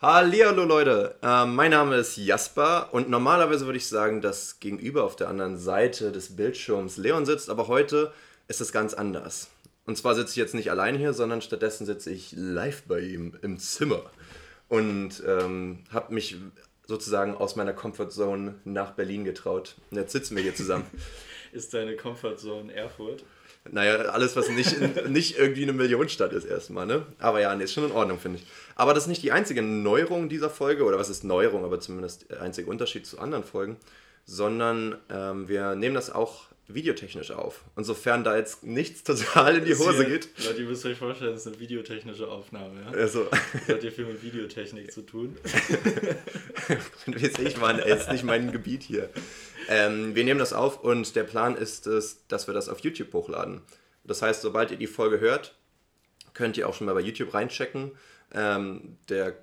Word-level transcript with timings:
Hallihallo 0.00 0.62
Leute, 0.62 1.16
ähm, 1.22 1.56
mein 1.56 1.72
Name 1.72 1.96
ist 1.96 2.16
Jasper 2.16 2.90
und 2.94 3.10
normalerweise 3.10 3.66
würde 3.66 3.78
ich 3.78 3.88
sagen, 3.88 4.20
dass 4.20 4.60
gegenüber 4.60 5.02
auf 5.02 5.16
der 5.16 5.28
anderen 5.28 5.58
Seite 5.58 6.12
des 6.12 6.36
Bildschirms 6.36 6.98
Leon 6.98 7.26
sitzt, 7.26 7.50
aber 7.50 7.66
heute 7.66 8.12
ist 8.46 8.60
es 8.60 8.70
ganz 8.70 8.94
anders. 8.94 9.50
Und 9.86 9.98
zwar 9.98 10.14
sitze 10.14 10.30
ich 10.30 10.36
jetzt 10.36 10.54
nicht 10.54 10.70
allein 10.70 10.96
hier, 10.96 11.14
sondern 11.14 11.42
stattdessen 11.42 11.84
sitze 11.84 12.12
ich 12.12 12.30
live 12.36 12.84
bei 12.84 13.00
ihm 13.00 13.36
im 13.42 13.58
Zimmer 13.58 14.04
und 14.68 15.20
ähm, 15.26 15.80
habe 15.90 16.14
mich 16.14 16.36
sozusagen 16.86 17.34
aus 17.34 17.56
meiner 17.56 17.72
Comfortzone 17.72 18.54
nach 18.64 18.92
Berlin 18.92 19.24
getraut. 19.24 19.74
Und 19.90 19.96
jetzt 19.96 20.12
sitzen 20.12 20.36
wir 20.36 20.44
hier 20.44 20.54
zusammen. 20.54 20.86
ist 21.52 21.74
deine 21.74 21.96
Comfortzone 21.96 22.72
Erfurt? 22.72 23.24
Naja, 23.72 23.96
alles, 23.96 24.36
was 24.36 24.48
nicht, 24.48 24.76
nicht 25.08 25.38
irgendwie 25.38 25.62
eine 25.62 25.72
Millionenstadt 25.72 26.32
ist 26.32 26.44
erstmal, 26.44 26.86
ne? 26.86 27.06
Aber 27.18 27.40
ja, 27.40 27.54
nee, 27.54 27.64
ist 27.64 27.74
schon 27.74 27.84
in 27.84 27.92
Ordnung, 27.92 28.18
finde 28.18 28.38
ich. 28.38 28.46
Aber 28.76 28.94
das 28.94 29.04
ist 29.04 29.08
nicht 29.08 29.22
die 29.22 29.32
einzige 29.32 29.62
Neuerung 29.62 30.28
dieser 30.28 30.50
Folge, 30.50 30.84
oder 30.84 30.98
was 30.98 31.08
ist 31.08 31.24
Neuerung, 31.24 31.64
aber 31.64 31.80
zumindest 31.80 32.30
der 32.30 32.42
einzige 32.42 32.70
Unterschied 32.70 33.06
zu 33.06 33.18
anderen 33.18 33.44
Folgen, 33.44 33.76
sondern 34.24 34.96
ähm, 35.10 35.48
wir 35.48 35.74
nehmen 35.74 35.94
das 35.94 36.10
auch 36.10 36.48
videotechnisch 36.68 37.30
auf. 37.30 37.64
Und 37.76 37.84
sofern 37.84 38.24
da 38.24 38.36
jetzt 38.36 38.62
nichts 38.62 39.02
total 39.02 39.56
in 39.56 39.64
die 39.64 39.74
Hose 39.74 40.04
hier, 40.04 40.18
geht. 40.18 40.28
Leute, 40.44 40.60
ihr 40.60 40.68
müsst 40.68 40.84
euch 40.84 40.98
vorstellen, 40.98 41.32
das 41.32 41.46
ist 41.46 41.46
eine 41.46 41.60
videotechnische 41.60 42.28
Aufnahme, 42.28 42.82
ja? 42.82 42.90
Also. 42.90 43.26
Das 43.30 43.76
hat 43.76 43.82
ja 43.82 43.90
viel 43.90 44.04
mit 44.04 44.22
Videotechnik 44.22 44.92
zu 44.92 45.02
tun. 45.02 45.36
Weiß 47.06 47.38
ich, 47.38 47.56
Mann, 47.56 47.78
ey, 47.78 47.96
ist 47.96 48.12
nicht 48.12 48.24
mein 48.24 48.52
Gebiet 48.52 48.82
hier. 48.82 49.08
Ähm, 49.68 50.14
wir 50.14 50.24
nehmen 50.24 50.40
das 50.40 50.52
auf 50.52 50.82
und 50.82 51.14
der 51.14 51.24
Plan 51.24 51.54
ist 51.54 51.86
es, 51.86 52.26
dass 52.26 52.46
wir 52.46 52.54
das 52.54 52.68
auf 52.68 52.80
YouTube 52.80 53.12
hochladen. 53.12 53.60
Das 54.04 54.22
heißt, 54.22 54.40
sobald 54.40 54.70
ihr 54.70 54.78
die 54.78 54.86
Folge 54.86 55.20
hört, 55.20 55.54
könnt 56.32 56.56
ihr 56.56 56.68
auch 56.68 56.74
schon 56.74 56.86
mal 56.86 56.94
bei 56.94 57.00
YouTube 57.00 57.34
reinchecken. 57.34 57.92
Ähm, 58.34 58.96
der 59.08 59.36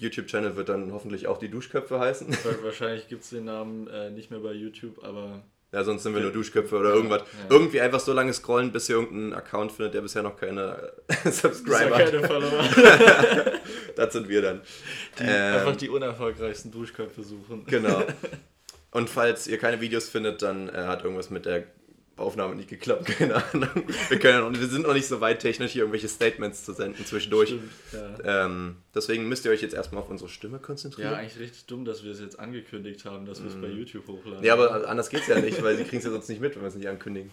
YouTube-Channel 0.00 0.56
wird 0.56 0.68
dann 0.68 0.92
hoffentlich 0.92 1.26
auch 1.26 1.38
die 1.38 1.48
Duschköpfe 1.48 1.98
heißen. 1.98 2.28
Wahrscheinlich 2.62 3.08
gibt 3.08 3.24
es 3.24 3.30
den 3.30 3.44
Namen 3.44 3.88
äh, 3.88 4.10
nicht 4.10 4.30
mehr 4.30 4.40
bei 4.40 4.52
YouTube, 4.52 5.02
aber. 5.04 5.42
Ja, 5.72 5.84
sonst 5.84 6.02
sind 6.02 6.14
wir 6.14 6.20
nur 6.20 6.32
Duschköpfe 6.32 6.76
oder 6.76 6.90
irgendwas. 6.90 7.22
Ja. 7.22 7.26
Irgendwie 7.48 7.80
einfach 7.80 8.00
so 8.00 8.12
lange 8.12 8.32
scrollen, 8.34 8.72
bis 8.72 8.90
ihr 8.90 8.96
irgendeinen 8.96 9.32
Account 9.32 9.72
findet, 9.72 9.94
der 9.94 10.02
bisher 10.02 10.22
noch 10.22 10.36
keine 10.36 10.92
Subscriber 11.24 11.96
hat. 11.96 12.10
keine 12.10 12.26
Follower. 12.26 12.64
das 13.96 14.12
sind 14.12 14.28
wir 14.28 14.42
dann. 14.42 14.60
Die, 15.18 15.22
ähm, 15.22 15.54
einfach 15.54 15.76
die 15.76 15.88
unerfolgreichsten 15.88 16.70
Duschköpfe 16.70 17.22
suchen. 17.22 17.64
Genau. 17.66 18.02
Und 18.92 19.10
falls 19.10 19.46
ihr 19.46 19.58
keine 19.58 19.80
Videos 19.80 20.08
findet, 20.08 20.42
dann 20.42 20.68
äh, 20.68 20.72
hat 20.72 21.02
irgendwas 21.02 21.30
mit 21.30 21.46
der 21.46 21.64
Aufnahme 22.16 22.54
nicht 22.54 22.68
geklappt, 22.68 23.06
keine 23.18 23.36
Ahnung. 23.36 23.70
Wir, 24.08 24.18
können, 24.18 24.58
wir 24.58 24.66
sind 24.68 24.86
noch 24.86 24.92
nicht 24.92 25.06
so 25.06 25.20
weit 25.20 25.40
technisch, 25.40 25.72
hier 25.72 25.82
irgendwelche 25.82 26.08
Statements 26.08 26.62
zu 26.64 26.74
senden 26.74 27.04
zwischendurch. 27.06 27.48
Stimmt, 27.48 27.72
ja. 28.24 28.44
ähm, 28.44 28.76
deswegen 28.94 29.28
müsst 29.28 29.46
ihr 29.46 29.50
euch 29.50 29.62
jetzt 29.62 29.74
erstmal 29.74 30.02
auf 30.02 30.10
unsere 30.10 30.28
Stimme 30.28 30.58
konzentrieren. 30.58 31.12
Ja, 31.12 31.18
eigentlich 31.18 31.38
richtig 31.38 31.66
dumm, 31.66 31.84
dass 31.84 32.04
wir 32.04 32.12
es 32.12 32.20
jetzt 32.20 32.38
angekündigt 32.38 33.04
haben, 33.06 33.24
dass 33.24 33.42
wir 33.42 33.48
es 33.48 33.56
mm. 33.56 33.62
bei 33.62 33.68
YouTube 33.68 34.06
hochladen. 34.06 34.44
Ja, 34.44 34.52
aber 34.52 34.86
anders 34.88 35.08
geht 35.08 35.22
es 35.22 35.26
ja 35.26 35.40
nicht, 35.40 35.62
weil 35.62 35.76
sie 35.76 35.84
kriegen 35.84 35.98
es 35.98 36.04
ja 36.04 36.10
sonst 36.10 36.28
nicht 36.28 36.40
mit, 36.40 36.54
wenn 36.54 36.62
wir 36.62 36.68
es 36.68 36.74
nicht 36.74 36.88
ankündigen. 36.88 37.32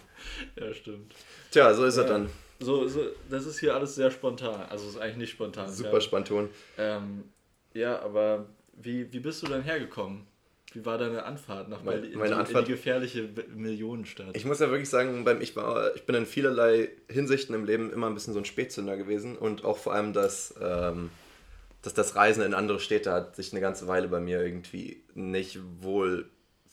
Ja, 0.56 0.72
stimmt. 0.72 1.14
Tja, 1.50 1.74
so 1.74 1.84
ist 1.84 1.96
ja. 1.96 2.02
es 2.02 2.08
dann. 2.08 2.30
So, 2.58 2.88
so, 2.88 3.06
das 3.28 3.46
ist 3.46 3.60
hier 3.60 3.74
alles 3.74 3.94
sehr 3.94 4.10
spontan. 4.10 4.66
Also 4.68 4.88
ist 4.88 4.98
eigentlich 4.98 5.16
nicht 5.16 5.30
spontan. 5.30 5.70
Super 5.70 5.94
ja. 5.94 6.00
spontan. 6.00 6.48
Ähm, 6.78 7.24
ja, 7.74 8.00
aber 8.00 8.46
wie, 8.74 9.12
wie 9.12 9.20
bist 9.20 9.42
du 9.42 9.46
dann 9.46 9.62
hergekommen? 9.62 10.26
Wie 10.72 10.84
war 10.86 10.98
deine 10.98 11.24
Anfahrt 11.24 11.68
nach 11.68 11.82
meine, 11.82 12.00
Berlin, 12.00 12.18
meine 12.18 12.32
in, 12.32 12.38
Anfahrt, 12.38 12.60
in 12.60 12.64
die 12.66 12.72
gefährliche 12.72 13.28
Millionenstadt? 13.54 14.36
Ich 14.36 14.44
muss 14.44 14.60
ja 14.60 14.70
wirklich 14.70 14.88
sagen, 14.88 15.24
beim, 15.24 15.40
ich, 15.40 15.56
war, 15.56 15.94
ich 15.96 16.04
bin 16.04 16.14
in 16.14 16.26
vielerlei 16.26 16.90
Hinsichten 17.08 17.54
im 17.54 17.64
Leben 17.64 17.92
immer 17.92 18.06
ein 18.06 18.14
bisschen 18.14 18.34
so 18.34 18.38
ein 18.38 18.44
Spätzünder 18.44 18.96
gewesen 18.96 19.36
und 19.36 19.64
auch 19.64 19.78
vor 19.78 19.94
allem, 19.94 20.12
dass, 20.12 20.54
ähm, 20.62 21.10
dass 21.82 21.94
das 21.94 22.14
Reisen 22.14 22.44
in 22.44 22.54
andere 22.54 22.78
Städte 22.78 23.10
hat 23.10 23.34
sich 23.34 23.52
eine 23.52 23.60
ganze 23.60 23.88
Weile 23.88 24.06
bei 24.06 24.20
mir 24.20 24.42
irgendwie 24.42 25.02
nicht 25.14 25.58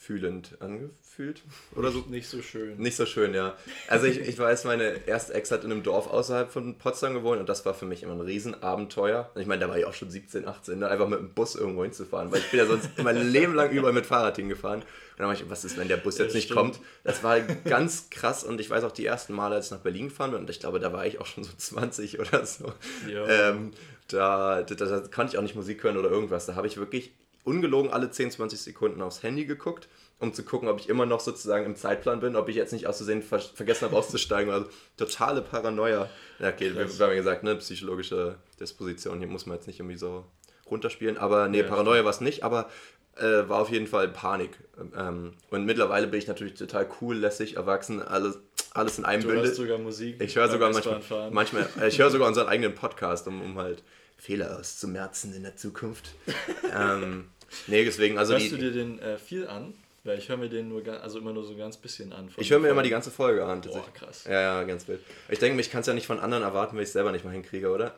wohlfühlend 0.08 0.58
angefühlt 0.62 1.08
gefühlt 1.18 1.42
oder 1.76 1.92
so. 1.92 2.04
Nicht 2.10 2.28
so 2.30 2.42
schön. 2.42 2.78
Nicht 2.78 2.96
so 2.96 3.06
schön, 3.06 3.34
ja. 3.34 3.56
Also 3.88 4.06
ich, 4.06 4.20
ich 4.20 4.38
weiß, 4.38 4.66
meine 4.66 5.08
erste 5.08 5.34
Ex 5.34 5.52
hat 5.52 5.64
in 5.64 5.72
einem 5.72 5.84
Dorf 5.84 6.08
außerhalb 6.08 6.52
von 6.52 6.78
Potsdam 6.78 7.14
gewohnt 7.14 7.40
und 7.40 7.50
das 7.50 7.66
war 7.66 7.74
für 7.74 7.86
mich 7.86 8.04
immer 8.04 8.14
ein 8.14 8.22
Riesenabenteuer. 8.22 9.32
Ich 9.36 9.48
meine, 9.48 9.62
da 9.62 9.70
war 9.70 9.78
ich 9.78 9.86
auch 9.86 9.94
schon 9.94 10.10
17, 10.10 10.48
18, 10.48 10.80
ne? 10.80 10.88
einfach 10.90 11.08
mit 11.08 11.20
dem 11.20 11.34
Bus 11.34 11.56
irgendwo 11.56 11.84
hinzufahren, 11.84 12.32
weil 12.32 12.40
ich 12.40 12.52
bin 12.52 12.60
ja 12.60 12.66
sonst 12.66 12.90
mein 13.04 13.18
Leben 13.32 13.56
lang 13.56 13.72
überall 13.72 13.94
mit 13.94 14.06
Fahrrad 14.06 14.36
hingefahren. 14.36 14.82
Und 14.82 15.20
dann 15.20 15.28
war 15.28 15.34
ich, 15.34 15.50
was 15.50 15.66
ist, 15.66 15.78
wenn 15.78 15.88
der 15.88 15.98
Bus 15.98 16.20
jetzt 16.20 16.34
ja, 16.34 16.36
nicht 16.36 16.46
stimmt. 16.46 16.60
kommt? 16.60 16.80
Das 17.04 17.24
war 17.24 17.40
ganz 17.42 18.10
krass 18.12 18.44
und 18.44 18.62
ich 18.62 18.70
weiß 18.70 18.84
auch 18.84 18.92
die 18.92 19.06
ersten 19.06 19.34
Male, 19.34 19.56
als 19.56 19.66
ich 19.66 19.72
nach 19.72 19.80
Berlin 19.80 20.10
gefahren 20.10 20.32
bin 20.32 20.42
und 20.42 20.50
ich 20.50 20.60
glaube, 20.60 20.80
da 20.80 20.94
war 20.94 21.06
ich 21.06 21.20
auch 21.20 21.26
schon 21.26 21.44
so 21.44 21.52
20 21.58 22.20
oder 22.20 22.46
so. 22.46 22.72
Ähm, 23.08 23.72
da, 24.08 24.62
da, 24.62 24.76
da, 24.76 25.00
konnte 25.14 25.34
ich 25.34 25.38
auch 25.38 25.44
nicht 25.44 25.56
Musik 25.56 25.84
hören 25.84 25.98
oder 25.98 26.10
irgendwas. 26.10 26.46
Da 26.46 26.56
habe 26.56 26.68
ich 26.68 26.78
wirklich 26.78 27.12
ungelogen 27.44 27.92
alle 27.92 28.12
10, 28.12 28.32
20 28.32 28.60
Sekunden 28.60 29.02
aufs 29.02 29.24
Handy 29.24 29.46
geguckt 29.46 29.88
um 30.20 30.34
zu 30.34 30.44
gucken, 30.44 30.68
ob 30.68 30.80
ich 30.80 30.90
immer 30.90 31.06
noch 31.06 31.20
sozusagen 31.20 31.66
im 31.66 31.76
Zeitplan 31.76 32.20
bin, 32.20 32.36
ob 32.36 32.50
ich 32.50 32.56
jetzt 32.56 32.74
nicht 32.74 32.88
aus 32.88 32.98
Versehen 32.98 33.22
ver 33.22 33.40
vergessen 33.40 33.86
habe 33.86 33.96
auszusteigen. 33.96 34.52
Also 34.52 34.68
totale 34.98 35.42
Paranoia. 35.42 36.10
Ja, 36.40 36.50
okay, 36.50 36.74
wir, 36.74 36.88
wir 36.88 37.06
haben 37.06 37.12
ja 37.12 37.18
gesagt, 37.18 37.44
ne, 37.44 37.56
psychologische 37.58 38.38
Disposition, 38.60 39.20
hier 39.20 39.28
muss 39.28 39.46
man 39.46 39.58
jetzt 39.58 39.68
nicht 39.68 39.80
irgendwie 39.80 39.98
so 39.98 40.26
runterspielen. 40.70 41.18
Aber 41.18 41.48
nee, 41.48 41.62
ja, 41.62 41.68
Paranoia 41.68 42.04
war 42.04 42.12
es 42.12 42.22
nicht, 42.22 42.44
aber 42.44 42.70
äh, 43.16 43.48
war 43.48 43.60
auf 43.60 43.70
jeden 43.70 43.88
Fall 43.88 44.08
Panik. 44.08 44.58
Ähm, 44.98 45.34
und 45.50 45.66
mittlerweile 45.66 46.08
bin 46.08 46.20
ich 46.20 46.28
natürlich 46.28 46.56
total 46.56 46.88
cool, 47.02 47.16
lässig, 47.16 47.56
erwachsen, 47.56 48.02
alles, 48.02 48.40
alles 48.74 48.98
in 48.98 49.06
einem 49.06 49.24
du 49.24 49.32
Hörst 49.32 49.56
sogar 49.56 49.78
Musik. 49.78 50.22
Ich 50.22 50.36
höre 50.36 50.50
sogar 50.50 50.72
manchmal, 50.72 51.32
manchmal 51.32 51.70
äh, 51.80 51.88
ich 51.88 52.00
höre 52.00 52.10
sogar 52.10 52.28
unseren 52.28 52.48
eigenen 52.48 52.76
Podcast, 52.76 53.28
um, 53.28 53.42
um 53.42 53.58
halt 53.58 53.84
Fehler 54.18 54.58
auszumerzen 54.58 55.34
in 55.36 55.44
der 55.44 55.56
Zukunft. 55.56 56.10
ähm, 56.76 57.26
nee, 57.68 57.86
deswegen, 57.86 58.18
also 58.18 58.34
Hörst 58.34 58.46
die, 58.46 58.50
du 58.50 58.58
dir 58.58 58.72
den 58.72 59.00
äh, 59.00 59.18
viel 59.18 59.48
an? 59.48 59.74
Weil 60.08 60.20
ich 60.20 60.30
höre 60.30 60.38
mir 60.38 60.48
den 60.48 60.70
nur, 60.70 60.82
also 61.04 61.20
immer 61.20 61.34
nur 61.34 61.44
so 61.44 61.52
ein 61.52 61.58
ganz 61.58 61.76
bisschen 61.76 62.14
an. 62.14 62.30
Ich 62.38 62.50
höre 62.50 62.60
mir 62.60 62.70
immer 62.70 62.82
die 62.82 62.90
ganze 62.90 63.12
Folge 63.12 63.44
an. 63.44 63.60
Boah, 63.60 63.84
krass. 63.94 64.24
Ja, 64.24 64.40
ja, 64.40 64.64
ganz 64.64 64.88
wild. 64.88 65.02
Ich 65.28 65.38
denke, 65.40 65.60
ich 65.60 65.70
kann 65.70 65.82
es 65.82 65.88
ja 65.88 65.94
nicht 65.94 66.08
von 66.08 66.22
anderen 66.22 66.44
erwarten, 66.44 66.78
wenn 66.78 66.84
ich 66.84 66.88
es 66.88 66.94
selber 66.94 67.12
nicht 67.12 67.26
mal 67.26 67.32
hinkriege, 67.32 67.70
oder? 67.70 67.94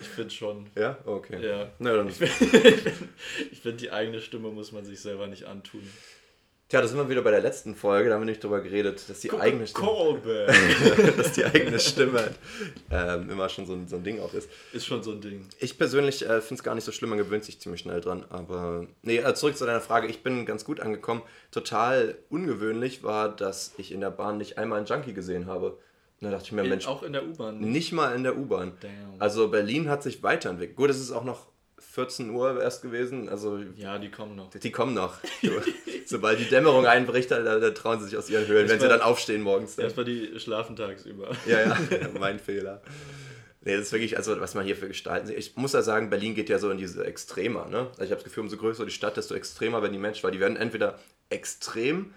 ich 0.00 0.08
finde 0.08 0.30
schon. 0.30 0.68
Ja? 0.74 0.98
Okay. 1.04 1.38
Ja. 1.40 1.70
Na, 1.78 1.94
dann. 1.94 2.08
Ich 2.08 2.16
finde, 2.16 2.92
find, 3.62 3.80
die 3.80 3.92
eigene 3.92 4.20
Stimme 4.20 4.48
muss 4.48 4.72
man 4.72 4.84
sich 4.84 4.98
selber 4.98 5.28
nicht 5.28 5.44
antun. 5.44 5.88
Tja, 6.70 6.80
da 6.80 6.86
sind 6.86 6.98
wir 6.98 7.08
wieder 7.08 7.22
bei 7.22 7.32
der 7.32 7.40
letzten 7.40 7.74
Folge, 7.74 8.08
da 8.08 8.14
haben 8.14 8.22
wir 8.22 8.26
nicht 8.26 8.44
drüber 8.44 8.60
geredet, 8.60 9.02
dass 9.08 9.18
die 9.18 9.26
Guck, 9.26 9.40
eigene 9.40 9.66
Stimme. 9.66 10.46
dass 11.16 11.32
die 11.32 11.44
eigene 11.44 11.80
Stimme 11.80 12.30
ähm, 12.92 13.28
immer 13.28 13.48
schon 13.48 13.66
so 13.66 13.72
ein, 13.72 13.88
so 13.88 13.96
ein 13.96 14.04
Ding 14.04 14.20
auch 14.20 14.32
ist. 14.32 14.48
Ist 14.72 14.86
schon 14.86 15.02
so 15.02 15.10
ein 15.10 15.20
Ding. 15.20 15.44
Ich 15.58 15.78
persönlich 15.78 16.22
äh, 16.22 16.40
finde 16.40 16.54
es 16.54 16.62
gar 16.62 16.76
nicht 16.76 16.84
so 16.84 16.92
schlimm, 16.92 17.10
man 17.10 17.18
gewöhnt 17.18 17.42
sich 17.42 17.58
ziemlich 17.60 17.80
schnell 17.80 18.00
dran. 18.00 18.24
Aber 18.28 18.86
nee, 19.02 19.16
äh, 19.16 19.34
zurück 19.34 19.56
zu 19.56 19.66
deiner 19.66 19.80
Frage, 19.80 20.06
ich 20.06 20.22
bin 20.22 20.46
ganz 20.46 20.64
gut 20.64 20.78
angekommen. 20.78 21.22
Total 21.50 22.16
ungewöhnlich 22.28 23.02
war, 23.02 23.34
dass 23.34 23.74
ich 23.76 23.90
in 23.90 24.00
der 24.00 24.12
Bahn 24.12 24.38
nicht 24.38 24.56
einmal 24.56 24.78
einen 24.78 24.86
Junkie 24.86 25.12
gesehen 25.12 25.46
habe. 25.46 25.76
Da 26.20 26.30
dachte 26.30 26.44
ich 26.44 26.52
mir, 26.52 26.62
Mensch. 26.62 26.86
Auch 26.86 27.02
in 27.02 27.14
der 27.14 27.26
U-Bahn? 27.26 27.58
Nicht 27.58 27.90
mal 27.90 28.14
in 28.14 28.22
der 28.22 28.38
U-Bahn. 28.38 28.74
Also 29.18 29.48
Berlin 29.48 29.88
hat 29.88 30.04
sich 30.04 30.22
weiterentwickelt. 30.22 30.76
Gut, 30.76 30.90
es 30.90 31.00
ist 31.00 31.10
auch 31.10 31.24
noch 31.24 31.46
14 31.92 32.30
Uhr 32.30 32.62
erst 32.62 32.82
gewesen. 32.82 33.28
Also, 33.28 33.58
ja, 33.76 33.98
die 33.98 34.10
kommen 34.10 34.36
noch. 34.36 34.50
Die 34.50 34.70
kommen 34.70 34.94
noch. 34.94 35.18
Sobald 36.06 36.38
die 36.38 36.44
Dämmerung 36.44 36.86
einbricht, 36.86 37.30
da, 37.30 37.40
da, 37.40 37.70
trauen 37.70 37.98
sie 37.98 38.06
sich 38.06 38.16
aus 38.16 38.30
ihren 38.30 38.46
Höhlen, 38.46 38.68
wenn 38.68 38.78
sie 38.78 38.88
dann 38.88 39.00
aufstehen 39.00 39.42
morgens. 39.42 39.76
Erstmal 39.76 40.04
die 40.04 40.38
schlafen 40.38 40.76
tagsüber. 40.76 41.30
Ja, 41.46 41.60
ja, 41.66 41.76
mein 42.18 42.38
Fehler. 42.38 42.80
Nee, 43.62 43.76
das 43.76 43.86
ist 43.86 43.92
wirklich, 43.92 44.16
also 44.16 44.40
was 44.40 44.54
man 44.54 44.64
hier 44.64 44.76
für 44.76 44.88
Gestalten 44.88 45.26
sieht. 45.26 45.36
Ich 45.36 45.56
muss 45.56 45.72
ja 45.72 45.82
sagen, 45.82 46.10
Berlin 46.10 46.34
geht 46.34 46.48
ja 46.48 46.58
so 46.58 46.70
in 46.70 46.78
diese 46.78 47.04
Extremer, 47.04 47.66
ne? 47.66 47.88
Also 47.90 48.04
ich 48.04 48.10
habe 48.10 48.16
das 48.16 48.24
Gefühl, 48.24 48.44
umso 48.44 48.56
größer 48.56 48.84
die 48.84 48.92
Stadt, 48.92 49.16
desto 49.16 49.34
extremer 49.34 49.82
werden 49.82 49.92
die 49.92 49.98
Menschen, 49.98 50.22
weil 50.22 50.32
die 50.32 50.40
werden 50.40 50.56
entweder 50.56 50.98
extrem 51.28 52.14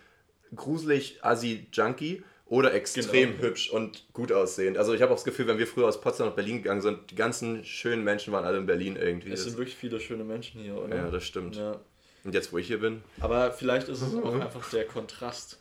gruselig, 0.55 1.19
assi, 1.21 1.67
junkie 1.73 2.23
oder 2.53 2.71
extrem 2.75 3.31
genau. 3.31 3.41
hübsch 3.41 3.71
und 3.71 4.05
gut 4.13 4.31
aussehend. 4.31 4.77
Also 4.77 4.93
ich 4.93 5.01
habe 5.01 5.11
auch 5.11 5.15
das 5.15 5.23
Gefühl, 5.23 5.47
wenn 5.47 5.57
wir 5.57 5.65
früher 5.65 5.87
aus 5.87 5.99
Potsdam 5.99 6.27
nach 6.27 6.35
Berlin 6.35 6.57
gegangen 6.57 6.83
sind, 6.83 7.09
die 7.09 7.15
ganzen 7.15 7.65
schönen 7.65 8.03
Menschen 8.03 8.31
waren 8.31 8.45
alle 8.45 8.59
in 8.59 8.67
Berlin 8.67 8.95
irgendwie. 8.95 9.31
Es 9.31 9.43
sind 9.43 9.57
wirklich 9.57 9.75
viele 9.75 9.99
schöne 9.99 10.23
Menschen 10.23 10.61
hier, 10.61 10.77
oder? 10.77 10.95
Ja, 10.95 11.09
das 11.09 11.23
stimmt. 11.23 11.55
Ja. 11.55 11.79
Und 12.23 12.35
jetzt, 12.35 12.53
wo 12.53 12.59
ich 12.59 12.67
hier 12.67 12.79
bin? 12.79 13.01
Aber 13.19 13.51
vielleicht 13.51 13.89
ist 13.89 14.03
es 14.03 14.13
auch 14.13 14.39
einfach 14.39 14.69
der 14.69 14.85
Kontrast. 14.85 15.59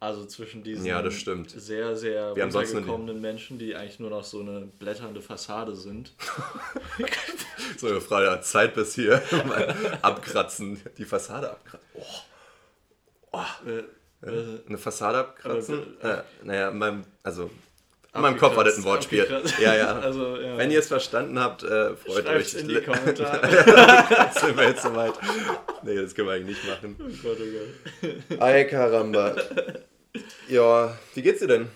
Also 0.00 0.24
zwischen 0.24 0.62
diesen 0.62 0.86
ja, 0.86 1.02
das 1.02 1.12
stimmt. 1.14 1.50
sehr, 1.50 1.94
sehr 1.96 2.34
wir 2.34 2.44
runtergekommenen 2.44 3.20
Menschen, 3.20 3.58
die 3.58 3.74
eigentlich 3.74 3.98
nur 3.98 4.10
noch 4.10 4.24
so 4.24 4.40
eine 4.40 4.60
blätternde 4.78 5.20
Fassade 5.20 5.74
sind. 5.74 6.12
so 7.76 7.88
eine 7.88 8.00
Frage, 8.00 8.40
Zeit 8.40 8.74
bis 8.74 8.94
hier 8.94 9.20
mal 9.46 9.98
abkratzen, 10.00 10.80
die 10.96 11.04
Fassade 11.04 11.50
abkratzen. 11.50 11.88
Oh. 11.94 12.04
Oh. 13.32 13.97
Äh, 14.22 14.66
eine 14.68 14.78
Fassade 14.78 15.18
abkratzen. 15.18 16.00
Äh, 16.00 16.22
naja, 16.42 16.70
in 16.70 16.78
meinem, 16.78 17.04
also 17.22 17.50
in 18.14 18.22
meinem 18.22 18.38
Kopf 18.38 18.56
war 18.56 18.64
das 18.64 18.76
ein 18.78 18.84
Wortspiel. 18.84 19.26
Ja, 19.60 19.74
ja. 19.76 19.98
Also, 20.02 20.36
ja. 20.38 20.56
Wenn 20.56 20.70
ihr 20.70 20.80
es 20.80 20.88
verstanden 20.88 21.38
habt, 21.38 21.62
äh, 21.62 21.94
freut 21.94 22.24
Schreibt's 22.24 22.54
euch. 22.56 22.62
in 22.62 22.68
die 22.68 22.80
Kommentare. 22.80 24.30
sind 24.40 24.56
wir 24.56 24.68
jetzt 24.68 24.82
soweit. 24.82 25.14
Nee, 25.82 25.94
das 25.94 26.14
können 26.14 26.28
wir 26.28 26.34
eigentlich 26.34 26.56
nicht 26.56 26.68
machen. 26.68 26.96
Oh 26.98 27.28
Gott, 27.28 27.38
oh 27.40 28.08
Gott. 28.28 28.40
Ay, 28.40 28.66
caramba. 28.66 29.36
Ja, 30.48 30.98
wie 31.14 31.22
geht's 31.22 31.40
dir 31.40 31.46
denn? 31.46 31.68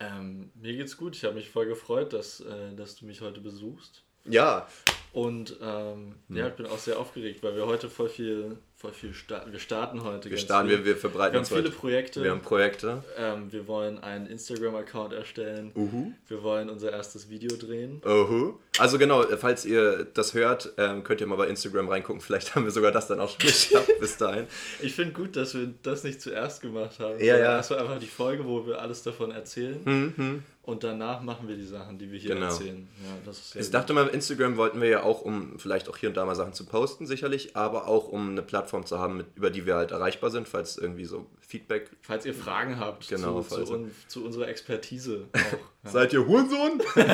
Ähm, 0.00 0.50
mir 0.60 0.76
geht's 0.76 0.96
gut. 0.96 1.16
Ich 1.16 1.24
habe 1.24 1.34
mich 1.34 1.48
voll 1.48 1.66
gefreut, 1.66 2.12
dass, 2.12 2.40
äh, 2.40 2.74
dass 2.76 2.96
du 2.96 3.06
mich 3.06 3.20
heute 3.20 3.40
besuchst. 3.40 4.02
Ja, 4.26 4.66
Und 5.14 5.56
ähm, 5.62 6.16
hm. 6.28 6.36
ja, 6.36 6.48
ich 6.48 6.54
bin 6.54 6.66
auch 6.66 6.78
sehr 6.78 6.98
aufgeregt, 6.98 7.40
weil 7.44 7.54
wir 7.54 7.66
heute 7.66 7.88
voll 7.88 8.08
viel 8.08 8.58
voll 8.84 8.92
viel 8.92 9.14
starten. 9.14 9.50
Wir 9.50 9.60
starten 9.60 10.04
heute. 10.04 10.30
Wir 10.30 10.36
starten, 10.36 10.68
wir, 10.68 10.84
wir 10.84 10.96
verbreiten 10.96 11.32
wir 11.32 11.38
haben 11.38 11.46
viele 11.46 11.62
heute. 11.62 11.70
Projekte. 11.70 12.22
Wir 12.22 12.32
haben 12.32 12.42
Projekte. 12.42 13.02
Ähm, 13.16 13.50
wir 13.50 13.66
wollen 13.66 13.98
einen 13.98 14.26
Instagram-Account 14.26 15.14
erstellen. 15.14 15.72
Uhu. 15.74 16.12
Wir 16.28 16.42
wollen 16.42 16.68
unser 16.68 16.92
erstes 16.92 17.30
Video 17.30 17.56
drehen. 17.56 18.02
Uhu. 18.04 18.58
Also 18.78 18.98
genau, 18.98 19.22
falls 19.38 19.64
ihr 19.64 20.04
das 20.12 20.34
hört, 20.34 20.74
ähm, 20.76 21.02
könnt 21.02 21.22
ihr 21.22 21.26
mal 21.26 21.36
bei 21.36 21.46
Instagram 21.46 21.88
reingucken. 21.88 22.20
Vielleicht 22.20 22.54
haben 22.54 22.64
wir 22.64 22.72
sogar 22.72 22.92
das 22.92 23.06
dann 23.06 23.20
auch 23.20 23.30
schon 23.30 23.38
geschafft 23.46 23.90
bis 24.00 24.18
dahin. 24.18 24.46
Ich 24.82 24.94
finde 24.94 25.14
gut, 25.14 25.34
dass 25.36 25.54
wir 25.54 25.72
das 25.82 26.04
nicht 26.04 26.20
zuerst 26.20 26.60
gemacht 26.60 26.98
haben. 26.98 27.18
Ja, 27.20 27.38
ja. 27.38 27.56
Das 27.56 27.70
war 27.70 27.78
einfach 27.78 27.98
die 27.98 28.06
Folge, 28.06 28.44
wo 28.44 28.66
wir 28.66 28.82
alles 28.82 29.02
davon 29.02 29.30
erzählen. 29.30 29.80
Mhm. 29.84 30.42
Und 30.64 30.82
danach 30.82 31.20
machen 31.20 31.46
wir 31.46 31.56
die 31.56 31.66
Sachen, 31.66 31.98
die 31.98 32.10
wir 32.10 32.18
hier 32.18 32.34
genau. 32.34 32.46
erzählen. 32.46 32.88
Ja, 33.02 33.10
das 33.26 33.38
ist 33.38 33.56
ich 33.56 33.70
dachte 33.70 33.92
mal, 33.92 34.08
Instagram 34.08 34.56
wollten 34.56 34.80
wir 34.80 34.88
ja 34.88 35.02
auch, 35.04 35.22
um 35.22 35.58
vielleicht 35.58 35.88
auch 35.88 35.96
hier 35.96 36.08
und 36.08 36.16
da 36.16 36.24
mal 36.24 36.34
Sachen 36.34 36.52
zu 36.52 36.66
posten, 36.66 37.06
sicherlich, 37.06 37.56
aber 37.56 37.86
auch 37.86 38.08
um 38.08 38.30
eine 38.30 38.42
Plattform 38.42 38.86
zu 38.86 38.98
haben, 38.98 39.18
mit, 39.18 39.26
über 39.36 39.50
die 39.50 39.66
wir 39.66 39.76
halt 39.76 39.90
erreichbar 39.90 40.30
sind, 40.30 40.48
falls 40.48 40.76
irgendwie 40.76 41.04
so 41.04 41.26
Feedback. 41.40 41.90
Falls 42.02 42.26
ihr 42.26 42.34
Fragen 42.34 42.78
habt 42.78 43.08
genau, 43.08 43.42
zu, 43.42 43.64
zu, 43.64 43.72
un, 43.72 43.90
zu 44.08 44.24
unserer 44.24 44.48
Expertise. 44.48 45.28
Auch, 45.32 45.38
ja. 45.84 45.90
Seid 45.90 46.12
ihr 46.12 46.26
Hurensohn? 46.26 46.82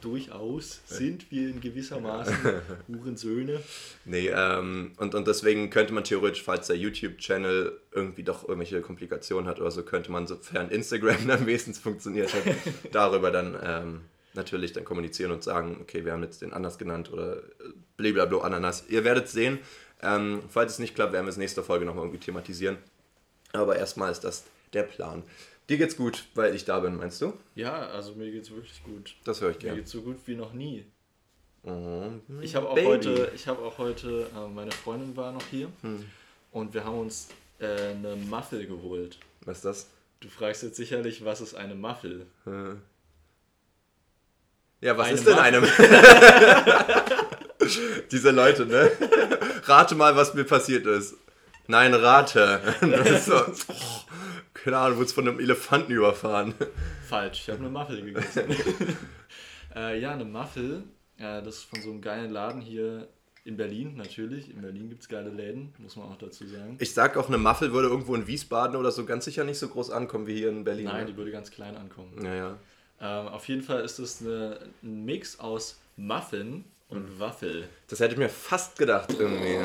Durchaus 0.00 0.80
sind 0.86 1.30
wir 1.30 1.50
in 1.50 1.60
gewisser 1.60 2.00
Maße 2.00 2.62
Hurensöhne. 2.88 3.60
Nee, 4.04 4.28
ähm, 4.28 4.92
und, 4.98 5.14
und 5.14 5.26
deswegen 5.26 5.70
könnte 5.70 5.92
man 5.92 6.04
theoretisch, 6.04 6.42
falls 6.44 6.68
der 6.68 6.76
YouTube-Channel 6.76 7.80
irgendwie 7.92 8.22
doch 8.22 8.48
irgendwelche 8.48 8.80
Komplikationen 8.80 9.48
hat 9.48 9.60
oder 9.60 9.70
so, 9.70 9.82
könnte 9.82 10.12
man, 10.12 10.26
sofern 10.26 10.70
Instagram 10.70 11.28
am 11.30 11.46
wenigsten 11.46 11.74
funktioniert 11.74 12.32
hat, 12.32 12.42
darüber 12.92 13.30
dann 13.30 13.58
ähm, 13.62 14.00
natürlich 14.36 14.72
dann 14.72 14.84
kommunizieren 14.84 15.32
und 15.32 15.42
sagen, 15.42 15.78
okay, 15.80 16.04
wir 16.04 16.12
haben 16.12 16.22
jetzt 16.22 16.42
den 16.42 16.52
anders 16.52 16.78
genannt 16.78 17.12
oder 17.12 17.42
blablabla 17.96 18.38
Ananas. 18.38 18.84
Ihr 18.88 19.04
werdet 19.04 19.28
sehen. 19.28 19.58
Ähm, 20.02 20.42
falls 20.48 20.72
es 20.72 20.78
nicht 20.78 20.94
klappt, 20.94 21.12
werden 21.12 21.26
wir 21.26 21.30
es 21.30 21.36
nächste 21.36 21.62
Folge 21.62 21.84
nochmal 21.84 22.04
irgendwie 22.04 22.24
thematisieren. 22.24 22.78
Aber 23.52 23.76
erstmal 23.76 24.12
ist 24.12 24.20
das 24.20 24.44
der 24.72 24.82
Plan. 24.82 25.22
Dir 25.68 25.78
geht's 25.78 25.96
gut, 25.96 26.26
weil 26.34 26.54
ich 26.54 26.64
da 26.64 26.78
bin, 26.80 26.96
meinst 26.96 27.20
du? 27.20 27.32
Ja, 27.54 27.88
also 27.88 28.14
mir 28.14 28.30
geht's 28.30 28.50
wirklich 28.50 28.82
gut. 28.84 29.16
Das 29.24 29.40
höre 29.40 29.50
ich 29.50 29.58
gerne. 29.58 29.76
Mir 29.76 29.82
geht's 29.82 29.92
so 29.92 30.02
gut 30.02 30.18
wie 30.26 30.36
noch 30.36 30.52
nie. 30.52 30.84
Oh, 31.64 32.10
ich 32.40 32.54
habe 32.54 32.68
auch 32.68 32.76
heute, 32.76 33.32
ich 33.34 33.48
habe 33.48 33.60
auch 33.62 33.78
heute, 33.78 34.28
äh, 34.36 34.48
meine 34.48 34.70
Freundin 34.70 35.16
war 35.16 35.32
noch 35.32 35.42
hier 35.50 35.68
hm. 35.82 36.04
und 36.52 36.72
wir 36.74 36.84
haben 36.84 37.00
uns 37.00 37.28
äh, 37.58 37.66
eine 37.90 38.14
Muffel 38.14 38.66
geholt. 38.66 39.18
Was 39.44 39.58
ist 39.58 39.64
das? 39.64 39.90
Du 40.20 40.28
fragst 40.28 40.62
jetzt 40.62 40.76
sicherlich, 40.76 41.24
was 41.24 41.40
ist 41.40 41.54
eine 41.54 41.74
Muffel? 41.74 42.26
Hm. 42.44 42.80
Ja, 44.80 44.96
was 44.96 45.08
eine 45.08 45.16
ist 45.16 45.26
denn 45.26 45.60
Muffel? 45.60 45.86
eine? 45.86 47.04
Diese 48.10 48.30
Leute, 48.30 48.66
ne? 48.66 48.90
Rate 49.64 49.94
mal, 49.94 50.16
was 50.16 50.34
mir 50.34 50.44
passiert 50.44 50.86
ist. 50.86 51.16
Nein, 51.68 51.94
rate. 51.94 52.60
so, 53.24 53.34
oh, 53.68 53.74
keine 54.54 54.78
Ahnung, 54.78 54.98
wurde 54.98 55.08
von 55.10 55.28
einem 55.28 55.40
Elefanten 55.40 55.92
überfahren. 55.92 56.54
Falsch, 57.08 57.40
ich 57.42 57.48
habe 57.48 57.60
eine 57.60 57.70
Muffel 57.70 58.02
gegessen. 58.04 58.44
äh, 59.74 60.00
ja, 60.00 60.12
eine 60.12 60.24
Muffel, 60.24 60.84
äh, 61.18 61.42
das 61.42 61.56
ist 61.56 61.64
von 61.64 61.82
so 61.82 61.90
einem 61.90 62.00
geilen 62.00 62.30
Laden 62.30 62.60
hier 62.60 63.08
in 63.44 63.56
Berlin 63.56 63.96
natürlich. 63.96 64.50
In 64.50 64.60
Berlin 64.60 64.88
gibt 64.88 65.02
es 65.02 65.08
geile 65.08 65.30
Läden, 65.30 65.72
muss 65.78 65.96
man 65.96 66.08
auch 66.08 66.18
dazu 66.18 66.46
sagen. 66.46 66.76
Ich 66.80 66.94
sag 66.94 67.16
auch, 67.16 67.28
eine 67.28 67.38
Muffel 67.38 67.72
würde 67.72 67.88
irgendwo 67.88 68.14
in 68.14 68.26
Wiesbaden 68.26 68.76
oder 68.76 68.92
so 68.92 69.04
ganz 69.04 69.24
sicher 69.24 69.44
nicht 69.44 69.58
so 69.58 69.68
groß 69.68 69.90
ankommen 69.90 70.26
wie 70.26 70.36
hier 70.36 70.50
in 70.50 70.64
Berlin. 70.64 70.86
Nein, 70.86 71.06
die 71.06 71.16
würde 71.16 71.30
ganz 71.30 71.50
klein 71.50 71.76
ankommen. 71.76 72.24
Ja, 72.24 72.34
ja. 72.34 72.58
Ähm, 73.00 73.28
auf 73.28 73.48
jeden 73.48 73.62
Fall 73.62 73.84
ist 73.84 73.98
es 73.98 74.20
eine, 74.20 74.60
ein 74.82 75.04
Mix 75.04 75.38
aus 75.38 75.78
Muffin 75.96 76.64
und 76.88 77.14
mhm. 77.14 77.20
Waffel. 77.20 77.68
Das 77.88 78.00
hätte 78.00 78.14
ich 78.14 78.18
mir 78.18 78.28
fast 78.28 78.78
gedacht 78.78 79.10
irgendwie. 79.18 79.58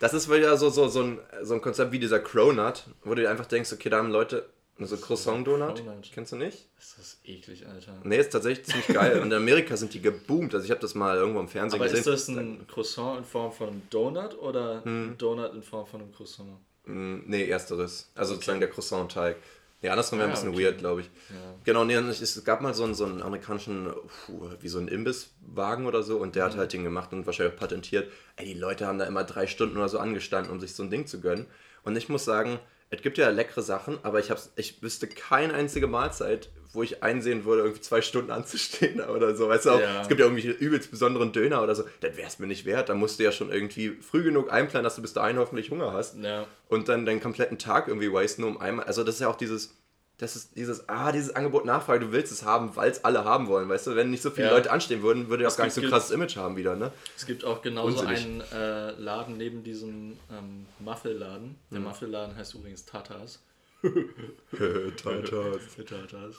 Das 0.00 0.14
ist 0.14 0.30
wieder 0.30 0.56
so, 0.56 0.70
so, 0.70 0.88
so, 0.88 1.02
ein, 1.02 1.18
so 1.42 1.54
ein 1.54 1.60
Konzept 1.60 1.92
wie 1.92 1.98
dieser 1.98 2.20
Cronut, 2.20 2.84
wo 3.04 3.14
du 3.14 3.22
dir 3.22 3.30
einfach 3.30 3.46
denkst, 3.46 3.72
okay, 3.72 3.90
da 3.90 3.98
haben 3.98 4.10
Leute 4.10 4.46
so 4.78 4.96
Croissant-Donut. 4.96 5.82
Kennst 6.12 6.32
du 6.32 6.36
nicht? 6.36 6.66
Ist 6.78 6.98
das 6.98 7.18
eklig, 7.24 7.64
Alter. 7.66 8.00
Nee, 8.02 8.18
ist 8.18 8.30
tatsächlich 8.30 8.66
ziemlich 8.66 8.88
geil. 8.88 9.20
Und 9.20 9.26
in 9.28 9.34
Amerika 9.34 9.76
sind 9.76 9.94
die 9.94 10.00
geboomt. 10.00 10.52
Also 10.52 10.64
ich 10.64 10.70
habe 10.70 10.80
das 10.80 10.96
mal 10.96 11.16
irgendwo 11.16 11.38
im 11.40 11.48
Fernsehen 11.48 11.80
Aber 11.80 11.88
gesehen. 11.88 12.04
Aber 12.04 12.14
ist 12.14 12.28
das 12.28 12.36
ein 12.36 12.66
Croissant 12.66 13.18
in 13.18 13.24
Form 13.24 13.52
von 13.52 13.68
einem 13.68 13.82
Donut 13.90 14.36
oder 14.38 14.84
hm. 14.84 15.10
ein 15.10 15.18
Donut 15.18 15.54
in 15.54 15.62
Form 15.62 15.86
von 15.86 16.00
einem 16.00 16.12
Croissant? 16.12 16.48
Hm, 16.86 17.22
nee, 17.26 17.48
ersteres. 17.48 18.10
Also 18.14 18.32
okay. 18.32 18.36
sozusagen 18.36 18.60
der 18.60 18.70
Croissant-Teig. 18.70 19.36
Ja, 19.84 19.92
andersrum 19.92 20.18
wäre 20.18 20.28
ah, 20.28 20.32
ein 20.32 20.34
bisschen 20.34 20.54
okay. 20.54 20.64
weird, 20.64 20.78
glaube 20.78 21.02
ich. 21.02 21.06
Ja. 21.28 21.34
Genau, 21.64 21.84
nee, 21.84 21.94
es 21.94 22.44
gab 22.44 22.62
mal 22.62 22.72
so 22.72 22.84
einen, 22.84 22.94
so 22.94 23.04
einen 23.04 23.20
amerikanischen, 23.20 23.92
puh, 24.24 24.48
wie 24.62 24.68
so 24.68 24.78
einen 24.78 24.88
Imbisswagen 24.88 25.84
oder 25.84 26.02
so 26.02 26.16
und 26.16 26.36
der 26.36 26.46
mhm. 26.46 26.52
hat 26.52 26.56
halt 26.56 26.72
den 26.72 26.84
gemacht 26.84 27.12
und 27.12 27.26
wahrscheinlich 27.26 27.54
auch 27.54 27.60
patentiert. 27.60 28.10
Ey, 28.36 28.46
die 28.46 28.54
Leute 28.58 28.86
haben 28.86 28.98
da 28.98 29.04
immer 29.04 29.24
drei 29.24 29.46
Stunden 29.46 29.76
oder 29.76 29.90
so 29.90 29.98
angestanden, 29.98 30.50
um 30.50 30.58
sich 30.58 30.74
so 30.74 30.82
ein 30.82 30.90
Ding 30.90 31.06
zu 31.06 31.20
gönnen. 31.20 31.44
Und 31.82 31.96
ich 31.96 32.08
muss 32.08 32.24
sagen, 32.24 32.60
es 32.94 33.02
gibt 33.02 33.18
ja 33.18 33.28
leckere 33.30 33.62
Sachen, 33.62 33.98
aber 34.02 34.20
ich, 34.20 34.30
hab's, 34.30 34.52
ich 34.56 34.82
wüsste 34.82 35.06
keine 35.06 35.54
einzige 35.54 35.86
Mahlzeit, 35.86 36.50
wo 36.72 36.82
ich 36.82 37.02
einsehen 37.02 37.44
würde, 37.44 37.62
irgendwie 37.62 37.80
zwei 37.80 38.02
Stunden 38.02 38.30
anzustehen 38.30 39.00
oder 39.08 39.34
so. 39.34 39.48
Weißt 39.48 39.66
du 39.66 39.70
auch, 39.70 39.80
ja. 39.80 40.02
es 40.02 40.08
gibt 40.08 40.20
ja 40.20 40.26
irgendwie 40.26 40.48
übelst 40.48 40.90
besonderen 40.90 41.32
Döner 41.32 41.62
oder 41.62 41.74
so. 41.74 41.84
Das 42.00 42.16
wäre 42.16 42.28
es 42.28 42.38
mir 42.38 42.46
nicht 42.46 42.64
wert. 42.64 42.88
Da 42.88 42.94
musst 42.94 43.18
du 43.18 43.24
ja 43.24 43.32
schon 43.32 43.50
irgendwie 43.50 43.90
früh 44.00 44.22
genug 44.22 44.52
einplanen, 44.52 44.84
dass 44.84 44.96
du 44.96 45.02
bis 45.02 45.12
dahin 45.12 45.38
hoffentlich 45.38 45.70
Hunger 45.70 45.92
hast. 45.92 46.16
Ja. 46.18 46.46
Und 46.68 46.88
dann 46.88 47.06
deinen 47.06 47.20
kompletten 47.20 47.58
Tag 47.58 47.88
irgendwie 47.88 48.12
wasten, 48.12 48.44
um 48.44 48.60
einmal. 48.60 48.86
Also, 48.86 49.04
das 49.04 49.16
ist 49.16 49.20
ja 49.20 49.28
auch 49.28 49.36
dieses 49.36 49.74
das 50.18 50.36
ist 50.36 50.56
dieses, 50.56 50.88
ah, 50.88 51.10
dieses 51.10 51.34
Angebot 51.34 51.64
Nachfrage, 51.64 52.06
du 52.06 52.12
willst 52.12 52.30
es 52.30 52.44
haben, 52.44 52.76
weil 52.76 52.90
es 52.90 53.04
alle 53.04 53.24
haben 53.24 53.48
wollen, 53.48 53.68
weißt 53.68 53.88
du? 53.88 53.96
Wenn 53.96 54.10
nicht 54.10 54.22
so 54.22 54.30
viele 54.30 54.46
ja. 54.46 54.52
Leute 54.52 54.70
anstehen 54.70 55.02
würden, 55.02 55.28
würde 55.28 55.46
auch 55.48 55.56
gar 55.56 55.64
nicht 55.64 55.74
so 55.74 55.80
ein 55.80 55.88
krasses 55.88 56.12
Image 56.12 56.36
haben 56.36 56.56
wieder, 56.56 56.76
ne? 56.76 56.92
Es 57.16 57.26
gibt 57.26 57.44
auch 57.44 57.62
genauso 57.62 58.00
Unsinnig. 58.00 58.24
einen 58.24 58.40
äh, 58.52 58.90
Laden 58.92 59.36
neben 59.36 59.64
diesem 59.64 60.16
ähm, 60.30 60.66
Muffelladen. 60.78 61.56
Der 61.72 61.80
mhm. 61.80 61.86
Muffelladen 61.86 62.36
heißt 62.36 62.54
übrigens 62.54 62.84
Tatas. 62.84 63.40
Tatas. 64.96 65.76
Tatas. 65.76 66.36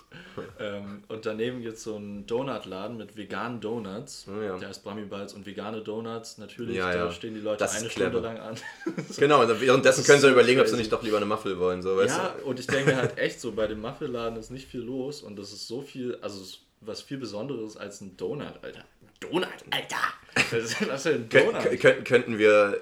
ähm, 0.60 1.04
und 1.08 1.26
daneben 1.26 1.62
gibt 1.62 1.78
es 1.78 1.84
so 1.84 1.96
einen 1.96 2.26
Donutladen 2.26 2.98
mit 2.98 3.16
veganen 3.16 3.62
Donuts. 3.62 4.28
Oh, 4.28 4.42
ja. 4.42 4.58
Der 4.58 4.70
heißt 4.70 4.84
Brahmi 4.84 5.06
Balz 5.06 5.34
und 5.34 5.46
vegane 5.46 5.82
Donuts. 5.82 6.38
Natürlich, 6.38 6.78
ja, 6.78 6.92
ja. 6.92 7.06
da 7.06 7.12
stehen 7.12 7.36
die 7.36 7.42
Leute 7.42 7.60
das 7.60 7.80
eine 7.80 7.90
Stunde 7.90 8.20
lang 8.20 8.40
an. 8.40 8.56
genau, 9.18 9.42
und 9.42 9.62
währenddessen 9.62 10.04
können 10.04 10.20
sie 10.20 10.28
so 10.28 10.32
überlegen, 10.32 10.60
crazy. 10.60 10.72
ob 10.72 10.76
sie 10.76 10.82
nicht 10.82 10.92
doch 10.92 11.04
lieber 11.04 11.18
eine 11.18 11.26
Muffel 11.26 11.60
wollen. 11.60 11.82
So, 11.82 11.98
weißt 11.98 12.18
ja, 12.18 12.36
du? 12.40 12.46
und 12.46 12.60
ich 12.60 12.68
denke 12.68 12.96
halt 12.96 13.18
echt 13.18 13.40
so, 13.40 13.52
bei 13.52 13.68
dem 13.68 13.82
Muffelladen 13.82 14.38
ist 14.40 14.50
nicht 14.50 14.68
viel 14.68 14.82
los 14.82 15.22
und 15.22 15.38
das 15.38 15.52
ist 15.52 15.68
so 15.68 15.82
viel, 15.82 16.18
also 16.22 16.42
was 16.82 17.02
viel 17.02 17.18
Besonderes 17.18 17.78
als 17.78 18.02
ein 18.02 18.18
Donut, 18.18 18.54
Alter. 18.62 18.86
Donut, 19.20 19.48
Alter! 19.70 19.96
Was 20.36 20.54
ist, 20.54 20.88
was 20.88 21.06
ist 21.06 21.14
ein 21.14 21.30
Donut? 21.30 21.80
Kön 21.80 22.04
könnten 22.04 22.38
wir 22.38 22.80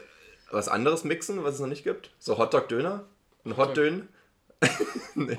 was 0.51 0.67
anderes 0.67 1.03
mixen, 1.03 1.43
was 1.43 1.55
es 1.55 1.59
noch 1.59 1.67
nicht 1.67 1.83
gibt? 1.83 2.11
So 2.19 2.37
Hotdog-Döner? 2.37 3.05
Ein 3.45 3.57
Hotdön? 3.57 4.07
nee. 5.15 5.37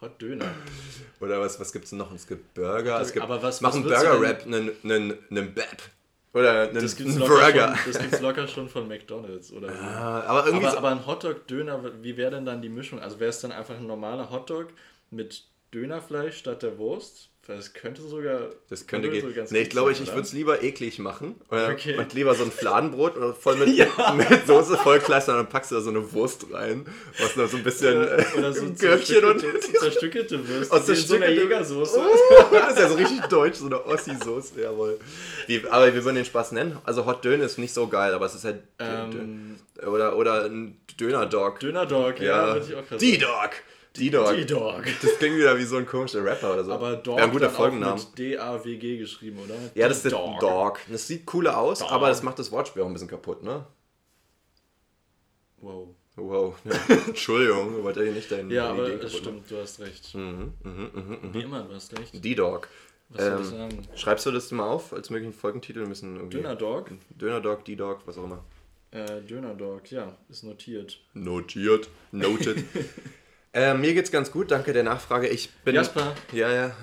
Hot 0.00 0.20
Döner. 0.20 0.50
Oder 1.20 1.40
was, 1.40 1.60
was 1.60 1.72
gibt 1.72 1.84
es 1.84 1.92
noch? 1.92 2.12
Es 2.12 2.26
gibt 2.26 2.54
Burger. 2.54 3.00
Es 3.00 3.12
gibt, 3.12 3.22
aber 3.24 3.42
was, 3.42 3.60
mach 3.60 3.74
einen 3.74 3.84
Burger-Rap, 3.84 4.44
einen, 4.46 4.70
einen, 4.82 5.18
einen 5.30 5.54
Bap. 5.54 5.82
Oder 6.34 6.62
einen, 6.62 6.74
das 6.74 6.96
gibt's 6.96 7.16
einen 7.16 7.26
Burger. 7.26 7.76
Schon, 7.76 7.92
das 7.92 8.02
gibt 8.02 8.14
es 8.14 8.20
locker 8.20 8.48
schon 8.48 8.68
von 8.68 8.88
McDonalds. 8.88 9.52
Oder 9.52 9.68
so. 9.68 9.74
ja, 9.74 10.24
aber, 10.24 10.46
irgendwie 10.46 10.66
aber, 10.66 10.78
aber 10.78 10.90
ein 10.90 11.06
Hotdog-Döner, 11.06 12.02
wie 12.02 12.16
wäre 12.16 12.32
denn 12.32 12.46
dann 12.46 12.62
die 12.62 12.68
Mischung? 12.68 13.00
Also 13.00 13.20
wäre 13.20 13.30
es 13.30 13.40
dann 13.40 13.52
einfach 13.52 13.76
ein 13.76 13.86
normaler 13.86 14.30
Hotdog 14.30 14.68
mit 15.10 15.44
Dönerfleisch 15.72 16.38
statt 16.38 16.62
der 16.62 16.78
Wurst? 16.78 17.28
Das 17.48 17.74
könnte 17.74 18.02
sogar. 18.02 18.50
Das 18.70 18.86
könnte 18.86 19.10
gehen. 19.10 19.34
So 19.34 19.52
nee, 19.52 19.62
ich 19.62 19.70
glaube, 19.70 19.90
ich, 19.90 20.00
ich 20.00 20.10
würde 20.10 20.20
es 20.20 20.32
lieber 20.32 20.62
eklig 20.62 21.00
machen. 21.00 21.34
Okay. 21.48 21.98
Und 21.98 22.12
lieber 22.12 22.36
so 22.36 22.44
ein 22.44 22.52
Fladenbrot 22.52 23.14
voll 23.36 23.56
mit, 23.66 23.76
ja. 23.76 23.88
mit 24.14 24.46
Soße 24.46 24.76
vollkleistern 24.76 25.36
und 25.36 25.44
dann 25.44 25.50
packst 25.50 25.72
du 25.72 25.74
da 25.74 25.80
so 25.80 25.90
eine 25.90 26.12
Wurst 26.12 26.46
rein. 26.52 26.86
Was 27.18 27.34
noch 27.34 27.48
so 27.48 27.56
ein 27.56 27.64
bisschen. 27.64 27.96
Oder, 27.96 28.24
oder 28.38 28.52
so 28.52 28.72
Gürkchen 28.72 29.24
und. 29.24 29.44
Zerstückelte 29.80 30.46
Würste. 30.46 30.72
Aus 30.72 30.86
so 30.86 31.16
einer 31.16 31.30
Jägersoße. 31.30 31.98
Oh, 31.98 32.44
das 32.52 32.74
ist 32.74 32.78
ja 32.78 32.88
so 32.88 32.94
richtig 32.94 33.22
deutsch, 33.22 33.56
so 33.56 33.66
eine 33.66 33.84
Ossi-Soße, 33.86 34.60
jawohl. 34.60 35.00
Wie, 35.48 35.66
aber 35.68 35.92
wir 35.92 36.04
würden 36.04 36.16
den 36.16 36.24
Spaß 36.24 36.52
nennen. 36.52 36.78
Also 36.84 37.06
Hot 37.06 37.24
Dön 37.24 37.40
ist 37.40 37.58
nicht 37.58 37.74
so 37.74 37.88
geil, 37.88 38.14
aber 38.14 38.26
es 38.26 38.36
ist 38.36 38.44
halt. 38.44 38.62
Ähm, 38.78 39.56
oder, 39.84 40.16
oder 40.16 40.44
ein 40.44 40.80
Döner-Dog. 41.00 41.58
Döner-Dog, 41.58 42.20
ja. 42.20 42.56
ja 42.56 42.96
Die 43.00 43.18
Dog! 43.18 43.50
D-Dog. 43.96 44.34
D-Dog. 44.34 44.84
Das 45.02 45.18
klingt 45.18 45.36
wieder 45.36 45.58
wie 45.58 45.64
so 45.64 45.76
ein 45.76 45.86
komischer 45.86 46.24
Rapper 46.24 46.54
oder 46.54 46.64
so. 46.64 46.72
Aber 46.72 46.96
Dog 46.96 47.16
Wäre 47.16 47.26
ein 47.26 47.32
guter 47.32 47.50
Folgenname. 47.50 48.00
mit 48.00 48.18
D-A-W-G 48.18 48.98
geschrieben, 48.98 49.38
oder? 49.44 49.54
Ja, 49.74 49.88
das 49.88 49.98
ist 49.98 50.04
der 50.04 50.12
Dog. 50.12 50.40
Dog. 50.40 50.80
Das 50.90 51.06
sieht 51.06 51.26
cooler 51.26 51.58
aus, 51.58 51.80
Dog. 51.80 51.92
aber 51.92 52.08
das 52.08 52.22
macht 52.22 52.38
das 52.38 52.50
Wortspiel 52.50 52.82
auch 52.82 52.86
ein 52.86 52.92
bisschen 52.94 53.08
kaputt, 53.08 53.42
ne? 53.42 53.66
Wow. 55.58 55.88
Wow. 56.16 56.56
Ja. 56.64 56.94
Entschuldigung, 57.06 57.72
du 57.76 57.82
wolltest 57.84 58.06
ja 58.06 58.12
nicht 58.12 58.30
deinen 58.30 58.50
Ja, 58.50 58.70
aber 58.70 58.88
es 58.88 59.16
stimmt, 59.16 59.50
du 59.50 59.56
hast 59.58 59.80
recht. 59.80 60.14
Mhm, 60.14 60.52
mh, 60.62 60.70
mh, 60.70 61.00
mh. 61.22 61.34
Wie 61.34 61.40
immer, 61.42 61.62
du 61.62 61.74
hast 61.74 61.98
recht. 61.98 62.24
D-Dog. 62.24 62.68
Was 63.10 63.22
ähm, 63.22 63.30
soll 63.32 63.40
ich 63.42 63.48
sagen? 63.48 63.88
Schreibst 63.94 64.26
du 64.26 64.30
das 64.30 64.50
mal 64.52 64.68
auf 64.68 64.92
als 64.92 65.10
möglichen 65.10 65.32
Folgentitel? 65.34 65.80
Wir 65.80 65.88
müssen 65.88 66.16
irgendwie 66.16 66.38
Döner 66.38 66.56
Dog? 66.56 66.90
Döner 67.10 67.40
Dog, 67.40 67.64
D-Dog, 67.64 68.00
was 68.06 68.18
auch 68.18 68.24
immer. 68.24 68.44
Äh, 68.90 69.22
Döner 69.22 69.54
Dog, 69.54 69.90
ja, 69.90 70.16
ist 70.28 70.44
notiert. 70.44 71.00
Notiert. 71.14 71.88
Noted. 72.10 72.64
Äh, 73.54 73.74
mir 73.74 73.92
geht's 73.92 74.10
ganz 74.10 74.30
gut, 74.30 74.50
danke 74.50 74.72
der 74.72 74.82
Nachfrage. 74.82 75.28
Ich 75.28 75.50
bin. 75.64 75.74
Jasper. 75.74 76.14
Ja, 76.32 76.50
ja. 76.50 76.76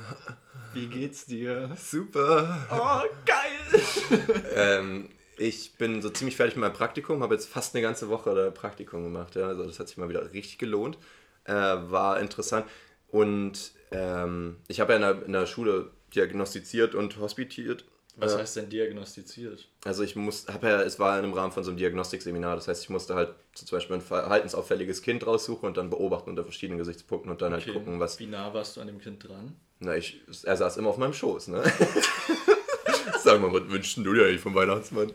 Wie 0.73 0.85
geht's 0.87 1.25
dir? 1.25 1.75
Super. 1.75 2.67
Oh, 2.71 3.09
geil! 3.25 4.43
ähm, 4.55 5.09
ich 5.37 5.73
bin 5.77 6.01
so 6.01 6.09
ziemlich 6.09 6.35
fertig 6.35 6.55
mit 6.55 6.61
meinem 6.61 6.73
Praktikum, 6.73 7.23
habe 7.23 7.33
jetzt 7.33 7.49
fast 7.49 7.73
eine 7.73 7.81
ganze 7.81 8.09
Woche 8.09 8.35
da 8.35 8.51
Praktikum 8.51 9.03
gemacht. 9.03 9.35
Ja, 9.35 9.47
also 9.47 9.63
das 9.65 9.79
hat 9.79 9.87
sich 9.87 9.97
mal 9.97 10.09
wieder 10.09 10.31
richtig 10.31 10.59
gelohnt. 10.59 10.99
Äh, 11.45 11.53
war 11.53 12.19
interessant. 12.19 12.67
Und 13.07 13.71
ähm, 13.91 14.57
ich 14.67 14.79
habe 14.79 14.93
ja 14.93 14.97
in 14.97 15.01
der, 15.01 15.25
in 15.25 15.33
der 15.33 15.47
Schule 15.47 15.89
diagnostiziert 16.13 16.93
und 16.93 17.17
hospitiert. 17.17 17.85
Was 18.17 18.33
Äh, 18.33 18.37
heißt 18.39 18.55
denn 18.57 18.69
diagnostiziert? 18.69 19.67
Also 19.85 20.03
ich 20.03 20.15
muss, 20.15 20.47
habe 20.47 20.67
ja, 20.67 20.81
es 20.81 20.99
war 20.99 21.19
im 21.23 21.33
Rahmen 21.33 21.51
von 21.53 21.63
so 21.63 21.71
einem 21.71 21.77
Diagnostikseminar, 21.77 22.55
das 22.55 22.67
heißt, 22.67 22.83
ich 22.83 22.89
musste 22.89 23.15
halt 23.15 23.33
zum 23.53 23.77
Beispiel 23.77 23.95
ein 23.97 24.01
verhaltensauffälliges 24.01 25.01
Kind 25.01 25.25
raussuchen 25.25 25.67
und 25.67 25.77
dann 25.77 25.89
beobachten 25.89 26.29
unter 26.29 26.43
verschiedenen 26.43 26.79
Gesichtspunkten 26.79 27.31
und 27.31 27.41
dann 27.41 27.53
halt 27.53 27.71
gucken, 27.71 27.99
was. 27.99 28.19
Wie 28.19 28.27
nah 28.27 28.53
warst 28.53 28.77
du 28.77 28.81
an 28.81 28.87
dem 28.87 28.99
Kind 28.99 29.27
dran? 29.27 29.55
Na, 29.79 29.95
ich, 29.95 30.21
er 30.43 30.57
saß 30.57 30.77
immer 30.77 30.89
auf 30.89 30.97
meinem 30.97 31.13
Schoß, 31.13 31.47
ne? 31.49 31.63
Sag 33.23 33.41
mal, 33.41 33.53
was 33.53 33.69
wünschst 33.69 33.97
du 33.97 34.13
dir 34.13 34.25
eigentlich 34.25 34.41
vom 34.41 34.55
Weihnachtsmann? 34.55 35.11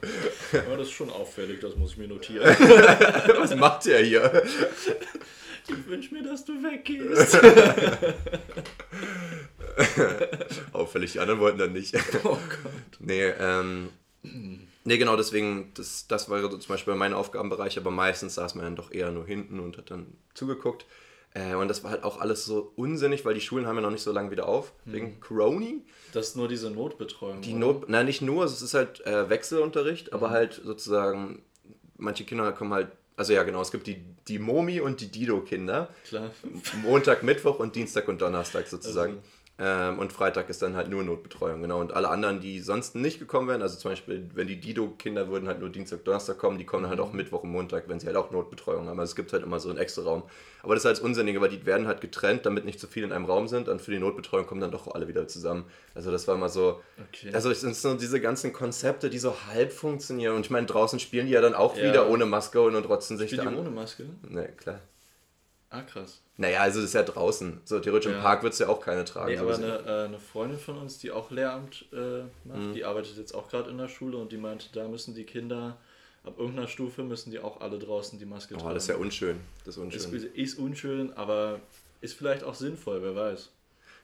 Ja, 0.53 0.63
das 0.77 0.89
ist 0.89 0.93
schon 0.93 1.11
auffällig, 1.11 1.61
das 1.61 1.77
muss 1.77 1.93
ich 1.93 1.97
mir 1.99 2.09
notieren. 2.09 2.45
was 3.39 3.55
macht 3.57 3.87
der 3.87 4.01
hier? 4.03 4.43
Ich 5.69 5.87
wünsche 5.87 6.15
mir, 6.15 6.23
dass 6.23 6.45
du 6.45 6.53
weggehst. 6.63 7.35
Auffällig, 10.73 11.13
die 11.13 11.21
anderen 11.21 11.41
wollten 11.41 11.59
dann 11.59 11.73
nicht. 11.73 11.95
Oh 12.25 12.31
Gott. 12.49 12.99
Nee, 13.01 13.25
ähm. 13.39 13.91
Nee, 14.85 14.99
genau, 14.99 15.17
deswegen, 15.17 15.73
das, 15.75 16.07
das 16.09 16.29
war 16.31 16.41
so 16.41 16.49
zum 16.49 16.69
Beispiel 16.69 16.95
mein 16.95 17.15
Aufgabenbereich, 17.15 17.79
aber 17.79 17.91
meistens 17.91 18.35
saß 18.37 18.55
man 18.55 18.65
dann 18.65 18.77
doch 18.77 18.91
eher 18.91 19.11
nur 19.11 19.27
hinten 19.27 19.61
und 19.61 19.77
hat 19.79 19.91
dann 19.91 20.07
zugeguckt. 20.35 20.87
Äh, 21.35 21.55
und 21.55 21.69
das 21.69 21.83
war 21.85 21.91
halt 21.91 22.05
auch 22.05 22.21
alles 22.21 22.45
so 22.45 22.73
unsinnig, 22.77 23.25
weil 23.25 23.35
die 23.35 23.41
Schulen 23.41 23.67
haben 23.67 23.77
ja 23.77 23.83
noch 23.83 23.91
nicht 23.91 24.03
so 24.03 24.13
lange 24.13 24.31
wieder 24.31 24.47
auf, 24.47 24.73
wegen 24.85 25.21
Corona. 25.21 25.67
Das 26.13 26.29
ist 26.29 26.37
nur 26.37 26.49
diese 26.49 26.71
Notbetreuung. 26.71 27.41
Die 27.41 27.51
oder? 27.51 27.59
Not, 27.59 27.89
nein, 27.89 28.07
nicht 28.07 28.23
nur, 28.23 28.45
es 28.45 28.63
ist 28.63 28.75
halt 28.75 29.05
äh, 29.07 29.29
Wechselunterricht, 29.29 30.13
aber 30.13 30.31
halt 30.31 30.61
sozusagen, 30.65 31.43
manche 31.97 32.25
Kinder 32.25 32.53
kommen 32.53 32.73
halt, 32.73 32.89
also 33.17 33.33
ja 33.33 33.43
genau, 33.43 33.63
es 33.63 33.73
gibt 33.73 33.87
die, 33.87 34.05
die 34.29 34.39
Momi 34.39 34.81
und 34.81 35.01
die 35.01 35.11
Dido-Kinder. 35.11 35.89
Klar. 36.07 36.31
Montag, 36.83 37.23
Mittwoch 37.23 37.59
und 37.59 37.75
Dienstag 37.75 38.07
und 38.09 38.21
Donnerstag 38.23 38.69
sozusagen. 38.69 39.15
Also- 39.15 39.29
Ähm, 39.57 40.01
und 40.01 40.13
Freitag 40.13 40.49
ist 40.51 40.63
dann 40.63 40.75
halt 40.75 40.89
nur 40.89 41.05
Notbetreuung, 41.05 41.63
genau. 41.63 41.81
Und 41.81 41.93
alle 41.95 42.09
anderen, 42.09 42.41
die 42.41 42.59
sonst 42.59 42.97
nicht 42.97 43.21
gekommen 43.21 43.47
wären, 43.47 43.63
also 43.63 43.79
zum 43.79 43.93
Beispiel, 43.93 44.29
wenn 44.35 44.49
die 44.49 44.59
Dido-Kinder 44.59 45.29
würden 45.29 45.47
halt 45.47 45.61
nur 45.61 45.69
Dienstag, 45.71 46.05
Donnerstag 46.05 46.39
kommen, 46.39 46.59
die 46.59 46.65
kommen 46.65 46.83
dann 46.83 46.91
halt 46.91 46.99
auch 46.99 47.13
Mittwoch 47.13 47.45
und 47.45 47.51
Montag, 47.53 47.89
wenn 47.89 48.01
sie 48.01 48.09
halt 48.09 48.17
auch 48.17 48.33
Notbetreuung 48.33 48.89
haben. 48.89 48.99
Also 48.99 49.13
es 49.13 49.15
gibt 49.17 49.33
halt 49.33 49.45
immer 49.45 49.61
so 49.61 49.69
einen 49.69 49.79
extra 49.79 50.03
Raum. 50.03 50.25
Aber 50.65 50.75
das 50.75 50.83
ist 50.83 50.87
halt 50.87 50.97
das 50.97 51.05
Unsinnige, 51.05 51.41
weil 51.41 51.51
die 51.51 51.65
werden 51.67 51.87
halt 51.87 52.01
getrennt, 52.01 52.47
damit 52.47 52.65
nicht 52.65 52.81
zu 52.81 52.89
viel 52.89 53.05
in 53.05 53.13
einem 53.13 53.27
Raum 53.27 53.47
sind. 53.47 53.69
Und 53.69 53.81
für 53.81 53.93
die 53.93 54.01
Notbetreuung 54.01 54.45
kommen 54.47 54.61
dann 54.61 54.73
doch 54.73 54.93
alle 54.93 55.07
wieder 55.07 55.29
zusammen. 55.29 55.67
Also 55.95 56.11
das 56.11 56.27
war 56.27 56.37
mal 56.37 56.49
so. 56.49 56.81
Okay. 57.11 57.31
Also 57.33 57.49
es 57.53 57.61
sind 57.61 57.77
so 57.77 57.95
diese 57.95 58.21
ganzen 58.21 58.53
Konzepte, 58.53 59.09
die 59.09 59.19
so 59.21 59.37
halb 59.53 59.73
funktionieren. 59.73 60.35
Und 60.35 60.47
ich 60.47 60.51
meine, 60.51 60.67
draußen 60.67 60.99
spielen 60.99 61.27
die 61.27 61.33
ja 61.33 61.41
dann 61.41 61.55
auch 61.55 61.77
Ja. 61.77 61.85
wieder 61.85 62.11
ohne 62.11 62.27
Maske 62.27 62.61
und 62.61 62.83
trotzdem 62.83 63.19
sich 63.19 63.31
da 63.37 63.43
die 63.43 63.47
an. 63.49 63.57
ohne 63.57 63.71
Maske? 63.71 64.05
Ne, 64.29 64.49
klar. 64.57 64.81
Ah, 65.75 65.83
krass. 65.83 66.21
Naja, 66.37 66.61
also 66.61 66.81
das 66.81 66.91
ist 66.91 66.95
ja 66.95 67.03
draußen. 67.03 67.61
So 67.65 67.81
theoretisch 67.81 68.11
im 68.11 68.17
Ja. 68.19 68.23
Park 68.23 68.43
wird 68.43 68.53
es 68.53 68.59
ja 68.59 68.69
auch 68.69 68.81
keine 68.81 69.05
tragen. 69.05 69.33
Nee, 69.33 69.39
aber 69.39 69.55
eine, 69.55 69.79
äh, 69.87 70.05
eine 70.07 70.19
Freundin 70.19 70.59
von 70.59 70.79
uns, 70.79 70.99
die 70.99 71.11
auch 71.11 71.31
Lehramt 71.31 71.85
äh, 71.93 72.23
macht, 72.47 72.59
Mhm. 72.59 72.75
die 72.75 72.85
arbeitet 72.85 73.17
jetzt 73.17 73.35
auch 73.35 73.49
gerade 73.49 73.71
in 73.71 73.79
der 73.79 73.89
Schule 73.89 74.17
und 74.19 74.33
die 74.33 74.37
meinte, 74.37 74.67
da 74.73 74.87
müssen 74.89 75.15
die 75.15 75.25
Kinder, 75.25 75.77
ab 76.25 76.35
irgendeiner 76.39 76.69
Stufe 76.69 77.03
müssen 77.03 77.31
die 77.31 77.39
auch 77.39 77.61
alle 77.61 77.79
draußen 77.79 78.19
die 78.19 78.25
Maske 78.25 78.55
Oh, 78.55 78.59
tragen. 78.59 78.75
das 78.75 78.85
ist 78.85 78.89
ja 78.89 78.97
unschön. 78.97 79.41
Das 79.65 79.77
ist 79.77 79.95
ist, 79.95 80.07
unschön. 80.07 80.31
ist 80.35 80.59
unschön, 80.59 81.13
aber 81.15 81.61
ist 82.01 82.15
vielleicht 82.15 82.43
auch 82.45 82.55
sinnvoll, 82.55 83.03
wer 83.03 83.15
weiß. 83.15 83.51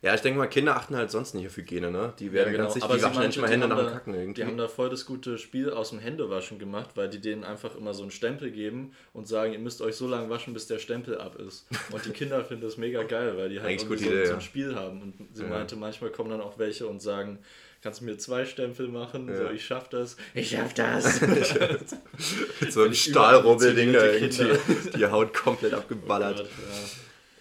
Ja, 0.02 0.14
ich 0.14 0.22
denke 0.22 0.38
mal, 0.38 0.46
Kinder 0.46 0.76
achten 0.76 0.96
halt 0.96 1.10
sonst 1.10 1.34
nicht 1.34 1.46
auf 1.46 1.58
Hygiene, 1.58 1.90
ne? 1.90 2.14
Die 2.18 2.32
werden 2.32 2.54
ganz 2.54 2.72
sich, 2.72 2.82
genau. 2.82 2.94
Aber 2.94 2.96
die 2.98 3.04
waschen 3.04 3.20
ja 3.20 3.26
nicht 3.28 3.38
meinte, 3.38 3.40
mal 3.40 3.46
die 3.48 3.52
Hände 3.52 3.68
nach 3.68 3.78
dem 3.84 3.92
Kacken 3.92 4.14
irgendwie. 4.14 4.40
Die 4.40 4.46
haben 4.46 4.56
da 4.56 4.66
voll 4.66 4.88
das 4.88 5.04
gute 5.04 5.36
Spiel 5.36 5.70
aus 5.70 5.90
dem 5.90 5.98
Händewaschen 5.98 6.58
gemacht, 6.58 6.92
weil 6.94 7.10
die 7.10 7.20
denen 7.20 7.44
einfach 7.44 7.76
immer 7.76 7.92
so 7.92 8.00
einen 8.02 8.10
Stempel 8.10 8.50
geben 8.50 8.92
und 9.12 9.28
sagen, 9.28 9.52
ihr 9.52 9.58
müsst 9.58 9.82
euch 9.82 9.96
so 9.96 10.08
lange 10.08 10.30
waschen, 10.30 10.54
bis 10.54 10.66
der 10.66 10.78
Stempel 10.78 11.18
ab 11.18 11.36
ist. 11.36 11.66
Und 11.92 12.02
die 12.06 12.10
Kinder 12.12 12.42
finden 12.46 12.62
das 12.64 12.78
mega 12.78 13.02
geil, 13.02 13.36
weil 13.36 13.50
die 13.50 13.60
halt 13.60 13.78
so, 13.78 13.92
Idee, 13.92 14.04
so 14.24 14.30
ja. 14.30 14.34
ein 14.36 14.40
Spiel 14.40 14.74
haben. 14.74 15.02
Und 15.02 15.36
sie 15.36 15.42
Ja. 15.42 15.50
meinte, 15.50 15.76
manchmal 15.76 16.10
kommen 16.10 16.30
dann 16.30 16.40
auch 16.40 16.58
welche 16.58 16.86
und 16.86 17.02
sagen, 17.02 17.38
kannst 17.82 18.00
du 18.00 18.06
mir 18.06 18.16
zwei 18.16 18.46
Stempel 18.46 18.88
machen? 18.88 19.28
Ja. 19.28 19.36
So, 19.36 19.50
ich 19.50 19.66
schaff 19.66 19.90
das. 19.90 20.16
Ich 20.32 20.48
schaff 20.50 20.72
das. 20.72 21.20
So 22.70 22.86
ich 22.86 23.02
Stahlrubbelding 23.04 23.92
da 23.92 24.06
irgendwie 24.06 24.58
die 24.96 25.06
Haut 25.06 25.34
komplett 25.34 25.74
abgeballert. 25.74 26.40
ja. 26.40 26.46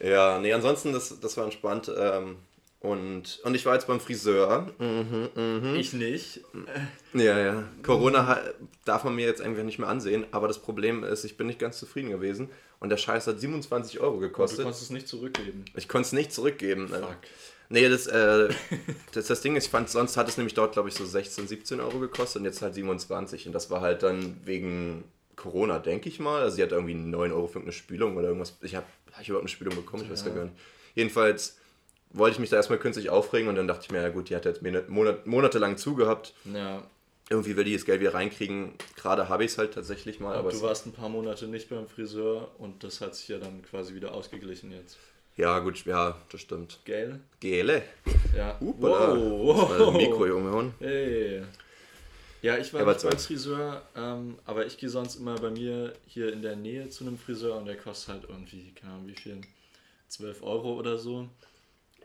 Ja, 0.01 0.39
nee, 0.39 0.53
ansonsten, 0.53 0.93
das, 0.93 1.19
das 1.19 1.35
war 1.35 1.43
entspannt. 1.43 1.91
Ähm, 1.93 2.37
und, 2.81 3.39
und 3.43 3.55
ich 3.55 3.65
war 3.65 3.73
jetzt 3.73 3.87
beim 3.87 3.99
Friseur. 3.99 4.67
Mhm. 4.79 5.75
Ich 5.75 5.93
nicht. 5.93 6.41
Ja, 7.13 7.37
ja. 7.37 7.63
Corona 7.83 8.39
darf 8.85 9.03
man 9.03 9.15
mir 9.15 9.25
jetzt 9.25 9.41
irgendwie 9.41 9.63
nicht 9.63 9.79
mehr 9.79 9.89
ansehen, 9.89 10.25
aber 10.31 10.47
das 10.47 10.59
Problem 10.59 11.03
ist, 11.03 11.23
ich 11.25 11.35
bin 11.37 11.47
nicht 11.47 11.59
ganz 11.59 11.77
zufrieden 11.77 12.09
gewesen. 12.09 12.49
Und 12.79 12.89
der 12.89 12.97
Scheiß 12.97 13.27
hat 13.27 13.39
27 13.39 13.99
Euro 13.99 14.15
Du 14.15 14.19
gekostet. 14.21 14.63
konntest 14.63 14.83
es 14.83 14.89
nicht 14.89 15.07
zurückgeben. 15.09 15.65
Ich 15.75 15.89
konnte 15.89 16.05
es 16.07 16.13
nicht 16.13 16.31
zurückgeben. 16.31 16.87
Fuck. 16.87 17.17
Nee, 17.67 17.89
das, 17.89 18.07
äh, 18.07 18.47
das, 19.13 19.27
das 19.27 19.41
Ding 19.41 19.57
ist, 19.57 19.65
ich 19.65 19.69
fand, 19.71 19.89
sonst 19.89 20.15
hat 20.15 20.29
es 20.29 20.37
nämlich 20.37 20.53
dort, 20.53 20.71
glaube 20.73 20.87
ich, 20.87 20.95
so 20.95 21.05
16, 21.05 21.47
17 21.49 21.81
Euro 21.81 21.99
gekostet 21.99 22.39
und 22.39 22.45
jetzt 22.45 22.61
halt 22.61 22.73
27. 22.75 23.47
Und 23.47 23.53
das 23.53 23.69
war 23.69 23.81
halt 23.81 24.01
dann 24.03 24.37
wegen 24.45 25.03
Corona, 25.35 25.79
denke 25.79 26.07
ich 26.07 26.19
mal. 26.21 26.41
Also 26.41 26.55
sie 26.55 26.63
hat 26.63 26.71
irgendwie 26.71 26.93
9 26.95 27.33
Euro 27.33 27.47
für 27.47 27.55
irgendeine 27.59 27.73
Spülung 27.73 28.15
oder 28.15 28.29
irgendwas. 28.29 28.57
Ich 28.61 28.75
habe 28.75 28.85
hab 29.11 29.21
ich 29.21 29.27
überhaupt 29.27 29.43
eine 29.43 29.49
Spülung 29.49 29.75
bekommen, 29.75 30.03
ich 30.05 30.09
weiß 30.09 30.23
Ja. 30.25 30.31
gar 30.33 30.45
nicht. 30.45 30.55
Jedenfalls 30.95 31.58
wollte 32.11 32.33
ich 32.35 32.39
mich 32.39 32.49
da 32.49 32.55
erstmal 32.57 32.79
künstlich 32.79 33.09
aufregen 33.09 33.49
und 33.49 33.55
dann 33.55 33.67
dachte 33.67 33.83
ich 33.85 33.91
mir, 33.91 34.01
ja 34.01 34.09
gut, 34.09 34.29
die 34.29 34.35
hat 34.35 34.45
jetzt 34.45 34.61
Monat, 34.61 34.89
Monat, 34.89 35.27
monatelang 35.27 35.77
zugehabt. 35.77 36.33
Ja, 36.53 36.83
Irgendwie 37.29 37.55
will 37.55 37.63
die 37.63 37.73
das 37.73 37.85
Geld 37.85 38.01
wieder 38.01 38.13
reinkriegen. 38.13 38.73
Gerade 38.95 39.29
habe 39.29 39.43
ich 39.45 39.51
es 39.51 39.57
halt 39.57 39.73
tatsächlich 39.75 40.19
mal. 40.19 40.31
aber 40.31 40.39
Aber 40.39 40.51
du 40.51 40.61
warst 40.61 40.85
ein 40.87 40.93
paar 40.93 41.09
Monate 41.09 41.47
nicht 41.47 41.69
beim 41.69 41.87
Friseur 41.87 42.49
und 42.57 42.83
das 42.83 43.01
hat 43.01 43.15
sich 43.15 43.27
ja 43.27 43.37
dann 43.37 43.61
quasi 43.61 43.93
wieder 43.93 44.13
ausgeglichen 44.13 44.71
jetzt. 44.71 44.97
ja, 45.37 45.59
gut, 45.59 45.85
ja, 45.85 46.17
das 46.31 46.41
stimmt. 46.41 46.79
Gell? 46.85 47.19
Gele. 47.39 47.83
Ja. 48.35 48.57
Das 48.59 48.81
war 48.81 49.77
das 49.77 49.93
Mikro, 49.93 50.25
Junge. 50.25 50.73
Hey. 50.79 51.43
Ja, 52.41 52.57
ich 52.57 52.73
war 52.73 52.81
Ja, 52.81 52.87
nicht 52.93 53.03
beim. 53.03 53.17
Friseur, 53.19 53.81
ähm, 53.95 54.39
aber 54.45 54.65
ich 54.65 54.77
gehe 54.77 54.89
sonst 54.89 55.15
immer 55.17 55.35
bei 55.35 55.49
mir 55.51 55.93
hier 56.07 56.31
in 56.31 56.41
der 56.41 56.55
Nähe 56.55 56.87
zu 56.89 57.03
einem 57.05 57.17
Friseur 57.17 57.57
und 57.57 57.65
der 57.65 57.75
kostet 57.77 58.15
halt 58.15 58.23
irgendwie, 58.29 58.71
keine 58.73 58.93
Ahnung 58.93 59.07
wie 59.07 59.15
viel, 59.15 59.41
12 60.07 60.41
Euro 60.41 60.73
oder 60.75 60.97
so. 60.97 61.27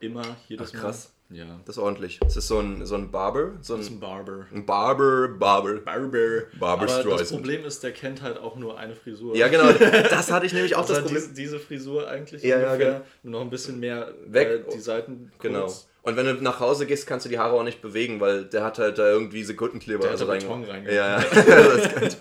Immer, 0.00 0.36
jedes 0.48 0.72
Ach, 0.74 0.80
krass. 0.80 1.04
Mal. 1.30 1.38
Ja. 1.38 1.60
Das 1.64 1.76
ist 1.76 1.82
ordentlich. 1.82 2.20
Es 2.26 2.36
ist 2.36 2.46
so 2.48 2.58
ein, 2.60 2.84
so 2.84 2.94
ein 2.96 3.10
Barber. 3.10 3.52
So 3.62 3.76
Das 3.76 3.86
ist 3.86 3.90
ein 3.92 3.96
ein, 3.96 4.00
Barber. 4.00 4.46
ein 4.52 4.66
Barber, 4.66 5.28
Barber. 5.28 5.74
Barber. 5.80 6.18
Barbara 6.60 6.74
aber 6.74 6.86
das 6.86 7.00
Streisand. 7.00 7.30
Problem 7.40 7.64
ist, 7.64 7.82
der 7.82 7.92
kennt 7.92 8.20
halt 8.22 8.38
auch 8.38 8.56
nur 8.56 8.78
eine 8.78 8.94
Frisur. 8.94 9.34
Ja, 9.34 9.48
genau. 9.48 9.72
Das 10.10 10.30
hatte 10.30 10.44
ich 10.46 10.52
nämlich 10.52 10.76
auch 10.76 10.82
Also 10.82 10.94
das 10.94 11.02
Problem. 11.02 11.22
diese, 11.22 11.34
diese 11.34 11.58
Frisur 11.58 12.06
eigentlich 12.08 12.42
Ja, 12.42 12.60
ja, 12.60 12.72
ungefähr, 12.72 13.04
nur 13.22 13.32
noch 13.32 13.40
ein 13.40 13.50
bisschen 13.50 13.80
mehr 13.80 14.12
Weg. 14.26 14.48
Äh, 14.48 14.62
die 14.74 14.80
Seiten 14.80 15.30
kurz. 15.38 15.42
Genau. 15.42 15.72
Und 16.02 16.16
wenn 16.16 16.26
du 16.26 16.34
nach 16.34 16.60
Hause 16.60 16.84
gehst, 16.84 17.06
kannst 17.06 17.24
du 17.24 17.30
die 17.30 17.38
Haare 17.38 17.54
auch 17.54 17.64
nicht 17.64 17.80
bewegen, 17.80 18.20
weil 18.20 18.44
der 18.44 18.62
hat 18.62 18.78
halt 18.78 18.98
da 18.98 19.08
irgendwie 19.08 19.42
Sekundenkleber 19.42 20.02
Der 20.02 20.10
also 20.10 20.30
hat 20.30 20.42
da 20.42 20.48
rein- 20.48 20.64
reingemacht. 20.64 20.94
Ja, 20.94 21.18
ja. 21.20 21.24
das 22.00 22.16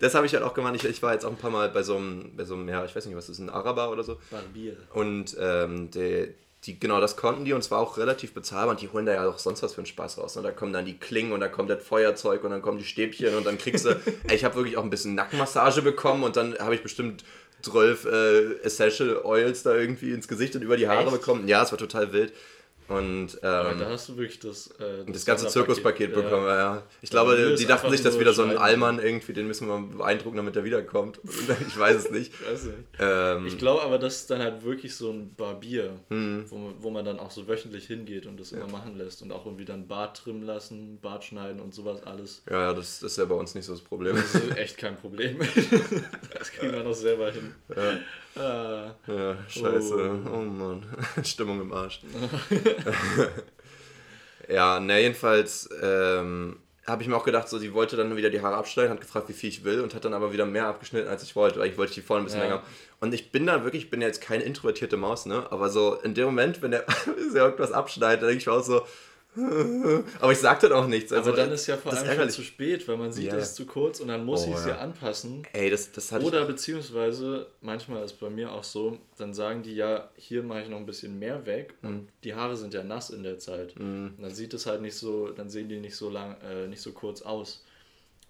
das 0.00 0.14
habe 0.14 0.26
ich 0.26 0.32
halt 0.34 0.44
auch 0.44 0.54
gemacht. 0.54 0.76
Ich, 0.76 0.84
ich 0.84 1.02
war 1.02 1.12
jetzt 1.12 1.24
auch 1.24 1.30
ein 1.30 1.36
paar 1.36 1.50
Mal 1.50 1.68
bei 1.70 1.82
so 1.82 1.96
einem, 1.96 2.36
bei 2.36 2.44
so 2.44 2.54
einem, 2.54 2.68
ja, 2.68 2.84
ich 2.84 2.94
weiß 2.94 3.04
nicht, 3.06 3.16
was 3.16 3.28
ist, 3.28 3.40
ein 3.40 3.50
Araber 3.50 3.90
oder 3.90 4.04
so. 4.04 4.18
Barbier. 4.30 4.76
Und 4.94 5.36
ähm, 5.40 5.90
der, 5.90 6.28
die, 6.66 6.80
genau 6.80 7.00
das 7.00 7.16
konnten 7.16 7.44
die 7.44 7.52
und 7.52 7.60
es 7.60 7.70
war 7.70 7.78
auch 7.78 7.98
relativ 7.98 8.32
bezahlbar 8.32 8.70
und 8.70 8.80
die 8.80 8.88
holen 8.88 9.04
da 9.04 9.12
ja 9.12 9.28
auch 9.28 9.38
sonst 9.38 9.62
was 9.62 9.74
für 9.74 9.78
einen 9.78 9.86
Spaß 9.86 10.18
raus. 10.18 10.36
Und 10.36 10.44
da 10.44 10.50
kommen 10.50 10.72
dann 10.72 10.84
die 10.86 10.96
Klingen 10.96 11.32
und 11.32 11.40
dann 11.40 11.52
kommt 11.52 11.68
das 11.68 11.82
Feuerzeug 11.84 12.42
und 12.44 12.50
dann 12.50 12.62
kommen 12.62 12.78
die 12.78 12.84
Stäbchen 12.84 13.34
und 13.34 13.46
dann 13.46 13.58
kriegst 13.58 13.84
du. 13.84 13.90
ey, 14.28 14.34
ich 14.34 14.44
habe 14.44 14.54
wirklich 14.56 14.76
auch 14.76 14.82
ein 14.82 14.90
bisschen 14.90 15.14
Nackenmassage 15.14 15.82
bekommen 15.82 16.24
und 16.24 16.36
dann 16.36 16.58
habe 16.58 16.74
ich 16.74 16.82
bestimmt 16.82 17.24
12 17.62 18.04
äh, 18.04 18.52
Essential 18.62 19.20
Oils 19.24 19.62
da 19.62 19.74
irgendwie 19.74 20.12
ins 20.12 20.28
Gesicht 20.28 20.56
und 20.56 20.62
über 20.62 20.76
die 20.76 20.88
Haare 20.88 21.04
Echt? 21.04 21.12
bekommen. 21.12 21.48
Ja, 21.48 21.62
es 21.62 21.70
war 21.70 21.78
total 21.78 22.12
wild. 22.12 22.32
Und 22.86 23.28
ähm, 23.42 23.78
da 23.78 23.86
hast 23.88 24.10
du 24.10 24.16
wirklich 24.18 24.40
das, 24.40 24.66
äh, 24.78 25.04
das 25.06 25.24
ganze 25.24 25.48
Sonderpaket. 25.48 25.52
Zirkuspaket 25.52 26.10
Ja. 26.10 26.16
bekommen, 26.20 26.46
ja. 26.46 26.56
ja. 26.56 26.82
Ich 27.00 27.10
Ja, 27.10 27.22
glaube, 27.24 27.54
die 27.56 27.64
dachten 27.66 27.90
sich, 27.90 28.02
dass 28.02 28.20
wieder 28.20 28.32
so 28.34 28.42
ein. 28.42 28.58
Allmann 28.58 28.98
irgendwie, 28.98 29.32
den 29.32 29.46
müssen 29.46 29.68
wir 29.68 29.78
beeindrucken, 29.96 30.36
damit 30.36 30.54
er 30.56 30.64
wiederkommt. 30.64 31.18
Ich 31.66 31.78
weiß 31.78 31.96
es 31.96 32.10
nicht. 32.10 32.32
Ich 32.34 32.46
weiß 32.46 32.64
nicht. 32.64 32.76
Ähm, 32.98 33.46
Ich 33.46 33.56
glaube 33.58 33.82
aber, 33.82 33.98
das 33.98 34.16
ist 34.16 34.30
dann 34.30 34.40
halt 34.42 34.64
wirklich 34.64 34.94
so 34.94 35.10
ein 35.10 35.34
Barbier, 35.34 35.92
hm. 36.10 36.44
wo, 36.48 36.56
man- 36.56 36.74
wo 36.80 36.90
man 36.90 37.04
dann 37.04 37.18
auch 37.20 37.30
so 37.30 37.48
wöchentlich 37.48 37.86
hingeht 37.86 38.26
und 38.26 38.38
das 38.38 38.52
immer 38.52 38.68
machen 38.68 38.96
lässt 38.98 39.22
und 39.22 39.32
auch 39.32 39.46
irgendwie 39.46 39.64
dann 39.64 39.88
Bart 39.88 40.18
trimmen 40.18 40.42
lassen, 40.42 40.98
Bart 41.00 41.24
schneiden 41.24 41.60
und 41.60 41.74
sowas 41.74 42.02
alles. 42.04 42.42
ja, 42.50 42.60
ja, 42.60 42.74
das, 42.74 43.00
das 43.00 43.12
ist 43.12 43.18
ja 43.18 43.24
bei 43.24 43.34
uns 43.34 43.54
nicht 43.54 43.64
so 43.64 43.72
das 43.72 43.80
Problem. 43.82 44.16
Das 44.16 44.34
ist 44.34 44.56
echt 44.56 44.76
kein 44.76 44.96
Problem. 44.96 45.38
Das 46.38 46.50
kriegen 46.52 46.72
wir 46.72 46.82
noch 46.82 46.94
selber 46.94 47.30
hin. 47.30 47.54
Ja. 47.74 47.98
Ah, 48.36 48.94
Ja, 49.06 49.36
scheiße. 49.48 50.20
Oh. 50.26 50.28
Oh, 50.34 50.40
Mann. 50.42 50.84
Stimmung 51.24 51.60
im 51.60 51.72
Arsch. 51.72 52.00
ja, 54.48 54.80
ne, 54.80 55.00
jedenfalls 55.00 55.68
ähm, 55.82 56.56
habe 56.86 57.02
ich 57.02 57.08
mir 57.08 57.16
auch 57.16 57.24
gedacht, 57.24 57.48
so, 57.48 57.58
sie 57.58 57.72
wollte 57.72 57.96
dann 57.96 58.14
wieder 58.16 58.30
die 58.30 58.42
Haare 58.42 58.56
abschneiden, 58.56 58.90
hat 58.92 59.00
gefragt, 59.00 59.28
wie 59.28 59.32
viel 59.32 59.48
ich 59.48 59.64
will 59.64 59.80
und 59.80 59.94
hat 59.94 60.04
dann 60.04 60.12
aber 60.14 60.32
wieder 60.32 60.44
mehr 60.46 60.66
abgeschnitten, 60.66 61.08
als 61.08 61.22
ich 61.22 61.34
wollte. 61.34 61.60
Eigentlich 61.62 61.78
wollte 61.78 61.90
ich 61.90 61.94
die 61.96 62.02
vorne 62.02 62.22
ein 62.22 62.24
bisschen 62.26 62.40
Ja. 62.40 62.46
länger. 62.46 62.62
Und 63.00 63.14
ich 63.14 63.32
bin 63.32 63.46
da 63.46 63.64
wirklich, 63.64 63.84
ich 63.84 63.90
bin 63.90 64.00
ja 64.00 64.06
jetzt 64.06 64.20
keine 64.20 64.42
introvertierte 64.44 64.96
Maus, 64.96 65.24
ne? 65.26 65.46
Aber 65.50 65.70
so 65.70 65.94
in 65.94 66.14
dem 66.14 66.26
Moment, 66.26 66.60
wenn 66.62 66.72
der 66.72 66.84
irgendwas 67.34 67.72
abschneidet, 67.72 68.22
dann 68.22 68.28
denke 68.28 68.40
ich 68.40 68.46
mir 68.46 68.52
auch 68.52 68.62
so, 68.64 68.86
Aber 70.20 70.32
ich 70.32 70.38
sag 70.38 70.60
dann 70.60 70.72
auch 70.72 70.86
nichts. 70.86 71.12
Also, 71.12 71.30
aber 71.30 71.36
dann 71.36 71.52
ist 71.52 71.66
ja 71.66 71.76
vor 71.76 71.92
allem 71.92 72.16
schon 72.16 72.30
zu 72.30 72.42
spät, 72.42 72.86
weil 72.86 72.96
man 72.96 73.12
sieht, 73.12 73.26
ja. 73.26 73.36
es 73.36 73.50
ist 73.50 73.56
zu 73.56 73.66
kurz 73.66 74.00
und 74.00 74.08
dann 74.08 74.24
muss 74.24 74.46
oh, 74.46 74.50
ich 74.50 74.54
es 74.56 74.66
ja. 74.66 74.70
ja 74.70 74.78
anpassen. 74.78 75.42
Ey, 75.52 75.70
das, 75.70 75.90
das 75.92 76.12
hat 76.12 76.22
Oder 76.22 76.44
beziehungsweise, 76.44 77.46
manchmal 77.60 78.04
ist 78.04 78.20
bei 78.20 78.30
mir 78.30 78.52
auch 78.52 78.64
so, 78.64 78.98
dann 79.18 79.34
sagen 79.34 79.62
die 79.62 79.74
ja, 79.74 80.08
hier 80.16 80.42
mache 80.42 80.62
ich 80.62 80.68
noch 80.68 80.78
ein 80.78 80.86
bisschen 80.86 81.18
mehr 81.18 81.46
weg 81.46 81.74
mhm. 81.82 81.88
und 81.88 82.08
die 82.22 82.34
Haare 82.34 82.56
sind 82.56 82.74
ja 82.74 82.84
nass 82.84 83.10
in 83.10 83.22
der 83.22 83.38
Zeit. 83.38 83.78
Mhm. 83.78 84.14
dann 84.20 84.34
sieht 84.34 84.54
es 84.54 84.66
halt 84.66 84.82
nicht 84.82 84.96
so, 84.96 85.28
dann 85.28 85.48
sehen 85.48 85.68
die 85.68 85.80
nicht 85.80 85.96
so 85.96 86.10
lang, 86.10 86.36
äh, 86.42 86.66
nicht 86.68 86.82
so 86.82 86.92
kurz 86.92 87.22
aus. 87.22 87.64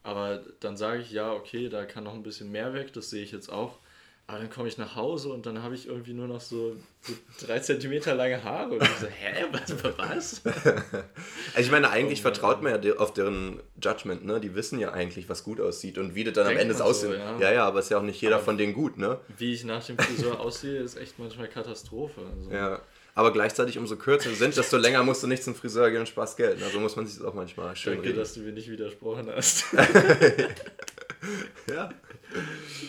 Aber 0.03 0.43
dann 0.61 0.77
sage 0.77 1.01
ich, 1.01 1.11
ja, 1.13 1.33
okay, 1.33 1.69
da 1.69 1.87
kann 1.87 2.05
noch 2.05 2.15
ein 2.15 2.23
bisschen 2.23 2.51
mehr 2.53 2.75
weg, 2.75 2.93
das 2.93 3.11
sehe 3.11 3.23
ich 3.23 3.33
jetzt 3.33 3.51
auch. 3.51 3.79
Aber 4.27 4.39
dann 4.39 4.49
komme 4.49 4.69
ich 4.69 4.79
nach 4.79 4.97
Hause 4.97 5.29
und 5.29 5.45
dann 5.45 5.63
habe 5.63 5.75
ich 5.75 5.87
irgendwie 5.87 6.15
nur 6.15 6.27
noch 6.27 6.41
so, 6.41 6.77
so 7.03 7.13
drei 7.47 7.59
Zentimeter 7.59 8.15
lange 8.15 8.43
Haare. 8.43 8.77
Und 8.77 8.83
ich 8.83 8.89
so, 8.89 9.07
hä, 9.07 9.45
was? 9.53 9.99
was? 9.99 10.43
also 10.47 11.61
ich 11.61 11.71
meine, 11.71 11.91
eigentlich 11.91 12.21
oh, 12.21 12.23
vertraut 12.23 12.63
man 12.63 12.83
ja 12.83 12.95
auf 12.97 13.13
deren 13.13 13.61
Judgment, 13.83 14.25
ne? 14.25 14.41
Die 14.41 14.55
wissen 14.55 14.79
ja 14.79 14.93
eigentlich, 14.93 15.29
was 15.29 15.45
gut 15.45 15.61
aussieht 15.61 15.99
und 15.99 16.15
wie 16.15 16.25
das 16.25 16.33
dann 16.33 16.47
Denkt 16.47 16.63
am 16.63 16.71
Ende 16.71 16.83
aussieht. 16.83 17.11
So, 17.11 17.15
ja. 17.15 17.39
ja. 17.39 17.53
ja, 17.53 17.65
aber 17.67 17.81
ist 17.81 17.91
ja 17.91 17.99
auch 17.99 18.03
nicht 18.03 18.19
jeder 18.19 18.37
aber 18.37 18.45
von 18.47 18.57
denen 18.57 18.73
gut, 18.73 18.97
ne? 18.97 19.19
Wie 19.37 19.53
ich 19.53 19.63
nach 19.65 19.85
dem 19.85 19.99
Friseur 19.99 20.41
aussehe, 20.45 20.81
ist 20.81 20.97
echt 20.97 21.19
manchmal 21.19 21.49
Katastrophe. 21.49 22.23
Also. 22.35 22.51
Ja. 22.51 22.81
Aber 23.15 23.31
gleichzeitig, 23.31 23.77
umso 23.77 23.97
kürzer 23.97 24.31
sind, 24.31 24.57
desto 24.57 24.79
länger 24.79 25.03
musst 25.03 25.23
du 25.23 25.27
nicht 25.27 25.45
zum 25.45 25.55
Friseur 25.55 25.91
gehen 25.91 26.01
und 26.01 26.09
Spaß 26.09 26.37
gelten. 26.37 26.63
Also 26.63 26.81
muss 26.81 26.97
man 26.97 27.07
sich 27.07 27.19
das 27.19 27.27
auch 27.27 27.35
manchmal 27.35 27.77
schön 27.77 27.97
Danke, 27.97 28.09
reden. 28.09 28.19
dass 28.19 28.33
du 28.33 28.41
mir 28.41 28.53
nicht 28.53 28.71
widersprochen 28.71 29.29
hast. 29.31 29.67
ja. 31.69 31.91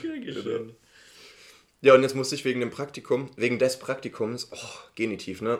Dankeschön. 0.02 0.76
Ja, 1.86 1.94
und 1.94 2.02
jetzt 2.02 2.16
musste 2.16 2.34
ich 2.34 2.44
wegen 2.46 2.62
dem 2.62 2.72
Praktikum, 2.72 3.30
wegen 3.36 3.60
des 3.60 3.78
Praktikums, 3.78 4.48
oh, 4.52 4.80
Genitiv, 4.96 5.44
ne? 5.44 5.60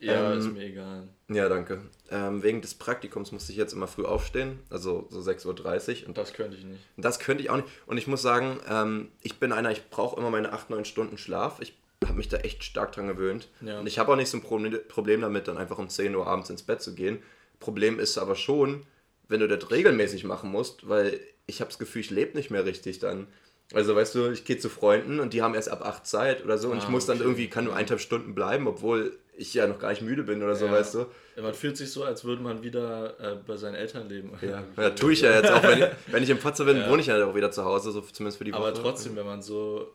Ja, 0.00 0.32
ähm, 0.32 0.38
ist 0.40 0.52
mir 0.52 0.64
egal. 0.64 1.04
Ja, 1.28 1.48
danke. 1.48 1.80
Ähm, 2.10 2.42
wegen 2.42 2.60
des 2.60 2.74
Praktikums 2.74 3.30
musste 3.30 3.52
ich 3.52 3.58
jetzt 3.58 3.72
immer 3.72 3.86
früh 3.86 4.04
aufstehen, 4.04 4.58
also 4.68 5.06
so 5.10 5.20
6.30 5.20 6.02
Uhr. 6.02 6.08
Und 6.08 6.18
das 6.18 6.32
könnte 6.32 6.56
ich 6.56 6.64
nicht. 6.64 6.80
Das 6.96 7.20
könnte 7.20 7.44
ich 7.44 7.50
auch 7.50 7.56
nicht. 7.58 7.68
Und 7.86 7.98
ich 7.98 8.08
muss 8.08 8.20
sagen, 8.20 8.58
ähm, 8.68 9.12
ich 9.22 9.38
bin 9.38 9.52
einer, 9.52 9.70
ich 9.70 9.88
brauche 9.90 10.18
immer 10.18 10.30
meine 10.30 10.52
8, 10.52 10.70
9 10.70 10.84
Stunden 10.84 11.18
Schlaf. 11.18 11.60
Ich 11.60 11.78
habe 12.04 12.14
mich 12.14 12.28
da 12.28 12.38
echt 12.38 12.64
stark 12.64 12.90
dran 12.90 13.06
gewöhnt. 13.06 13.48
Ja. 13.60 13.78
Und 13.78 13.86
ich 13.86 14.00
habe 14.00 14.10
auch 14.10 14.16
nicht 14.16 14.30
so 14.30 14.38
ein 14.38 14.82
Problem 14.88 15.20
damit, 15.20 15.46
dann 15.46 15.56
einfach 15.56 15.78
um 15.78 15.88
10 15.88 16.16
Uhr 16.16 16.26
abends 16.26 16.50
ins 16.50 16.64
Bett 16.64 16.82
zu 16.82 16.96
gehen. 16.96 17.22
Problem 17.60 18.00
ist 18.00 18.18
aber 18.18 18.34
schon, 18.34 18.86
wenn 19.28 19.38
du 19.38 19.46
das 19.46 19.70
regelmäßig 19.70 20.24
machen 20.24 20.50
musst, 20.50 20.88
weil 20.88 21.20
ich 21.46 21.60
habe 21.60 21.70
das 21.70 21.78
Gefühl, 21.78 22.00
ich 22.00 22.10
lebe 22.10 22.36
nicht 22.36 22.50
mehr 22.50 22.64
richtig 22.64 22.98
dann. 22.98 23.28
Also 23.74 23.94
weißt 23.94 24.14
du, 24.14 24.30
ich 24.30 24.44
gehe 24.44 24.58
zu 24.58 24.70
Freunden 24.70 25.20
und 25.20 25.34
die 25.34 25.42
haben 25.42 25.54
erst 25.54 25.68
ab 25.68 25.82
8 25.84 26.06
Zeit 26.06 26.44
oder 26.44 26.56
so 26.56 26.70
und 26.70 26.78
ah, 26.78 26.82
ich 26.82 26.88
muss 26.88 27.04
dann 27.04 27.20
irgendwie, 27.20 27.48
kann 27.48 27.64
nur 27.64 27.74
eineinhalb 27.74 28.00
Stunden 28.00 28.34
bleiben, 28.34 28.66
obwohl 28.66 29.18
ich 29.36 29.54
ja 29.54 29.66
noch 29.66 29.78
gar 29.78 29.90
nicht 29.90 30.02
müde 30.02 30.22
bin 30.22 30.42
oder 30.42 30.56
so, 30.56 30.66
ja. 30.66 30.72
weißt 30.72 30.94
du. 30.94 31.06
Ja, 31.36 31.42
man 31.42 31.54
fühlt 31.54 31.76
sich 31.76 31.92
so, 31.92 32.02
als 32.02 32.24
würde 32.24 32.42
man 32.42 32.62
wieder 32.62 33.20
äh, 33.20 33.36
bei 33.46 33.56
seinen 33.56 33.74
Eltern 33.74 34.08
leben. 34.08 34.32
Ja, 34.40 34.64
ja 34.76 34.90
tue 34.90 35.12
ich 35.12 35.20
ja 35.20 35.32
jetzt 35.32 35.50
auch. 35.50 35.62
Wenn 35.62 35.78
ich, 35.78 35.88
wenn 36.08 36.22
ich 36.22 36.30
in 36.30 36.38
Potsdam 36.38 36.66
bin, 36.66 36.88
wohne 36.88 37.00
ich 37.00 37.06
ja 37.06 37.24
auch 37.24 37.34
wieder 37.34 37.50
zu 37.50 37.64
Hause, 37.64 37.92
so 37.92 38.00
zumindest 38.00 38.38
für 38.38 38.44
die 38.44 38.52
Woche. 38.52 38.60
Aber 38.60 38.74
trotzdem, 38.74 39.16
wenn 39.16 39.26
man 39.26 39.42
so 39.42 39.94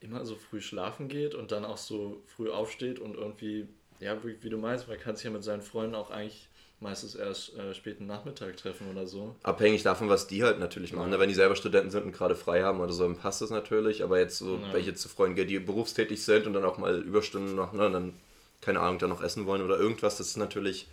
immer 0.00 0.24
so 0.24 0.36
früh 0.36 0.60
schlafen 0.60 1.08
geht 1.08 1.34
und 1.34 1.52
dann 1.52 1.64
auch 1.64 1.76
so 1.76 2.22
früh 2.26 2.50
aufsteht 2.50 2.98
und 2.98 3.16
irgendwie, 3.16 3.68
ja, 4.00 4.16
wie, 4.24 4.42
wie 4.42 4.48
du 4.48 4.58
meinst, 4.58 4.88
man 4.88 4.98
kann 4.98 5.14
sich 5.14 5.24
ja 5.24 5.30
mit 5.30 5.44
seinen 5.44 5.62
Freunden 5.62 5.94
auch 5.94 6.10
eigentlich 6.10 6.48
meistens 6.80 7.14
erst 7.14 7.56
äh, 7.56 7.74
späten 7.74 8.06
Nachmittag 8.06 8.56
treffen 8.56 8.88
oder 8.90 9.06
so. 9.06 9.34
Abhängig 9.42 9.82
davon, 9.82 10.08
was 10.08 10.26
die 10.26 10.44
halt 10.44 10.60
natürlich 10.60 10.92
machen. 10.92 11.12
Ja. 11.12 11.18
Wenn 11.18 11.28
die 11.28 11.34
selber 11.34 11.56
Studenten 11.56 11.90
sind 11.90 12.04
und 12.04 12.12
gerade 12.12 12.36
frei 12.36 12.62
haben 12.62 12.80
oder 12.80 12.92
so, 12.92 13.02
dann 13.04 13.16
passt 13.16 13.40
das 13.40 13.50
natürlich. 13.50 14.02
Aber 14.02 14.18
jetzt 14.18 14.38
so 14.38 14.56
ja. 14.56 14.72
welche 14.72 14.94
zu 14.94 15.08
Freunden, 15.08 15.46
die 15.46 15.58
berufstätig 15.58 16.24
sind 16.24 16.46
und 16.46 16.52
dann 16.52 16.64
auch 16.64 16.78
mal 16.78 17.00
Überstunden 17.00 17.54
noch, 17.54 17.72
ne, 17.72 17.90
dann, 17.90 18.14
keine 18.60 18.80
Ahnung, 18.80 18.98
dann 18.98 19.10
noch 19.10 19.22
essen 19.22 19.46
wollen 19.46 19.62
oder 19.62 19.78
irgendwas, 19.78 20.18
das 20.18 20.28
ist 20.28 20.36
natürlich 20.36 20.88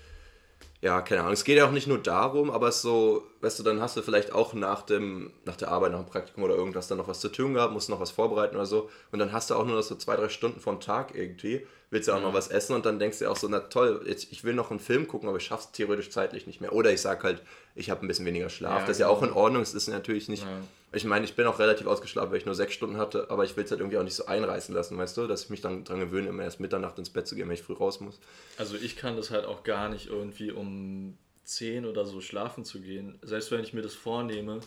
ja, 0.85 1.01
keine 1.01 1.21
Ahnung. 1.21 1.33
Es 1.33 1.43
geht 1.43 1.57
ja 1.57 1.65
auch 1.65 1.71
nicht 1.71 1.87
nur 1.87 1.97
darum, 1.97 2.51
aber 2.51 2.67
es 2.67 2.75
ist 2.75 2.81
so, 2.83 3.23
weißt 3.41 3.57
du, 3.57 3.63
dann 3.63 3.81
hast 3.81 3.97
du 3.97 4.03
vielleicht 4.03 4.31
auch 4.31 4.53
nach, 4.53 4.83
dem, 4.83 5.31
nach 5.43 5.55
der 5.55 5.69
Arbeit, 5.69 5.91
nach 5.91 6.01
dem 6.01 6.05
Praktikum 6.05 6.43
oder 6.43 6.53
irgendwas 6.53 6.87
dann 6.87 6.99
noch 6.99 7.07
was 7.07 7.21
zu 7.21 7.29
tun 7.29 7.55
gehabt, 7.55 7.73
musst 7.73 7.89
noch 7.89 7.99
was 7.99 8.11
vorbereiten 8.11 8.55
oder 8.55 8.67
so. 8.67 8.89
Und 9.11 9.17
dann 9.17 9.31
hast 9.31 9.49
du 9.49 9.55
auch 9.55 9.65
nur 9.65 9.75
noch 9.75 9.81
so 9.81 9.95
zwei, 9.95 10.15
drei 10.15 10.29
Stunden 10.29 10.59
vom 10.59 10.79
Tag 10.79 11.15
irgendwie, 11.15 11.65
willst 11.89 12.07
ja 12.07 12.13
auch 12.13 12.19
ja. 12.19 12.27
noch 12.27 12.35
was 12.35 12.49
essen 12.49 12.75
und 12.75 12.85
dann 12.85 12.99
denkst 12.99 13.17
du 13.17 13.27
auch 13.31 13.35
so, 13.35 13.47
na 13.47 13.61
toll, 13.61 14.03
jetzt, 14.05 14.31
ich 14.31 14.43
will 14.43 14.53
noch 14.53 14.69
einen 14.69 14.79
Film 14.79 15.07
gucken, 15.07 15.27
aber 15.27 15.39
ich 15.39 15.45
schaff's 15.45 15.71
theoretisch 15.71 16.11
zeitlich 16.11 16.45
nicht 16.45 16.61
mehr. 16.61 16.71
Oder 16.71 16.91
ich 16.91 17.01
sag 17.01 17.23
halt, 17.23 17.41
ich 17.75 17.89
habe 17.89 18.03
ein 18.03 18.07
bisschen 18.07 18.25
weniger 18.25 18.49
Schlaf. 18.49 18.81
Ja, 18.81 18.87
das 18.87 18.91
ist 18.91 18.99
ja 19.01 19.09
auch 19.09 19.21
in 19.21 19.29
genau. 19.29 19.41
Ordnung, 19.41 19.61
es 19.61 19.73
ist 19.73 19.89
natürlich 19.89 20.29
nicht. 20.29 20.43
Ja. 20.43 20.61
Ich 20.93 21.03
meine, 21.03 21.25
ich 21.25 21.35
bin 21.35 21.45
auch 21.45 21.59
relativ 21.59 21.87
ausgeschlafen, 21.87 22.31
weil 22.31 22.37
ich 22.37 22.45
nur 22.45 22.55
sechs 22.55 22.73
Stunden 22.73 22.95
hatte, 22.95 23.29
aber 23.29 23.43
ich 23.43 23.57
will 23.57 23.65
es 23.65 23.71
halt 23.71 23.81
irgendwie 23.81 23.97
auch 23.97 24.03
nicht 24.03 24.15
so 24.15 24.25
einreißen 24.25 24.73
lassen, 24.73 24.97
weißt 24.97 25.17
du, 25.17 25.27
dass 25.27 25.43
ich 25.43 25.49
mich 25.49 25.59
dann 25.59 25.83
dran 25.83 25.99
gewöhne, 25.99 26.29
immer 26.29 26.43
erst 26.43 26.61
Mitternacht 26.61 26.97
ins 26.97 27.09
Bett 27.09 27.27
zu 27.27 27.35
gehen, 27.35 27.47
wenn 27.49 27.53
ich 27.53 27.63
früh 27.63 27.73
raus 27.73 27.99
muss. 27.99 28.17
Also 28.57 28.77
ich 28.77 28.95
kann 28.95 29.17
das 29.17 29.29
halt 29.29 29.45
auch 29.45 29.63
gar 29.63 29.89
nicht 29.89 30.07
irgendwie 30.07 30.51
um 30.51 31.17
10 31.43 31.85
oder 31.85 32.05
so 32.05 32.21
schlafen 32.21 32.63
zu 32.63 32.79
gehen. 32.79 33.19
Selbst 33.21 33.51
wenn 33.51 33.61
ich 33.61 33.73
mir 33.73 33.81
das 33.81 33.93
vornehme, 33.93 34.61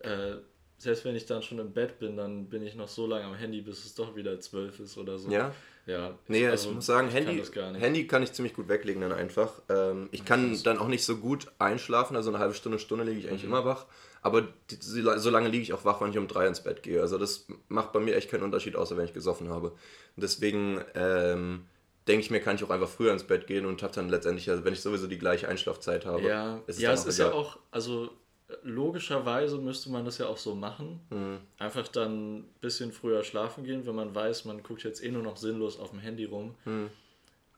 äh, 0.00 0.34
selbst 0.76 1.04
wenn 1.06 1.16
ich 1.16 1.24
dann 1.24 1.42
schon 1.42 1.58
im 1.58 1.72
Bett 1.72 1.98
bin, 1.98 2.16
dann 2.16 2.46
bin 2.46 2.62
ich 2.62 2.74
noch 2.74 2.88
so 2.88 3.06
lange 3.06 3.24
am 3.24 3.34
Handy, 3.34 3.62
bis 3.62 3.84
es 3.84 3.94
doch 3.94 4.16
wieder 4.16 4.38
12 4.38 4.80
ist 4.80 4.98
oder 4.98 5.18
so. 5.18 5.30
Ja? 5.30 5.54
Ja. 5.90 6.14
Nee, 6.28 6.46
also, 6.46 6.68
ich 6.68 6.74
muss 6.76 6.86
sagen, 6.86 7.08
Handy, 7.08 7.42
kann 7.42 7.74
Handy 7.74 8.06
kann 8.06 8.22
ich 8.22 8.32
ziemlich 8.32 8.54
gut 8.54 8.68
weglegen 8.68 9.02
dann 9.02 9.12
einfach. 9.12 9.60
Ähm, 9.68 10.08
ich 10.12 10.24
kann 10.24 10.60
dann 10.62 10.78
auch 10.78 10.86
nicht 10.86 11.04
so 11.04 11.16
gut 11.16 11.48
einschlafen, 11.58 12.16
also 12.16 12.30
eine 12.30 12.38
halbe 12.38 12.54
Stunde, 12.54 12.78
Stunde 12.78 13.04
liege 13.04 13.18
ich 13.18 13.28
eigentlich 13.28 13.42
mhm. 13.42 13.50
immer 13.50 13.64
wach. 13.64 13.86
Aber 14.22 14.42
die, 14.70 14.76
so 14.80 15.30
lange 15.30 15.48
liege 15.48 15.62
ich 15.62 15.72
auch 15.72 15.84
wach, 15.84 16.00
wenn 16.00 16.10
ich 16.10 16.18
um 16.18 16.28
drei 16.28 16.46
ins 16.46 16.62
Bett 16.62 16.82
gehe. 16.82 17.00
Also 17.00 17.18
das 17.18 17.46
macht 17.68 17.92
bei 17.92 18.00
mir 18.00 18.14
echt 18.14 18.30
keinen 18.30 18.42
Unterschied, 18.42 18.76
außer 18.76 18.96
wenn 18.96 19.06
ich 19.06 19.14
gesoffen 19.14 19.48
habe. 19.48 19.68
Und 19.70 20.22
deswegen 20.22 20.80
ähm, 20.94 21.64
denke 22.06 22.24
ich 22.24 22.30
mir, 22.30 22.40
kann 22.40 22.54
ich 22.56 22.62
auch 22.62 22.70
einfach 22.70 22.88
früher 22.88 23.12
ins 23.12 23.24
Bett 23.24 23.46
gehen 23.46 23.66
und 23.66 23.82
habe 23.82 23.94
dann 23.94 24.10
letztendlich, 24.10 24.48
also 24.50 24.64
wenn 24.64 24.74
ich 24.74 24.82
sowieso 24.82 25.06
die 25.06 25.18
gleiche 25.18 25.48
Einschlafzeit 25.48 26.06
habe. 26.06 26.22
Ja, 26.22 26.58
ist 26.66 26.76
es, 26.76 26.82
ja, 26.82 26.92
es 26.92 27.04
ist 27.06 27.18
ja 27.18 27.32
auch, 27.32 27.58
also 27.70 28.10
logischerweise 28.62 29.58
müsste 29.58 29.90
man 29.90 30.04
das 30.04 30.18
ja 30.18 30.26
auch 30.26 30.38
so 30.38 30.54
machen. 30.54 31.00
Mhm. 31.10 31.38
Einfach 31.58 31.88
dann 31.88 32.38
ein 32.38 32.44
bisschen 32.60 32.92
früher 32.92 33.24
schlafen 33.24 33.64
gehen, 33.64 33.86
wenn 33.86 33.94
man 33.94 34.14
weiß, 34.14 34.44
man 34.44 34.62
guckt 34.62 34.82
jetzt 34.84 35.02
eh 35.02 35.10
nur 35.10 35.22
noch 35.22 35.36
sinnlos 35.36 35.78
auf 35.78 35.90
dem 35.90 36.00
Handy 36.00 36.24
rum. 36.24 36.54
Mhm. 36.64 36.90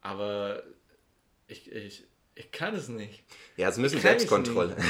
Aber 0.01 0.63
ich, 1.47 1.71
ich, 1.71 2.05
ich 2.35 2.51
kann 2.51 2.75
es 2.75 2.89
nicht. 2.89 3.23
Ja, 3.57 3.69
es 3.69 3.77
müssen 3.77 4.01
Selbstkontrolle. 4.01 4.77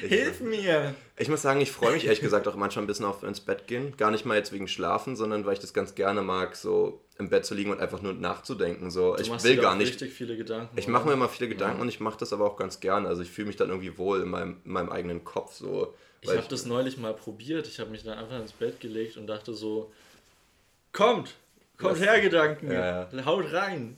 Hilf 0.00 0.40
mir! 0.40 0.94
Ich 1.16 1.28
muss 1.28 1.42
sagen, 1.42 1.60
ich 1.60 1.72
freue 1.72 1.92
mich 1.92 2.04
ehrlich 2.04 2.20
gesagt 2.20 2.46
auch 2.46 2.54
manchmal 2.54 2.84
ein 2.84 2.86
bisschen 2.86 3.06
auf 3.06 3.22
ins 3.22 3.40
Bett 3.40 3.66
gehen. 3.66 3.96
Gar 3.96 4.10
nicht 4.10 4.24
mal 4.24 4.36
jetzt 4.36 4.52
wegen 4.52 4.68
Schlafen, 4.68 5.16
sondern 5.16 5.44
weil 5.44 5.54
ich 5.54 5.58
das 5.58 5.74
ganz 5.74 5.94
gerne 5.94 6.22
mag, 6.22 6.56
so 6.56 7.02
im 7.18 7.30
Bett 7.30 7.44
zu 7.44 7.54
liegen 7.54 7.70
und 7.70 7.80
einfach 7.80 8.00
nur 8.00 8.12
nachzudenken. 8.12 8.90
So, 8.90 9.16
du 9.16 9.22
ich 9.22 9.44
will 9.44 9.56
gar 9.56 9.74
nicht. 9.74 9.88
Richtig 9.88 10.12
viele 10.12 10.36
Gedanken. 10.36 10.76
Ich 10.78 10.86
mache 10.86 11.06
mir 11.06 11.14
immer 11.14 11.28
viele 11.28 11.48
Gedanken 11.48 11.78
ja. 11.78 11.82
und 11.82 11.88
ich 11.88 12.00
mache 12.00 12.18
das 12.18 12.32
aber 12.32 12.44
auch 12.44 12.56
ganz 12.56 12.80
gerne. 12.80 13.08
Also 13.08 13.22
ich 13.22 13.30
fühle 13.30 13.48
mich 13.48 13.56
dann 13.56 13.68
irgendwie 13.68 13.98
wohl 13.98 14.22
in 14.22 14.28
meinem, 14.28 14.60
in 14.64 14.72
meinem 14.72 14.90
eigenen 14.90 15.24
Kopf. 15.24 15.54
So, 15.54 15.94
ich 16.20 16.30
habe 16.30 16.46
das 16.48 16.66
neulich 16.66 16.96
mal 16.96 17.14
probiert. 17.14 17.66
Ich 17.66 17.80
habe 17.80 17.90
mich 17.90 18.04
dann 18.04 18.18
einfach 18.18 18.40
ins 18.40 18.52
Bett 18.52 18.80
gelegt 18.80 19.16
und 19.16 19.26
dachte 19.26 19.54
so, 19.54 19.92
kommt, 20.92 21.34
kommt 21.76 21.98
her 22.00 22.20
Gedanken, 22.20 22.70
ja, 22.70 23.08
ja. 23.10 23.24
haut 23.24 23.52
rein. 23.52 23.96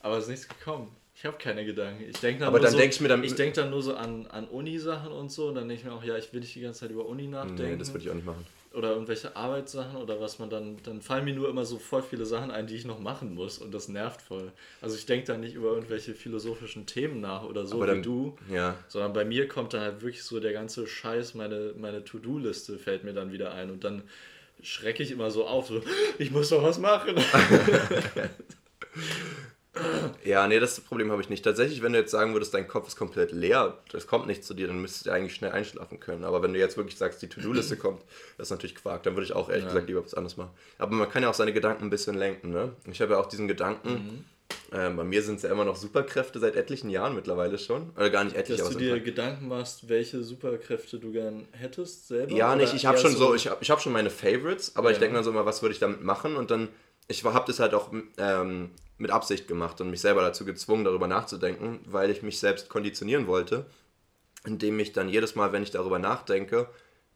Aber 0.00 0.16
es 0.18 0.24
ist 0.24 0.30
nichts 0.30 0.48
gekommen. 0.48 0.94
Ich 1.16 1.24
habe 1.24 1.38
keine 1.38 1.64
Gedanken. 1.64 2.04
Ich 2.06 2.20
denke 2.20 2.40
dann, 2.40 2.48
aber 2.48 2.60
dann 2.60 2.72
so, 2.72 2.76
denk 2.76 2.92
ich 2.92 3.00
mir 3.00 3.08
dann, 3.08 3.24
ich 3.24 3.34
denke 3.34 3.54
dann 3.54 3.70
nur 3.70 3.82
so 3.82 3.94
an, 3.94 4.26
an 4.26 4.46
Uni-Sachen 4.48 5.10
und 5.10 5.32
so 5.32 5.48
und 5.48 5.54
dann 5.54 5.66
denke 5.66 5.80
ich 5.80 5.88
mir 5.88 5.94
auch, 5.94 6.04
ja, 6.04 6.18
ich 6.18 6.30
will 6.34 6.40
nicht 6.40 6.54
die 6.54 6.60
ganze 6.60 6.80
Zeit 6.80 6.90
über 6.90 7.06
Uni 7.06 7.26
nachdenken. 7.26 7.62
Nee, 7.62 7.76
das 7.78 7.94
würde 7.94 8.04
ich 8.04 8.10
auch 8.10 8.14
nicht 8.14 8.26
machen. 8.26 8.44
Oder 8.74 8.90
irgendwelche 8.90 9.34
Arbeitssachen 9.34 9.96
oder 9.96 10.20
was 10.20 10.38
man 10.38 10.50
dann, 10.50 10.76
dann 10.82 11.00
fallen 11.00 11.24
mir 11.24 11.34
nur 11.34 11.48
immer 11.48 11.64
so 11.64 11.78
voll 11.78 12.02
viele 12.02 12.26
Sachen 12.26 12.50
ein, 12.50 12.66
die 12.66 12.74
ich 12.74 12.84
noch 12.84 12.98
machen 12.98 13.34
muss 13.34 13.56
und 13.56 13.72
das 13.72 13.88
nervt 13.88 14.20
voll. 14.20 14.52
Also 14.82 14.94
ich 14.94 15.06
denke 15.06 15.26
dann 15.26 15.40
nicht 15.40 15.54
über 15.54 15.70
irgendwelche 15.70 16.12
philosophischen 16.12 16.84
Themen 16.84 17.22
nach 17.22 17.44
oder 17.44 17.64
so 17.64 17.82
aber 17.82 17.96
wie 17.96 18.02
du, 18.02 18.36
ja. 18.52 18.76
sondern 18.88 19.14
bei 19.14 19.24
mir 19.24 19.48
kommt 19.48 19.72
dann 19.72 19.80
halt 19.80 20.02
wirklich 20.02 20.22
so 20.22 20.38
der 20.38 20.52
ganze 20.52 20.86
Scheiß, 20.86 21.32
meine, 21.32 21.72
meine 21.78 22.04
To-Do-Liste 22.04 22.78
fällt 22.78 23.04
mir 23.04 23.14
dann 23.14 23.32
wieder 23.32 23.54
ein 23.54 23.70
und 23.70 23.84
dann 23.84 24.02
schrecke 24.62 25.02
ich 25.02 25.12
immer 25.12 25.30
so 25.30 25.46
auf, 25.46 25.68
so, 25.68 25.80
ich 26.18 26.30
muss 26.30 26.50
doch 26.50 26.62
was 26.62 26.78
machen. 26.78 27.14
Ja, 30.24 30.46
nee, 30.48 30.58
das 30.58 30.80
Problem 30.80 31.10
habe 31.12 31.22
ich 31.22 31.28
nicht. 31.28 31.44
Tatsächlich, 31.44 31.82
wenn 31.82 31.92
du 31.92 31.98
jetzt 31.98 32.10
sagen 32.10 32.32
würdest, 32.32 32.54
dein 32.54 32.66
Kopf 32.66 32.88
ist 32.88 32.96
komplett 32.96 33.32
leer, 33.32 33.78
das 33.92 34.06
kommt 34.06 34.26
nicht 34.26 34.44
zu 34.44 34.54
dir, 34.54 34.66
dann 34.66 34.80
müsstest 34.80 35.06
du 35.06 35.10
eigentlich 35.10 35.34
schnell 35.34 35.52
einschlafen 35.52 36.00
können. 36.00 36.24
Aber 36.24 36.42
wenn 36.42 36.52
du 36.52 36.58
jetzt 36.58 36.76
wirklich 36.76 36.96
sagst, 36.96 37.22
die 37.22 37.28
To-Do-Liste 37.28 37.76
kommt, 37.78 38.02
das 38.38 38.48
ist 38.48 38.50
natürlich 38.50 38.74
Quark, 38.74 39.02
dann 39.02 39.14
würde 39.14 39.24
ich 39.24 39.32
auch 39.32 39.48
ehrlich 39.48 39.64
ja. 39.64 39.70
gesagt 39.70 39.88
lieber 39.88 40.04
was 40.04 40.14
anderes 40.14 40.36
machen. 40.36 40.50
Aber 40.78 40.94
man 40.94 41.08
kann 41.08 41.22
ja 41.22 41.30
auch 41.30 41.34
seine 41.34 41.52
Gedanken 41.52 41.84
ein 41.84 41.90
bisschen 41.90 42.16
lenken, 42.16 42.50
ne? 42.50 42.72
Ich 42.90 43.00
habe 43.00 43.12
ja 43.12 43.20
auch 43.20 43.26
diesen 43.26 43.48
Gedanken, 43.48 44.24
mhm. 44.72 44.76
äh, 44.76 44.90
bei 44.90 45.04
mir 45.04 45.22
sind 45.22 45.36
es 45.36 45.42
ja 45.42 45.50
immer 45.50 45.64
noch 45.64 45.76
Superkräfte 45.76 46.38
seit 46.38 46.56
etlichen 46.56 46.90
Jahren 46.90 47.14
mittlerweile 47.14 47.58
schon. 47.58 47.90
Oder 47.96 48.10
gar 48.10 48.24
nicht 48.24 48.36
etliche. 48.36 48.62
Dass 48.62 48.72
du 48.72 48.78
dir 48.78 49.00
Gedanken 49.00 49.48
machst, 49.48 49.88
welche 49.88 50.22
Superkräfte 50.22 50.98
du 50.98 51.12
gern 51.12 51.46
hättest 51.52 52.08
selber? 52.08 52.32
Ja, 52.32 52.56
nicht, 52.56 52.74
ich 52.74 52.86
habe 52.86 52.98
schon 52.98 53.14
so, 53.14 53.34
ich 53.34 53.48
habe 53.48 53.58
ich 53.60 53.70
hab 53.70 53.80
schon 53.80 53.92
meine 53.92 54.10
Favorites, 54.10 54.74
aber 54.76 54.90
ja. 54.90 54.94
ich 54.94 54.98
denke 54.98 55.14
dann 55.14 55.24
so 55.24 55.30
immer, 55.30 55.46
was 55.46 55.62
würde 55.62 55.72
ich 55.72 55.78
damit 55.78 56.02
machen? 56.02 56.36
Und 56.36 56.50
dann 56.50 56.68
ich 57.08 57.24
habe 57.24 57.44
das 57.46 57.60
halt 57.60 57.74
auch 57.74 57.92
ähm, 58.18 58.70
mit 58.98 59.10
Absicht 59.10 59.46
gemacht 59.48 59.80
und 59.80 59.90
mich 59.90 60.00
selber 60.00 60.22
dazu 60.22 60.44
gezwungen, 60.44 60.84
darüber 60.84 61.06
nachzudenken, 61.06 61.80
weil 61.84 62.10
ich 62.10 62.22
mich 62.22 62.38
selbst 62.38 62.68
konditionieren 62.68 63.26
wollte, 63.26 63.66
indem 64.44 64.78
ich 64.78 64.92
dann 64.92 65.08
jedes 65.08 65.34
Mal, 65.34 65.52
wenn 65.52 65.62
ich 65.62 65.70
darüber 65.70 65.98
nachdenke, 65.98 66.68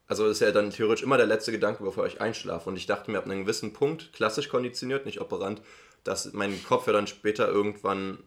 also 0.06 0.26
ist 0.26 0.40
ja 0.40 0.50
dann 0.50 0.70
theoretisch 0.70 1.04
immer 1.04 1.16
der 1.16 1.26
letzte 1.26 1.52
Gedanke, 1.52 1.84
bevor 1.84 2.04
ich 2.04 2.20
einschlafe. 2.20 2.68
Und 2.68 2.76
ich 2.76 2.86
dachte 2.86 3.10
mir 3.10 3.18
ab 3.18 3.26
einem 3.26 3.42
gewissen 3.42 3.72
Punkt, 3.72 4.12
klassisch 4.12 4.48
konditioniert, 4.48 5.06
nicht 5.06 5.20
operant, 5.20 5.62
dass 6.02 6.32
mein 6.32 6.62
Kopf 6.64 6.88
ja 6.88 6.92
dann 6.92 7.06
später 7.06 7.48
irgendwann 7.48 8.18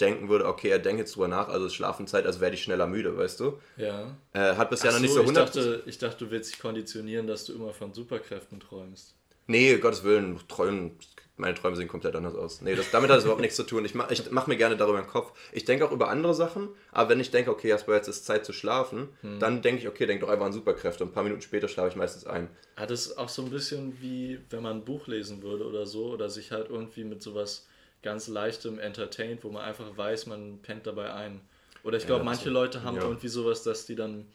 denken 0.00 0.28
würde, 0.28 0.46
okay, 0.46 0.68
er 0.68 0.78
denkt 0.78 1.00
jetzt 1.00 1.14
drüber 1.14 1.28
nach, 1.28 1.48
also 1.48 1.66
ist 1.66 1.74
Schlafenzeit, 1.74 2.26
also 2.26 2.40
werde 2.40 2.56
ich 2.56 2.62
schneller 2.62 2.86
müde, 2.86 3.16
weißt 3.16 3.40
du? 3.40 3.58
Ja. 3.76 4.16
Äh, 4.32 4.54
hat 4.56 4.70
bisher 4.70 4.90
Ach 4.90 4.94
noch 4.94 5.00
nicht 5.00 5.10
so, 5.10 5.16
so 5.16 5.22
ich 5.22 5.28
100... 5.28 5.48
dachte, 5.48 5.82
ich 5.86 5.98
dachte, 5.98 6.24
du 6.24 6.30
willst 6.30 6.52
dich 6.52 6.60
konditionieren, 6.60 7.26
dass 7.26 7.44
du 7.44 7.54
immer 7.54 7.72
von 7.72 7.92
Superkräften 7.92 8.60
träumst. 8.60 9.14
Nee, 9.46 9.76
Gottes 9.78 10.04
Willen, 10.04 10.38
Träumen, 10.48 10.98
meine 11.40 11.54
Träume 11.54 11.76
sehen 11.76 11.88
komplett 11.88 12.14
anders 12.14 12.34
aus. 12.34 12.60
Nee, 12.60 12.74
das, 12.74 12.90
damit 12.90 13.10
hat 13.10 13.18
es 13.18 13.24
überhaupt 13.24 13.40
nichts 13.40 13.56
zu 13.56 13.64
tun. 13.64 13.84
Ich 13.84 13.94
mache 13.94 14.12
ich 14.12 14.30
mach 14.30 14.46
mir 14.46 14.56
gerne 14.56 14.76
darüber 14.76 15.00
den 15.00 15.06
Kopf. 15.08 15.32
Ich 15.52 15.64
denke 15.64 15.84
auch 15.86 15.92
über 15.92 16.08
andere 16.08 16.34
Sachen, 16.34 16.68
aber 16.92 17.10
wenn 17.10 17.20
ich 17.20 17.30
denke, 17.30 17.50
okay, 17.50 17.68
Jasper, 17.68 17.94
jetzt 17.94 18.08
ist 18.08 18.24
Zeit 18.26 18.44
zu 18.44 18.52
schlafen, 18.52 19.08
Hm. 19.22 19.38
dann 19.40 19.62
denke 19.62 19.80
ich, 19.82 19.88
okay, 19.88 20.06
denk 20.06 20.20
doch 20.20 20.28
einfach 20.28 20.46
an 20.46 20.52
Superkräfte. 20.52 21.02
Und 21.04 21.10
ein 21.10 21.12
paar 21.14 21.22
Minuten 21.24 21.42
später 21.42 21.68
schlafe 21.68 21.88
ich 21.90 21.96
meistens 21.96 22.24
ein. 22.26 22.48
Hat 22.76 22.90
es 22.90 23.16
auch 23.16 23.28
so 23.28 23.42
ein 23.42 23.50
bisschen 23.50 24.00
wie, 24.00 24.38
wenn 24.50 24.62
man 24.62 24.76
ein 24.78 24.84
Buch 24.84 25.06
lesen 25.06 25.42
würde 25.42 25.64
oder 25.66 25.86
so, 25.86 26.06
oder 26.12 26.28
sich 26.30 26.52
halt 26.52 26.68
irgendwie 26.70 27.04
mit 27.04 27.22
sowas 27.22 27.66
ganz 28.02 28.28
Leichtem 28.28 28.78
entertaint, 28.78 29.44
wo 29.44 29.50
man 29.50 29.62
einfach 29.62 29.96
weiß, 29.96 30.26
man 30.26 30.60
pennt 30.62 30.86
dabei 30.86 31.12
ein. 31.12 31.40
Oder 31.82 31.96
ich 31.98 32.06
glaube, 32.06 32.20
das 32.20 32.26
manche 32.26 32.48
ist- 32.48 32.52
Leute 32.52 32.82
haben 32.82 32.96
ja. 32.96 33.02
irgendwie 33.02 33.28
sowas, 33.28 33.62
dass 33.62 33.86
die 33.86 33.94
dann 33.96 34.26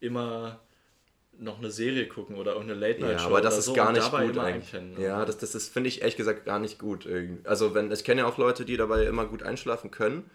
immer 0.00 0.60
noch 1.38 1.58
eine 1.58 1.70
Serie 1.70 2.06
gucken 2.06 2.36
oder 2.36 2.52
irgendeine 2.52 2.80
Late-Night-Show 2.80 3.22
Ja, 3.22 3.26
aber 3.26 3.40
das 3.40 3.54
oder 3.54 3.58
ist 3.60 3.64
so 3.66 3.72
gar 3.74 3.92
nicht 3.92 4.10
gut 4.10 4.38
eigentlich. 4.38 4.74
einpennen. 4.74 5.00
Ja, 5.00 5.24
das, 5.24 5.38
das 5.38 5.54
ist, 5.54 5.72
finde 5.72 5.88
ich 5.88 6.00
ehrlich 6.00 6.16
gesagt 6.16 6.44
gar 6.44 6.58
nicht 6.58 6.78
gut. 6.78 7.08
Also 7.44 7.74
wenn, 7.74 7.90
ich 7.92 8.04
kenne 8.04 8.22
ja 8.22 8.26
auch 8.26 8.38
Leute, 8.38 8.64
die 8.64 8.76
dabei 8.76 9.04
immer 9.04 9.26
gut 9.26 9.42
einschlafen 9.42 9.90
können. 9.90 10.30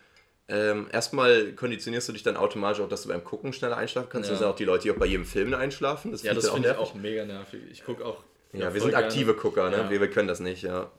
Ähm, 0.51 0.87
erstmal 0.91 1.51
konditionierst 1.53 2.09
du 2.09 2.13
dich 2.13 2.23
dann 2.23 2.35
automatisch 2.35 2.81
auch, 2.81 2.89
dass 2.89 3.03
du 3.03 3.09
beim 3.09 3.23
Gucken 3.23 3.53
schneller 3.53 3.77
einschlafen 3.77 4.09
kannst. 4.09 4.29
Ja. 4.29 4.33
Das 4.33 4.39
sind 4.39 4.47
auch 4.47 4.55
die 4.55 4.65
Leute, 4.65 4.83
die 4.83 4.91
auch 4.91 4.95
bei 4.97 5.05
jedem 5.05 5.25
Film 5.25 5.53
einschlafen. 5.53 6.11
Das 6.11 6.23
Ja, 6.23 6.33
das 6.33 6.49
finde 6.49 6.69
ich 6.71 6.77
auch 6.77 6.95
mega 6.95 7.23
nervig. 7.23 7.61
Ich 7.71 7.83
gucke 7.85 8.03
auch. 8.03 8.23
Ja, 8.53 8.61
wir 8.61 8.71
voll 8.71 8.79
sind 8.81 8.89
gerne- 8.91 9.05
aktive 9.05 9.33
Gucker, 9.35 9.69
ne? 9.69 9.77
Ja. 9.77 9.89
Wir, 9.91 10.01
wir 10.01 10.09
können 10.09 10.27
das 10.27 10.39
nicht, 10.39 10.63
ja. 10.63 10.89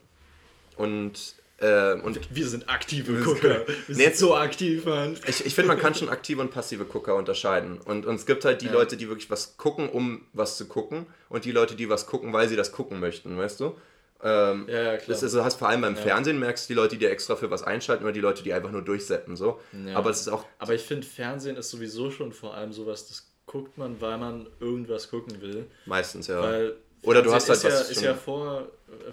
Und, 0.77 1.35
äh, 1.61 1.93
und 2.01 2.19
Wir 2.35 2.47
sind 2.47 2.67
aktive 2.69 3.13
Gucker. 3.21 3.65
Wir 3.87 3.95
sind 3.95 3.99
jetzt- 4.03 4.19
so 4.19 4.35
aktiv, 4.35 4.85
Mann. 4.85 5.17
ich, 5.27 5.45
ich 5.45 5.53
finde, 5.55 5.69
man 5.69 5.79
kann 5.79 5.93
schon 5.95 6.09
aktive 6.09 6.41
und 6.41 6.51
passive 6.51 6.85
Gucker 6.85 7.15
unterscheiden. 7.15 7.79
Und, 7.85 8.05
und 8.05 8.15
es 8.15 8.25
gibt 8.25 8.43
halt 8.45 8.61
die 8.61 8.65
Ja. 8.67 8.73
Leute, 8.73 8.97
die 8.97 9.07
wirklich 9.07 9.29
was 9.29 9.57
gucken, 9.57 9.89
um 9.89 10.25
was 10.33 10.57
zu 10.57 10.65
gucken. 10.67 11.05
Und 11.29 11.45
die 11.45 11.51
Leute, 11.51 11.75
die 11.75 11.89
was 11.89 12.05
gucken, 12.07 12.33
weil 12.33 12.49
sie 12.49 12.55
das 12.55 12.71
gucken 12.71 12.99
möchten, 12.99 13.37
weißt 13.37 13.59
du? 13.59 13.75
Ähm, 14.23 14.65
Ja, 14.69 14.81
ja, 14.81 14.97
klar. 14.97 15.07
Das 15.07 15.23
ist, 15.23 15.33
du 15.33 15.43
hast 15.43 15.57
vor 15.57 15.67
allem 15.69 15.81
beim 15.81 15.95
Ja. 15.95 16.01
Fernsehen 16.01 16.39
merkst 16.39 16.69
du 16.69 16.73
die 16.73 16.77
Leute, 16.79 16.97
die 16.97 17.05
extra 17.05 17.35
für 17.35 17.49
was 17.49 17.63
einschalten 17.63 18.03
oder 18.03 18.13
die 18.13 18.19
Leute, 18.19 18.43
die 18.43 18.53
einfach 18.53 18.71
nur 18.71 18.81
durchseppen. 18.83 19.35
So. 19.35 19.59
Ja. 19.87 19.95
Aber 19.95 20.09
es 20.11 20.21
ist 20.21 20.27
auch. 20.29 20.45
Aber 20.59 20.73
ich 20.75 20.81
finde, 20.83 21.07
Fernsehen 21.07 21.57
ist 21.57 21.69
sowieso 21.71 22.11
schon 22.11 22.31
vor 22.31 22.53
allem 22.53 22.71
sowas, 22.71 23.07
das 23.07 23.27
guckt 23.47 23.77
man, 23.77 23.99
weil 23.99 24.17
man 24.17 24.47
irgendwas 24.59 25.09
gucken 25.09 25.41
will. 25.41 25.65
Meistens, 25.85 26.27
ja. 26.27 26.41
Weil 26.41 26.75
Oder 27.03 27.23
du 27.23 27.33
hast 27.33 27.49
halt 27.49 27.57
ist 27.57 27.65
was 27.65 27.73
ja, 27.73 27.91
ist 27.91 28.01
ja 28.01 28.13
vor, 28.13 28.67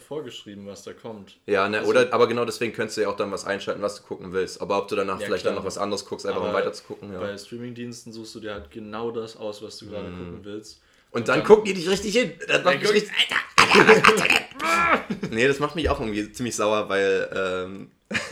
vorgeschrieben, 0.06 0.66
was 0.66 0.82
da 0.82 0.92
kommt. 0.92 1.36
Ja, 1.46 1.68
ne, 1.68 1.78
Also- 1.78 1.90
oder, 1.90 2.12
aber 2.12 2.26
genau 2.28 2.44
deswegen 2.44 2.72
könntest 2.72 2.96
du 2.96 3.02
ja 3.02 3.08
auch 3.08 3.16
dann 3.16 3.30
was 3.32 3.44
einschalten, 3.44 3.80
was 3.82 3.96
du 3.96 4.02
gucken 4.02 4.32
willst. 4.32 4.60
Aber 4.60 4.78
ob 4.78 4.88
du 4.88 4.96
danach 4.96 5.20
Ja, 5.20 5.26
vielleicht 5.26 5.42
klar. 5.42 5.54
dann 5.54 5.62
noch 5.62 5.66
was 5.66 5.78
anderes 5.78 6.04
guckst, 6.04 6.26
einfach 6.26 6.40
um 6.40 6.46
Aber 6.48 6.58
weiter 6.58 6.72
zu 6.72 6.84
gucken. 6.84 7.12
Ja. 7.12 7.20
Bei 7.20 7.36
Streamingdiensten 7.36 8.12
suchst 8.12 8.34
du 8.34 8.40
dir 8.40 8.52
halt 8.54 8.70
genau 8.70 9.10
das 9.10 9.36
aus, 9.36 9.62
was 9.62 9.78
du 9.78 9.86
gerade 9.88 10.08
gucken 10.10 10.40
willst. 10.42 10.80
Und 11.10 11.28
dann 11.28 11.38
dann- 11.38 11.46
gucken 11.46 11.64
die 11.64 11.74
dich 11.74 11.88
richtig 11.88 12.14
hin. 12.14 12.32
Das 12.46 12.62
macht 12.64 12.80
mich 12.82 12.92
richtig, 12.92 13.12
nee, 15.30 15.46
das 15.48 15.58
macht 15.58 15.74
mich 15.76 15.88
auch 15.88 16.00
irgendwie 16.00 16.30
ziemlich 16.32 16.56
sauer, 16.56 16.88
weil, 16.88 17.28
ähm, 17.34 17.90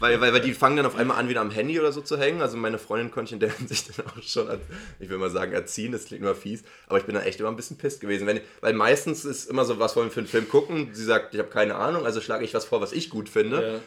weil, 0.00 0.20
weil, 0.20 0.32
weil 0.32 0.40
die 0.40 0.52
fangen 0.52 0.76
dann 0.76 0.86
auf 0.86 0.96
einmal 0.96 1.16
an, 1.18 1.28
wieder 1.28 1.40
am 1.40 1.50
Handy 1.50 1.80
oder 1.80 1.92
so 1.92 2.02
zu 2.02 2.18
hängen. 2.18 2.42
Also 2.42 2.56
meine 2.56 2.78
Freundin 2.78 3.10
konnte 3.10 3.34
in 3.34 3.40
der 3.40 3.56
Hinsicht 3.56 3.98
dann 3.98 4.06
auch 4.06 4.22
schon, 4.22 4.48
an, 4.48 4.60
ich 5.00 5.08
will 5.08 5.18
mal 5.18 5.30
sagen, 5.30 5.52
erziehen, 5.52 5.92
das 5.92 6.04
klingt 6.04 6.22
immer 6.22 6.34
fies, 6.34 6.62
aber 6.88 6.98
ich 6.98 7.04
bin 7.04 7.14
dann 7.14 7.24
echt 7.24 7.40
immer 7.40 7.48
ein 7.48 7.56
bisschen 7.56 7.78
pisst 7.78 8.00
gewesen. 8.00 8.26
Wenn, 8.26 8.40
weil 8.60 8.74
meistens 8.74 9.24
ist 9.24 9.48
immer 9.48 9.64
so, 9.64 9.78
was 9.78 9.96
wollen 9.96 10.08
wir 10.08 10.12
für 10.12 10.20
einen 10.20 10.28
Film 10.28 10.48
gucken? 10.48 10.90
Sie 10.92 11.04
sagt, 11.04 11.32
ich 11.34 11.40
habe 11.40 11.50
keine 11.50 11.76
Ahnung, 11.76 12.04
also 12.04 12.20
schlage 12.20 12.44
ich 12.44 12.52
was 12.52 12.66
vor, 12.66 12.80
was 12.80 12.92
ich 12.92 13.08
gut 13.08 13.28
finde. 13.28 13.62
Ähm, 13.76 13.80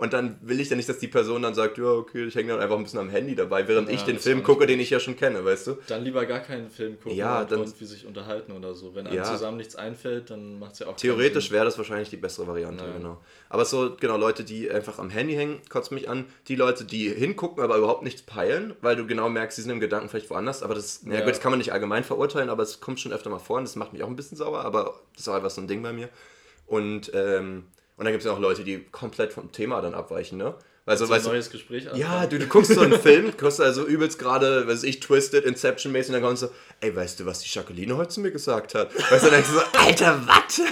und 0.00 0.12
dann 0.12 0.36
will 0.42 0.60
ich 0.60 0.68
ja 0.68 0.76
nicht, 0.76 0.88
dass 0.88 0.98
die 0.98 1.08
Person 1.08 1.42
dann 1.42 1.54
sagt, 1.54 1.78
ja, 1.78 1.84
okay, 1.84 2.24
ich 2.24 2.34
hänge 2.34 2.52
dann 2.52 2.60
einfach 2.60 2.76
ein 2.76 2.82
bisschen 2.82 2.98
am 2.98 3.08
Handy 3.08 3.34
dabei, 3.34 3.66
während 3.66 3.88
Ja, 3.88 3.94
ich 3.94 4.02
den 4.02 4.18
Film 4.18 4.42
gucke, 4.42 4.66
den 4.66 4.78
ich 4.80 4.90
ja 4.90 5.00
schon 5.00 5.16
kenne, 5.16 5.44
weißt 5.44 5.68
du? 5.68 5.78
Dann 5.86 6.04
lieber 6.04 6.26
gar 6.26 6.40
keinen 6.40 6.68
Film 6.68 6.98
gucken 7.00 7.16
Ja, 7.16 7.40
und 7.42 7.50
dann- 7.52 7.60
irgendwie 7.60 7.84
sich 7.86 8.04
unterhalten 8.04 8.52
oder 8.52 8.74
so. 8.74 8.94
Wenn 8.94 9.06
einem 9.06 9.16
Ja. 9.16 9.24
zusammen 9.24 9.56
nichts 9.56 9.74
einfällt, 9.76 10.28
dann 10.30 10.58
macht 10.58 10.72
es 10.74 10.78
ja 10.80 10.86
auch 10.86 10.90
keinen 10.90 10.98
Theoretisch 11.00 11.50
wäre 11.50 11.64
das 11.64 11.78
wahrscheinlich 11.78 12.10
die 12.10 12.16
bessere 12.16 12.46
Variante, 12.46 12.84
Ja. 12.84 12.92
genau. 12.92 13.20
Aber 13.48 13.64
so, 13.64 13.96
genau, 13.98 14.16
Leute, 14.16 14.44
die 14.44 14.70
einfach 14.70 14.98
am 14.98 15.08
Handy 15.10 15.34
hängen, 15.34 15.60
kotzt 15.70 15.92
mich 15.92 16.08
an. 16.08 16.26
Die 16.48 16.56
Leute, 16.56 16.84
die 16.84 17.08
hingucken, 17.08 17.62
aber 17.62 17.76
überhaupt 17.78 18.02
nichts 18.02 18.22
peilen, 18.22 18.74
weil 18.82 18.96
du 18.96 19.06
genau 19.06 19.28
merkst, 19.28 19.56
sie 19.56 19.62
sind 19.62 19.70
im 19.70 19.80
Gedanken 19.80 20.08
vielleicht 20.08 20.28
woanders. 20.30 20.62
Aber 20.62 20.74
das, 20.74 21.02
ja. 21.06 21.14
Ja. 21.14 21.20
gut, 21.20 21.30
das 21.30 21.40
kann 21.40 21.52
man 21.52 21.58
nicht 21.58 21.72
allgemein 21.72 22.04
verurteilen, 22.04 22.50
aber 22.50 22.62
es 22.64 22.80
kommt 22.80 23.00
schon 23.00 23.12
öfter 23.12 23.30
mal 23.30 23.38
vor 23.38 23.58
und 23.58 23.64
das 23.64 23.76
macht 23.76 23.92
mich 23.92 24.02
auch 24.02 24.08
ein 24.08 24.16
bisschen 24.16 24.36
sauer, 24.36 24.60
aber 24.64 25.00
das 25.12 25.22
ist 25.22 25.28
auch 25.28 25.34
einfach 25.34 25.50
so 25.50 25.60
ein 25.60 25.68
Ding 25.68 25.82
bei 25.82 25.92
mir. 25.92 26.08
Und, 26.66 27.10
ähm, 27.14 27.64
und 27.96 28.04
dann 28.04 28.12
gibt 28.12 28.22
es 28.22 28.26
ja 28.26 28.32
auch 28.32 28.40
Leute, 28.40 28.64
die 28.64 28.84
komplett 28.90 29.32
vom 29.32 29.52
Thema 29.52 29.80
dann 29.80 29.94
abweichen, 29.94 30.38
ne? 30.38 30.54
Weil 30.86 30.98
so, 30.98 31.06
So 31.06 31.12
ein 31.12 31.16
weißt 31.16 31.26
du, 31.26 31.30
neues 31.30 31.50
Gespräch 31.50 31.84
ja, 31.84 31.92
anfangen. 31.92 32.30
du, 32.30 32.38
du 32.40 32.46
guckst 32.46 32.74
so 32.74 32.80
einen 32.82 33.00
Film, 33.00 33.32
guckst 33.38 33.60
also 33.60 33.86
übelst 33.86 34.18
gerade, 34.18 34.68
weiß 34.68 34.82
ich, 34.82 35.00
Twisted, 35.00 35.44
Inception-mäßig, 35.46 36.08
und 36.10 36.20
dann 36.20 36.22
kommst 36.22 36.42
du 36.42 36.46
so, 36.48 36.52
ey, 36.80 36.94
weißt 36.94 37.20
du, 37.20 37.26
was 37.26 37.40
die 37.40 37.48
Jacqueline 37.50 37.96
heute 37.96 38.10
zu 38.10 38.20
mir 38.20 38.30
gesagt 38.30 38.74
hat? 38.74 38.94
Weißt 38.94 39.24
du, 39.24 39.30
dann 39.30 39.42
denkst 39.42 39.48
du 39.48 39.54
so, 39.54 39.62
Alter, 39.78 40.20
was? 40.26 40.60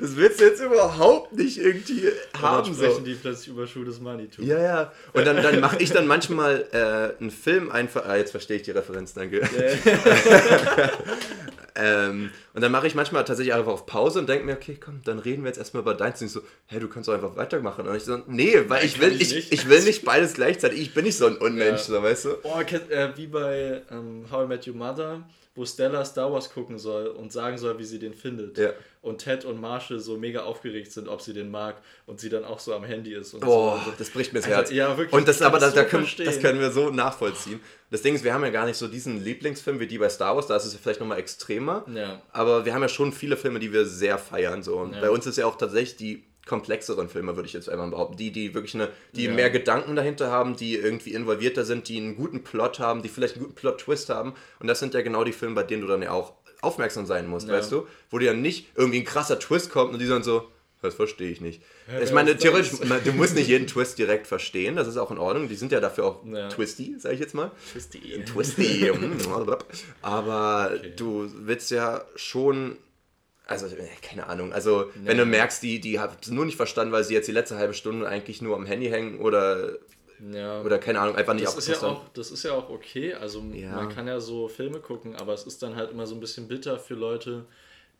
Das 0.00 0.16
willst 0.16 0.40
du 0.40 0.44
jetzt 0.44 0.60
überhaupt 0.60 1.32
nicht 1.34 1.56
irgendwie 1.58 2.08
Und 2.08 2.12
dann 2.34 2.42
haben, 2.42 2.74
sprechen 2.74 2.94
so. 2.96 3.00
die 3.02 3.14
plötzlich 3.14 3.48
über 3.48 3.66
Schuh 3.66 3.84
des 3.84 4.00
Manitou. 4.00 4.42
Ja, 4.42 4.58
ja. 4.60 4.92
Und 5.12 5.24
dann, 5.24 5.40
dann 5.42 5.60
mache 5.60 5.78
ich 5.78 5.90
dann 5.92 6.06
manchmal 6.06 6.66
äh, 6.72 7.20
einen 7.20 7.30
Film 7.30 7.70
einfach. 7.70 8.04
Ah, 8.06 8.16
jetzt 8.16 8.32
verstehe 8.32 8.56
ich 8.56 8.62
die 8.62 8.72
Referenz, 8.72 9.14
danke. 9.14 9.42
Ähm, 11.76 12.30
und 12.52 12.60
dann 12.62 12.70
mache 12.70 12.86
ich 12.86 12.94
manchmal 12.94 13.24
tatsächlich 13.24 13.54
einfach 13.54 13.72
auf 13.72 13.86
Pause 13.86 14.20
und 14.20 14.28
denke 14.28 14.44
mir, 14.44 14.52
okay, 14.54 14.78
komm, 14.82 15.00
dann 15.04 15.18
reden 15.18 15.42
wir 15.42 15.48
jetzt 15.48 15.58
erstmal 15.58 15.82
über 15.82 15.94
deins. 15.94 16.20
Und 16.20 16.28
ich 16.28 16.32
so, 16.32 16.40
hä, 16.66 16.78
du 16.78 16.88
kannst 16.88 17.08
doch 17.08 17.14
einfach 17.14 17.34
weitermachen. 17.36 17.86
Und 17.88 17.96
ich 17.96 18.04
so, 18.04 18.22
nee, 18.28 18.54
weil 18.68 18.84
ich 18.84 18.94
kann 19.00 19.10
will, 19.10 19.14
ich 19.20 19.22
ich, 19.22 19.34
nicht. 19.34 19.52
ich 19.52 19.68
will 19.68 19.82
nicht 19.82 20.04
beides 20.04 20.34
gleichzeitig. 20.34 20.80
Ich 20.80 20.94
bin 20.94 21.04
nicht 21.04 21.16
so 21.18 21.26
ein 21.26 21.36
Unmensch, 21.36 21.80
Ja. 21.88 21.96
so, 21.96 22.02
weißt 22.02 22.24
du? 22.26 22.30
Oh, 22.44 22.60
wie 23.16 23.26
bei 23.26 23.82
ähm, 23.90 24.24
How 24.30 24.44
I 24.44 24.48
Met 24.48 24.68
Your 24.68 24.74
Mother, 24.74 25.22
wo 25.56 25.64
Stella 25.64 26.04
Star 26.04 26.32
Wars 26.32 26.50
gucken 26.52 26.78
soll 26.78 27.06
und 27.08 27.32
sagen 27.32 27.58
soll, 27.58 27.78
wie 27.78 27.84
sie 27.84 27.98
den 27.98 28.14
findet. 28.14 28.56
Ja. 28.58 28.70
Und 29.02 29.18
Ted 29.18 29.44
und 29.44 29.60
Marshall 29.60 30.00
so 30.00 30.16
mega 30.16 30.44
aufgeregt 30.44 30.90
sind, 30.90 31.08
ob 31.08 31.20
sie 31.20 31.34
den 31.34 31.50
mag 31.50 31.76
und 32.06 32.20
sie 32.20 32.28
dann 32.30 32.44
auch 32.44 32.58
so 32.58 32.74
am 32.74 32.84
Handy 32.84 33.12
ist. 33.14 33.34
Und 33.34 33.40
Boah, 33.40 33.80
so. 33.84 33.92
das 33.98 34.08
bricht 34.10 34.32
mir 34.32 34.38
das 34.40 34.46
Alter, 34.46 34.56
Herz. 34.58 34.70
ja, 34.70 34.96
wirklich, 34.96 35.12
und 35.12 35.28
das 35.28 35.40
ich 35.40 35.46
aber, 35.46 35.58
da, 35.58 35.66
das 35.66 35.74
da 35.74 35.82
so 35.82 35.88
können, 35.88 36.04
verstehen. 36.04 36.26
das 36.26 36.40
können 36.40 36.58
wir 36.60 36.70
so 36.70 36.88
nachvollziehen. 36.90 37.60
Das 37.94 38.02
Ding 38.02 38.16
ist, 38.16 38.24
wir 38.24 38.34
haben 38.34 38.42
ja 38.42 38.50
gar 38.50 38.66
nicht 38.66 38.76
so 38.76 38.88
diesen 38.88 39.22
Lieblingsfilm 39.22 39.78
wie 39.78 39.86
die 39.86 39.98
bei 39.98 40.08
Star 40.08 40.34
Wars, 40.34 40.48
da 40.48 40.56
ist 40.56 40.64
es 40.64 40.74
vielleicht 40.74 40.98
nochmal 40.98 41.20
extremer. 41.20 41.84
Ja. 41.94 42.20
Aber 42.32 42.64
wir 42.64 42.74
haben 42.74 42.82
ja 42.82 42.88
schon 42.88 43.12
viele 43.12 43.36
Filme, 43.36 43.60
die 43.60 43.72
wir 43.72 43.86
sehr 43.86 44.18
feiern. 44.18 44.64
So. 44.64 44.78
Und 44.78 44.94
Ja. 44.94 45.00
bei 45.00 45.10
uns 45.10 45.26
ist 45.26 45.38
ja 45.38 45.46
auch 45.46 45.56
tatsächlich 45.56 45.94
die 45.96 46.24
komplexeren 46.44 47.08
Filme, 47.08 47.36
würde 47.36 47.46
ich 47.46 47.52
jetzt 47.52 47.68
einmal 47.68 47.88
behaupten. 47.90 48.16
Die, 48.16 48.32
die 48.32 48.52
wirklich 48.52 48.74
eine, 48.74 48.88
die 49.12 49.26
Ja. 49.26 49.32
mehr 49.32 49.48
Gedanken 49.48 49.94
dahinter 49.94 50.28
haben, 50.28 50.56
die 50.56 50.74
irgendwie 50.74 51.12
involvierter 51.12 51.64
sind, 51.64 51.86
die 51.88 51.98
einen 51.98 52.16
guten 52.16 52.42
Plot 52.42 52.80
haben, 52.80 53.00
die 53.00 53.08
vielleicht 53.08 53.36
einen 53.36 53.44
guten 53.44 53.54
Plot-Twist 53.54 54.08
haben. 54.10 54.34
Und 54.58 54.66
das 54.66 54.80
sind 54.80 54.92
ja 54.92 55.02
genau 55.02 55.22
die 55.22 55.32
Filme, 55.32 55.54
bei 55.54 55.62
denen 55.62 55.82
du 55.82 55.86
dann 55.86 56.02
ja 56.02 56.10
auch 56.10 56.32
aufmerksam 56.62 57.06
sein 57.06 57.28
musst, 57.28 57.46
Ja. 57.46 57.54
weißt 57.54 57.70
du? 57.70 57.86
Wo 58.10 58.18
dir 58.18 58.26
ja 58.26 58.34
nicht 58.34 58.66
irgendwie 58.74 58.98
ein 58.98 59.04
krasser 59.04 59.38
Twist 59.38 59.70
kommt 59.70 59.92
und 59.92 60.00
die 60.00 60.08
dann 60.08 60.24
so, 60.24 60.48
das 60.84 60.94
verstehe 60.94 61.30
ich 61.30 61.40
nicht. 61.40 61.60
ich 61.88 61.92
wer 61.92 62.12
meine, 62.12 62.36
theoretisch, 62.36 62.70
du 63.04 63.12
musst 63.12 63.34
nicht 63.34 63.48
jeden 63.48 63.66
Twist 63.66 63.98
direkt 63.98 64.26
verstehen, 64.26 64.76
das 64.76 64.86
ist 64.86 64.96
auch 64.96 65.10
in 65.10 65.18
Ordnung. 65.18 65.48
Die 65.48 65.56
sind 65.56 65.72
ja 65.72 65.80
dafür 65.80 66.04
auch 66.04 66.24
Ja. 66.26 66.48
twisty, 66.48 66.94
sage 66.98 67.14
ich 67.14 67.20
jetzt 67.20 67.34
mal. 67.34 67.50
Twisty. 67.72 68.22
Twisty. 68.24 68.90
mm, 68.98 69.54
Aber 70.02 70.72
du 70.96 71.30
willst 71.34 71.70
ja 71.70 72.04
schon. 72.16 72.76
Also, 73.46 73.66
äh, 73.66 73.86
keine 74.00 74.26
Ahnung. 74.26 74.52
Also, 74.54 74.90
wenn 75.04 75.18
du 75.18 75.26
merkst, 75.26 75.62
die, 75.62 75.78
die 75.80 75.98
haben 76.00 76.14
es 76.20 76.30
nur 76.30 76.46
nicht 76.46 76.56
verstanden, 76.56 76.92
weil 76.92 77.04
sie 77.04 77.12
jetzt 77.12 77.28
die 77.28 77.32
letzte 77.32 77.56
halbe 77.56 77.74
Stunde 77.74 78.08
eigentlich 78.08 78.40
nur 78.40 78.56
am 78.56 78.64
Handy 78.64 78.88
hängen 78.88 79.20
oder, 79.20 79.72
Ja. 80.32 80.62
oder 80.62 80.78
keine 80.78 81.00
Ahnung, 81.00 81.16
einfach 81.16 81.34
nicht 81.34 81.46
das 81.46 81.56
ist, 81.56 81.68
ja 81.68 81.88
auch, 81.88 82.08
das 82.14 82.30
ist 82.30 82.42
ja 82.44 82.52
auch 82.52 82.70
okay. 82.70 83.12
Also 83.12 83.40
Ja. 83.52 83.72
man 83.72 83.90
kann 83.90 84.06
ja 84.08 84.18
so 84.20 84.48
Filme 84.48 84.80
gucken, 84.80 85.14
aber 85.16 85.34
es 85.34 85.44
ist 85.44 85.62
dann 85.62 85.76
halt 85.76 85.90
immer 85.90 86.06
so 86.06 86.14
ein 86.14 86.20
bisschen 86.20 86.48
bitter 86.48 86.78
für 86.78 86.94
Leute, 86.94 87.44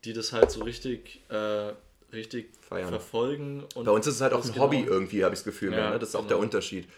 die 0.05 0.15
das 0.15 0.33
halt 0.33 0.51
so 0.51 0.63
richtig, 0.65 1.21
äh, 1.29 1.73
richtig 2.15 2.51
Feiern. 2.69 2.89
verfolgen. 2.89 3.65
Und 3.75 3.85
Bei 3.85 3.91
uns 3.93 4.07
ist 4.07 4.17
es 4.17 4.21
halt 4.21 4.33
auch 4.33 4.39
das 4.39 4.49
ein 4.49 4.55
genau- 4.55 4.65
Hobby 4.67 4.81
irgendwie, 4.81 5.25
habe 5.25 5.35
ich 5.35 5.41
das 5.41 5.45
Gefühl. 5.45 5.73
Ja, 5.73 5.77
mehr, 5.77 5.91
ne? 5.91 5.99
Das 5.99 6.11
ist 6.11 6.15
auch 6.15 6.21
genau. 6.21 6.29
der 6.31 6.39
Unterschied. 6.39 6.89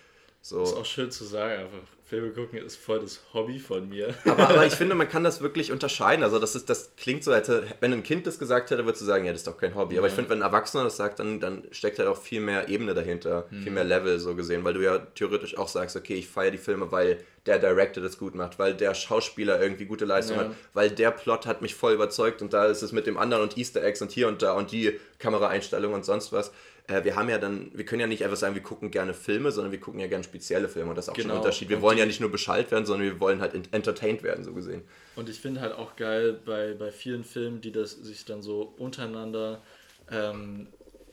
So. 0.43 0.63
Ist 0.63 0.75
auch 0.75 0.85
schön 0.85 1.11
zu 1.11 1.25
sagen, 1.25 1.63
einfach. 1.65 1.79
Filme 2.09 2.31
gucken 2.31 2.59
ist 2.59 2.77
voll 2.77 3.01
das 3.01 3.21
Hobby 3.35 3.59
von 3.59 3.89
mir. 3.89 4.15
Aber, 4.27 4.49
aber 4.49 4.65
ich 4.67 4.75
finde, 4.75 4.95
man 4.95 5.09
kann 5.09 5.25
das 5.25 5.41
wirklich 5.41 5.73
unterscheiden. 5.73 6.23
Also 6.23 6.39
das, 6.39 6.55
ist, 6.55 6.71
das 6.71 6.93
klingt 6.97 7.25
so, 7.25 7.33
als 7.33 7.51
wenn 7.81 7.93
ein 7.93 8.05
Kind 8.05 8.29
das 8.29 8.39
gesagt 8.39 8.71
hätte, 8.71 8.85
würdest 8.85 9.03
du 9.03 9.07
sagen, 9.07 9.25
ja, 9.25 9.33
das 9.33 9.41
ist 9.41 9.47
doch 9.49 9.59
kein 9.59 9.75
Hobby. 9.75 9.99
Aber 9.99 10.07
ich 10.07 10.13
finde, 10.13 10.31
wenn 10.31 10.39
ein 10.39 10.47
Erwachsener 10.47 10.85
das 10.85 10.97
sagt, 10.97 11.19
dann, 11.19 11.41
dann 11.41 11.65
steckt 11.73 11.99
halt 11.99 12.09
auch 12.09 12.17
viel 12.17 12.41
mehr 12.41 12.69
Ebene 12.69 12.95
dahinter, 12.95 13.47
Mhm. 13.51 13.63
viel 13.65 13.73
mehr 13.73 13.83
Level 13.85 14.21
so 14.21 14.37
gesehen, 14.37 14.63
weil 14.63 14.75
du 14.75 14.85
ja 14.85 14.99
theoretisch 15.17 15.59
auch 15.59 15.67
sagst, 15.69 15.97
okay, 15.97 16.15
ich 16.15 16.29
feiere 16.29 16.53
die 16.53 16.59
Filme, 16.59 16.93
weil 16.93 17.19
der 17.47 17.59
Director 17.59 18.03
das 18.03 18.19
gut 18.19 18.35
macht, 18.37 18.59
weil 18.61 18.75
der 18.75 18.95
Schauspieler 18.95 19.61
irgendwie 19.61 19.85
gute 19.87 20.05
Leistung 20.05 20.37
Ja. 20.37 20.45
hat, 20.45 20.51
weil 20.75 20.91
der 20.91 21.11
Plot 21.11 21.47
hat 21.47 21.61
mich 21.61 21.75
voll 21.75 21.93
überzeugt 21.95 22.41
und 22.41 22.53
da 22.53 22.67
ist 22.67 22.83
es 22.83 22.93
mit 22.93 23.07
dem 23.09 23.17
anderen 23.19 23.43
und 23.43 23.57
Easter 23.59 23.83
Eggs 23.83 24.01
und 24.01 24.13
hier 24.13 24.29
und 24.29 24.43
da 24.43 24.53
und 24.53 24.71
die 24.71 24.99
Kameraeinstellung 25.19 25.93
und 25.93 26.05
sonst 26.05 26.33
was. 26.33 26.53
Äh, 26.89 27.05
wir 27.05 27.17
haben 27.17 27.29
ja 27.29 27.39
dann, 27.39 27.71
wir 27.75 27.85
können 27.85 28.01
ja 28.01 28.07
nicht 28.07 28.23
einfach 28.25 28.37
sagen, 28.37 28.55
wir 28.55 28.63
gucken 28.63 28.91
gerne 28.91 29.13
Filme, 29.15 29.51
sondern 29.51 29.73
wir 29.73 29.81
gucken 29.81 30.01
ja 30.01 30.07
gerne 30.07 30.25
spezielle 30.25 30.69
Filme 30.69 30.91
und 30.91 30.97
das 30.97 31.07
ist 31.07 31.11
auch 31.11 31.17
schon 31.17 31.25
ein 31.25 31.29
Genau. 31.29 31.41
Unterschied. 31.41 31.69
Wir 31.69 31.77
Und 31.79 31.83
wollen 31.83 31.99
ja 31.99 32.07
nicht 32.07 32.21
nur 32.21 32.31
Bescheid 32.31 32.71
werden, 32.71 32.87
sondern 32.87 33.09
wir 33.09 33.21
wollen 33.21 33.41
halt 33.41 33.55
ent- 33.55 33.73
entertained 33.73 34.23
werden, 34.23 34.45
so 34.45 34.53
gesehen. 34.53 34.83
Und 35.17 35.29
ich 35.29 35.41
finde 35.41 35.61
halt 35.61 35.73
auch 35.75 35.97
geil 35.97 36.39
bei, 36.45 36.75
bei 36.75 36.91
vielen 36.93 37.25
Filmen, 37.25 37.61
die 37.61 37.73
das 37.73 37.93
sich 37.93 38.25
dann 38.25 38.43
so 38.43 38.75
untereinander 38.79 39.63
ähm, 40.11 40.69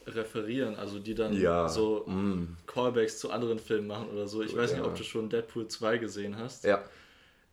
referieren, 0.05 0.75
also 0.75 0.99
die 0.99 1.15
dann 1.15 1.33
ja. 1.33 1.67
so 1.69 2.05
mm. 2.07 2.57
Callbacks 2.67 3.19
zu 3.19 3.31
anderen 3.31 3.57
Filmen 3.59 3.88
machen 3.88 4.09
oder 4.09 4.27
so. 4.27 4.41
Ich 4.41 4.55
weiß 4.55 4.71
ja. 4.71 4.77
nicht, 4.77 4.86
ob 4.86 4.95
du 4.95 5.03
schon 5.03 5.29
Deadpool 5.29 5.67
2 5.67 5.97
gesehen 5.97 6.38
hast. 6.38 6.65
Ja. 6.65 6.83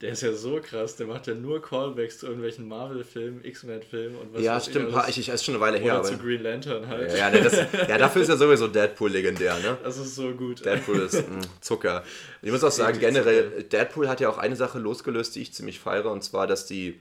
Der 0.00 0.12
ist 0.12 0.22
ja 0.22 0.32
so 0.32 0.60
krass, 0.62 0.96
der 0.96 1.06
macht 1.06 1.26
ja 1.26 1.34
nur 1.34 1.60
Callbacks 1.60 2.20
zu 2.20 2.26
irgendwelchen 2.26 2.66
Marvel-Filmen, 2.66 3.44
X-Men-Filmen 3.44 4.16
und 4.16 4.32
was 4.32 4.42
Ja, 4.42 4.58
stimmt, 4.58 4.94
ich, 5.08 5.18
ich, 5.18 5.28
ist 5.28 5.44
schon 5.44 5.54
eine 5.54 5.60
Weile 5.60 5.76
her. 5.76 6.00
Oder 6.00 6.04
zu 6.04 6.16
Green 6.16 6.42
Lantern 6.42 6.88
halt. 6.88 7.12
Ja, 7.12 7.30
ja, 7.30 7.40
das, 7.42 7.52
ja, 7.86 7.98
dafür 7.98 8.22
ist 8.22 8.28
ja 8.28 8.36
sowieso 8.36 8.66
Deadpool 8.66 9.10
legendär, 9.10 9.58
ne? 9.58 9.76
Das 9.82 9.98
ist 9.98 10.14
so 10.14 10.30
gut. 10.30 10.64
Deadpool 10.64 11.00
ist 11.00 11.14
mh, 11.28 11.40
Zucker. 11.60 12.02
Ich 12.40 12.50
muss 12.50 12.64
auch 12.64 12.70
sagen, 12.70 12.98
generell, 12.98 13.62
Deadpool 13.64 14.08
hat 14.08 14.20
ja 14.20 14.30
auch 14.30 14.38
eine 14.38 14.56
Sache 14.56 14.78
losgelöst, 14.78 15.36
die 15.36 15.42
ich 15.42 15.52
ziemlich 15.52 15.80
feiere, 15.80 16.10
und 16.10 16.24
zwar, 16.24 16.46
dass 16.46 16.64
die 16.64 16.98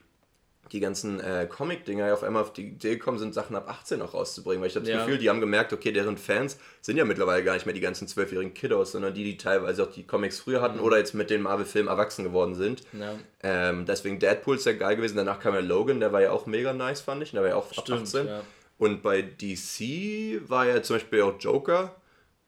die 0.72 0.80
ganzen 0.80 1.20
äh, 1.20 1.48
Comic-Dinger 1.50 2.14
auf 2.14 2.24
einmal 2.24 2.44
auf 2.44 2.54
die 2.54 2.68
Idee 2.68 2.96
gekommen 2.96 3.20
sind, 3.20 3.34
Sachen 3.34 3.56
ab 3.56 3.70
18 3.70 4.02
auch 4.02 4.14
rauszubringen. 4.14 4.62
Weil 4.62 4.70
ich 4.70 4.76
habe 4.76 4.86
das 4.86 4.94
ja. 4.94 5.04
Gefühl, 5.04 5.18
die 5.18 5.30
haben 5.30 5.40
gemerkt, 5.40 5.74
okay, 5.74 5.92
deren 5.92 6.18
Fans 6.18 6.58
sind 6.82 6.98
ja 6.98 7.06
mittlerweile 7.06 7.44
gar 7.44 7.54
nicht 7.54 7.66
mehr 7.66 7.76
die 7.76 7.82
ganzen 7.82 8.08
zwölfjährigen 8.08 8.54
Kiddos, 8.54 8.94
sondern 8.94 9.14
die, 9.14 9.24
die 9.24 9.38
teilweise 9.38 9.84
auch 9.84 9.92
die 9.92 10.06
Comics 10.06 10.40
früher 10.40 10.62
hatten 10.62 10.78
mhm. 10.78 10.84
oder 10.84 10.98
jetzt 10.98 11.14
mit 11.14 11.30
den 11.30 11.42
Marvel-Filmen 11.42 11.90
erwachsen 11.90 12.24
geworden 12.24 12.56
sind. 12.56 12.84
Ja. 12.94 13.16
Ähm, 13.42 13.86
deswegen 13.86 14.20
Deadpool 14.20 14.56
ist 14.56 14.66
ja 14.66 14.74
geil 14.74 14.96
gewesen. 14.96 15.18
Danach 15.18 15.40
kam 15.40 15.54
ja 15.54 15.60
Logan, 15.60 16.00
der 16.00 16.14
war 16.14 16.22
ja 16.22 16.32
auch 16.32 16.46
mega 16.46 16.74
nice, 16.74 17.02
fand 17.02 17.24
ich. 17.24 17.32
Der 17.32 17.42
war 17.42 17.50
ja 17.50 17.56
auch 17.56 17.72
Stimmt, 17.72 17.90
ab 17.90 18.04
18. 18.04 18.28
Ja. 18.28 18.42
Und 18.78 19.02
bei 19.02 19.22
DC 19.22 20.50
war 20.50 20.66
ja 20.66 20.82
zum 20.82 20.96
Beispiel 20.96 21.22
auch 21.22 21.36
Joker. 21.40 21.96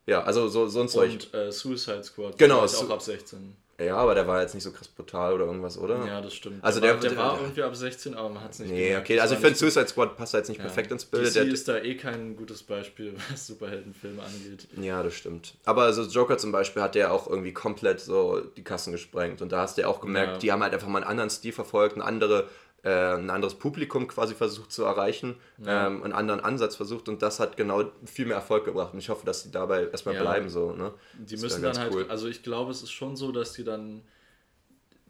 Ja, 0.05 0.23
also 0.23 0.47
so, 0.47 0.67
sonst 0.67 0.95
Und 0.95 1.33
äh, 1.33 1.51
Suicide 1.51 2.03
Squad. 2.03 2.37
Genau. 2.37 2.63
Ist 2.63 2.75
auch 2.75 2.89
ab 2.89 3.01
16. 3.01 3.55
Ja, 3.85 3.97
aber 3.97 4.15
der 4.15 4.27
war 4.27 4.41
jetzt 4.41 4.53
nicht 4.53 4.63
so 4.63 4.71
krass 4.71 4.87
brutal 4.87 5.33
oder 5.33 5.45
irgendwas, 5.45 5.77
oder? 5.77 6.05
Ja, 6.05 6.21
das 6.21 6.33
stimmt. 6.33 6.63
Also 6.63 6.79
der, 6.79 6.95
der, 6.95 7.09
der 7.11 7.17
war 7.17 7.39
irgendwie 7.39 7.63
ab 7.63 7.75
16, 7.75 8.15
aber 8.15 8.29
man 8.29 8.43
hat 8.43 8.51
es 8.51 8.59
nicht 8.59 8.71
Nee, 8.71 8.87
gemerkt. 8.89 9.05
okay, 9.05 9.19
also 9.19 9.35
ich 9.35 9.39
finde 9.39 9.55
Suicide 9.57 9.87
Squad 9.87 10.17
passt 10.17 10.33
da 10.33 10.37
jetzt 10.39 10.49
nicht 10.49 10.57
ja. 10.59 10.65
perfekt 10.65 10.91
ins 10.91 11.05
Bild. 11.05 11.27
DC 11.27 11.33
der 11.33 11.43
ist 11.45 11.67
da 11.67 11.77
eh 11.77 11.95
kein 11.95 12.35
gutes 12.35 12.63
Beispiel, 12.63 13.13
was 13.31 13.47
Superheldenfilme 13.47 14.21
angeht. 14.21 14.67
Ja, 14.77 15.01
das 15.03 15.13
stimmt. 15.15 15.55
Aber 15.65 15.83
also 15.83 16.03
Joker 16.03 16.37
zum 16.37 16.51
Beispiel 16.51 16.81
hat 16.81 16.95
ja 16.95 17.11
auch 17.11 17.27
irgendwie 17.27 17.53
komplett 17.53 17.99
so 17.99 18.41
die 18.57 18.63
Kassen 18.63 18.91
gesprengt 18.91 19.41
und 19.41 19.51
da 19.51 19.61
hast 19.61 19.77
du 19.77 19.81
ja 19.81 19.87
auch 19.87 20.01
gemerkt, 20.01 20.33
ja. 20.33 20.37
die 20.39 20.51
haben 20.51 20.63
halt 20.63 20.73
einfach 20.73 20.87
mal 20.87 20.99
einen 20.99 21.09
anderen 21.09 21.29
Stil 21.29 21.53
verfolgt, 21.53 21.95
eine 21.95 22.05
andere 22.05 22.47
äh, 22.83 23.15
ein 23.15 23.29
anderes 23.29 23.55
Publikum 23.55 24.07
quasi 24.07 24.33
versucht 24.33 24.71
zu 24.71 24.83
erreichen, 24.83 25.35
ja. 25.63 25.87
ähm, 25.87 26.03
einen 26.03 26.13
anderen 26.13 26.39
Ansatz 26.39 26.75
versucht 26.75 27.09
und 27.09 27.21
das 27.21 27.39
hat 27.39 27.57
genau 27.57 27.91
viel 28.05 28.25
mehr 28.25 28.37
Erfolg 28.37 28.65
gebracht 28.65 28.93
und 28.93 28.99
ich 28.99 29.09
hoffe, 29.09 29.25
dass 29.25 29.43
die 29.43 29.51
dabei 29.51 29.87
erstmal 29.87 30.15
ja. 30.15 30.21
bleiben 30.21 30.49
so. 30.49 30.71
Ne? 30.73 30.93
Die 31.13 31.35
das 31.35 31.43
müssen 31.43 31.61
dann 31.61 31.77
halt, 31.77 31.93
cool. 31.93 32.05
also 32.09 32.27
ich 32.27 32.41
glaube, 32.41 32.71
es 32.71 32.81
ist 32.81 32.91
schon 32.91 33.15
so, 33.15 33.31
dass 33.31 33.53
die 33.53 33.63
dann 33.63 34.01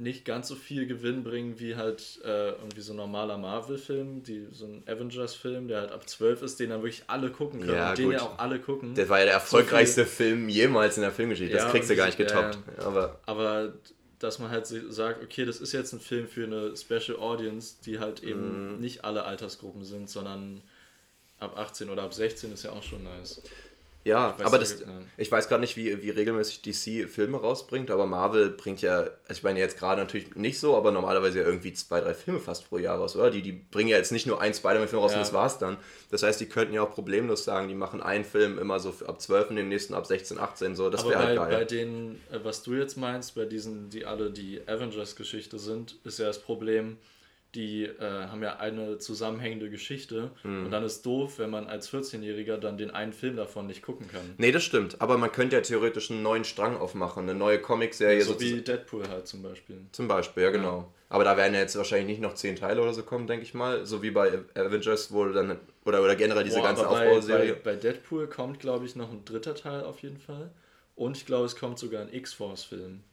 nicht 0.01 0.25
ganz 0.25 0.47
so 0.47 0.55
viel 0.55 0.87
Gewinn 0.87 1.23
bringen 1.23 1.59
wie 1.59 1.75
halt 1.75 2.19
äh, 2.25 2.49
irgendwie 2.49 2.81
so 2.81 2.93
ein 2.93 2.97
normaler 2.97 3.37
Marvel-Film, 3.37 4.23
so 4.51 4.65
ein 4.65 4.83
Avengers-Film, 4.87 5.67
der 5.67 5.81
halt 5.81 5.91
ab 5.91 6.09
12 6.09 6.41
ist, 6.41 6.59
den 6.59 6.71
dann 6.71 6.81
wirklich 6.81 7.03
alle 7.07 7.29
gucken 7.29 7.61
können 7.61 7.75
ja, 7.75 7.91
und 7.91 7.97
den 7.97 8.11
ja 8.11 8.21
auch 8.21 8.39
alle 8.39 8.59
gucken. 8.59 8.95
Der 8.95 9.07
war 9.09 9.19
ja 9.19 9.25
der 9.25 9.33
erfolgreichste 9.35 10.03
so 10.03 10.09
Film 10.09 10.49
jemals 10.49 10.97
in 10.97 11.03
der 11.03 11.11
Filmgeschichte, 11.11 11.55
ja, 11.55 11.63
das 11.63 11.71
kriegst 11.71 11.89
du 11.89 11.95
gar 11.95 12.07
nicht 12.07 12.17
getoppt. 12.17 12.57
Äh, 12.79 12.81
aber, 12.81 13.19
aber 13.27 13.73
dass 14.21 14.39
man 14.39 14.51
halt 14.51 14.67
sagt, 14.67 15.23
okay, 15.23 15.45
das 15.45 15.59
ist 15.59 15.71
jetzt 15.71 15.93
ein 15.93 15.99
Film 15.99 16.27
für 16.27 16.43
eine 16.43 16.77
Special 16.77 17.17
Audience, 17.17 17.75
die 17.85 17.99
halt 17.99 18.21
eben 18.23 18.75
mm. 18.75 18.79
nicht 18.79 19.03
alle 19.03 19.23
Altersgruppen 19.23 19.83
sind, 19.83 20.09
sondern 20.09 20.61
ab 21.39 21.57
18 21.57 21.89
oder 21.89 22.03
ab 22.03 22.13
16 22.13 22.53
ist 22.53 22.63
ja 22.63 22.71
auch 22.71 22.83
schon 22.83 23.03
nice. 23.03 23.41
Ja, 24.03 24.35
aber 24.43 24.57
das, 24.57 24.83
ich 25.17 25.31
weiß 25.31 25.47
gerade 25.47 25.61
nicht, 25.61 25.77
wie, 25.77 26.01
wie 26.01 26.09
regelmäßig 26.09 26.63
DC 26.63 27.07
Filme 27.07 27.37
rausbringt, 27.37 27.91
aber 27.91 28.07
Marvel 28.07 28.49
bringt 28.49 28.81
ja, 28.81 28.97
also 28.97 29.13
ich 29.29 29.43
meine 29.43 29.59
jetzt 29.59 29.77
gerade 29.77 30.01
natürlich 30.01 30.35
nicht 30.35 30.59
so, 30.59 30.75
aber 30.75 30.91
normalerweise 30.91 31.39
ja 31.39 31.45
irgendwie 31.45 31.71
zwei, 31.73 32.01
drei 32.01 32.15
Filme 32.15 32.39
fast 32.39 32.67
pro 32.67 32.79
Jahr 32.79 32.97
raus, 32.97 33.15
oder? 33.15 33.29
Die, 33.29 33.43
die 33.43 33.51
bringen 33.51 33.89
ja 33.89 33.97
jetzt 33.97 34.11
nicht 34.11 34.25
nur 34.25 34.41
ein 34.41 34.55
Spider-Man-Film 34.55 35.01
raus 35.01 35.11
ja. 35.11 35.17
und 35.17 35.21
das 35.21 35.33
war's 35.33 35.59
dann. 35.59 35.77
Das 36.09 36.23
heißt, 36.23 36.39
die 36.41 36.47
könnten 36.47 36.73
ja 36.73 36.81
auch 36.81 36.89
problemlos 36.89 37.43
sagen, 37.43 37.67
die 37.67 37.75
machen 37.75 38.01
einen 38.01 38.25
Film 38.25 38.57
immer 38.57 38.79
so 38.79 38.91
ab 39.05 39.21
12 39.21 39.51
und 39.51 39.55
den 39.57 39.69
nächsten 39.69 39.93
ab 39.93 40.07
16, 40.07 40.39
18, 40.39 40.75
so, 40.75 40.89
das 40.89 41.07
wäre 41.07 41.19
halt 41.19 41.37
geil. 41.37 41.49
bei 41.51 41.65
denen, 41.65 42.15
äh, 42.31 42.39
was 42.43 42.63
du 42.63 42.73
jetzt 42.73 42.97
meinst, 42.97 43.35
bei 43.35 43.45
diesen, 43.45 43.91
die 43.91 44.05
alle 44.05 44.31
die 44.31 44.61
Avengers-Geschichte 44.67 45.59
sind, 45.59 45.97
ist 46.03 46.17
ja 46.17 46.25
das 46.25 46.39
Problem, 46.39 46.97
die 47.55 47.83
äh, 47.83 47.99
haben 47.99 48.41
ja 48.43 48.57
eine 48.57 48.97
zusammenhängende 48.97 49.69
Geschichte 49.69 50.31
mhm. 50.43 50.65
und 50.65 50.71
dann 50.71 50.83
ist 50.83 51.05
doof, 51.05 51.37
wenn 51.37 51.49
man 51.49 51.67
als 51.67 51.91
14-Jähriger 51.91 52.57
dann 52.57 52.77
den 52.77 52.91
einen 52.91 53.11
Film 53.11 53.35
davon 53.35 53.67
nicht 53.67 53.81
gucken 53.81 54.07
kann. 54.07 54.21
Nee, 54.37 54.51
das 54.51 54.63
stimmt, 54.63 55.01
aber 55.01 55.17
man 55.17 55.31
könnte 55.31 55.57
ja 55.57 55.61
theoretisch 55.61 56.11
einen 56.11 56.23
neuen 56.23 56.45
Strang 56.45 56.77
aufmachen, 56.77 57.23
eine 57.23 57.37
neue 57.37 57.59
Comicserie. 57.59 58.21
So 58.21 58.39
wie 58.39 58.61
Deadpool 58.61 59.07
halt 59.09 59.27
zum 59.27 59.41
Beispiel. 59.41 59.77
Zum 59.91 60.07
Beispiel, 60.07 60.43
ja 60.43 60.51
genau. 60.51 60.77
Ja. 60.77 60.87
Aber 61.09 61.25
da 61.25 61.35
werden 61.35 61.53
ja 61.53 61.59
jetzt 61.59 61.75
wahrscheinlich 61.75 62.07
nicht 62.07 62.21
noch 62.21 62.35
zehn 62.35 62.55
Teile 62.55 62.81
oder 62.81 62.93
so 62.93 63.03
kommen, 63.03 63.27
denke 63.27 63.43
ich 63.43 63.53
mal. 63.53 63.85
So 63.85 64.01
wie 64.01 64.11
bei 64.11 64.39
Avengers, 64.55 65.11
wo 65.11 65.25
dann, 65.25 65.59
oder, 65.83 66.01
oder 66.01 66.15
generell 66.15 66.45
diese 66.45 66.59
Boah, 66.59 66.67
ganze 66.67 66.87
Aufbauserie. 66.87 67.55
Bei, 67.55 67.71
bei, 67.71 67.75
Deadpool 67.75 68.27
kommt, 68.27 68.61
glaube 68.61 68.85
ich, 68.85 68.95
noch 68.95 69.11
ein 69.11 69.25
dritter 69.25 69.53
Teil 69.53 69.83
auf 69.83 70.01
jeden 70.03 70.19
Fall. 70.19 70.51
Und 70.95 71.17
ich 71.17 71.25
glaube, 71.25 71.47
es 71.47 71.57
kommt 71.57 71.79
sogar 71.79 72.01
ein 72.01 72.13
X-Force-Film. 72.13 73.03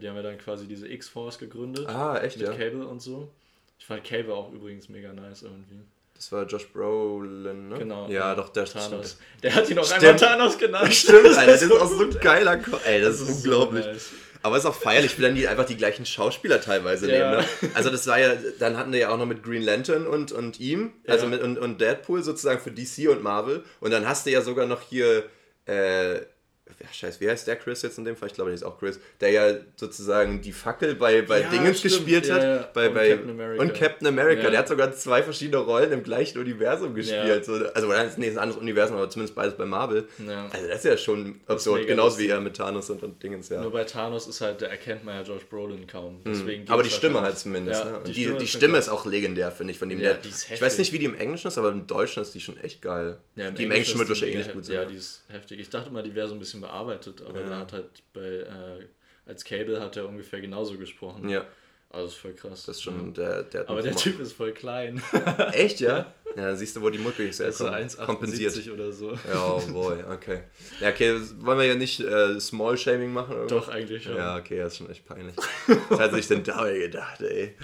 Die 0.00 0.08
haben 0.08 0.16
ja 0.16 0.22
dann 0.22 0.38
quasi 0.38 0.66
diese 0.66 0.88
X-Force 0.88 1.38
gegründet. 1.38 1.86
Ah, 1.88 2.18
echt? 2.18 2.38
Mit 2.38 2.46
ja? 2.46 2.54
Cable 2.54 2.86
und 2.86 3.02
so. 3.02 3.30
Ich 3.82 3.86
fand 3.86 4.04
Cable 4.04 4.32
auch 4.32 4.52
übrigens 4.52 4.88
mega 4.88 5.12
nice 5.12 5.42
irgendwie. 5.42 5.80
Das 6.14 6.30
war 6.30 6.46
Josh 6.46 6.68
Brolin, 6.68 7.68
ne? 7.68 7.78
Genau. 7.80 8.06
Ja, 8.06 8.12
ja 8.12 8.34
doch, 8.36 8.50
der 8.50 8.64
Thanos. 8.64 9.18
Der 9.42 9.52
hat 9.56 9.68
ihn 9.68 9.76
auch 9.76 9.90
einmal 9.90 10.14
Thanos 10.14 10.56
genannt. 10.56 10.94
Stimmt, 10.94 11.36
Alter, 11.36 11.46
das 11.46 11.62
ist 11.62 11.72
auch 11.72 11.88
so 11.88 12.04
ein 12.04 12.10
geiler 12.20 12.58
Ko 12.58 12.78
Ey, 12.84 13.00
das, 13.00 13.18
das 13.18 13.22
ist, 13.22 13.28
ist 13.28 13.44
unglaublich. 13.44 13.84
So 13.84 13.90
nice. 13.90 14.10
Aber 14.42 14.56
es 14.56 14.62
ist 14.62 14.70
auch 14.70 14.76
feierlich, 14.76 15.18
wie 15.18 15.22
dann 15.22 15.34
die 15.34 15.48
einfach 15.48 15.64
die 15.64 15.76
gleichen 15.76 16.06
Schauspieler 16.06 16.60
teilweise 16.60 17.10
ja. 17.10 17.30
nehmen. 17.32 17.44
Ne? 17.60 17.70
Also 17.74 17.90
das 17.90 18.06
war 18.06 18.20
ja, 18.20 18.36
dann 18.60 18.76
hatten 18.76 18.92
wir 18.92 19.00
ja 19.00 19.08
auch 19.08 19.18
noch 19.18 19.26
mit 19.26 19.42
Green 19.42 19.62
Lantern 19.62 20.06
und, 20.06 20.30
und 20.30 20.60
ihm, 20.60 20.92
also 21.08 21.24
ja. 21.24 21.30
mit 21.30 21.42
und, 21.42 21.58
und 21.58 21.80
Deadpool 21.80 22.22
sozusagen 22.22 22.60
für 22.60 22.70
DC 22.70 23.10
und 23.10 23.20
Marvel. 23.20 23.64
Und 23.80 23.90
dann 23.90 24.06
hast 24.06 24.26
du 24.26 24.30
ja 24.30 24.42
sogar 24.42 24.66
noch 24.66 24.82
hier 24.82 25.24
äh, 25.66 26.20
scheiße, 26.92 27.20
wie 27.20 27.28
heißt 27.28 27.46
der 27.46 27.56
Chris 27.56 27.82
jetzt 27.82 27.98
in 27.98 28.04
dem 28.04 28.16
Fall? 28.16 28.28
Ich 28.28 28.34
glaube, 28.34 28.50
der 28.50 28.54
ist 28.54 28.62
auch 28.62 28.78
Chris, 28.78 28.98
der 29.20 29.30
ja 29.30 29.54
sozusagen 29.76 30.40
die 30.40 30.52
Fackel 30.52 30.94
bei, 30.94 31.22
bei 31.22 31.40
ja, 31.40 31.50
Dingens 31.50 31.78
stimmt. 31.78 31.94
gespielt 31.94 32.30
hat. 32.30 32.42
Ja. 32.42 32.68
Bei, 32.74 32.88
und, 32.88 32.94
bei, 32.94 33.08
Captain 33.10 33.30
America. 33.30 33.62
und 33.62 33.74
Captain 33.74 34.08
America. 34.08 34.50
Der 34.50 34.58
hat 34.58 34.68
sogar 34.68 34.92
zwei 34.92 35.22
verschiedene 35.22 35.58
Rollen 35.58 35.92
im 35.92 36.02
gleichen 36.02 36.38
Universum 36.38 36.94
gespielt. 36.94 37.44
So, 37.44 37.54
also, 37.74 37.88
nee, 38.16 38.28
ist 38.28 38.36
ein 38.36 38.38
anderes 38.38 38.60
Universum, 38.60 38.96
aber 38.96 39.10
zumindest 39.10 39.34
beides 39.34 39.56
bei 39.56 39.64
Marvel. 39.64 40.06
Also, 40.52 40.66
das 40.68 40.78
ist 40.78 40.84
ja 40.84 40.96
schon 40.96 41.40
absurd. 41.46 41.86
Genauso 41.86 42.18
wie 42.18 42.28
er 42.28 42.40
mit 42.40 42.56
Thanos 42.56 42.90
und, 42.90 43.02
und 43.02 43.22
Dingens, 43.22 43.48
ja. 43.48 43.60
Nur 43.60 43.72
bei 43.72 43.84
Thanos 43.84 44.26
ist 44.26 44.40
halt, 44.40 44.62
da 44.62 44.66
erkennt 44.66 45.04
man 45.04 45.16
ja 45.16 45.22
Josh 45.22 45.44
Brolin 45.44 45.86
kaum. 45.86 46.20
Mhm. 46.24 46.64
Aber 46.68 46.82
die 46.82 46.90
Stimme 46.90 47.20
halt 47.20 47.38
zumindest. 47.38 47.84
ne? 47.84 48.00
die, 48.06 48.12
die, 48.12 48.22
Stimme, 48.22 48.38
die 48.38 48.46
Stimme 48.46 48.78
ist 48.78 48.88
auch 48.88 49.06
legendär, 49.06 49.50
finde 49.50 49.72
ich, 49.72 49.78
von 49.78 49.88
dem. 49.88 50.00
Ja, 50.00 50.14
der, 50.14 50.30
ich 50.30 50.62
weiß 50.62 50.78
nicht, 50.78 50.92
wie 50.92 50.98
die 50.98 51.04
im 51.04 51.14
Englischen 51.14 51.48
ist, 51.48 51.58
aber 51.58 51.70
im 51.70 51.86
Deutschen 51.86 52.22
ist 52.22 52.34
die 52.34 52.40
schon 52.40 52.56
echt 52.58 52.82
geil. 52.82 53.18
Die 53.36 53.42
im 53.42 53.70
Englischen 53.70 53.98
wird 53.98 54.08
wahrscheinlich 54.08 54.36
ähnlich 54.36 54.52
gut 54.52 54.64
sein. 54.64 54.76
Ja, 54.76 54.84
die 54.84 54.96
ist 54.96 55.24
heftig. 55.28 55.60
Ich 55.60 55.70
dachte 55.70 55.90
mal, 55.90 56.02
die 56.02 56.14
wäre 56.14 56.28
so 56.28 56.34
ein 56.34 56.38
bisschen 56.38 56.60
bearbeitet, 56.62 57.22
aber 57.22 57.40
ja. 57.40 57.50
er 57.50 57.58
hat 57.58 57.72
halt 57.74 58.02
bei, 58.14 58.20
äh, 58.20 58.86
als 59.26 59.44
Cable 59.44 59.80
hat 59.80 59.96
er 59.96 60.08
ungefähr 60.08 60.40
genauso 60.40 60.78
gesprochen. 60.78 61.28
Ja. 61.28 61.44
Also 61.92 62.06
ist 62.06 62.16
voll 62.16 62.32
krass. 62.32 62.64
Das 62.64 62.76
ist 62.76 62.82
schon 62.82 63.12
der, 63.12 63.42
der 63.42 63.68
Aber 63.68 63.82
der 63.82 63.94
Typ 63.94 64.18
ist 64.18 64.32
voll 64.32 64.52
klein. 64.52 65.02
Echt, 65.52 65.80
ja? 65.80 66.12
Ja, 66.34 66.56
siehst 66.56 66.74
du, 66.76 66.80
wo 66.80 66.88
die 66.88 66.96
Mutter 66.96 67.24
ist. 67.24 67.40
Er 67.40 67.48
ist 67.48 67.58
so 67.58 67.70
kompensiert. 68.06 68.56
oder 68.70 68.90
so. 68.90 69.12
Ja, 69.12 69.52
oh 69.52 69.60
boy, 69.70 70.02
okay. 70.10 70.44
Ja, 70.80 70.88
okay, 70.88 71.20
wollen 71.40 71.58
wir 71.58 71.66
ja 71.66 71.74
nicht 71.74 72.00
äh, 72.00 72.40
Small-Shaming 72.40 73.12
machen? 73.12 73.36
Oder? 73.36 73.48
Doch, 73.48 73.68
eigentlich 73.68 74.02
schon. 74.02 74.16
Ja, 74.16 74.38
okay, 74.38 74.56
das 74.56 74.72
ist 74.72 74.78
schon 74.78 74.88
echt 74.88 75.04
peinlich. 75.04 75.36
Was 75.90 76.00
hat 76.00 76.14
sich 76.14 76.28
denn 76.28 76.42
dabei 76.44 76.78
gedacht, 76.78 77.20
ey? 77.20 77.54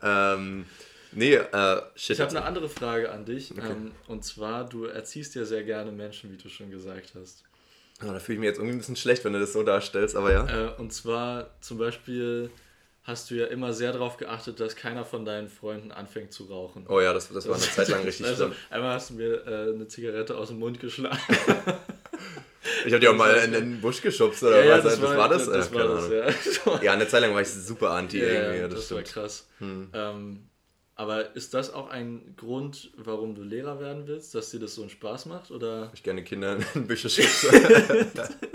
Ähm, 0.00 0.66
nee, 1.10 1.34
äh, 1.34 1.82
shit. 1.96 2.14
Ich 2.14 2.20
habe 2.20 2.30
eine 2.30 2.44
andere 2.44 2.68
Frage 2.68 3.10
an 3.10 3.24
dich. 3.24 3.50
Okay. 3.50 3.72
Ähm, 3.72 3.90
und 4.06 4.24
zwar, 4.24 4.68
du 4.68 4.84
erziehst 4.84 5.34
ja 5.34 5.44
sehr 5.44 5.64
gerne 5.64 5.90
Menschen, 5.90 6.30
wie 6.30 6.36
du 6.36 6.48
schon 6.48 6.70
gesagt 6.70 7.14
hast. 7.16 7.42
Ja, 8.02 8.12
da 8.12 8.18
fühle 8.18 8.34
ich 8.34 8.40
mich 8.40 8.48
jetzt 8.48 8.58
irgendwie 8.58 8.74
ein 8.74 8.78
bisschen 8.78 8.96
schlecht, 8.96 9.24
wenn 9.24 9.32
du 9.32 9.40
das 9.40 9.52
so 9.52 9.62
darstellst, 9.62 10.16
aber 10.16 10.32
ja. 10.32 10.46
Äh, 10.46 10.80
und 10.80 10.92
zwar 10.92 11.50
zum 11.60 11.78
Beispiel 11.78 12.50
hast 13.04 13.30
du 13.30 13.34
ja 13.34 13.46
immer 13.46 13.72
sehr 13.72 13.92
darauf 13.92 14.16
geachtet, 14.16 14.60
dass 14.60 14.76
keiner 14.76 15.04
von 15.04 15.24
deinen 15.24 15.48
Freunden 15.48 15.90
anfängt 15.90 16.32
zu 16.32 16.44
rauchen. 16.44 16.86
Oh 16.88 17.00
ja, 17.00 17.12
das, 17.12 17.28
das 17.28 17.48
war 17.48 17.56
eine 17.56 17.64
Zeit 17.64 17.88
lang 17.88 18.02
richtig 18.04 18.26
also, 18.26 18.46
schlimm. 18.46 18.56
Einmal 18.70 18.94
hast 18.94 19.10
du 19.10 19.14
mir 19.14 19.46
äh, 19.46 19.72
eine 19.72 19.88
Zigarette 19.88 20.36
aus 20.36 20.48
dem 20.48 20.58
Mund 20.58 20.78
geschlagen. 20.78 21.18
ich 22.86 22.92
habe 22.92 23.00
dir 23.00 23.10
auch 23.10 23.16
mal 23.16 23.34
in 23.36 23.52
den 23.52 23.80
Busch 23.80 24.00
geschubst 24.00 24.42
oder 24.42 24.64
ja, 24.64 24.78
was? 24.78 24.84
Ja, 24.84 24.90
das, 24.90 25.16
war, 25.16 25.28
das? 25.28 25.46
Das, 25.46 25.54
das 25.70 25.74
war 25.74 25.88
das, 25.88 26.10
ja. 26.64 26.80
ja, 26.82 26.92
eine 26.92 27.08
Zeit 27.08 27.22
lang 27.22 27.34
war 27.34 27.40
ich 27.40 27.48
super 27.48 27.90
anti 27.90 28.20
ja, 28.20 28.26
irgendwie. 28.26 28.74
das, 28.74 28.88
das 28.88 28.92
war 28.92 29.02
krass. 29.02 29.48
Hm. 29.58 29.90
Ähm, 29.92 30.48
aber 31.02 31.34
ist 31.34 31.52
das 31.52 31.74
auch 31.74 31.90
ein 31.90 32.34
Grund, 32.36 32.92
warum 32.96 33.34
du 33.34 33.42
Lehrer 33.42 33.80
werden 33.80 34.06
willst, 34.06 34.36
dass 34.36 34.50
dir 34.50 34.60
das 34.60 34.76
so 34.76 34.82
einen 34.82 34.90
Spaß 34.90 35.26
macht? 35.26 35.50
Oder? 35.50 35.90
Ich 35.94 36.04
gerne 36.04 36.22
Kinder 36.22 36.58
in 36.76 36.86
Bücher 36.86 37.08
schubse. 37.08 37.50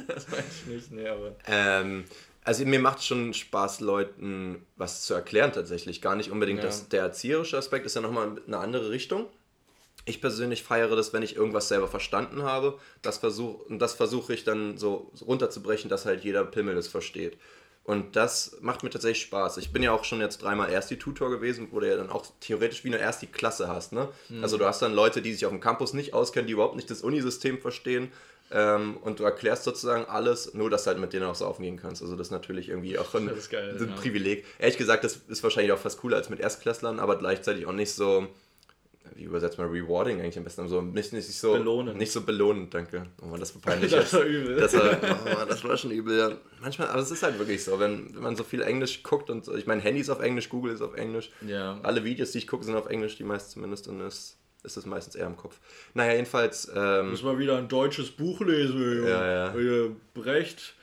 das 0.07 0.31
weiß 0.31 0.45
ich 0.61 0.65
nicht, 0.67 0.91
nee, 0.93 1.09
aber. 1.09 1.35
Ähm, 1.45 2.05
also 2.45 2.63
mir 2.63 2.79
macht 2.79 3.03
schon 3.03 3.33
Spaß, 3.33 3.81
Leuten 3.81 4.65
was 4.77 5.01
zu 5.01 5.13
erklären 5.13 5.51
tatsächlich. 5.51 6.01
Gar 6.01 6.15
nicht 6.15 6.31
unbedingt 6.31 6.59
ja. 6.59 6.67
das, 6.67 6.87
der 6.87 7.01
erzieherische 7.01 7.57
Aspekt 7.57 7.85
ist 7.85 7.97
ja 7.97 8.01
nochmal 8.01 8.41
eine 8.47 8.59
andere 8.59 8.91
Richtung. 8.91 9.25
Ich 10.05 10.21
persönlich 10.21 10.63
feiere 10.63 10.95
das, 10.95 11.11
wenn 11.11 11.23
ich 11.23 11.35
irgendwas 11.35 11.67
selber 11.67 11.89
verstanden 11.89 12.43
habe. 12.43 12.79
Das 13.01 13.17
versuch, 13.17 13.59
und 13.65 13.79
das 13.79 13.93
versuche 13.93 14.33
ich 14.33 14.45
dann 14.45 14.77
so 14.77 15.11
runterzubrechen, 15.19 15.89
dass 15.89 16.05
halt 16.05 16.23
jeder 16.23 16.45
Pimmel 16.45 16.75
das 16.75 16.87
versteht. 16.87 17.37
Und 17.87 18.17
das 18.17 18.57
macht 18.59 18.83
mir 18.83 18.89
tatsächlich 18.89 19.23
Spaß. 19.23 19.55
Ich 19.57 19.71
bin 19.71 19.81
ja 19.81 19.93
auch 19.93 20.03
schon 20.03 20.19
jetzt 20.19 20.43
dreimal 20.43 20.69
Ersti-Tutor 20.69 21.29
gewesen, 21.29 21.69
wo 21.71 21.79
du 21.79 21.87
ja 21.87 21.95
dann 21.95 22.09
auch 22.09 22.25
theoretisch 22.41 22.83
wie 22.83 22.89
eine 22.89 22.97
Ersti-Klasse 22.97 23.69
hast. 23.69 23.93
Ne? 23.93 24.09
Mhm. 24.27 24.43
Also 24.43 24.57
du 24.57 24.65
hast 24.65 24.81
dann 24.81 24.93
Leute, 24.93 25.21
die 25.21 25.31
sich 25.31 25.45
auf 25.45 25.53
dem 25.53 25.61
Campus 25.61 25.93
nicht 25.93 26.13
auskennen, 26.13 26.47
die 26.47 26.53
überhaupt 26.53 26.75
nicht 26.75 26.91
das 26.91 27.01
Unisystem 27.01 27.59
verstehen. 27.59 28.11
Ähm, 28.51 28.97
und 28.97 29.21
du 29.21 29.23
erklärst 29.23 29.63
sozusagen 29.63 30.03
alles, 30.03 30.53
nur 30.53 30.69
dass 30.69 30.83
du 30.83 30.89
halt 30.89 30.99
mit 30.99 31.13
denen 31.13 31.27
auch 31.27 31.35
so 31.35 31.45
aufgehen 31.45 31.77
kannst. 31.77 32.01
Also 32.01 32.17
das 32.17 32.27
ist 32.27 32.31
natürlich 32.31 32.67
irgendwie 32.67 32.99
auch 32.99 33.15
ein, 33.15 33.31
geil, 33.49 33.77
ein 33.79 33.87
ja. 33.87 33.95
Privileg. 33.95 34.43
Ehrlich 34.59 34.77
gesagt, 34.77 35.05
das 35.05 35.21
ist 35.29 35.41
wahrscheinlich 35.43 35.71
auch 35.71 35.79
fast 35.79 36.01
cooler 36.01 36.17
als 36.17 36.29
mit 36.29 36.41
Erstklässlern, 36.41 36.99
aber 36.99 37.17
gleichzeitig 37.17 37.67
auch 37.67 37.71
nicht 37.71 37.93
so 37.93 38.27
wie 39.15 39.23
übersetzt 39.23 39.57
man 39.57 39.69
rewarding 39.69 40.19
eigentlich 40.19 40.37
am 40.37 40.43
besten? 40.43 40.67
So, 40.67 40.81
nicht, 40.81 41.13
nicht, 41.13 41.27
so, 41.31 41.53
belohnend. 41.53 41.97
Nicht 41.97 42.11
so 42.11 42.21
belohnend, 42.21 42.73
danke. 42.73 43.07
Oh 43.21 43.25
Mann, 43.25 43.39
das 43.39 43.53
war 43.55 43.61
peinlich. 43.61 43.91
das 43.93 44.13
war 44.13 44.23
übel. 44.23 44.55
Das 44.55 44.73
war, 44.73 44.97
oh 45.01 45.35
Mann, 45.35 45.47
das 45.49 45.63
war 45.63 45.77
schon 45.77 45.91
übel, 45.91 46.17
ja. 46.17 46.31
Manchmal, 46.61 46.89
aber 46.89 47.01
es 47.01 47.11
ist 47.11 47.23
halt 47.23 47.37
wirklich 47.39 47.63
so, 47.63 47.79
wenn, 47.79 48.13
wenn 48.15 48.23
man 48.23 48.35
so 48.35 48.43
viel 48.43 48.61
Englisch 48.61 49.03
guckt 49.03 49.29
und 49.29 49.47
ich 49.49 49.67
meine, 49.67 49.81
Handy 49.81 50.01
ist 50.01 50.09
auf 50.09 50.21
Englisch, 50.21 50.49
Google 50.49 50.73
ist 50.73 50.81
auf 50.81 50.95
Englisch. 50.95 51.31
Ja. 51.45 51.79
Alle 51.83 52.03
Videos, 52.03 52.31
die 52.31 52.39
ich 52.39 52.47
gucke, 52.47 52.63
sind 52.63 52.75
auf 52.75 52.87
Englisch, 52.87 53.17
die 53.17 53.23
meist 53.23 53.51
zumindest, 53.51 53.87
und 53.87 54.01
ist, 54.01 54.37
ist 54.63 54.77
es 54.77 54.85
meistens 54.85 55.15
eher 55.15 55.27
im 55.27 55.37
Kopf. 55.37 55.59
Naja, 55.93 56.13
jedenfalls. 56.13 56.71
Ähm, 56.75 57.11
Muss 57.11 57.23
mal 57.23 57.39
wieder 57.39 57.57
ein 57.57 57.67
deutsches 57.67 58.11
Buch 58.11 58.41
lesen, 58.41 59.05
ja, 59.07 59.51
ja. 59.51 59.89
Brecht 60.13 60.76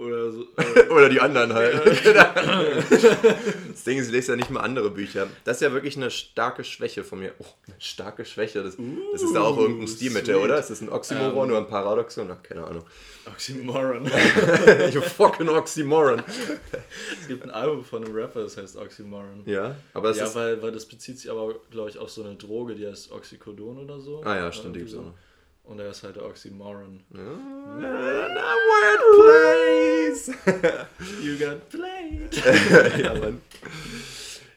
oder, 0.00 0.32
so, 0.32 0.46
Oder 0.90 1.08
die 1.08 1.20
anderen 1.20 1.52
halt. 1.52 2.04
Ja. 2.04 2.34
das 2.90 3.84
Ding 3.84 3.98
ist, 3.98 4.06
ich 4.06 4.12
lese 4.12 4.32
ja 4.32 4.36
nicht 4.36 4.50
mal 4.50 4.60
andere 4.60 4.90
Bücher. 4.90 5.26
Das 5.44 5.58
ist 5.58 5.62
ja 5.62 5.72
wirklich 5.72 5.96
eine 5.96 6.10
starke 6.10 6.64
Schwäche 6.64 7.04
von 7.04 7.20
mir. 7.20 7.34
Oh, 7.38 7.44
eine 7.66 7.76
starke 7.78 8.24
Schwäche. 8.24 8.62
Das, 8.62 8.76
das 9.12 9.22
ist 9.22 9.34
da 9.34 9.42
auch 9.42 9.58
irgendein 9.58 9.88
Stilmittel, 9.88 10.36
oder? 10.36 10.58
Ist 10.58 10.70
das 10.70 10.80
ein 10.80 10.88
Oxymoron 10.88 11.32
um, 11.32 11.44
ähm. 11.44 11.50
oder 11.50 11.58
ein 11.58 11.66
Paradoxon? 11.66 12.30
Ach, 12.30 12.42
keine 12.42 12.64
Ahnung. 12.64 12.84
Oxymoron. 13.26 14.06
you 14.92 15.02
fucking 15.02 15.48
Oxymoron. 15.48 16.22
es 17.20 17.28
gibt 17.28 17.44
ein 17.44 17.50
Album 17.50 17.84
von 17.84 18.04
einem 18.04 18.14
Rapper, 18.14 18.42
das 18.42 18.56
heißt 18.56 18.76
Oxymoron. 18.76 19.42
Ja, 19.44 19.76
aber 19.92 20.08
das 20.08 20.18
Ja, 20.18 20.24
ist 20.24 20.34
weil, 20.34 20.62
weil 20.62 20.72
das 20.72 20.86
bezieht 20.86 21.18
sich 21.18 21.30
aber, 21.30 21.54
glaube 21.70 21.90
ich, 21.90 21.98
auf 21.98 22.10
so 22.10 22.24
eine 22.24 22.36
Droge, 22.36 22.74
die 22.74 22.86
heißt 22.86 23.12
Oxycodon 23.12 23.78
oder 23.78 24.00
so. 24.00 24.22
Ah 24.24 24.36
ja, 24.36 24.52
stimmt, 24.52 24.76
die 24.76 24.80
gibt 24.80 24.92
es 24.92 24.98
auch. 24.98 25.12
Und 25.70 25.78
er 25.78 25.90
ist 25.90 26.02
halt 26.02 26.18
Oxymoron. 26.18 27.00
Ja. 27.14 27.20
Wordplays! 28.90 30.26
you 31.22 31.38
got 31.38 31.68
played! 31.68 32.34
ja, 32.98 33.14
Mann. 33.14 33.40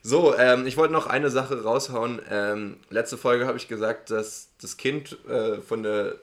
So, 0.01 0.35
ähm, 0.35 0.65
ich 0.65 0.75
wollte 0.75 0.91
noch 0.91 1.05
eine 1.05 1.29
Sache 1.29 1.61
raushauen. 1.61 2.19
Ähm, 2.31 2.77
letzte 2.89 3.17
Folge 3.17 3.45
habe 3.45 3.59
ich 3.59 3.67
gesagt, 3.67 4.09
dass 4.09 4.49
das 4.59 4.75
Kind 4.75 5.19
äh, 5.29 5.61
von 5.61 5.83
der, 5.83 6.15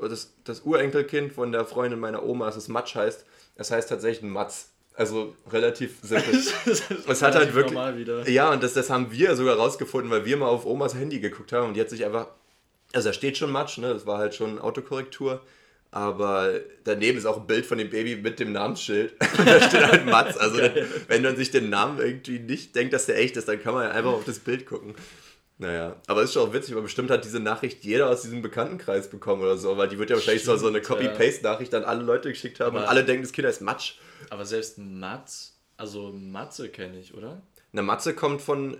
das, 0.00 0.34
das 0.42 0.62
Urenkelkind 0.62 1.32
von 1.32 1.52
der 1.52 1.64
Freundin 1.64 2.00
meiner 2.00 2.24
Oma, 2.24 2.46
das 2.46 2.66
Matsch 2.66 2.96
heißt, 2.96 3.24
es 3.54 3.70
heißt 3.70 3.90
tatsächlich 3.90 4.28
Matz. 4.28 4.70
Also 4.94 5.36
relativ 5.52 6.00
simpel. 6.02 6.34
es 7.08 7.22
hat 7.22 7.36
halt 7.36 7.54
wirklich. 7.54 7.78
Ja, 8.28 8.50
und 8.50 8.60
das, 8.64 8.74
das 8.74 8.90
haben 8.90 9.12
wir 9.12 9.36
sogar 9.36 9.56
rausgefunden, 9.56 10.10
weil 10.10 10.24
wir 10.24 10.36
mal 10.36 10.48
auf 10.48 10.66
Omas 10.66 10.96
Handy 10.96 11.20
geguckt 11.20 11.52
haben 11.52 11.68
und 11.68 11.74
die 11.74 11.80
hat 11.80 11.90
sich 11.90 12.04
einfach 12.04 12.26
also 12.92 13.08
da 13.08 13.12
steht 13.12 13.38
schon 13.38 13.50
Matsch, 13.50 13.78
ne? 13.78 13.92
Das 13.92 14.06
war 14.06 14.18
halt 14.18 14.34
schon 14.34 14.58
Autokorrektur. 14.58 15.42
Aber 15.90 16.54
daneben 16.84 17.18
ist 17.18 17.26
auch 17.26 17.36
ein 17.36 17.46
Bild 17.46 17.66
von 17.66 17.76
dem 17.76 17.90
Baby 17.90 18.16
mit 18.16 18.40
dem 18.40 18.52
Namensschild. 18.52 19.14
Da 19.44 19.60
steht 19.60 19.86
halt 19.86 20.06
Matz. 20.06 20.38
Also 20.38 20.58
wenn 21.08 21.22
man 21.22 21.36
sich 21.36 21.50
den 21.50 21.68
Namen 21.68 21.98
irgendwie 21.98 22.38
nicht 22.38 22.74
denkt, 22.74 22.94
dass 22.94 23.04
der 23.06 23.18
echt 23.18 23.36
ist, 23.36 23.46
dann 23.46 23.62
kann 23.62 23.74
man 23.74 23.84
ja 23.84 23.90
einfach 23.90 24.12
auf 24.12 24.24
das 24.24 24.38
Bild 24.38 24.64
gucken. 24.64 24.94
Naja, 25.58 25.96
aber 26.06 26.22
ist 26.22 26.32
schon 26.32 26.48
auch 26.48 26.54
witzig, 26.54 26.74
weil 26.74 26.82
bestimmt 26.82 27.10
hat 27.10 27.24
diese 27.24 27.38
Nachricht 27.38 27.84
jeder 27.84 28.08
aus 28.08 28.22
diesem 28.22 28.40
Bekanntenkreis 28.40 29.10
bekommen 29.10 29.42
oder 29.42 29.58
so, 29.58 29.76
weil 29.76 29.88
die 29.88 29.98
wird 29.98 30.08
ja 30.10 30.16
wahrscheinlich 30.16 30.42
Stimmt, 30.42 30.60
so 30.60 30.66
eine 30.66 30.80
Copy-Paste-Nachricht 30.80 31.74
an 31.74 31.84
alle 31.84 32.02
Leute 32.02 32.30
geschickt 32.30 32.58
haben 32.58 32.76
und 32.76 32.84
alle 32.84 33.04
denken, 33.04 33.22
das 33.22 33.32
Kind 33.32 33.46
heißt 33.46 33.60
Matsch. 33.60 33.94
Aber 34.30 34.46
selbst 34.46 34.78
Matz, 34.78 35.60
also 35.76 36.10
Matze 36.10 36.70
kenne 36.70 36.98
ich, 36.98 37.14
oder? 37.14 37.42
Eine 37.72 37.82
Matze 37.82 38.14
kommt 38.14 38.40
von 38.40 38.76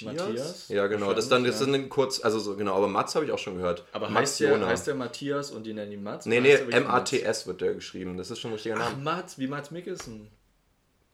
Matthias? 0.00 0.68
Ja, 0.68 0.86
genau. 0.86 1.12
Das, 1.12 1.28
dann, 1.28 1.44
das 1.44 1.60
ja. 1.60 1.66
ist 1.66 1.72
dann 1.72 1.88
kurz, 1.88 2.24
also 2.24 2.38
so, 2.38 2.56
genau, 2.56 2.76
aber 2.76 2.88
Mats 2.88 3.14
habe 3.14 3.26
ich 3.26 3.32
auch 3.32 3.38
schon 3.38 3.56
gehört. 3.56 3.84
Aber 3.92 4.12
heißt 4.12 4.40
der, 4.40 4.66
heißt 4.66 4.86
der 4.86 4.94
Matthias 4.94 5.50
und 5.50 5.64
die 5.64 5.74
nennen 5.74 5.92
ihn 5.92 6.02
Mats? 6.02 6.26
Nee, 6.26 6.40
nee, 6.40 6.54
M-A-T-S 6.54 7.46
wird 7.46 7.60
der 7.60 7.74
geschrieben. 7.74 8.16
Das 8.16 8.30
ist 8.30 8.38
schon 8.38 8.52
ein 8.52 8.54
richtiger 8.54 8.76
Name. 8.76 8.94
Ach, 8.94 9.02
Mats, 9.02 9.38
wie 9.38 9.46
Mats 9.46 9.70
Mikkelsen. 9.70 10.28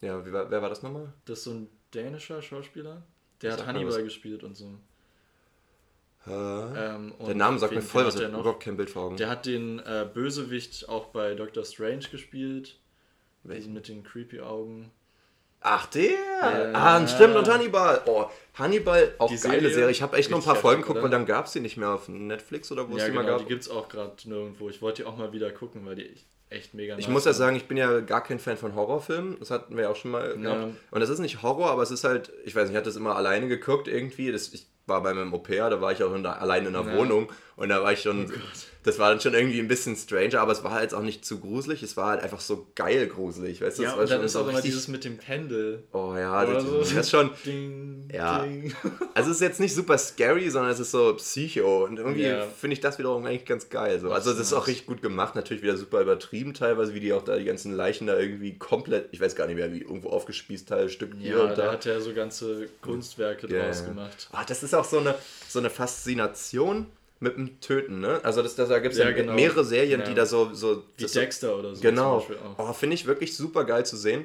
Ja, 0.01 0.25
wie, 0.25 0.33
wer 0.33 0.51
war 0.63 0.69
das 0.69 0.83
nochmal? 0.83 1.13
Das 1.25 1.39
ist 1.39 1.45
so 1.45 1.51
ein 1.51 1.69
dänischer 1.93 2.41
Schauspieler. 2.41 3.03
Der 3.43 3.53
hat 3.53 3.67
Hannibal 3.67 4.03
gespielt 4.03 4.45
und 4.45 4.57
so. 4.57 4.79
Ähm, 6.27 7.15
der 7.27 7.35
Name 7.35 7.59
sagt 7.59 7.73
mir 7.73 7.81
voll, 7.81 8.05
was 8.05 8.17
ich 8.17 8.23
überhaupt 8.29 8.63
kein 8.63 8.77
Bild 8.77 8.91
vor 8.91 9.05
Augen. 9.05 9.17
Der 9.17 9.31
hat 9.31 9.47
den 9.47 9.79
äh, 9.79 10.07
Bösewicht 10.13 10.89
auch 10.89 11.07
bei 11.07 11.35
Doctor 11.35 11.65
Strange 11.65 12.07
gespielt. 12.11 12.79
Welchen? 13.45 13.73
Mit 13.73 13.89
den 13.89 14.03
creepy 14.03 14.41
Augen. 14.41 14.91
Ach, 15.61 15.87
der! 15.87 16.11
Ja. 16.41 16.71
Ah, 16.73 17.07
stimmt, 17.07 17.37
und 17.37 17.49
Hannibal. 17.49 18.03
Oh, 18.07 18.27
Hannibal, 18.55 19.15
auch 19.19 19.29
die 19.29 19.37
geile 19.37 19.61
Serie. 19.61 19.75
Serie. 19.75 19.91
Ich 19.91 20.03
habe 20.03 20.17
echt 20.17 20.31
noch 20.31 20.39
ein 20.39 20.45
paar 20.45 20.57
Folgen 20.57 20.83
geguckt 20.83 21.03
und 21.03 21.11
dann 21.11 21.27
gab 21.27 21.47
es 21.47 21.53
die 21.53 21.61
nicht 21.61 21.77
mehr 21.77 21.91
auf 21.91 22.09
Netflix 22.09 22.71
oder 22.73 22.89
wo 22.89 22.93
ja, 22.93 22.99
es 22.99 23.05
die 23.05 23.11
genau, 23.11 23.23
mal 23.23 23.29
gab. 23.29 23.39
die 23.41 23.47
gibt 23.47 23.63
es 23.63 23.71
auch 23.71 23.89
gerade 23.89 24.15
nirgendwo. 24.25 24.69
Ich 24.69 24.83
wollte 24.83 25.03
die 25.03 25.09
auch 25.09 25.17
mal 25.17 25.33
wieder 25.33 25.51
gucken, 25.51 25.85
weil 25.87 25.97
die 25.97 26.15
echt 26.51 26.75
mega 26.75 26.97
Ich 26.97 27.07
nice 27.07 27.13
muss 27.13 27.25
ja 27.25 27.33
sagen, 27.33 27.57
ich 27.57 27.67
bin 27.67 27.77
ja 27.77 28.01
gar 28.01 28.23
kein 28.23 28.39
Fan 28.39 28.57
von 28.57 28.75
Horrorfilmen. 28.75 29.39
Das 29.39 29.51
hatten 29.51 29.77
wir 29.77 29.85
ja 29.85 29.91
auch 29.91 29.97
schon 29.97 30.13
mal 30.13 30.29
ja. 30.29 30.55
gehabt. 30.55 30.75
Und 30.91 31.01
das 31.01 31.09
ist 31.09 31.19
nicht 31.19 31.43
Horror, 31.43 31.71
aber 31.71 31.83
es 31.83 31.91
ist 31.91 32.05
halt, 32.05 32.33
ich 32.45 32.55
weiß 32.55 32.65
nicht, 32.65 32.73
ich 32.73 32.77
hatte 32.77 32.89
das 32.89 32.97
immer 32.97 33.17
alleine 33.17 33.49
geguckt 33.49 33.89
irgendwie. 33.89 34.33
Das, 34.33 34.53
ich 34.53 34.67
war 34.89 35.03
bei 35.03 35.15
meinem 35.15 35.33
Au-pair, 35.35 35.71
da 35.71 35.81
war 35.81 35.93
ich 35.93 36.03
auch 36.03 36.15
in 36.15 36.23
der, 36.23 36.41
allein 36.41 36.67
in 36.67 36.73
der 36.73 36.83
ja. 36.83 36.97
Wohnung 36.97 37.31
und 37.57 37.69
da 37.69 37.83
war 37.83 37.93
ich 37.93 38.01
schon, 38.01 38.27
oh 38.27 38.37
das 38.85 38.99
war 38.99 39.11
dann 39.11 39.21
schon 39.21 39.35
irgendwie 39.35 39.59
ein 39.59 39.69
bisschen 39.69 39.97
stranger, 39.97 40.41
aber 40.41 40.53
es 40.53 40.63
war 40.63 40.71
halt 40.71 40.95
auch 40.95 41.03
nicht 41.03 41.25
zu 41.25 41.41
gruselig, 41.41 41.83
es 41.83 41.97
war 41.97 42.11
halt 42.11 42.23
einfach 42.23 42.41
so 42.41 42.69
geil 42.75 43.09
gruselig, 43.09 43.61
weißt 43.61 43.79
du? 43.79 43.83
Ja, 43.83 43.95
und 43.95 44.09
dann 44.09 44.23
ist 44.23 44.37
auch 44.37 44.49
immer 44.49 44.61
dieses 44.61 44.87
mit 44.89 45.05
dem 45.05 45.19
Pendel. 45.19 45.83
Oh 45.93 46.15
ja, 46.17 46.47
das, 46.47 46.65
so. 46.65 46.79
das, 46.79 46.93
ist 46.93 47.11
schon, 47.11 47.31
ding, 47.45 48.09
ja. 48.13 48.45
Ding. 48.45 48.73
Also 49.15 49.31
es 49.31 49.37
ist 49.39 49.43
jetzt 49.43 49.59
nicht 49.59 49.75
super 49.75 49.99
scary, 49.99 50.49
sondern 50.49 50.71
es 50.71 50.79
ist 50.79 50.93
so 50.93 51.15
psycho 51.15 51.85
und 51.85 51.99
irgendwie 51.99 52.23
yeah. 52.23 52.47
finde 52.47 52.75
ich 52.75 52.81
das 52.81 52.99
wiederum 52.99 53.27
eigentlich 53.27 53.47
ganz 53.47 53.69
geil. 53.69 53.99
So. 53.99 54.13
Also 54.13 54.31
das 54.31 54.39
ist 54.39 54.53
auch 54.53 54.69
richtig 54.69 54.87
gut 54.87 55.03
gemacht, 55.03 55.35
natürlich 55.35 55.63
wieder 55.63 55.77
super 55.77 56.01
übertrieben 56.01 56.55
teilweise, 56.55 56.95
wie 56.95 57.01
die 57.01 57.13
auch 57.13 57.23
da 57.23 57.37
die 57.37 57.45
ganzen 57.45 57.75
Leichen 57.75 58.07
da 58.07 58.17
irgendwie 58.17 58.57
komplett, 58.57 59.09
ich 59.11 59.21
weiß 59.21 59.35
gar 59.35 59.47
nicht 59.47 59.57
mehr, 59.57 59.73
wie 59.73 59.81
irgendwo 59.81 60.11
aufgespießt, 60.11 60.69
Teil, 60.69 60.89
Stück 60.89 61.15
hier 61.19 61.37
ja, 61.37 61.43
und 61.45 61.59
da. 61.59 61.67
Ja, 61.67 61.73
hat 61.73 61.85
ja 61.85 62.01
so 62.01 62.15
ganze 62.15 62.69
Kunstwerke 62.81 63.49
yeah. 63.49 63.67
draus 63.67 63.85
gemacht. 63.85 64.29
Ah, 64.31 64.45
das 64.47 64.63
ist 64.63 64.75
auch 64.75 64.85
so 64.85 64.99
eine, 64.99 65.17
so 65.49 65.59
eine 65.59 65.71
Faszination 65.71 66.87
mit 67.21 67.37
dem 67.37 67.61
Töten, 67.61 68.01
ne? 68.01 68.21
Also 68.23 68.43
das, 68.43 68.55
das 68.55 68.69
da 68.69 68.79
gibt 68.79 68.93
es 68.93 68.99
ja, 68.99 69.07
ja 69.07 69.13
genau. 69.13 69.33
mehrere 69.33 69.65
Serien, 69.65 70.01
ja. 70.01 70.07
die 70.07 70.15
da 70.15 70.27
so... 70.27 70.55
so 70.55 70.85
Wie 70.97 71.07
Dexter 71.07 71.57
oder 71.59 71.75
so 71.75 71.83
Genau. 71.83 72.25
Oh, 72.57 72.73
Finde 72.73 72.95
ich 72.95 73.07
wirklich 73.07 73.37
super 73.37 73.65
geil 73.65 73.85
zu 73.85 73.97
sehen. 73.97 74.25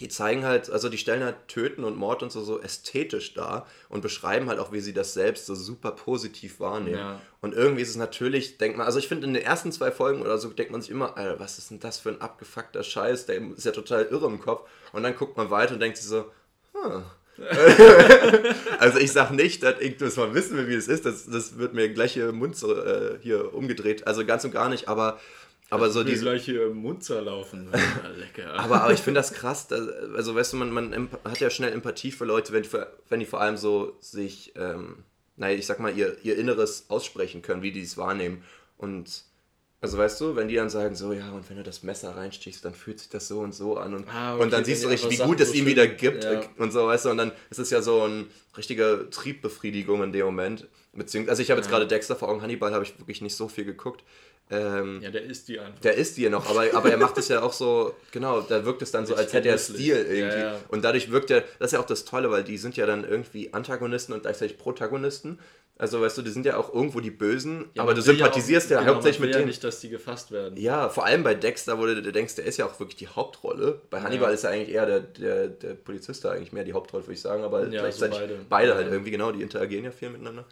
Die 0.00 0.08
zeigen 0.08 0.44
halt, 0.44 0.68
also 0.68 0.90
die 0.90 0.98
stellen 0.98 1.24
halt 1.24 1.48
Töten 1.48 1.82
und 1.82 1.96
Mord 1.96 2.22
und 2.22 2.30
so, 2.30 2.44
so 2.44 2.60
ästhetisch 2.60 3.32
dar 3.32 3.66
und 3.88 4.02
beschreiben 4.02 4.48
halt 4.48 4.58
auch, 4.58 4.70
wie 4.70 4.80
sie 4.80 4.92
das 4.92 5.14
selbst 5.14 5.46
so 5.46 5.54
super 5.54 5.90
positiv 5.92 6.60
wahrnehmen. 6.60 6.98
Ja. 6.98 7.20
Und 7.40 7.54
irgendwie 7.54 7.80
ist 7.80 7.90
es 7.90 7.96
natürlich, 7.96 8.58
denkt 8.58 8.76
man, 8.76 8.86
also 8.86 8.98
ich 8.98 9.08
finde 9.08 9.26
in 9.26 9.32
den 9.32 9.42
ersten 9.42 9.72
zwei 9.72 9.90
Folgen 9.90 10.20
oder 10.20 10.36
so, 10.36 10.50
denkt 10.50 10.70
man 10.70 10.82
sich 10.82 10.90
immer, 10.90 11.16
Alter, 11.16 11.40
was 11.40 11.56
ist 11.56 11.70
denn 11.70 11.80
das 11.80 11.98
für 11.98 12.10
ein 12.10 12.20
abgefuckter 12.20 12.82
Scheiß, 12.82 13.24
der 13.24 13.40
ist 13.52 13.64
ja 13.64 13.72
total 13.72 14.04
irre 14.04 14.26
im 14.26 14.38
Kopf. 14.38 14.68
Und 14.92 15.02
dann 15.02 15.16
guckt 15.16 15.38
man 15.38 15.50
weiter 15.50 15.72
und 15.72 15.80
denkt 15.80 15.96
sich 15.96 16.06
so, 16.06 16.26
hm, 16.72 17.02
also 18.78 18.98
ich 18.98 19.12
sag 19.12 19.30
nicht, 19.30 19.62
dass 19.62 19.80
ich 19.80 19.96
das 19.96 20.16
mal 20.16 20.34
wissen 20.34 20.56
will, 20.56 20.68
wie 20.68 20.74
es 20.74 20.88
ist. 20.88 21.04
Das, 21.04 21.26
das 21.26 21.58
wird 21.58 21.74
mir 21.74 21.88
gleich 21.88 22.14
hier 22.14 22.28
im 22.30 22.36
Mund 22.36 22.56
so, 22.56 22.74
äh, 22.74 23.18
hier 23.20 23.54
umgedreht. 23.54 24.06
Also 24.06 24.24
ganz 24.24 24.44
und 24.44 24.52
gar 24.52 24.68
nicht, 24.68 24.88
aber 24.88 25.20
aber 25.68 25.90
so 25.90 26.04
diese 26.04 26.22
gleich 26.22 26.44
hier 26.44 26.66
im 26.66 26.76
Mund 26.76 27.02
zerlaufen. 27.02 27.72
Lecker. 28.16 28.54
aber, 28.54 28.82
aber 28.82 28.92
ich 28.92 29.00
finde 29.00 29.18
das 29.18 29.32
krass. 29.32 29.66
Dass, 29.66 29.88
also 30.14 30.34
weißt 30.34 30.52
du, 30.52 30.58
man, 30.58 30.70
man 30.70 31.08
hat 31.24 31.40
ja 31.40 31.50
schnell 31.50 31.72
Empathie 31.72 32.12
für 32.12 32.24
Leute, 32.24 32.52
wenn, 32.52 32.64
wenn 33.08 33.20
die 33.20 33.26
vor 33.26 33.40
allem 33.40 33.56
so 33.56 33.96
sich, 34.00 34.52
ähm, 34.56 35.02
naja, 35.36 35.58
ich 35.58 35.66
sag 35.66 35.80
mal, 35.80 35.96
ihr, 35.96 36.16
ihr 36.22 36.38
Inneres 36.38 36.86
aussprechen 36.88 37.42
können, 37.42 37.62
wie 37.62 37.72
die 37.72 37.82
es 37.82 37.96
wahrnehmen. 37.96 38.44
Und 38.78 39.24
also 39.86 39.98
weißt 39.98 40.20
du, 40.20 40.34
wenn 40.34 40.48
die 40.48 40.56
dann 40.56 40.68
sagen, 40.68 40.96
so 40.96 41.12
ja, 41.12 41.30
und 41.30 41.48
wenn 41.48 41.58
du 41.58 41.62
das 41.62 41.84
Messer 41.84 42.16
reinstichst, 42.16 42.64
dann 42.64 42.74
fühlt 42.74 42.98
sich 42.98 43.08
das 43.08 43.28
so 43.28 43.38
und 43.38 43.54
so 43.54 43.76
an 43.76 43.94
und, 43.94 44.08
ah, 44.08 44.34
okay, 44.34 44.42
und 44.42 44.52
dann 44.52 44.64
siehst 44.64 44.82
du 44.82 44.88
richtig, 44.88 45.10
wie 45.10 45.22
gut 45.22 45.40
es 45.40 45.54
ihm 45.54 45.64
wieder 45.64 45.86
gibt 45.86 46.24
ja. 46.24 46.42
und 46.58 46.72
so, 46.72 46.88
weißt 46.88 47.04
du, 47.04 47.10
und 47.10 47.18
dann 47.18 47.30
ist 47.50 47.60
es 47.60 47.70
ja 47.70 47.80
so 47.80 48.02
eine 48.02 48.26
richtige 48.56 49.06
Triebbefriedigung 49.12 50.02
in 50.02 50.12
dem 50.12 50.26
Moment. 50.26 50.66
Beziehungsweise, 50.92 51.30
also 51.30 51.42
ich 51.42 51.50
habe 51.50 51.60
jetzt 51.60 51.70
gerade 51.70 51.86
Dexter 51.86 52.16
vor 52.16 52.28
Augen, 52.28 52.42
Hannibal 52.42 52.72
habe 52.72 52.82
ich 52.82 52.98
wirklich 52.98 53.20
nicht 53.20 53.36
so 53.36 53.46
viel 53.46 53.64
geguckt. 53.64 54.02
Ähm, 54.50 55.00
ja, 55.02 55.10
der 55.10 55.22
ist 55.22 55.46
die 55.46 55.60
einfach. 55.60 55.80
Der 55.80 55.94
ist 55.94 56.16
die 56.16 56.22
ja 56.22 56.30
noch, 56.30 56.50
aber, 56.50 56.66
aber 56.72 56.90
er 56.90 56.96
macht 56.96 57.16
es 57.18 57.28
ja 57.28 57.42
auch 57.42 57.52
so, 57.52 57.94
genau, 58.10 58.40
da 58.40 58.64
wirkt 58.64 58.82
es 58.82 58.90
dann 58.90 59.06
so, 59.06 59.14
als 59.14 59.32
hätte 59.32 59.48
er 59.48 59.58
Stil 59.58 59.96
irgendwie. 59.96 60.40
Ja. 60.40 60.58
Und 60.68 60.84
dadurch 60.84 61.12
wirkt 61.12 61.30
er, 61.30 61.42
das 61.58 61.68
ist 61.68 61.72
ja 61.72 61.80
auch 61.80 61.86
das 61.86 62.04
Tolle, 62.04 62.30
weil 62.30 62.42
die 62.42 62.58
sind 62.58 62.76
ja 62.76 62.86
dann 62.86 63.04
irgendwie 63.04 63.52
Antagonisten 63.52 64.12
und 64.12 64.22
gleichzeitig 64.22 64.58
Protagonisten. 64.58 65.38
Also, 65.78 66.00
weißt 66.00 66.16
du, 66.16 66.22
die 66.22 66.30
sind 66.30 66.46
ja 66.46 66.56
auch 66.56 66.72
irgendwo 66.72 67.00
die 67.00 67.10
Bösen, 67.10 67.66
ja, 67.74 67.82
aber 67.82 67.92
du 67.92 68.00
sympathisierst 68.00 68.70
ja, 68.70 68.78
auch, 68.78 68.80
ja 68.80 68.84
genau, 68.84 68.94
hauptsächlich 68.94 69.20
mit 69.20 69.34
denen. 69.34 69.42
Ja 69.42 69.46
nicht, 69.46 69.62
dass 69.62 69.80
die 69.80 69.90
gefasst 69.90 70.30
werden. 70.30 70.56
Ja, 70.56 70.88
vor 70.88 71.04
allem 71.04 71.22
bei 71.22 71.34
Dexter, 71.34 71.78
wo 71.78 71.84
du, 71.84 72.00
du 72.00 72.12
denkst, 72.12 72.36
der 72.36 72.46
ist 72.46 72.56
ja 72.56 72.64
auch 72.64 72.80
wirklich 72.80 72.96
die 72.96 73.08
Hauptrolle. 73.08 73.82
Bei 73.90 74.00
Hannibal 74.00 74.30
ja. 74.30 74.34
ist 74.34 74.44
ja 74.44 74.50
eigentlich 74.50 74.74
eher 74.74 74.86
der, 74.86 75.00
der, 75.00 75.48
der 75.48 75.74
Polizist 75.74 76.24
da 76.24 76.30
eigentlich 76.30 76.52
mehr 76.52 76.64
die 76.64 76.72
Hauptrolle, 76.72 77.04
würde 77.04 77.12
ich 77.12 77.20
sagen, 77.20 77.44
aber 77.44 77.64
ja, 77.64 77.82
gleichzeitig 77.82 78.18
also 78.18 78.34
beide. 78.34 78.46
beide 78.48 78.74
halt 78.74 78.90
irgendwie, 78.90 79.10
genau, 79.10 79.32
die 79.32 79.42
interagieren 79.42 79.84
ja 79.84 79.90
viel 79.90 80.08
miteinander. 80.08 80.46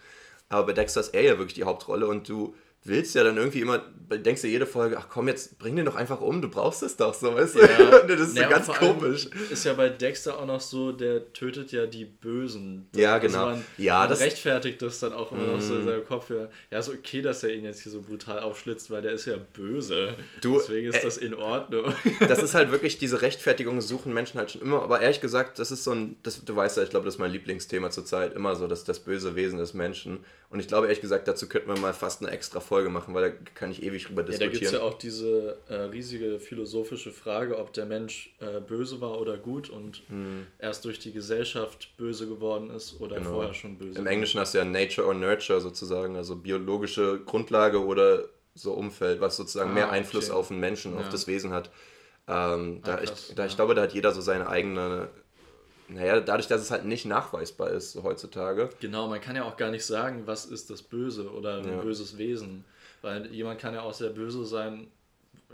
Aber 0.50 0.66
bei 0.66 0.72
Dexter 0.74 1.00
ist 1.00 1.14
er 1.14 1.22
ja 1.22 1.38
wirklich 1.38 1.54
die 1.54 1.64
Hauptrolle 1.64 2.06
und 2.06 2.28
du 2.28 2.54
willst 2.84 3.14
ja 3.14 3.24
dann 3.24 3.38
irgendwie 3.38 3.60
immer, 3.60 3.82
denkst 4.10 4.42
du 4.42 4.48
jede 4.48 4.66
Folge, 4.66 4.98
ach 4.98 5.08
komm, 5.08 5.28
jetzt 5.28 5.58
bring 5.58 5.74
den 5.74 5.86
doch 5.86 5.96
einfach 5.96 6.20
um, 6.20 6.42
du 6.42 6.48
brauchst 6.48 6.82
es 6.82 6.96
doch 6.96 7.14
so, 7.14 7.34
weißt 7.34 7.54
du? 7.54 7.60
Ja. 7.60 8.00
das 8.06 8.20
ist 8.20 8.36
ja, 8.36 8.44
so 8.44 8.50
ganz 8.50 8.66
komisch. 8.68 9.28
Ist 9.50 9.64
ja 9.64 9.72
bei 9.72 9.88
Dexter 9.88 10.38
auch 10.38 10.44
noch 10.44 10.60
so, 10.60 10.92
der 10.92 11.32
tötet 11.32 11.72
ja 11.72 11.86
die 11.86 12.04
Bösen. 12.04 12.86
Ja, 12.94 13.14
also 13.14 13.26
genau. 13.26 13.46
Man, 13.46 13.64
ja, 13.78 14.00
man 14.00 14.10
das 14.10 14.20
rechtfertigt 14.20 14.82
das 14.82 15.00
dann 15.00 15.14
auch 15.14 15.32
immer 15.32 15.44
mm. 15.44 15.52
noch 15.52 15.60
so 15.62 15.76
in 15.76 15.86
seinem 15.86 16.04
Kopf. 16.04 16.28
Ja, 16.28 16.48
ja, 16.70 16.78
ist 16.78 16.90
okay, 16.90 17.22
dass 17.22 17.42
er 17.42 17.54
ihn 17.54 17.64
jetzt 17.64 17.80
hier 17.80 17.90
so 17.90 18.02
brutal 18.02 18.40
aufschlitzt, 18.40 18.90
weil 18.90 19.00
der 19.00 19.12
ist 19.12 19.24
ja 19.24 19.36
böse. 19.54 20.14
Du, 20.42 20.58
Deswegen 20.58 20.88
ist 20.88 20.98
äh, 20.98 21.04
das 21.04 21.16
in 21.16 21.32
Ordnung. 21.32 21.94
Das 22.20 22.42
ist 22.42 22.54
halt 22.54 22.70
wirklich, 22.70 22.98
diese 22.98 23.22
Rechtfertigung 23.22 23.80
suchen 23.80 24.12
Menschen 24.12 24.38
halt 24.38 24.50
schon 24.50 24.60
immer, 24.60 24.82
aber 24.82 25.00
ehrlich 25.00 25.22
gesagt, 25.22 25.58
das 25.58 25.70
ist 25.70 25.84
so 25.84 25.92
ein, 25.92 26.16
das, 26.22 26.44
du 26.44 26.54
weißt 26.54 26.76
ja, 26.76 26.82
ich 26.82 26.90
glaube, 26.90 27.06
das 27.06 27.14
ist 27.14 27.20
mein 27.20 27.32
Lieblingsthema 27.32 27.90
zurzeit, 27.90 28.34
immer 28.34 28.56
so, 28.56 28.66
dass 28.66 28.84
das 28.84 29.00
böse 29.00 29.34
Wesen 29.36 29.58
des 29.58 29.72
Menschen. 29.72 30.18
Und 30.50 30.60
ich 30.60 30.68
glaube, 30.68 30.86
ehrlich 30.86 31.00
gesagt, 31.00 31.26
dazu 31.26 31.48
könnten 31.48 31.68
wir 31.68 31.78
mal 31.78 31.94
fast 31.94 32.22
eine 32.22 32.30
extra 32.30 32.60
Folge 32.60 32.73
machen, 32.82 33.14
weil 33.14 33.30
da 33.30 33.36
kann 33.54 33.70
ich 33.70 33.82
ewig 33.82 34.04
drüber 34.04 34.22
diskutieren. 34.22 34.52
Ja, 34.52 34.58
da 34.58 34.58
gibt 34.58 34.66
es 34.66 34.72
ja 34.72 34.82
auch 34.82 34.94
diese 34.94 35.58
äh, 35.68 35.74
riesige 35.74 36.38
philosophische 36.38 37.12
Frage, 37.12 37.58
ob 37.58 37.72
der 37.72 37.86
Mensch 37.86 38.34
äh, 38.40 38.60
böse 38.60 39.00
war 39.00 39.20
oder 39.20 39.36
gut 39.36 39.70
und 39.70 40.02
hm. 40.08 40.46
erst 40.58 40.84
durch 40.84 40.98
die 40.98 41.12
Gesellschaft 41.12 41.96
böse 41.96 42.28
geworden 42.28 42.70
ist 42.70 43.00
oder 43.00 43.16
genau. 43.16 43.30
vorher 43.30 43.54
schon 43.54 43.78
böse. 43.78 43.98
Im 43.98 44.06
Englischen 44.06 44.40
hast 44.40 44.54
du 44.54 44.58
ja 44.58 44.64
Nature 44.64 45.06
or 45.06 45.14
Nurture 45.14 45.60
sozusagen, 45.60 46.16
also 46.16 46.36
biologische 46.36 47.20
Grundlage 47.24 47.84
oder 47.84 48.24
so 48.54 48.72
Umfeld, 48.72 49.20
was 49.20 49.36
sozusagen 49.36 49.70
ah, 49.70 49.74
mehr 49.74 49.90
Einfluss 49.90 50.30
okay. 50.30 50.38
auf 50.38 50.48
den 50.48 50.60
Menschen, 50.60 50.94
ja. 50.94 51.00
auf 51.00 51.08
das 51.08 51.26
Wesen 51.26 51.52
hat. 51.52 51.70
Ähm, 52.26 52.80
ah, 52.82 52.86
da, 52.86 52.96
krass, 52.96 53.28
ich, 53.28 53.34
da 53.34 53.42
ja. 53.42 53.48
ich 53.48 53.56
glaube, 53.56 53.74
da 53.74 53.82
hat 53.82 53.92
jeder 53.92 54.12
so 54.12 54.20
seine 54.20 54.48
eigene 54.48 55.08
naja, 55.88 56.20
dadurch, 56.20 56.48
dass 56.48 56.60
es 56.60 56.70
halt 56.70 56.84
nicht 56.84 57.04
nachweisbar 57.04 57.70
ist 57.70 57.96
heutzutage. 58.02 58.70
Genau, 58.80 59.08
man 59.08 59.20
kann 59.20 59.36
ja 59.36 59.44
auch 59.44 59.56
gar 59.56 59.70
nicht 59.70 59.84
sagen, 59.84 60.22
was 60.26 60.46
ist 60.46 60.70
das 60.70 60.82
Böse 60.82 61.30
oder 61.30 61.58
ein 61.58 61.68
ja. 61.68 61.80
böses 61.80 62.18
Wesen. 62.18 62.64
Weil 63.02 63.26
jemand 63.26 63.60
kann 63.60 63.74
ja 63.74 63.82
auch 63.82 63.92
sehr 63.92 64.10
böse 64.10 64.46
sein, 64.46 64.88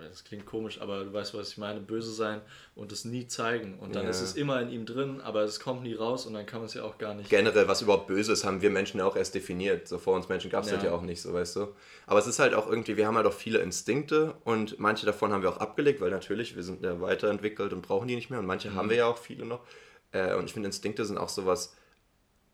das 0.09 0.25
klingt 0.25 0.47
komisch, 0.47 0.81
aber 0.81 1.05
du 1.05 1.13
weißt, 1.13 1.35
was 1.35 1.51
ich 1.51 1.59
meine, 1.59 1.81
böse 1.81 2.13
sein 2.13 2.41
und 2.75 2.93
es 2.93 3.05
nie 3.05 3.27
zeigen. 3.27 3.79
Und 3.79 3.95
dann 3.95 4.05
ja. 4.05 4.11
ist 4.11 4.21
es 4.21 4.35
immer 4.35 4.61
in 4.61 4.71
ihm 4.71 4.87
drin, 4.87 5.21
aber 5.21 5.43
es 5.43 5.61
kommt 5.61 5.83
nie 5.83 5.95
raus 5.95 6.27
und 6.27 6.35
dann 6.35 6.47
kann 6.47 6.61
man 6.61 6.67
es 6.67 6.75
ja 6.75 6.85
auch 6.85 6.99
gar 6.99 7.15
nicht. 7.15 7.29
Generell, 7.29 7.69
was 7.69 7.83
überhaupt 7.83 8.07
böse 8.07 8.33
ist, 8.33 8.45
haben 8.45 8.63
wir 8.63 8.71
Menschen 8.71 8.99
ja 8.99 9.05
auch 9.05 9.17
erst 9.17 9.35
definiert. 9.35 9.89
So 9.89 9.99
vor 9.99 10.15
uns 10.15 10.29
Menschen 10.29 10.51
gab 10.51 10.65
es 10.65 10.71
ja. 10.71 10.77
das 10.77 10.85
ja 10.85 10.93
auch 10.93 11.03
nicht, 11.03 11.21
so 11.21 11.33
weißt 11.33 11.57
du. 11.57 11.69
Aber 12.07 12.19
es 12.19 12.27
ist 12.27 12.39
halt 12.39 12.55
auch 12.55 12.69
irgendwie, 12.69 12.97
wir 12.97 13.07
haben 13.07 13.17
halt 13.17 13.27
auch 13.27 13.33
viele 13.33 13.59
Instinkte 13.59 14.35
und 14.45 14.79
manche 14.79 15.07
davon 15.07 15.33
haben 15.33 15.43
wir 15.43 15.51
auch 15.51 15.59
abgelegt, 15.59 16.01
weil 16.01 16.11
natürlich, 16.11 16.57
wir 16.57 16.63
sind 16.63 16.83
ja 16.83 17.01
weiterentwickelt 17.01 17.73
und 17.73 17.83
brauchen 17.83 18.09
die 18.09 18.15
nicht 18.15 18.31
mehr 18.31 18.39
und 18.39 18.47
manche 18.47 18.71
mhm. 18.71 18.75
haben 18.77 18.91
wir 18.91 18.97
ja 18.97 19.07
auch 19.07 19.19
viele 19.19 19.45
noch. 19.45 19.61
Äh, 20.13 20.35
und 20.35 20.47
ich 20.47 20.53
finde, 20.53 20.69
Instinkte 20.69 21.05
sind 21.05 21.19
auch 21.19 21.29
sowas 21.29 21.75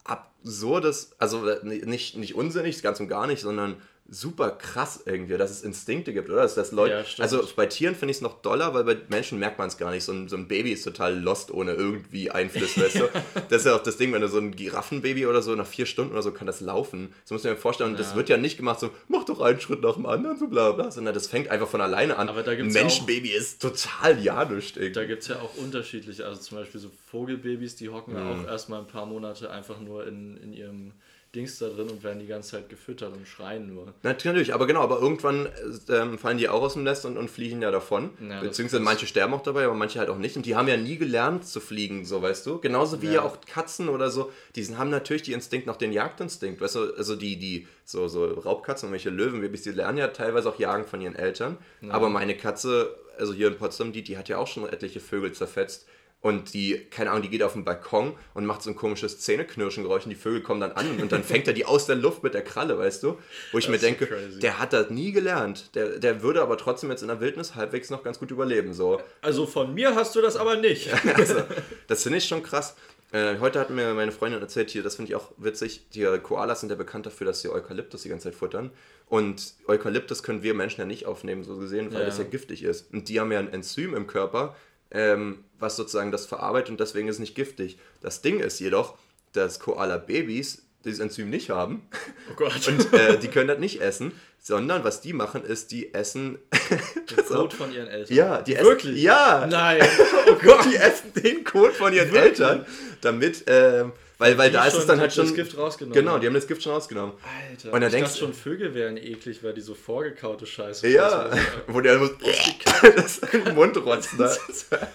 Absurdes, 0.05 1.17
also 1.19 1.49
äh, 1.49 1.65
nicht, 1.65 2.17
nicht 2.17 2.35
unsinnig, 2.35 2.83
ganz 2.83 3.01
und 3.01 3.09
gar 3.09 3.27
nicht, 3.27 3.41
sondern 3.41 3.77
super 4.09 4.51
krass 4.51 5.03
irgendwie, 5.05 5.37
dass 5.37 5.51
es 5.51 5.63
Instinkte 5.63 6.13
gibt, 6.13 6.31
oder? 6.31 6.43
Dass 6.43 6.55
das 6.55 6.71
Leute, 6.73 7.05
ja, 7.07 7.23
also 7.23 7.47
bei 7.57 7.67
Tieren 7.67 7.95
finde 7.95 8.13
ich 8.13 8.19
es 8.19 8.21
noch 8.21 8.41
doller, 8.41 8.73
weil 8.73 8.85
bei 8.85 8.97
Menschen 9.09 9.39
merkt 9.39 9.59
man 9.59 9.69
es 9.69 9.79
gar 9.79 9.91
nicht. 9.91 10.05
So 10.05 10.13
ein, 10.13 10.29
so 10.29 10.37
ein 10.37 10.47
Baby 10.47 10.73
ist 10.73 10.85
total 10.85 11.19
lost 11.19 11.51
ohne 11.51 11.73
irgendwie 11.73 12.31
Einfluss, 12.31 12.79
weißt 12.81 12.97
du? 12.97 13.09
Das 13.49 13.63
ist 13.63 13.67
ja 13.67 13.75
auch 13.75 13.83
das 13.83 13.97
Ding, 13.97 14.13
wenn 14.13 14.21
du 14.21 14.29
so 14.29 14.39
ein 14.39 14.55
Giraffenbaby 14.55 15.27
oder 15.27 15.43
so 15.43 15.55
nach 15.55 15.67
vier 15.67 15.87
Stunden 15.87 16.13
oder 16.13 16.23
so 16.23 16.31
kann 16.31 16.47
das 16.47 16.61
laufen. 16.61 17.13
So 17.25 17.35
muss 17.35 17.43
man 17.43 17.55
mir 17.55 17.59
vorstellen, 17.59 17.93
ja. 17.93 17.99
das 17.99 18.15
wird 18.15 18.29
ja 18.29 18.37
nicht 18.37 18.57
gemacht 18.57 18.79
so, 18.79 18.91
mach 19.09 19.25
doch 19.25 19.41
einen 19.41 19.61
Schritt 19.61 19.83
nach 19.83 19.95
dem 19.95 20.07
anderen, 20.07 20.39
so 20.39 20.47
bla 20.47 20.73
bla, 20.73 20.91
sondern 20.91 21.15
das 21.15 21.27
fängt 21.27 21.49
einfach 21.49 21.69
von 21.69 21.81
alleine 21.81 22.17
an. 22.17 22.29
Aber 22.29 22.43
da 22.43 22.55
gibt's 22.55 22.77
ein 22.77 22.83
Menschenbaby 22.83 23.33
ja 23.33 23.39
ist 23.39 23.61
total 23.61 24.23
ja 24.23 24.45
nicht 24.45 24.77
Da 24.95 25.05
gibt 25.05 25.23
es 25.23 25.29
ja 25.29 25.37
auch 25.41 25.57
unterschiedliche, 25.57 26.25
also 26.25 26.41
zum 26.41 26.59
Beispiel 26.59 26.81
so 26.81 26.91
Vogelbabys, 27.11 27.77
die 27.77 27.89
hocken 27.89 28.15
mhm. 28.15 28.21
ja 28.21 28.31
auch 28.31 28.47
erstmal 28.47 28.81
ein 28.81 28.87
paar 28.87 29.07
Monate 29.07 29.51
einfach 29.51 29.81
nur 29.81 30.07
in, 30.07 30.37
in 30.37 30.53
ihrem 30.53 30.93
Dings 31.35 31.59
da 31.59 31.69
drin 31.69 31.91
und 31.91 32.03
werden 32.03 32.19
die 32.19 32.27
ganze 32.27 32.53
Zeit 32.53 32.69
gefüttert 32.69 33.15
und 33.15 33.29
schreien 33.29 33.75
nur. 33.75 33.93
Natürlich, 34.03 34.55
aber 34.55 34.67
genau, 34.67 34.81
aber 34.81 35.01
irgendwann 35.01 35.49
ähm, 35.91 36.19
fallen 36.19 36.39
die 36.39 36.49
auch 36.49 36.63
aus 36.63 36.75
dem 36.75 36.85
Nest 36.85 37.05
und, 37.05 37.19
und 37.19 37.31
fliegen 37.31 37.61
ja 37.61 37.71
davon. 37.71 38.11
Ja, 38.27 38.41
Beziehungsweise 38.41 38.83
manche 38.83 39.07
sterben 39.07 39.35
auch 39.35 39.43
dabei, 39.43 39.65
aber 39.65 39.75
manche 39.75 39.99
halt 39.99 40.09
auch 40.09 40.19
nicht. 40.19 40.37
Und 40.37 40.47
die 40.47 40.57
haben 40.57 40.69
ja 40.69 40.77
nie 40.77 40.97
gelernt 40.97 41.47
zu 41.47 41.61
fliegen, 41.61 42.05
so 42.05 42.23
weißt 42.23 42.47
du. 42.47 42.59
Genauso 42.59 43.03
wie 43.03 43.07
ja, 43.07 43.13
ja 43.15 43.23
auch 43.23 43.39
Katzen 43.43 43.89
oder 43.89 44.11
so, 44.11 44.33
die 44.55 44.65
haben 44.77 44.91
natürlich 44.91 45.23
die 45.23 45.33
Instinkt 45.33 45.67
noch 45.67 45.77
den 45.77 45.93
Jagdinstinkt. 45.93 46.61
Weißt 46.61 46.77
du, 46.77 46.95
also 46.95 47.17
die, 47.17 47.39
die, 47.39 47.69
so, 47.85 48.09
so 48.09 48.25
Raubkatzen 48.25 48.89
und 48.89 48.93
welche 48.93 49.11
Löwenbabys, 49.11 49.63
die 49.63 49.71
lernen 49.71 49.99
ja 49.99 50.09
teilweise 50.09 50.49
auch 50.49 50.59
jagen 50.59 50.87
von 50.87 51.01
ihren 51.01 51.17
Eltern. 51.17 51.59
Ja. 51.83 51.91
Aber 51.93 52.09
meine 52.09 52.37
Katze, 52.37 52.97
also 53.19 53.35
hier 53.35 53.49
in 53.49 53.57
Potsdam, 53.57 53.93
die, 53.93 54.03
die 54.03 54.17
hat 54.17 54.29
ja 54.29 54.39
auch 54.39 54.47
schon 54.47 54.67
etliche 54.67 55.01
Vögel 55.01 55.33
zerfetzt. 55.33 55.87
Und 56.21 56.55
die, 56.55 56.79
keine 56.91 57.11
Ahnung, 57.11 57.23
die 57.23 57.29
geht 57.29 57.43
auf 57.43 57.53
den 57.53 57.65
Balkon 57.65 58.15
und 58.35 58.47
macht 58.47 58.63
so 58.63 58.71
ein 58.71 58.75
komisches 58.75 59.21
Zähneknirschengeräusch 59.21 60.05
und 60.05 60.11
die 60.11 60.17
Vögel 60.17 60.43
kommen 60.43 60.61
dann 60.61 60.73
an 60.73 60.99
und 61.01 61.13
dann 61.13 61.23
fängt 61.25 61.47
er 61.47 61.53
die 61.53 61.65
aus 61.65 61.87
der 61.87 61.95
Luft 61.95 62.23
mit 62.25 62.35
der 62.35 62.43
Kralle, 62.43 62.79
weißt 62.79 63.03
du? 63.05 63.19
Wo 63.53 63.59
ich 63.59 63.67
das 63.67 63.71
mir 63.71 63.79
denke, 63.79 64.07
crazy. 64.07 64.41
der 64.41 64.59
hat 64.59 64.73
das 64.73 64.91
nie 64.91 65.13
gelernt. 65.13 65.75
Der, 65.75 65.99
der 66.01 66.23
würde 66.23 66.43
aber 66.43 66.59
trotzdem 66.59 66.91
jetzt 66.91 67.03
in 67.03 67.09
der 67.09 67.21
Wildnis 67.21 67.55
halbwegs 67.55 67.91
noch 67.91 68.03
ganz 68.03 68.19
gut 68.19 68.31
überleben. 68.31 68.73
So. 68.73 69.01
Also 69.21 69.47
von 69.47 69.73
mir 69.75 69.95
hast 69.95 70.17
du 70.17 70.21
das 70.21 70.37
aber 70.37 70.57
nicht. 70.57 70.89
also, 71.15 71.43
das 71.87 72.03
finde 72.03 72.19
ich 72.19 72.25
schon 72.25 72.43
krass. 72.43 72.75
Äh, 73.13 73.39
heute 73.39 73.61
hat 73.61 73.71
mir 73.71 73.95
meine 73.95 74.11
Freundin 74.11 74.41
erzählt, 74.41 74.71
hier, 74.71 74.83
das 74.83 74.97
finde 74.97 75.13
ich 75.13 75.17
auch 75.17 75.31
witzig, 75.37 75.89
die 75.91 76.05
Koalas 76.23 76.61
sind 76.61 76.71
ja 76.71 76.77
bekannt 76.77 77.07
dafür, 77.07 77.27
dass 77.27 77.41
sie 77.41 77.51
Eukalyptus 77.51 78.03
die 78.03 78.09
ganze 78.09 78.31
Zeit 78.31 78.35
futtern. 78.35 78.73
Und 79.09 79.55
Eukalyptus 79.69 80.25
können 80.25 80.43
wir 80.43 80.55
Menschen 80.55 80.81
ja 80.81 80.87
nicht 80.87 81.07
aufnehmen, 81.07 81.45
so 81.45 81.57
gesehen, 81.57 81.93
weil 81.93 82.01
ja. 82.01 82.07
das 82.07 82.19
ja 82.19 82.25
giftig 82.25 82.65
ist. 82.65 82.93
Und 82.93 83.09
die 83.09 83.21
haben 83.21 83.31
ja 83.31 83.39
ein 83.39 83.53
Enzym 83.53 83.95
im 83.95 84.09
Körper, 84.09 84.57
ähm, 84.91 85.45
was 85.59 85.77
sozusagen 85.77 86.13
das 86.13 86.27
verarbeitet 86.27 86.71
und 86.71 86.81
deswegen 86.81 87.09
ist 87.09 87.17
es 87.17 87.21
nicht 87.21 87.35
giftig. 87.35 87.79
Das 88.01 88.23
Ding 88.23 88.41
ist 88.41 88.61
jedoch, 88.61 88.97
dass 89.33 89.61
Koala-Babys 89.61 90.63
dieses 90.85 91.01
Enzym 91.01 91.31
nicht 91.31 91.51
haben. 91.51 91.89
Oh 92.31 92.35
Gott. 92.37 92.69
Und 92.69 92.93
äh, 92.95 93.19
die 93.19 93.29
können 93.29 93.49
das 93.49 93.59
nicht 93.59 93.81
essen, 93.81 94.13
sondern 94.39 94.85
was 94.85 95.01
die 95.01 95.13
machen, 95.13 95.45
ist, 95.45 95.73
die 95.73 95.93
essen. 95.93 96.39
den 97.11 97.25
Code 97.27 97.57
von 97.57 97.73
ihren 97.73 97.89
Eltern. 97.89 98.17
Ja, 98.17 98.41
die 98.43 98.55
essen. 98.55 98.67
Wirklich? 98.67 99.03
Ja. 99.03 99.47
Nein. 99.47 99.83
Oh 100.29 100.35
Gott. 100.43 100.65
Die 100.65 100.75
essen 100.75 101.13
den 101.15 101.45
Code 101.45 101.73
von 101.73 101.93
ihren 101.93 102.11
Wirklich? 102.11 102.41
Eltern, 102.41 102.67
damit. 103.01 103.45
Ähm, 103.47 103.93
weil, 104.19 104.39
weil 104.39 104.51
da 104.51 104.65
ist 104.65 104.75
es 104.75 104.87
dann 104.87 104.99
halt 104.99 105.13
schon. 105.13 105.27
das 105.27 105.35
Gift 105.35 105.59
rausgenommen. 105.59 105.95
Genau, 105.95 106.19
die 106.19 106.27
haben 106.27 106.35
das 106.35 106.47
Gift 106.47 106.63
schon 106.63 106.73
rausgenommen. 106.73 107.15
Alter. 107.51 107.73
Und 107.73 107.81
da 107.83 107.87
ich 107.89 107.93
denkst, 107.93 108.13
dachte 108.13 108.21
schon, 108.21 108.33
Vögel 108.33 108.75
wären 108.75 108.97
eklig, 108.97 109.43
weil 109.43 109.53
die 109.53 109.61
so 109.61 109.75
vorgekaute 109.75 110.47
Scheiße 110.47 110.89
Ja, 110.89 111.31
wo 111.67 111.83
der 111.83 111.99
muss 111.99 112.13
das 112.97 113.19
in 113.19 113.45
den 113.45 113.55
Mund 113.55 113.77
rotzen. 113.77 114.19
Da. 114.71 114.89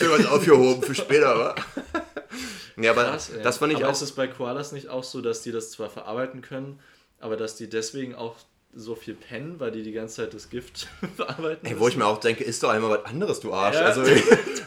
Der 0.00 0.10
wird 0.10 0.26
aufgehoben 0.28 0.82
für 0.82 0.94
später, 0.94 1.38
wa? 1.38 1.54
Ja, 2.76 2.92
aber 2.92 3.04
Krass, 3.04 3.30
das 3.42 3.58
fand 3.58 3.72
ich 3.72 3.78
aber 3.78 3.88
auch. 3.88 3.92
ist 3.92 4.02
es 4.02 4.12
bei 4.12 4.26
Koalas 4.28 4.72
nicht 4.72 4.88
auch 4.88 5.04
so, 5.04 5.20
dass 5.20 5.42
die 5.42 5.52
das 5.52 5.70
zwar 5.70 5.90
verarbeiten 5.90 6.40
können, 6.40 6.80
aber 7.20 7.36
dass 7.36 7.56
die 7.56 7.68
deswegen 7.68 8.14
auch 8.14 8.36
so 8.74 8.94
viel 8.94 9.14
pennen, 9.14 9.60
weil 9.60 9.72
die 9.72 9.82
die 9.82 9.92
ganze 9.92 10.16
Zeit 10.16 10.34
das 10.34 10.48
Gift 10.48 10.88
verarbeiten. 11.16 11.68
Ey, 11.68 11.78
wo 11.78 11.88
ich 11.88 11.96
mir 11.96 12.06
auch 12.06 12.18
denke, 12.18 12.44
isst 12.44 12.62
doch 12.62 12.70
einmal 12.70 12.90
was 12.90 13.04
anderes, 13.04 13.40
du 13.40 13.52
Arsch. 13.52 13.76
Ja. 13.76 13.82
Also, 13.82 14.02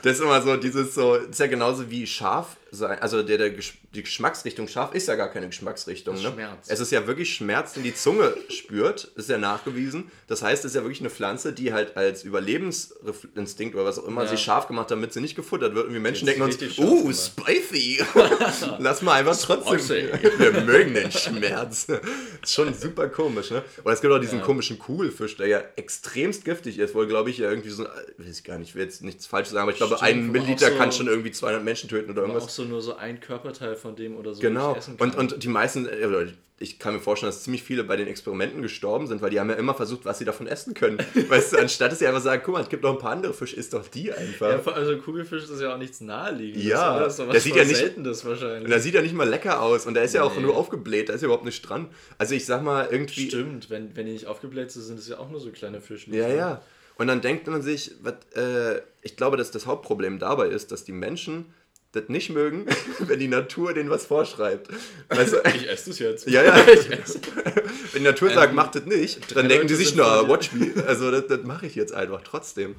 das 0.04 0.14
ist 0.14 0.22
immer 0.22 0.42
so, 0.42 0.58
dieses 0.58 0.94
so, 0.94 1.16
ist 1.16 1.40
ja 1.40 1.48
genauso 1.48 1.90
wie 1.90 2.06
scharf 2.06 2.58
sein. 2.72 3.00
Also, 3.00 3.22
der, 3.22 3.38
der, 3.38 3.50
die 3.50 4.04
Geschmacksrichtung 4.04 4.68
scharf 4.68 4.96
ist 4.96 5.08
ja 5.08 5.16
gar 5.16 5.30
keine 5.30 5.48
Geschmacksrichtung. 5.48 6.16
Ne? 6.16 6.32
Schmerz. 6.32 6.68
Es 6.70 6.80
ist 6.80 6.92
ja 6.92 7.06
wirklich 7.06 7.34
Schmerz, 7.34 7.74
den 7.74 7.84
die 7.84 7.94
Zunge 7.94 8.36
spürt, 8.50 9.12
ist 9.16 9.30
ja 9.30 9.38
nachgewiesen. 9.38 10.10
Das 10.28 10.42
heißt, 10.42 10.66
es 10.66 10.72
ist 10.72 10.76
ja 10.76 10.82
wirklich 10.82 11.02
eine 11.02 11.10
Pflanze, 11.10 11.54
die 11.54 11.74
halt 11.74 11.98
als 11.98 12.24
Überlebensinstinkt 12.24 13.76
oder 13.76 13.86
was 13.86 14.00
auch 14.00 14.08
immer 14.08 14.24
ja. 14.24 14.30
sich 14.30 14.40
scharf 14.40 14.68
gemacht, 14.68 14.90
damit 14.90 15.14
sie 15.14 15.22
nicht 15.22 15.36
gefuttert 15.36 15.76
wird. 15.76 15.88
Und 15.88 15.94
wir 15.94 16.00
Menschen 16.00 16.26
denken 16.26 16.44
uns, 16.44 16.58
uh, 16.80 17.12
spicy. 17.14 18.04
Lass 18.80 19.02
mal 19.02 19.14
einfach 19.14 19.38
trotzdem. 19.38 20.10
wir 20.38 20.62
mögen 20.62 20.94
den 20.94 21.12
Schmerz. 21.12 21.88
ist 21.90 22.02
schon 22.54 22.74
super 22.74 23.10
komisch, 23.10 23.52
ne? 23.52 23.64
Oder 23.84 23.94
es 23.94 24.02
gibt 24.02 24.14
auch 24.14 24.20
diesen 24.20 24.40
ja. 24.40 24.46
komischen 24.46 24.80
Kugelfisch, 24.80 25.38
der 25.38 25.48
ja 25.48 25.64
extremst 25.76 26.46
giftig 26.46 26.80
ist, 26.80 26.96
wo 26.96 27.06
glaube 27.06 27.30
ich 27.30 27.38
ja 27.38 27.50
irgendwie 27.50 27.70
so, 27.70 27.84
weiß 27.84 28.40
ich 28.40 28.44
gar 28.44 28.58
nicht, 28.58 28.70
ich 28.70 28.76
will 28.76 28.84
jetzt 28.84 29.04
nichts 29.04 29.26
Falsches 29.26 29.54
sagen, 29.54 29.64
aber 29.64 29.72
ich 29.72 29.78
glaube, 29.78 29.98
Stimmt, 29.98 30.10
ein 30.10 30.32
Milliliter 30.32 30.72
so, 30.72 30.78
kann 30.78 30.92
schon 30.92 31.08
irgendwie 31.08 31.32
200 31.32 31.64
Menschen 31.64 31.90
töten 31.90 32.12
oder 32.12 32.22
irgendwas. 32.22 32.61
So 32.62 32.68
nur 32.68 32.82
so 32.82 32.96
ein 32.96 33.20
Körperteil 33.20 33.76
von 33.76 33.96
dem 33.96 34.16
oder 34.16 34.34
so 34.34 34.42
genau. 34.42 34.76
essen 34.76 34.98
kann. 34.98 35.12
Und, 35.12 35.34
und 35.34 35.44
die 35.44 35.48
meisten, 35.48 35.88
äh, 35.88 36.28
ich 36.60 36.78
kann 36.78 36.94
mir 36.94 37.00
vorstellen, 37.00 37.32
dass 37.32 37.44
ziemlich 37.44 37.64
viele 37.64 37.84
bei 37.84 37.96
den 37.96 38.08
Experimenten 38.08 38.62
gestorben 38.62 39.08
sind, 39.08 39.22
weil 39.22 39.32
die 39.32 39.40
haben 39.40 39.50
ja 39.50 39.56
immer 39.56 39.74
versucht, 39.74 40.06
was 40.06 40.20
sie 40.20 40.26
davon 40.26 40.48
essen 40.48 40.74
können. 40.74 41.00
weißt 41.30 41.54
du, 41.54 41.58
anstatt 41.58 41.92
dass 41.92 42.00
sie 42.00 42.08
einfach 42.08 42.22
sagen, 42.22 42.42
guck 42.46 42.54
mal, 42.54 42.62
es 42.62 42.70
gibt 42.70 42.84
noch 42.84 42.94
ein 42.94 43.00
paar 43.00 43.12
andere 43.12 43.34
Fische, 43.34 43.56
isst 43.56 43.74
doch 43.74 43.88
die 43.88 44.14
einfach. 44.14 44.66
Ja, 44.66 44.72
also 44.74 44.98
Kugelfisch 44.98 45.44
ist 45.44 45.60
ja 45.60 45.74
auch 45.74 45.80
nichts 45.80 46.02
naheliegendes. 46.02 46.70
Ja, 46.70 47.00
das 47.00 47.18
ist 47.18 47.32
der 47.32 47.42
sieht 47.42 47.56
ja 47.56 47.64
nicht, 47.64 47.78
Seltenes 47.78 48.24
wahrscheinlich. 48.24 48.70
Der 48.70 48.80
sieht 48.80 48.94
ja 48.94 49.02
nicht 49.02 49.16
mal 49.16 49.28
lecker 49.28 49.62
aus 49.62 49.86
und 49.86 49.96
der 49.96 50.04
ist 50.04 50.14
ja 50.14 50.24
auch 50.24 50.40
nur 50.40 50.56
aufgebläht, 50.56 51.10
da 51.10 51.14
ist 51.14 51.22
ja 51.22 51.26
überhaupt 51.26 51.46
nicht 51.46 51.62
dran. 51.62 51.88
Also 52.18 52.36
ich 52.36 52.46
sag 52.46 52.62
mal 52.64 52.88
irgendwie... 52.92 53.28
Stimmt, 53.28 53.70
wenn, 53.70 53.96
wenn 53.96 54.06
die 54.06 54.14
nicht 54.14 54.28
aufgebläht 54.28 54.72
sind, 54.72 54.84
sind 54.84 55.00
es 55.00 55.08
ja 55.08 55.18
auch 55.18 55.30
nur 55.30 55.40
so 55.40 55.50
kleine 55.50 55.82
Fische. 55.82 56.12
Ja, 56.12 56.28
ja. 56.28 56.62
Und 57.02 57.08
dann 57.08 57.22
denkt 57.22 57.48
man 57.48 57.64
sich, 57.64 57.96
was, 58.04 58.14
äh, 58.36 58.82
ich 59.02 59.16
glaube, 59.18 59.36
dass 59.36 59.50
das 59.50 59.66
Hauptproblem 59.66 60.20
dabei 60.20 60.50
ist, 60.50 60.72
dass 60.72 60.84
die 60.84 60.92
Menschen 60.92 61.46
das 61.92 62.04
nicht 62.08 62.30
mögen, 62.30 62.66
wenn 63.00 63.20
die 63.20 63.28
Natur 63.28 63.74
denen 63.74 63.90
was 63.90 64.06
vorschreibt. 64.06 64.70
Weißt 65.10 65.34
du? 65.34 65.38
Ich 65.56 65.70
esse 65.70 65.90
das 65.90 66.00
jetzt. 66.00 66.30
Ja, 66.30 66.44
ja. 66.44 66.56
wenn 66.66 67.66
die 67.96 68.00
Natur 68.00 68.30
ähm, 68.30 68.36
sagt, 68.36 68.54
macht 68.54 68.76
das 68.76 68.86
nicht, 68.86 69.36
dann 69.36 69.50
denken 69.50 69.68
die 69.68 69.76
sich, 69.76 69.96
na, 69.96 70.28
watch 70.28 70.54
me. 70.54 70.72
Also 70.88 71.12
das, 71.12 71.28
das 71.28 71.44
mache 71.44 71.66
ich 71.66 71.76
jetzt 71.76 71.94
einfach 71.94 72.22
trotzdem. 72.24 72.76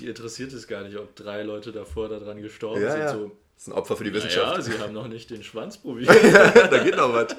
Die 0.00 0.06
interessiert 0.06 0.52
es 0.52 0.66
gar 0.66 0.82
nicht, 0.82 0.96
ob 0.96 1.14
drei 1.14 1.42
Leute 1.42 1.72
davor 1.72 2.08
daran 2.08 2.42
gestorben 2.42 2.82
ja, 2.82 2.90
sind. 2.90 3.00
Ja. 3.00 3.12
So. 3.12 3.32
Das 3.54 3.62
ist 3.62 3.68
ein 3.68 3.72
Opfer 3.72 3.96
für 3.96 4.04
die 4.04 4.12
Wissenschaft. 4.12 4.56
Ja, 4.56 4.62
sie 4.62 4.78
haben 4.78 4.92
noch 4.92 5.06
nicht 5.06 5.30
den 5.30 5.42
Schwanz 5.42 5.78
probiert. 5.78 6.08
da 6.70 6.82
geht 6.82 6.96
noch 6.96 7.12
was. 7.12 7.36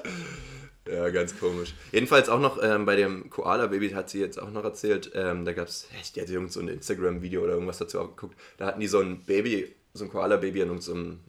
Ja, 0.87 1.09
ganz 1.09 1.37
komisch. 1.37 1.73
Jedenfalls 1.91 2.29
auch 2.29 2.39
noch 2.39 2.61
ähm, 2.61 2.85
bei 2.85 2.95
dem 2.95 3.29
Koala-Baby 3.29 3.89
hat 3.89 4.09
sie 4.09 4.19
jetzt 4.19 4.39
auch 4.39 4.51
noch 4.51 4.63
erzählt, 4.63 5.11
ähm, 5.15 5.43
da 5.43 5.53
gab 5.53 5.67
es, 5.67 5.87
die 6.15 6.21
hat 6.21 6.29
irgend 6.29 6.51
so 6.51 6.59
ein 6.59 6.67
Instagram-Video 6.67 7.43
oder 7.43 7.53
irgendwas 7.53 7.79
dazu 7.79 7.99
auch 7.99 8.09
geguckt, 8.09 8.37
da 8.57 8.67
hatten 8.67 8.79
die 8.79 8.87
so 8.87 8.99
ein 8.99 9.23
Baby, 9.23 9.73
so 9.95 10.03
ein 10.03 10.11
Koala-Baby 10.11 10.61
in 10.61 10.67
irgendeinem, 10.67 11.19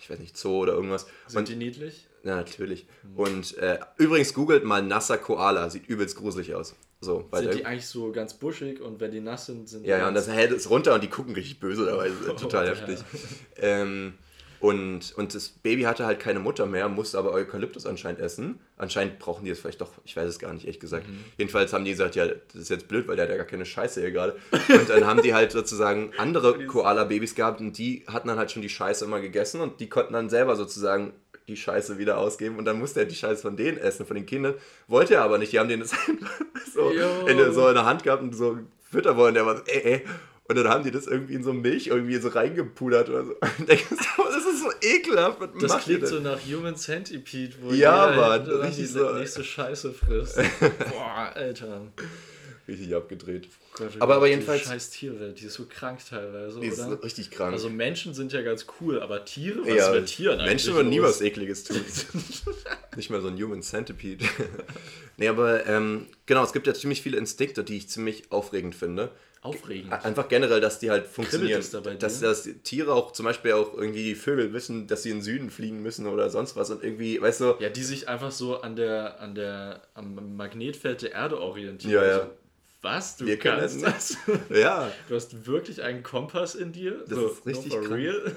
ich 0.00 0.08
weiß 0.10 0.18
nicht, 0.18 0.36
Zoo 0.36 0.58
oder 0.58 0.74
irgendwas. 0.74 1.06
Sind 1.26 1.38
Und, 1.38 1.48
die 1.48 1.56
niedlich? 1.56 2.06
ja, 2.22 2.36
natürlich. 2.36 2.86
Und 3.16 3.56
äh, 3.58 3.78
übrigens 3.96 4.34
googelt 4.34 4.62
mal 4.64 4.82
nasser 4.82 5.16
Koala, 5.18 5.70
sieht 5.70 5.88
übelst 5.88 6.16
gruselig 6.16 6.54
aus. 6.54 6.74
So, 7.00 7.26
weil 7.30 7.40
Sind 7.40 7.48
der- 7.48 7.56
die 7.60 7.64
eigentlich 7.66 7.86
so 7.86 8.12
ganz 8.12 8.34
buschig 8.34 8.82
und 8.82 9.00
wenn 9.00 9.10
die 9.10 9.20
nass 9.20 9.46
sind, 9.46 9.68
sind 9.70 9.86
Ja, 9.86 9.96
ja, 9.96 10.08
und 10.08 10.14
das 10.14 10.28
hält 10.28 10.52
es 10.52 10.68
runter 10.68 10.94
und 10.94 11.02
die 11.02 11.08
gucken 11.08 11.34
richtig 11.34 11.58
böse 11.58 11.86
dabei. 11.86 12.08
Ist 12.08 12.26
total 12.40 12.66
Ja. 12.66 12.74
heftig. 12.74 12.98
Ähm, 13.56 14.14
und, 14.60 15.14
und 15.16 15.34
das 15.34 15.48
Baby 15.48 15.82
hatte 15.82 16.04
halt 16.04 16.20
keine 16.20 16.38
Mutter 16.38 16.66
mehr, 16.66 16.88
musste 16.88 17.18
aber 17.18 17.32
Eukalyptus 17.32 17.86
anscheinend 17.86 18.20
essen. 18.20 18.60
Anscheinend 18.76 19.18
brauchen 19.18 19.44
die 19.44 19.50
es 19.50 19.58
vielleicht 19.58 19.80
doch, 19.80 19.90
ich 20.04 20.14
weiß 20.14 20.28
es 20.28 20.38
gar 20.38 20.52
nicht, 20.52 20.66
ehrlich 20.66 20.80
gesagt. 20.80 21.08
Mhm. 21.08 21.24
Jedenfalls 21.38 21.72
haben 21.72 21.84
die 21.84 21.92
gesagt, 21.92 22.14
ja, 22.14 22.26
das 22.26 22.54
ist 22.54 22.68
jetzt 22.68 22.86
blöd, 22.86 23.08
weil 23.08 23.16
der 23.16 23.24
hat 23.24 23.30
ja 23.30 23.38
gar 23.38 23.46
keine 23.46 23.64
Scheiße 23.64 24.00
hier 24.00 24.10
gerade. 24.10 24.36
Und 24.68 24.90
dann 24.90 25.06
haben 25.06 25.22
die 25.22 25.32
halt 25.32 25.52
sozusagen 25.52 26.12
andere 26.18 26.64
Koala-Babys 26.66 27.34
gehabt 27.34 27.60
und 27.60 27.78
die 27.78 28.04
hatten 28.06 28.28
dann 28.28 28.38
halt 28.38 28.50
schon 28.50 28.60
die 28.60 28.68
Scheiße 28.68 29.06
immer 29.06 29.20
gegessen 29.20 29.62
und 29.62 29.80
die 29.80 29.88
konnten 29.88 30.12
dann 30.12 30.28
selber 30.28 30.56
sozusagen 30.56 31.14
die 31.48 31.56
Scheiße 31.56 31.98
wieder 31.98 32.18
ausgeben 32.18 32.58
und 32.58 32.66
dann 32.66 32.78
musste 32.78 33.00
er 33.00 33.06
die 33.06 33.14
Scheiße 33.14 33.40
von 33.40 33.56
denen 33.56 33.78
essen, 33.78 34.04
von 34.04 34.14
den 34.14 34.26
Kindern. 34.26 34.54
Wollte 34.88 35.14
er 35.14 35.22
aber 35.22 35.38
nicht, 35.38 35.52
die 35.52 35.58
haben 35.58 35.70
den 35.70 35.80
das 35.80 35.92
so 36.74 36.90
in, 36.90 37.52
so 37.52 37.68
in 37.68 37.74
der 37.74 37.86
Hand 37.86 38.02
gehabt 38.02 38.22
und 38.22 38.34
so 38.34 38.58
füttern 38.90 39.16
wollen. 39.16 39.34
Der 39.34 39.46
war 39.46 39.56
so, 39.56 39.62
äh, 39.64 39.94
äh. 39.94 40.00
Und 40.50 40.56
dann 40.56 40.66
haben 40.68 40.82
die 40.82 40.90
das 40.90 41.06
irgendwie 41.06 41.34
in 41.34 41.44
so 41.44 41.52
Milch 41.52 41.86
irgendwie 41.86 42.16
so 42.16 42.26
reingepudert 42.28 43.08
oder 43.08 43.24
so. 43.24 43.32
Und 43.58 43.68
denkst 43.68 43.84
du, 43.88 43.94
das 44.24 44.44
ist 44.44 44.60
so 44.62 44.70
ekelhaft. 44.82 45.38
Was 45.40 45.50
Das 45.62 45.84
klingt 45.84 46.08
so 46.08 46.18
nach 46.18 46.40
Human 46.44 46.74
Centipede, 46.74 47.54
wo 47.62 47.70
Ja, 47.70 48.08
Mann, 48.08 48.32
hintereinander 48.40 48.62
richtig 48.64 48.86
die 48.86 48.90
so. 48.92 49.12
nächste 49.12 49.44
Scheiße 49.44 49.92
frisst. 49.92 50.36
Boah, 50.90 51.30
Alter. 51.36 51.82
Richtig 52.66 52.92
abgedreht. 52.96 53.48
Gott, 53.74 53.90
Aber- 54.00 54.02
aber 54.16 54.20
Gott, 54.22 54.28
jedenfalls- 54.30 54.62
Die 54.62 54.68
scheiß 54.70 54.90
Tierwelt, 54.90 55.40
die 55.40 55.46
ist 55.46 55.54
so 55.54 55.66
krank 55.68 56.00
teilweise, 56.08 56.58
Die 56.58 56.66
ist 56.66 56.80
oder? 56.80 57.00
richtig 57.02 57.30
krank. 57.30 57.52
Also 57.52 57.70
Menschen 57.70 58.12
sind 58.14 58.32
ja 58.32 58.42
ganz 58.42 58.66
cool, 58.80 59.00
aber 59.00 59.24
Tiere, 59.24 59.60
was 59.60 59.68
ja, 59.68 59.86
ist 59.88 59.94
mit 60.00 60.06
Tieren 60.06 60.38
eigentlich 60.40 60.48
Menschen 60.50 60.74
würden 60.74 60.88
nie 60.88 61.00
was 61.00 61.20
Ekliges 61.20 61.62
tun. 61.62 61.80
nicht 62.96 63.10
mal 63.10 63.20
so 63.20 63.28
ein 63.28 63.40
Human 63.40 63.62
Centipede. 63.62 64.24
nee, 65.16 65.28
aber 65.28 65.64
ähm, 65.66 66.06
genau, 66.26 66.42
es 66.44 66.52
gibt 66.52 66.66
ja 66.66 66.74
ziemlich 66.74 67.02
viele 67.02 67.18
Instinkte, 67.18 67.62
die 67.62 67.76
ich 67.76 67.88
ziemlich 67.88 68.30
aufregend 68.32 68.74
finde. 68.74 69.10
Aufregend. 69.42 69.90
Einfach 69.92 70.28
generell, 70.28 70.60
dass 70.60 70.78
die 70.80 70.90
halt 70.90 71.06
funktionieren. 71.06 71.60
es 71.60 71.70
da 71.70 71.80
bei 71.80 71.94
dass, 71.94 72.20
dir? 72.20 72.28
dass 72.28 72.46
Tiere 72.62 72.92
auch 72.92 73.12
zum 73.12 73.24
Beispiel 73.24 73.52
auch 73.52 73.72
irgendwie 73.72 74.04
die 74.04 74.14
Vögel 74.14 74.52
wissen, 74.52 74.86
dass 74.86 75.02
sie 75.02 75.10
in 75.10 75.18
den 75.18 75.22
Süden 75.22 75.50
fliegen 75.50 75.82
müssen 75.82 76.06
oder 76.06 76.28
sonst 76.28 76.56
was 76.56 76.70
und 76.70 76.84
irgendwie, 76.84 77.20
weißt 77.22 77.40
du, 77.40 77.54
Ja, 77.58 77.70
die 77.70 77.82
sich 77.82 78.06
einfach 78.06 78.32
so 78.32 78.60
an 78.60 78.76
der, 78.76 79.18
an 79.20 79.34
der, 79.34 79.80
am 79.94 80.36
Magnetfeld 80.36 81.00
der 81.02 81.12
Erde 81.12 81.40
orientieren. 81.40 81.94
Ja, 81.94 82.04
ja. 82.04 82.18
Also, 82.18 82.30
was? 82.82 83.16
Du 83.16 83.26
Wir 83.26 83.38
können 83.38 83.60
kannst 83.60 83.82
das 83.82 84.16
ja, 84.50 84.90
Du 85.08 85.14
hast 85.14 85.46
wirklich 85.46 85.82
einen 85.82 86.02
Kompass 86.02 86.54
in 86.54 86.72
dir? 86.72 87.04
Das 87.06 87.18
so, 87.18 87.28
ist 87.28 87.46
richtig 87.46 87.74
no 87.74 87.94
real? 87.94 88.32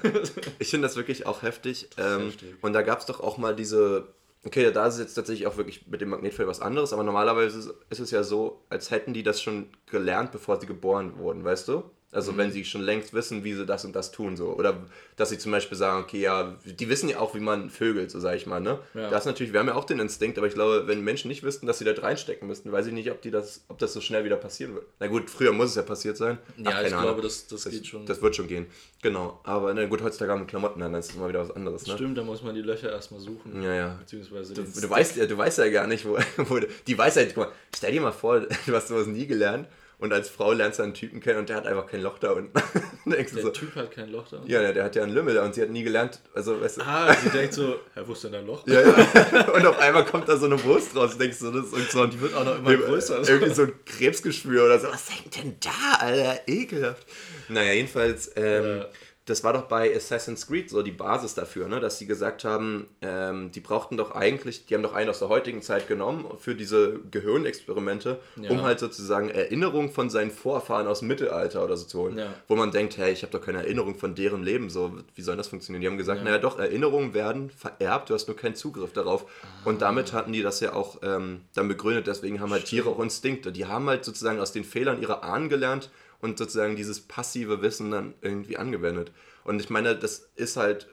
ich 0.58 0.68
finde 0.68 0.86
das 0.88 0.96
wirklich 0.96 1.26
auch 1.26 1.42
heftig. 1.42 1.88
Ähm, 1.98 2.26
heftig. 2.26 2.54
Und 2.62 2.72
da 2.72 2.82
gab 2.82 3.00
es 3.00 3.06
doch 3.06 3.20
auch 3.20 3.38
mal 3.38 3.54
diese, 3.54 4.08
okay, 4.44 4.70
da 4.72 4.86
ist 4.86 4.98
jetzt 4.98 5.14
tatsächlich 5.14 5.46
auch 5.46 5.56
wirklich 5.56 5.86
mit 5.86 6.00
dem 6.00 6.10
Magnetfeld 6.10 6.48
was 6.48 6.60
anderes, 6.60 6.92
aber 6.92 7.02
normalerweise 7.02 7.58
es, 7.58 7.66
ist 7.90 8.00
es 8.00 8.10
ja 8.10 8.22
so, 8.22 8.62
als 8.68 8.90
hätten 8.90 9.14
die 9.14 9.22
das 9.22 9.40
schon 9.42 9.70
gelernt, 9.86 10.32
bevor 10.32 10.60
sie 10.60 10.66
geboren 10.66 11.18
wurden, 11.18 11.44
weißt 11.44 11.68
du? 11.68 11.84
Also 12.14 12.32
Mhm. 12.32 12.36
wenn 12.38 12.50
sie 12.52 12.64
schon 12.64 12.80
längst 12.82 13.12
wissen, 13.12 13.44
wie 13.44 13.52
sie 13.54 13.66
das 13.66 13.84
und 13.84 13.94
das 13.94 14.12
tun, 14.12 14.36
so. 14.36 14.50
Oder 14.54 14.76
dass 15.16 15.30
sie 15.30 15.38
zum 15.38 15.52
Beispiel 15.52 15.76
sagen, 15.76 16.02
okay, 16.04 16.20
ja, 16.20 16.56
die 16.64 16.88
wissen 16.88 17.08
ja 17.08 17.18
auch, 17.18 17.34
wie 17.34 17.40
man 17.40 17.70
vögelt, 17.70 18.10
so 18.10 18.20
sage 18.20 18.36
ich 18.36 18.46
mal, 18.46 18.60
ne? 18.60 18.78
Ja. 18.94 19.10
Das 19.10 19.20
ist 19.22 19.26
natürlich, 19.26 19.52
wir 19.52 19.60
haben 19.60 19.66
ja 19.68 19.74
auch 19.74 19.84
den 19.84 19.98
Instinkt, 19.98 20.38
aber 20.38 20.46
ich 20.46 20.54
glaube, 20.54 20.84
wenn 20.86 21.02
Menschen 21.02 21.28
nicht 21.28 21.42
wüssten, 21.42 21.66
dass 21.66 21.78
sie 21.78 21.84
da 21.84 21.92
reinstecken 21.92 22.46
müssten, 22.48 22.70
weiß 22.72 22.86
ich 22.86 22.92
nicht, 22.92 23.10
ob, 23.10 23.20
die 23.22 23.30
das, 23.30 23.64
ob 23.68 23.78
das 23.78 23.92
so 23.92 24.00
schnell 24.00 24.24
wieder 24.24 24.36
passieren 24.36 24.74
wird. 24.74 24.86
Na 25.00 25.06
gut, 25.08 25.28
früher 25.28 25.52
muss 25.52 25.70
es 25.70 25.74
ja 25.76 25.82
passiert 25.82 26.16
sein. 26.16 26.38
Ja, 26.56 26.70
keine 26.72 26.86
ich 26.88 26.94
Ahnung. 26.94 27.04
glaube, 27.06 27.22
das, 27.22 27.46
das, 27.48 27.64
geht 27.64 27.86
schon. 27.86 28.06
Das 28.06 28.22
wird 28.22 28.36
schon 28.36 28.46
gehen. 28.46 28.66
Genau. 29.02 29.40
Aber 29.44 29.74
na 29.74 29.84
gut, 29.86 30.00
heutzutage 30.02 30.30
haben 30.32 30.40
wir 30.40 30.46
Klamotten 30.46 30.80
an, 30.82 30.92
dann 30.92 31.00
ist 31.00 31.10
es 31.10 31.16
immer 31.16 31.28
wieder 31.28 31.40
was 31.40 31.50
anderes, 31.50 31.86
ne? 31.86 31.94
Stimmt, 31.94 32.16
da 32.16 32.22
muss 32.22 32.42
man 32.42 32.54
die 32.54 32.62
Löcher 32.62 32.90
erstmal 32.90 33.20
suchen. 33.20 33.62
Ja, 33.62 33.74
ja. 33.74 33.88
Beziehungsweise 34.00 34.54
Du, 34.54 34.62
du, 34.62 34.88
weißt, 34.90 35.16
ja- 35.16 35.26
du 35.26 35.36
weißt 35.36 35.58
ja 35.58 35.68
gar 35.68 35.86
nicht, 35.86 36.04
wo, 36.06 36.16
wo 36.48 36.60
die 36.86 36.96
weiß 36.96 37.16
ja, 37.16 37.24
guck 37.26 37.36
mal, 37.36 37.48
stell 37.74 37.92
dir 37.92 38.00
mal 38.00 38.12
vor, 38.12 38.40
du 38.66 38.72
hast 38.74 38.88
sowas 38.88 39.06
nie 39.06 39.26
gelernt 39.26 39.66
und 39.98 40.12
als 40.12 40.28
Frau 40.28 40.52
lernst 40.52 40.78
du 40.78 40.82
einen 40.82 40.94
Typen 40.94 41.20
kennen 41.20 41.38
und 41.40 41.48
der 41.48 41.56
hat 41.56 41.66
einfach 41.66 41.86
kein 41.86 42.00
Loch 42.02 42.18
da 42.18 42.32
unten. 42.32 42.52
Der 43.06 43.26
so, 43.28 43.50
Typ 43.50 43.74
hat 43.76 43.90
kein 43.90 44.10
Loch 44.10 44.26
da. 44.30 44.40
ja, 44.46 44.60
der, 44.62 44.72
der 44.72 44.84
hat 44.84 44.96
ja 44.96 45.02
einen 45.02 45.12
Lümmel 45.12 45.34
da 45.34 45.44
und 45.44 45.54
sie 45.54 45.60
hat 45.60 45.68
nie 45.68 45.82
gelernt, 45.82 46.20
also 46.34 46.58
weißt 46.58 46.78
du, 46.78 46.82
Ah, 46.82 47.14
sie 47.22 47.28
denkt 47.28 47.52
so, 47.52 47.74
hä, 47.94 48.00
wo 48.06 48.12
ist 48.14 48.24
denn 48.24 48.32
dein 48.32 48.46
Loch? 48.46 48.66
ja, 48.66 48.80
ja. 48.80 49.50
Und 49.52 49.66
auf 49.66 49.78
einmal 49.78 50.06
kommt 50.06 50.26
da 50.28 50.36
so 50.38 50.46
eine 50.46 50.62
Wurst 50.64 50.96
raus. 50.96 51.12
Du 51.12 51.18
denkst 51.18 51.36
so, 51.38 51.50
das 51.50 51.66
ist 51.72 51.92
so 51.92 52.00
ein, 52.02 52.10
Die 52.10 52.20
wird 52.20 52.34
auch 52.34 52.44
noch 52.44 52.58
immer 52.58 52.74
größer. 52.74 53.18
Irgendwie 53.28 53.52
so 53.54 53.62
ein 53.64 53.72
Krebsgeschwür 53.84 54.64
oder 54.64 54.78
so. 54.78 54.88
Was 54.88 55.10
hängt 55.10 55.36
denn 55.36 55.56
da, 55.60 55.98
Alter? 56.00 56.40
Ekelhaft. 56.46 57.06
Naja, 57.50 57.72
jedenfalls, 57.74 58.30
ähm, 58.36 58.78
Ja. 58.78 58.86
Das 59.26 59.42
war 59.42 59.54
doch 59.54 59.62
bei 59.62 59.94
Assassin's 59.96 60.46
Creed 60.46 60.68
so 60.68 60.82
die 60.82 60.90
Basis 60.90 61.34
dafür, 61.34 61.66
ne? 61.66 61.80
dass 61.80 61.98
sie 61.98 62.06
gesagt 62.06 62.44
haben, 62.44 62.86
ähm, 63.00 63.50
die 63.52 63.60
brauchten 63.60 63.96
doch 63.96 64.10
eigentlich, 64.10 64.66
die 64.66 64.74
haben 64.74 64.82
doch 64.82 64.92
einen 64.92 65.08
aus 65.08 65.20
der 65.20 65.30
heutigen 65.30 65.62
Zeit 65.62 65.88
genommen 65.88 66.26
für 66.38 66.54
diese 66.54 67.00
Gehirnexperimente, 67.10 68.20
Ja. 68.36 68.50
um 68.50 68.62
halt 68.62 68.78
sozusagen 68.78 69.30
Erinnerungen 69.30 69.90
von 69.90 70.10
seinen 70.10 70.30
Vorfahren 70.30 70.86
aus 70.86 71.00
dem 71.00 71.08
Mittelalter 71.08 71.64
oder 71.64 71.76
so 71.76 71.86
zu 71.86 72.00
holen. 72.00 72.18
Ja. 72.18 72.34
Wo 72.48 72.56
man 72.56 72.70
denkt, 72.70 72.96
hey, 72.96 73.12
ich 73.12 73.22
habe 73.22 73.32
doch 73.32 73.44
keine 73.44 73.58
Erinnerung 73.58 73.94
von 73.96 74.14
deren 74.14 74.42
Leben, 74.42 74.70
so, 74.70 74.92
wie 75.14 75.22
soll 75.22 75.36
das 75.36 75.48
funktionieren? 75.48 75.80
Die 75.80 75.86
haben 75.88 75.98
gesagt, 75.98 76.18
Ja. 76.18 76.24
naja 76.24 76.38
doch, 76.38 76.58
Erinnerungen 76.58 77.14
werden 77.14 77.50
vererbt, 77.50 78.10
du 78.10 78.14
hast 78.14 78.26
nur 78.28 78.36
keinen 78.36 78.54
Zugriff 78.54 78.92
darauf. 78.92 79.26
Und 79.64 79.82
damit 79.82 80.12
hatten 80.12 80.32
die 80.32 80.42
das 80.42 80.60
ja 80.60 80.72
auch 80.72 80.98
ähm, 81.02 81.40
dann 81.54 81.68
begründet, 81.68 82.06
deswegen 82.06 82.40
haben 82.40 82.50
halt 82.52 82.64
Tiere 82.66 82.90
auch 82.90 83.00
Instinkte. 83.00 83.52
Die 83.52 83.66
haben 83.66 83.88
halt 83.88 84.04
sozusagen 84.04 84.40
aus 84.40 84.52
den 84.52 84.64
Fehlern 84.64 85.00
ihrer 85.00 85.22
Ahnen 85.24 85.48
gelernt 85.48 85.90
und 86.24 86.38
sozusagen 86.38 86.74
dieses 86.74 87.00
passive 87.00 87.62
Wissen 87.62 87.90
dann 87.90 88.14
irgendwie 88.22 88.56
angewendet. 88.56 89.12
Und 89.44 89.60
ich 89.60 89.70
meine, 89.70 89.94
das 89.94 90.28
ist 90.36 90.56
halt, 90.56 90.88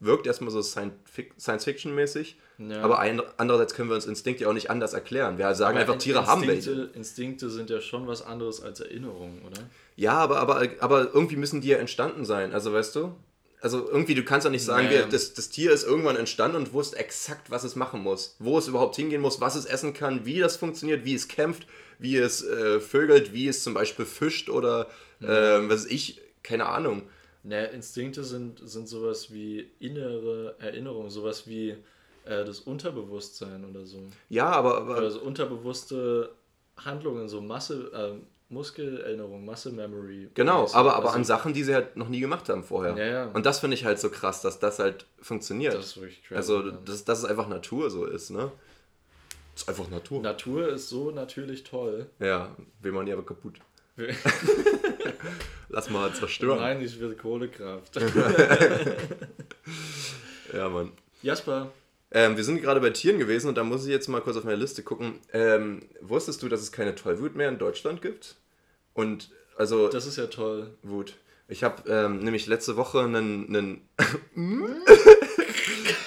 wirkt 0.00 0.26
erstmal 0.26 0.50
so 0.52 0.62
Science-Fiction-mäßig, 0.62 2.36
Ja. 2.58 2.80
aber 2.82 2.98
ein, 2.98 3.20
andererseits 3.36 3.74
können 3.74 3.88
wir 3.88 3.94
uns 3.96 4.06
Instinkt 4.06 4.40
ja 4.40 4.48
auch 4.48 4.52
nicht 4.52 4.70
anders 4.70 4.92
erklären. 4.94 5.38
Wir 5.38 5.54
sagen 5.54 5.72
Aber 5.76 5.80
einfach, 5.80 5.94
In- 5.94 6.00
Tiere 6.00 6.26
haben 6.26 6.42
Instinkte, 6.42 6.76
welche. 6.82 6.90
Instinkte 6.98 7.50
sind 7.50 7.70
ja 7.70 7.80
schon 7.80 8.06
was 8.06 8.22
anderes 8.22 8.60
als 8.62 8.80
Erinnerungen, 8.80 9.42
oder? 9.46 9.60
Ja, 9.96 10.12
aber, 10.14 10.38
aber, 10.38 10.66
aber 10.80 11.12
irgendwie 11.14 11.36
müssen 11.36 11.60
die 11.60 11.68
ja 11.68 11.78
entstanden 11.78 12.24
sein. 12.24 12.52
Also 12.52 12.72
weißt 12.72 12.94
du? 12.96 13.14
Also 13.60 13.88
irgendwie, 13.90 14.14
du 14.14 14.22
kannst 14.22 14.44
ja 14.44 14.50
nicht 14.52 14.64
sagen, 14.64 14.88
wir, 14.88 15.06
das, 15.06 15.34
das 15.34 15.48
Tier 15.50 15.72
ist 15.72 15.84
irgendwann 15.84 16.14
entstanden 16.14 16.56
und 16.56 16.72
wusste 16.72 16.96
exakt, 16.96 17.50
was 17.50 17.64
es 17.64 17.74
machen 17.74 18.00
muss. 18.02 18.36
Wo 18.38 18.56
es 18.58 18.68
überhaupt 18.68 18.94
hingehen 18.94 19.20
muss, 19.20 19.40
was 19.40 19.56
es 19.56 19.64
essen 19.64 19.94
kann, 19.94 20.24
wie 20.24 20.38
das 20.38 20.56
funktioniert, 20.56 21.04
wie 21.04 21.14
es 21.14 21.26
kämpft, 21.26 21.66
wie 21.98 22.16
es 22.16 22.44
äh, 22.44 22.80
vögelt, 22.80 23.32
wie 23.32 23.48
es 23.48 23.62
zum 23.62 23.74
Beispiel 23.74 24.04
fischt 24.04 24.48
oder 24.50 24.88
ähm, 25.20 25.68
was 25.68 25.84
weiß 25.84 25.90
ich, 25.90 26.20
keine 26.42 26.66
Ahnung. 26.66 27.02
Ne, 27.42 27.66
Instinkte 27.66 28.24
sind, 28.24 28.60
sind 28.68 28.88
sowas 28.88 29.32
wie 29.32 29.70
innere 29.80 30.54
Erinnerungen, 30.58 31.10
sowas 31.10 31.46
wie 31.46 31.70
äh, 32.24 32.44
das 32.44 32.60
Unterbewusstsein 32.60 33.64
oder 33.64 33.84
so. 33.86 33.98
Ja, 34.28 34.46
aber, 34.50 34.78
aber 34.78 34.96
Also 34.96 35.20
unterbewusste 35.20 36.30
Handlungen, 36.76 37.28
so 37.28 37.40
Masse, 37.40 37.90
äh, 37.92 38.20
Muskelerinnerung, 38.50 39.44
Muscle 39.44 39.72
Memory. 39.72 40.30
genau, 40.34 40.62
mäßig. 40.62 40.76
aber, 40.76 40.94
aber 40.94 41.06
Also, 41.06 41.18
an 41.18 41.24
Sachen, 41.24 41.52
die 41.52 41.64
sie 41.64 41.74
halt 41.74 41.96
noch 41.96 42.08
nie 42.08 42.20
gemacht 42.20 42.48
haben 42.48 42.64
vorher. 42.64 42.96
Ja, 42.96 43.04
ja. 43.06 43.24
Und 43.32 43.44
das 43.44 43.60
finde 43.60 43.74
ich 43.74 43.84
halt 43.84 43.98
so 43.98 44.08
krass, 44.08 44.40
dass 44.40 44.58
das 44.58 44.78
halt 44.78 45.06
funktioniert. 45.20 45.74
Das 45.74 45.86
ist 45.86 45.96
wirklich 45.96 46.22
crazy, 46.22 46.36
also, 46.36 46.70
dass 46.70 47.04
es 47.06 47.24
einfach 47.26 47.48
Natur 47.48 47.90
so 47.90 48.06
ist, 48.06 48.30
ne? 48.30 48.50
Ist 49.58 49.68
einfach 49.68 49.90
Natur. 49.90 50.22
Natur 50.22 50.68
ist 50.68 50.88
so 50.88 51.10
natürlich 51.10 51.64
toll. 51.64 52.06
Ja, 52.20 52.54
will 52.80 52.92
man 52.92 53.06
die 53.06 53.12
aber 53.12 53.26
kaputt. 53.26 53.56
Lass 55.68 55.90
mal 55.90 56.14
zerstören. 56.14 56.60
Nein, 56.60 56.80
ich 56.80 57.00
will 57.00 57.16
Kohlekraft. 57.16 58.00
Ja, 60.52 60.68
Mann. 60.68 60.92
Jasper, 61.22 61.72
Ähm, 62.12 62.36
wir 62.36 62.44
sind 62.44 62.62
gerade 62.62 62.80
bei 62.80 62.88
Tieren 62.90 63.18
gewesen 63.18 63.48
und 63.48 63.56
da 63.56 63.64
muss 63.64 63.84
ich 63.84 63.90
jetzt 63.90 64.06
mal 64.08 64.20
kurz 64.20 64.36
auf 64.36 64.44
meine 64.44 64.56
Liste 64.56 64.84
gucken. 64.84 65.18
Ähm, 65.32 65.82
wusstest 66.00 66.40
du, 66.42 66.48
dass 66.48 66.62
es 66.62 66.70
keine 66.70 66.94
Tollwut 66.94 67.34
mehr 67.34 67.48
in 67.48 67.58
Deutschland 67.58 68.00
gibt? 68.00 68.36
Und 68.94 69.30
also 69.56 69.88
das 69.88 70.06
ist 70.06 70.16
ja 70.16 70.28
toll. 70.28 70.70
Wut. 70.84 71.16
Ich 71.48 71.64
habe 71.64 71.82
ähm, 71.90 72.20
nämlich 72.20 72.46
letzte 72.46 72.76
Woche 72.76 73.00
einen, 73.00 73.48
einen 73.48 73.88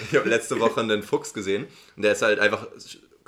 ich 0.10 0.18
habe 0.18 0.30
letzte 0.30 0.60
Woche 0.62 0.80
einen 0.80 1.04
Fuchs 1.04 1.34
gesehen 1.34 1.68
und 1.98 2.04
der 2.04 2.14
ist 2.14 2.22
halt 2.22 2.40
einfach 2.40 2.66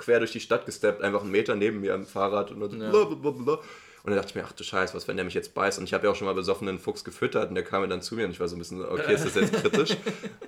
quer 0.04 0.18
durch 0.18 0.32
die 0.32 0.40
Stadt 0.40 0.66
gesteppt, 0.66 1.02
einfach 1.02 1.22
einen 1.22 1.30
Meter 1.30 1.54
neben 1.54 1.80
mir 1.80 1.94
am 1.94 2.06
Fahrrad 2.06 2.50
und 2.50 2.60
dann 2.60 2.80
Ja. 2.80 2.90
blablabla. 2.90 3.54
Und 3.54 4.10
dann 4.10 4.16
dachte 4.16 4.28
ich 4.30 4.34
mir, 4.34 4.44
ach 4.46 4.52
du 4.52 4.62
Scheiß, 4.64 4.94
was, 4.94 5.08
wenn 5.08 5.16
der 5.16 5.24
mich 5.24 5.32
jetzt 5.32 5.54
beißt? 5.54 5.78
Und 5.78 5.84
ich 5.84 5.94
habe 5.94 6.04
ja 6.06 6.12
auch 6.12 6.16
schon 6.16 6.26
mal 6.26 6.34
besoffen 6.34 6.68
einen 6.68 6.78
Fuchs 6.78 7.04
gefüttert 7.04 7.48
und 7.48 7.54
der 7.54 7.64
kam 7.64 7.88
dann 7.88 8.02
zu 8.02 8.14
mir 8.14 8.26
und 8.26 8.32
ich 8.32 8.40
war 8.40 8.48
so 8.48 8.56
ein 8.56 8.58
bisschen, 8.58 8.84
okay, 8.84 9.14
ist 9.14 9.24
das 9.24 9.34
jetzt 9.34 9.52
kritisch? 9.62 9.96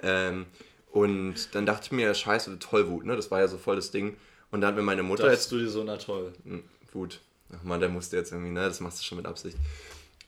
ähm, 0.02 0.44
und 0.92 1.54
dann 1.54 1.64
dachte 1.66 1.84
ich 1.86 1.92
mir, 1.92 2.14
Scheiße, 2.14 2.59
Tollwut, 2.59 3.04
ne? 3.07 3.16
Das 3.16 3.30
war 3.30 3.40
ja 3.40 3.48
so 3.48 3.57
voll 3.59 3.76
das 3.76 3.90
Ding. 3.90 4.16
Und 4.50 4.61
dann 4.61 4.68
hat 4.68 4.76
mir 4.76 4.82
meine 4.82 5.02
Mutter 5.02 5.24
jetzt 5.24 5.32
Dachtest 5.32 5.52
du 5.52 5.59
dir 5.59 5.68
so, 5.68 5.84
na 5.84 5.96
toll. 5.96 6.32
hm, 6.44 6.62
Wut. 6.92 7.20
Ach 7.57 7.62
man, 7.62 7.80
der 7.80 7.88
musste 7.88 8.16
jetzt 8.16 8.32
irgendwie, 8.32 8.50
ne? 8.52 8.61
Das 8.64 8.80
machst 8.80 9.00
du 9.00 9.04
schon 9.04 9.16
mit 9.16 9.26
Absicht. 9.26 9.57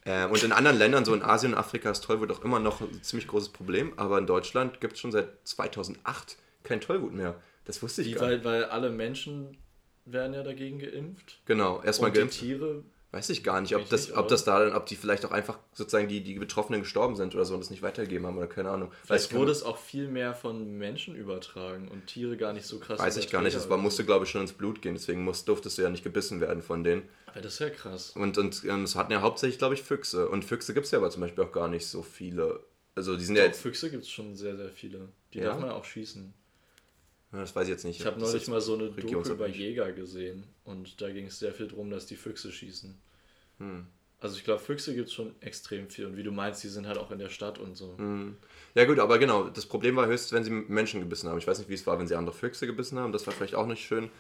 Ähm, 0.07 0.31
und 0.31 0.43
in 0.43 0.53
anderen 0.53 0.79
Ländern, 0.79 1.05
so 1.05 1.13
in 1.15 1.23
Asien 1.23 1.53
und 1.53 1.59
Afrika, 1.59 1.91
ist 1.91 2.05
Tollwut 2.05 2.31
auch 2.31 2.43
immer 2.45 2.61
noch 2.61 2.81
ein 2.81 3.03
ziemlich 3.03 3.29
großes 3.29 3.51
Problem. 3.51 3.93
Aber 3.97 4.17
in 4.19 4.27
Deutschland 4.27 4.81
gibt 4.81 4.95
es 4.95 5.01
schon 5.01 5.13
seit 5.13 5.29
2008 5.45 6.37
kein 6.65 6.81
Tollwut 6.81 7.13
mehr. 7.13 7.35
Das 7.69 7.81
wusste 7.83 8.03
ich 8.03 8.09
Die, 8.09 8.15
gar 8.15 8.23
weil, 8.25 8.35
nicht. 8.37 8.45
weil 8.45 8.65
alle 8.65 8.91
Menschen 8.91 9.57
werden 10.05 10.35
ja 10.35 10.43
dagegen 10.43 10.81
geimpft. 10.81 11.41
Genau, 11.45 11.81
erstmal 11.83 12.09
Und 12.11 12.17
die 12.17 12.21
geimpft. 12.21 12.41
Tiere, 12.41 12.83
Weiß 13.11 13.31
ich 13.31 13.43
gar 13.43 13.63
nicht, 13.63 13.75
ob 13.75 13.89
das, 13.89 14.13
ob 14.13 14.29
das 14.29 14.45
da 14.45 14.59
dann, 14.63 14.75
ob 14.77 14.85
die 14.85 14.95
vielleicht 14.95 15.25
auch 15.25 15.31
einfach 15.31 15.59
sozusagen 15.73 16.09
die, 16.09 16.23
die 16.23 16.35
Betroffenen 16.35 16.83
gestorben 16.83 17.17
sind 17.17 17.35
oder 17.35 17.47
so 17.47 17.55
und 17.55 17.61
das 17.61 17.71
nicht 17.71 17.81
weitergegeben 17.81 18.27
haben 18.27 18.37
oder 18.37 18.49
keine 18.49 18.69
Ahnung. 18.69 18.93
vielleicht 19.03 19.31
Weiß- 19.31 19.35
wurde 19.35 19.51
es 19.53 19.63
auch 19.63 19.79
viel 19.79 20.09
mehr 20.09 20.35
von 20.35 20.77
Menschen 20.77 21.15
übertragen 21.17 21.89
und 21.89 22.07
Tiere 22.07 22.37
gar 22.37 22.53
nicht 22.53 22.67
so 22.67 22.79
krass. 22.79 22.99
Weiß 22.99 23.17
ich 23.17 23.31
gar 23.31 23.41
nicht, 23.41 23.55
es 23.55 23.71
war, 23.71 23.79
musste 23.79 24.05
glaube 24.05 24.27
ich 24.27 24.31
schon 24.31 24.43
ins 24.43 24.53
Blut 24.53 24.83
gehen, 24.83 24.93
deswegen 24.95 25.25
muss, 25.25 25.47
durftest 25.47 25.79
du 25.79 25.83
ja 25.83 25.89
nicht 25.89 26.05
gebissen 26.05 26.43
werden 26.43 26.63
von 26.63 26.85
denen. 26.85 27.09
Aber 27.27 27.41
das 27.41 27.55
ist 27.55 27.61
ja 27.61 27.71
krass. 27.71 28.11
Und, 28.11 28.37
und 28.37 28.63
ähm, 28.65 28.83
es 28.85 28.95
hatten 28.95 29.13
ja 29.13 29.23
hauptsächlich, 29.23 29.57
glaube 29.59 29.73
ich, 29.75 29.83
Füchse. 29.83 30.29
Und 30.29 30.45
Füchse 30.45 30.75
gibt 30.75 30.85
es 30.85 30.93
ja 30.93 30.99
aber 30.99 31.09
zum 31.11 31.23
Beispiel 31.23 31.45
auch 31.45 31.53
gar 31.53 31.69
nicht 31.69 31.87
so 31.87 32.03
viele. 32.03 32.61
Also 32.95 33.17
die 33.17 33.25
sind 33.25 33.37
ja 33.37 33.43
Doch, 33.45 33.49
jetzt, 33.49 33.63
Füchse 33.63 33.91
gibt 33.91 34.03
es 34.03 34.11
schon 34.11 34.37
sehr, 34.37 34.55
sehr 34.57 34.69
viele. 34.71 35.09
Die 35.33 35.39
Ja? 35.39 35.45
darf 35.45 35.61
man 35.61 35.71
auch 35.71 35.85
schießen. 35.87 36.35
Das 37.33 37.55
weiß 37.55 37.65
ich 37.65 37.71
jetzt 37.71 37.85
nicht. 37.85 38.01
Ich 38.01 38.07
habe 38.07 38.19
neulich 38.19 38.49
mal 38.49 38.61
so 38.61 38.75
eine 38.75 38.91
Doku 38.91 39.21
über. 39.29 39.49
Jäger 39.49 39.93
gesehen 39.93 40.45
und 40.65 41.01
da 41.01 41.11
ging 41.11 41.27
es 41.27 41.39
sehr 41.39 41.53
viel 41.53 41.69
darum, 41.69 41.91
dass 41.91 42.07
die 42.07 42.17
Füchse 42.17 42.51
schießen. 42.51 42.95
Hm. 43.59 43.87
Also 44.21 44.37
ich 44.37 44.45
glaube, 44.45 44.61
Füchse 44.61 44.95
gibt 44.95 45.09
es 45.09 45.15
schon 45.15 45.35
extrem 45.41 45.89
viel 45.89 46.07
und 46.07 46.17
wie 46.17 46.23
du 46.25 46.33
meinst, 46.33 46.65
die 46.65 46.69
sind 46.69 46.87
halt 46.87 46.99
auch 46.99 47.11
in 47.13 47.19
der 47.19 47.29
Stadt 47.29 47.59
und 47.59 47.77
so. 47.77 47.95
Hm. 47.99 48.37
Ja 48.75 48.85
gut, 48.85 48.99
aber 48.99 49.19
genau, 49.19 49.49
das 49.49 49.67
Problem 49.67 49.95
war 49.97 50.07
höchstens, 50.07 50.33
wenn 50.33 50.45
sie 50.45 50.51
Menschen 50.51 51.01
gebissen 51.01 51.29
haben. 51.29 51.39
Ich 51.39 51.47
weiß 51.47 51.59
nicht, 51.59 51.69
wie 51.69 51.75
es 51.75 51.87
war, 51.87 51.99
wenn 51.99 52.09
sie 52.09 52.17
andere 52.17 52.35
Füchse 52.35 52.67
gebissen 52.67 52.99
haben. 52.99 53.13
Das 53.13 53.27
war 53.27 53.35
vielleicht 53.35 53.55
auch 53.55 53.67
nicht 53.67 53.85
schön. 53.87 54.11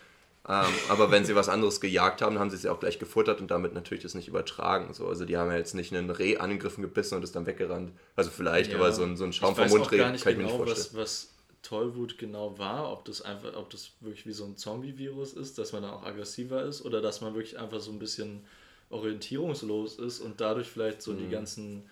Ähm, 0.46 0.64
aber 0.88 1.11
wenn 1.11 1.24
sie 1.24 1.34
was 1.34 1.48
anderes 1.48 1.80
gejagt 1.80 2.22
haben, 2.22 2.38
haben 2.38 2.50
sie 2.50 2.56
es 2.56 2.62
ja 2.62 2.72
auch 2.72 2.78
gleich 2.78 2.98
gefuttert 2.98 3.40
und 3.40 3.50
damit 3.50 3.74
natürlich 3.74 4.02
das 4.02 4.14
nicht 4.14 4.28
übertragen. 4.28 4.92
So. 4.94 5.09
Also 5.09 5.24
die 5.24 5.36
haben 5.36 5.50
ja 5.50 5.56
jetzt 5.56 5.74
nicht 5.74 5.92
einen 5.92 6.11
Reh 6.11 6.36
angegriffen, 6.36 6.82
gebissen 6.82 7.16
und 7.16 7.24
ist 7.24 7.34
dann 7.34 7.46
weggerannt. 7.46 7.90
Also 8.14 8.30
vielleicht, 8.30 8.70
Ja. 8.72 8.78
aber 8.78 8.92
so 8.92 9.02
ein, 9.02 9.16
so 9.16 9.24
ein 9.24 9.32
Schaum 9.32 9.56
vom 9.56 9.64
weiß 9.64 9.70
Mund 9.72 9.84
auch 9.84 9.90
gar 9.90 10.12
nicht 10.12 10.22
kann 10.22 10.32
ich 10.32 10.38
mir 10.38 10.44
genau, 10.44 10.59
nicht 10.59 10.70
was, 10.70 10.86
vorstellen. 10.88 11.02
was 11.02 11.28
Tollwut 11.62 12.18
genau 12.18 12.59
war, 12.59 12.92
ob 12.92 13.04
das 13.04 13.22
einfach, 13.22 13.54
ob 13.56 13.70
das 13.70 13.90
wirklich 14.00 14.26
wie 14.26 14.32
so 14.32 14.44
ein 14.44 14.56
Zombie-Virus 14.56 15.32
ist, 15.34 15.59
dass 15.59 15.72
man 15.72 15.82
dann 15.82 15.92
auch 15.92 16.04
aggressiver 16.04 16.62
ist 16.62 16.84
oder 16.84 17.00
dass 17.00 17.20
man 17.20 17.34
wirklich 17.34 17.59
einfach 17.59 17.80
so 17.80 17.90
ein 17.90 17.98
bisschen 17.98 18.44
orientierungslos 18.90 19.98
ist 19.98 20.20
und 20.20 20.40
dadurch 20.40 20.68
vielleicht 20.68 21.02
so 21.02 21.12
Mhm. 21.12 21.18
die 21.18 21.28
ganzen 21.28 21.82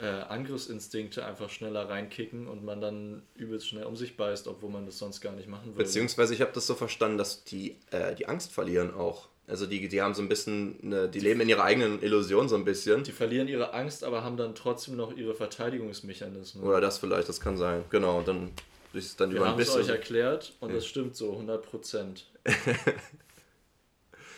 äh, 0.00 0.06
Angriffsinstinkte 0.06 1.24
einfach 1.24 1.50
schneller 1.50 1.88
reinkicken 1.88 2.48
und 2.48 2.64
man 2.64 2.80
dann 2.80 3.22
übelst 3.34 3.68
schnell 3.68 3.84
um 3.84 3.94
sich 3.96 4.16
beißt, 4.16 4.48
obwohl 4.48 4.70
man 4.70 4.86
das 4.86 4.98
sonst 4.98 5.20
gar 5.20 5.32
nicht 5.32 5.48
machen 5.48 5.66
würde. 5.74 5.84
Beziehungsweise 5.84 6.34
ich 6.34 6.40
habe 6.40 6.52
das 6.54 6.66
so 6.66 6.74
verstanden, 6.74 7.18
dass 7.18 7.44
die 7.44 7.76
äh, 7.90 8.14
die 8.14 8.26
Angst 8.26 8.52
verlieren 8.52 8.94
auch. 8.94 9.28
Also 9.48 9.66
die, 9.66 9.88
die 9.88 10.00
haben 10.00 10.14
so 10.14 10.22
ein 10.22 10.28
bisschen, 10.28 10.78
eine, 10.82 11.08
die 11.08 11.20
leben 11.20 11.40
in 11.40 11.48
ihrer 11.48 11.64
eigenen 11.64 12.00
Illusion 12.02 12.48
so 12.48 12.54
ein 12.54 12.64
bisschen. 12.64 13.02
Die 13.02 13.12
verlieren 13.12 13.48
ihre 13.48 13.74
Angst, 13.74 14.04
aber 14.04 14.22
haben 14.22 14.36
dann 14.36 14.54
trotzdem 14.54 14.96
noch 14.96 15.14
ihre 15.16 15.34
Verteidigungsmechanismen. 15.34 16.64
Oder 16.64 16.80
das 16.80 16.98
vielleicht, 16.98 17.28
das 17.28 17.40
kann 17.40 17.56
sein. 17.56 17.84
Genau, 17.90 18.22
dann 18.22 18.50
ist 18.94 19.06
es 19.06 19.16
dann 19.16 19.30
Wir 19.30 19.36
über 19.38 19.46
ein 19.46 19.52
haben 19.52 19.60
es 19.60 19.70
euch 19.70 19.76
bisschen. 19.78 19.94
erklärt 19.94 20.52
und 20.60 20.70
Ja. 20.70 20.76
das 20.76 20.86
stimmt 20.86 21.16
so, 21.16 21.32
100 21.32 21.62
Prozent. 21.64 22.26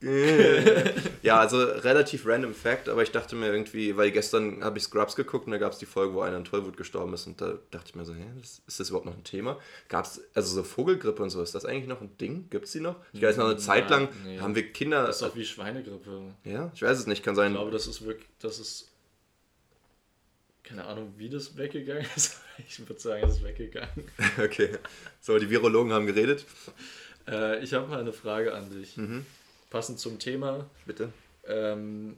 Ja, 1.21 1.39
also 1.39 1.59
relativ 1.63 2.25
random 2.25 2.53
Fact, 2.53 2.89
aber 2.89 3.03
ich 3.03 3.11
dachte 3.11 3.35
mir 3.35 3.47
irgendwie, 3.53 3.95
weil 3.95 4.11
gestern 4.11 4.63
habe 4.63 4.77
ich 4.77 4.83
Scrubs 4.85 5.15
geguckt 5.15 5.45
und 5.45 5.51
da 5.51 5.57
gab 5.57 5.71
es 5.73 5.77
die 5.77 5.85
Folge, 5.85 6.13
wo 6.15 6.21
einer 6.21 6.37
an 6.37 6.43
Tollwut 6.43 6.75
gestorben 6.75 7.13
ist 7.13 7.27
und 7.27 7.39
da 7.39 7.59
dachte 7.71 7.85
ich 7.89 7.95
mir 7.95 8.03
so, 8.03 8.13
hä, 8.13 8.25
ist 8.41 8.79
das 8.79 8.89
überhaupt 8.89 9.05
noch 9.05 9.15
ein 9.15 9.23
Thema? 9.23 9.59
Gab 9.89 10.05
es, 10.05 10.21
also 10.33 10.55
so 10.55 10.63
Vogelgrippe 10.63 11.21
und 11.21 11.29
so, 11.29 11.41
ist 11.41 11.53
das 11.55 11.65
eigentlich 11.65 11.87
noch 11.87 12.01
ein 12.01 12.17
Ding? 12.17 12.49
Gibt 12.49 12.65
es 12.65 12.71
die 12.71 12.79
noch? 12.79 12.95
Ich 13.13 13.21
weiß 13.21 13.37
noch 13.37 13.45
eine 13.45 13.57
Zeit 13.57 13.89
lang 13.89 14.09
nee. 14.25 14.39
haben 14.39 14.55
wir 14.55 14.71
Kinder. 14.73 15.05
Das 15.05 15.17
ist 15.17 15.21
doch 15.21 15.35
wie 15.35 15.45
Schweinegrippe. 15.45 16.33
ja, 16.45 16.71
ich 16.73 16.81
weiß 16.81 16.97
es 16.99 17.07
nicht, 17.07 17.23
kann 17.23 17.33
Ich 17.35 17.37
sein. 17.37 17.53
glaube, 17.53 17.71
das 17.71 17.87
ist 17.87 18.03
wirklich, 18.05 18.27
das 18.39 18.59
ist. 18.59 18.89
Keine 20.63 20.85
Ahnung, 20.85 21.13
wie 21.17 21.29
das 21.29 21.57
weggegangen 21.57 22.05
ist. 22.15 22.37
Ich 22.67 22.79
würde 22.87 22.99
sagen, 22.99 23.23
es 23.27 23.35
ist 23.37 23.43
weggegangen. 23.43 23.89
Okay. 24.37 24.77
So, 25.21 25.37
die 25.39 25.49
Virologen 25.49 25.91
haben 25.91 26.05
geredet. 26.05 26.45
Äh, 27.27 27.63
ich 27.63 27.73
habe 27.73 27.87
mal 27.87 27.99
eine 27.99 28.13
Frage 28.13 28.53
an 28.53 28.69
dich. 28.69 28.95
Mhm. 28.97 29.25
Passend 29.69 29.99
zum 29.99 30.19
Thema. 30.19 30.69
Bitte. 30.85 31.11
Ähm, 31.45 32.17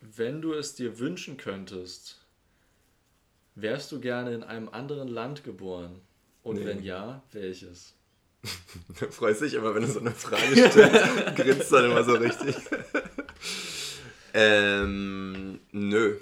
wenn 0.00 0.40
du 0.40 0.54
es 0.54 0.74
dir 0.74 0.98
wünschen 0.98 1.36
könntest, 1.36 2.18
wärst 3.54 3.92
du 3.92 4.00
gerne 4.00 4.32
in 4.34 4.42
einem 4.42 4.68
anderen 4.68 5.08
Land 5.08 5.44
geboren? 5.44 6.00
Und 6.42 6.56
Nee. 6.56 6.64
wenn 6.66 6.82
ja, 6.82 7.22
welches? 7.32 7.94
Du 9.00 9.10
freust 9.10 9.42
dich 9.42 9.54
immer, 9.54 9.74
wenn 9.74 9.82
du 9.82 9.88
so 9.88 10.00
eine 10.00 10.12
Frage 10.12 10.70
stellst. 10.70 11.36
grinst 11.36 11.72
dann 11.72 11.84
immer 11.90 12.02
so 12.04 12.14
richtig. 12.14 12.54
ähm, 14.34 15.60
nö. 15.72 16.16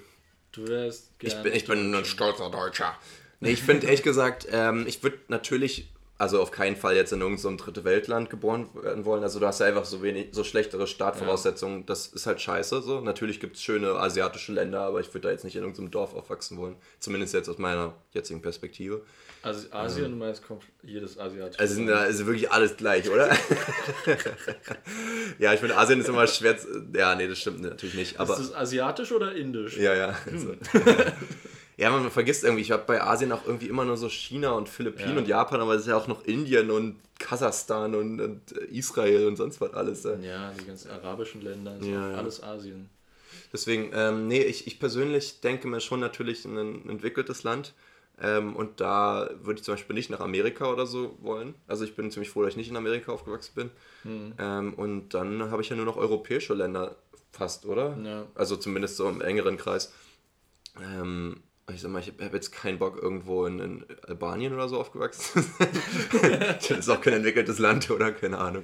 Du 0.56 0.66
wärst 0.66 1.10
Ich 1.20 1.36
bin, 1.42 1.52
ich 1.52 1.66
bin 1.66 1.94
ein 1.94 2.04
stolzer 2.04 2.50
Deutscher. 2.50 2.94
Nee, 3.40 3.50
ich 3.50 3.62
finde 3.62 3.86
ehrlich 3.86 4.02
gesagt, 4.02 4.48
ähm, 4.50 4.86
ich 4.88 5.02
würde 5.02 5.18
natürlich, 5.28 5.92
also 6.16 6.40
auf 6.40 6.50
keinen 6.50 6.76
Fall 6.76 6.96
jetzt 6.96 7.12
in 7.12 7.20
irgendeinem 7.20 7.58
so 7.58 7.64
dritte 7.64 7.84
Weltland 7.84 8.30
geboren 8.30 8.70
werden 8.74 9.04
wollen. 9.04 9.22
Also 9.22 9.38
du 9.38 9.46
hast 9.46 9.60
ja 9.60 9.66
einfach 9.66 9.84
so 9.84 10.02
wenig, 10.02 10.28
so 10.32 10.42
schlechtere 10.44 10.86
Startvoraussetzungen. 10.86 11.84
Das 11.84 12.06
ist 12.06 12.26
halt 12.26 12.40
scheiße 12.40 12.80
so. 12.80 13.02
Natürlich 13.02 13.38
gibt 13.38 13.56
es 13.56 13.62
schöne 13.62 13.90
asiatische 13.90 14.52
Länder, 14.52 14.80
aber 14.80 15.00
ich 15.00 15.08
würde 15.08 15.28
da 15.28 15.30
jetzt 15.30 15.44
nicht 15.44 15.56
in 15.56 15.62
irgendeinem 15.62 15.90
Dorf 15.90 16.14
aufwachsen 16.14 16.56
wollen. 16.56 16.76
Zumindest 17.00 17.34
jetzt 17.34 17.50
aus 17.50 17.58
meiner 17.58 17.92
jetzigen 18.12 18.40
Perspektive. 18.40 19.02
Also 19.46 19.72
Asien, 19.72 20.10
du 20.10 20.16
meinst 20.16 20.46
kommt 20.46 20.64
jedes 20.82 21.18
asiatische. 21.18 21.60
Also 21.60 21.80
ist 21.82 22.26
wirklich 22.26 22.50
alles 22.50 22.76
gleich, 22.76 23.08
oder? 23.08 23.30
ja, 25.38 25.52
ich 25.54 25.60
finde 25.60 25.76
Asien 25.76 26.00
ist 26.00 26.08
immer 26.08 26.26
schwer. 26.26 26.58
zu- 26.58 26.86
Ja, 26.94 27.14
nee, 27.14 27.28
das 27.28 27.38
stimmt 27.38 27.62
natürlich 27.62 27.94
nicht. 27.94 28.20
Aber 28.20 28.34
ist 28.34 28.50
das 28.50 28.54
asiatisch 28.54 29.12
oder 29.12 29.34
indisch? 29.34 29.76
Ja, 29.76 29.94
ja. 29.94 30.16
Also. 30.30 30.54
ja, 31.76 31.90
man 31.90 32.10
vergisst 32.10 32.44
irgendwie, 32.44 32.62
ich 32.62 32.70
habe 32.70 32.84
bei 32.86 33.02
Asien 33.02 33.32
auch 33.32 33.46
irgendwie 33.46 33.68
immer 33.68 33.84
nur 33.84 33.96
so 33.96 34.08
China 34.08 34.52
und 34.52 34.68
Philippinen 34.68 35.12
Ja. 35.14 35.18
und 35.18 35.28
Japan, 35.28 35.60
aber 35.60 35.74
es 35.74 35.82
ist 35.82 35.88
ja 35.88 35.96
auch 35.96 36.08
noch 36.08 36.24
Indien 36.24 36.70
und 36.70 36.96
Kasachstan 37.18 37.94
und, 37.94 38.20
und 38.20 38.52
Israel 38.52 39.26
und 39.26 39.36
sonst 39.36 39.60
was 39.60 39.72
alles. 39.74 40.04
ja. 40.04 40.14
Ja, 40.16 40.52
die 40.58 40.66
ganzen 40.66 40.90
arabischen 40.90 41.42
Länder, 41.42 41.76
ist 41.80 41.86
Ja, 41.86 42.14
alles 42.14 42.42
Asien. 42.42 42.88
Deswegen, 43.52 43.90
ähm, 43.94 44.26
nee, 44.26 44.42
ich, 44.42 44.66
ich 44.66 44.78
persönlich 44.80 45.40
denke 45.40 45.68
mir 45.68 45.80
schon 45.80 46.00
natürlich 46.00 46.44
ein 46.44 46.88
entwickeltes 46.88 47.42
Land. 47.42 47.74
Ähm, 48.20 48.56
und 48.56 48.80
da 48.80 49.28
würde 49.42 49.58
ich 49.58 49.64
zum 49.64 49.74
Beispiel 49.74 49.94
nicht 49.94 50.10
nach 50.10 50.20
Amerika 50.20 50.70
oder 50.72 50.86
so 50.86 51.18
wollen. 51.20 51.54
Also 51.66 51.84
ich 51.84 51.94
bin 51.94 52.10
ziemlich 52.10 52.30
froh, 52.30 52.42
dass 52.42 52.50
ich 52.50 52.56
nicht 52.56 52.70
in 52.70 52.76
Amerika 52.76 53.12
aufgewachsen 53.12 53.52
bin. 53.54 53.70
Hm. 54.02 54.32
Ähm, 54.38 54.74
und 54.74 55.10
dann 55.10 55.50
habe 55.50 55.62
ich 55.62 55.68
ja 55.68 55.76
nur 55.76 55.84
noch 55.84 55.96
europäische 55.96 56.54
Länder 56.54 56.96
fast, 57.30 57.66
oder? 57.66 57.96
Ja. 58.02 58.26
Also 58.34 58.56
zumindest 58.56 58.96
so 58.96 59.08
im 59.08 59.20
engeren 59.20 59.58
Kreis. 59.58 59.92
Ähm, 60.80 61.42
ich 61.72 61.80
sag 61.80 61.90
mal, 61.90 61.98
ich 61.98 62.08
habe 62.08 62.36
jetzt 62.36 62.52
keinen 62.52 62.78
Bock, 62.78 62.96
irgendwo 63.02 63.44
in, 63.44 63.58
in 63.58 63.84
Albanien 64.06 64.54
oder 64.54 64.68
so 64.68 64.78
aufgewachsen 64.78 65.44
das 66.22 66.70
ist 66.70 66.88
auch 66.88 67.00
kein 67.00 67.14
entwickeltes 67.14 67.58
Land, 67.58 67.90
oder? 67.90 68.12
Keine 68.12 68.38
Ahnung. 68.38 68.62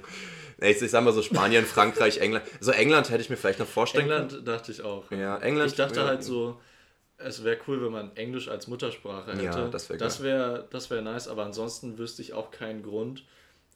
Ich, 0.57 0.81
ich 0.81 0.91
sag 0.91 1.03
mal 1.03 1.11
so 1.11 1.21
Spanien, 1.21 1.65
Frankreich, 1.65 2.19
England. 2.19 2.45
So 2.61 2.71
England 2.71 3.09
hätte 3.09 3.21
ich 3.21 3.29
mir 3.29 3.35
vielleicht 3.35 3.59
noch 3.59 3.67
vorstellen 3.67 4.09
England 4.09 4.47
dachte 4.47 4.71
ich 4.71 4.81
auch. 4.83 5.09
können. 5.09 5.21
Ja, 5.21 5.37
England. 5.39 5.71
Ich 5.71 5.75
dachte 5.75 5.99
ja, 5.99 6.05
halt 6.05 6.23
so, 6.23 6.61
es 7.23 7.43
wäre 7.43 7.57
cool, 7.67 7.83
wenn 7.83 7.91
man 7.91 8.15
Englisch 8.15 8.47
als 8.49 8.67
Muttersprache 8.67 9.31
hätte. 9.33 9.43
Ja, 9.43 9.67
das 9.69 9.89
wär 9.89 9.97
das 9.97 10.21
wäre 10.23 10.67
das 10.71 10.89
wär 10.89 11.01
nice, 11.01 11.27
aber 11.27 11.45
ansonsten 11.45 11.97
wüsste 11.97 12.21
ich 12.21 12.33
auch 12.33 12.51
keinen 12.51 12.83
Grund. 12.83 13.23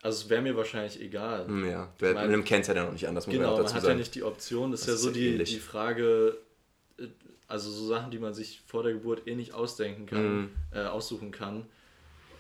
Also 0.04 0.24
es 0.26 0.30
wäre 0.30 0.42
mir 0.42 0.56
wahrscheinlich 0.56 1.02
egal. 1.02 1.48
Hm, 1.48 1.70
Ja, 1.70 1.92
wer, 2.00 2.14
mein- 2.14 2.30
man 2.32 2.44
kennt 2.44 2.62
es 2.62 2.68
ja 2.68 2.74
dann 2.76 2.88
auch 2.88 2.92
nicht 2.92 3.08
anders, 3.08 3.26
man 3.28 3.36
Genau, 3.36 3.54
man 3.56 3.64
dazu 3.64 3.74
hat 3.76 3.82
ja 3.84 3.88
sagen. 3.88 4.00
nicht 4.00 4.14
die 4.16 4.24
Option. 4.24 4.72
Das, 4.72 4.82
Das 4.82 4.90
ist 4.90 4.96
ja 4.96 5.02
so 5.02 5.08
ja 5.10 5.14
die, 5.16 5.28
ähnlich. 5.30 5.50
die 5.50 5.60
Frage, 5.60 6.38
äh, 7.00 7.08
also 7.48 7.70
so 7.72 7.88
Sachen, 7.88 8.12
die 8.12 8.20
man 8.20 8.34
sich 8.34 8.62
vor 8.68 8.84
der 8.84 8.94
Geburt 8.94 9.28
eh 9.28 9.36
nicht 9.36 9.54
ausdenken 9.54 10.06
kann, 10.06 10.38
Mhm. 10.42 10.50
äh, 10.72 10.82
aussuchen 10.86 11.32
kann, 11.32 11.66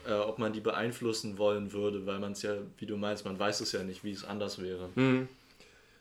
äh, 0.07 0.13
ob 0.13 0.37
man 0.37 0.53
die 0.53 0.59
beeinflussen 0.61 1.37
wollen 1.39 1.73
würde, 1.73 2.05
weil 2.05 2.19
man 2.19 2.33
es 2.33 2.43
ja, 2.43 2.53
wie 2.77 2.85
du 2.85 2.95
meinst, 2.95 3.25
man 3.25 3.39
weiß 3.39 3.59
es 3.61 3.71
ja 3.71 3.83
nicht, 3.83 4.03
wie 4.03 4.11
es 4.11 4.23
anders 4.23 4.61
wäre. 4.61 4.89
Hm. 4.95 5.27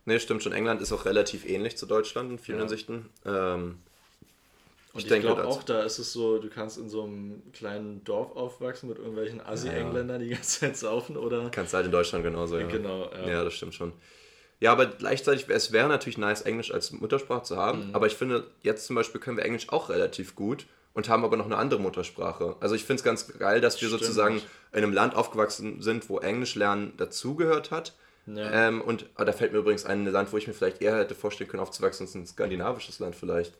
Nee, 0.04 0.20
stimmt 0.20 0.42
schon. 0.42 0.52
England 0.52 0.80
ist 0.82 0.92
auch 0.92 1.04
relativ 1.04 1.44
ähnlich 1.48 1.76
zu 1.76 1.86
Deutschland 1.86 2.30
in 2.30 2.38
vielen 2.38 2.58
Ja. 2.58 2.64
Hinsichten. 2.64 3.06
Ähm, 3.24 3.78
Und 4.96 5.00
Ich 5.00 5.04
ich, 5.04 5.10
denke, 5.10 5.26
glaube 5.26 5.46
auch, 5.46 5.62
da 5.62 5.82
ist 5.82 5.98
es 5.98 6.10
so, 6.10 6.38
du 6.38 6.48
kannst 6.48 6.78
in 6.78 6.88
so 6.88 7.02
einem 7.02 7.42
kleinen 7.52 8.02
Dorf 8.04 8.34
aufwachsen 8.34 8.88
mit 8.88 8.96
irgendwelchen 8.96 9.42
Assi-Engländern, 9.42 10.20
die 10.20 10.28
die 10.28 10.34
ganze 10.34 10.60
Zeit 10.60 10.76
saufen 10.78 11.18
oder. 11.18 11.50
kannst 11.50 11.74
halt 11.74 11.84
in 11.84 11.92
Deutschland 11.92 12.24
genauso, 12.24 12.56
ja. 12.58 12.66
Genau, 12.66 13.10
ja. 13.12 13.28
Ja, 13.28 13.44
das 13.44 13.52
stimmt 13.52 13.74
schon. 13.74 13.92
Ja, 14.58 14.72
aber 14.72 14.86
gleichzeitig, 14.86 15.50
es 15.50 15.70
wäre 15.70 15.86
natürlich 15.86 16.16
nice, 16.16 16.40
Englisch 16.40 16.72
als 16.72 16.92
Muttersprache 16.92 17.42
zu 17.42 17.58
haben. 17.58 17.88
Mhm. 17.88 17.94
Aber 17.94 18.06
ich 18.06 18.14
finde, 18.14 18.46
jetzt 18.62 18.86
zum 18.86 18.96
Beispiel 18.96 19.20
können 19.20 19.36
wir 19.36 19.44
Englisch 19.44 19.68
auch 19.68 19.90
relativ 19.90 20.34
gut 20.34 20.64
und 20.94 21.10
haben 21.10 21.24
aber 21.24 21.36
noch 21.36 21.44
eine 21.44 21.58
andere 21.58 21.78
Muttersprache. 21.78 22.56
Also 22.60 22.74
ich 22.74 22.84
finde 22.84 23.00
es 23.00 23.04
ganz 23.04 23.28
geil, 23.38 23.60
dass 23.60 23.78
wir 23.82 23.88
Stimmt. 23.88 24.00
sozusagen 24.00 24.40
in 24.72 24.78
einem 24.78 24.94
Land 24.94 25.14
aufgewachsen 25.14 25.82
sind, 25.82 26.08
wo 26.08 26.20
Englisch 26.20 26.54
lernen 26.54 26.94
dazugehört 26.96 27.70
hat. 27.70 27.92
Ja. 28.24 28.68
Ähm, 28.68 28.80
und 28.80 29.06
ah, 29.14 29.26
da 29.26 29.32
fällt 29.32 29.52
mir 29.52 29.58
übrigens 29.58 29.84
ein 29.84 30.06
Land, 30.06 30.32
wo 30.32 30.38
ich 30.38 30.46
mir 30.46 30.54
vielleicht 30.54 30.80
eher 30.80 30.96
hätte 30.96 31.14
vorstellen 31.14 31.50
können, 31.50 31.62
aufzuwachsen, 31.62 32.06
ist 32.06 32.14
ein 32.14 32.26
skandinavisches 32.26 32.98
Land 32.98 33.14
vielleicht. 33.14 33.54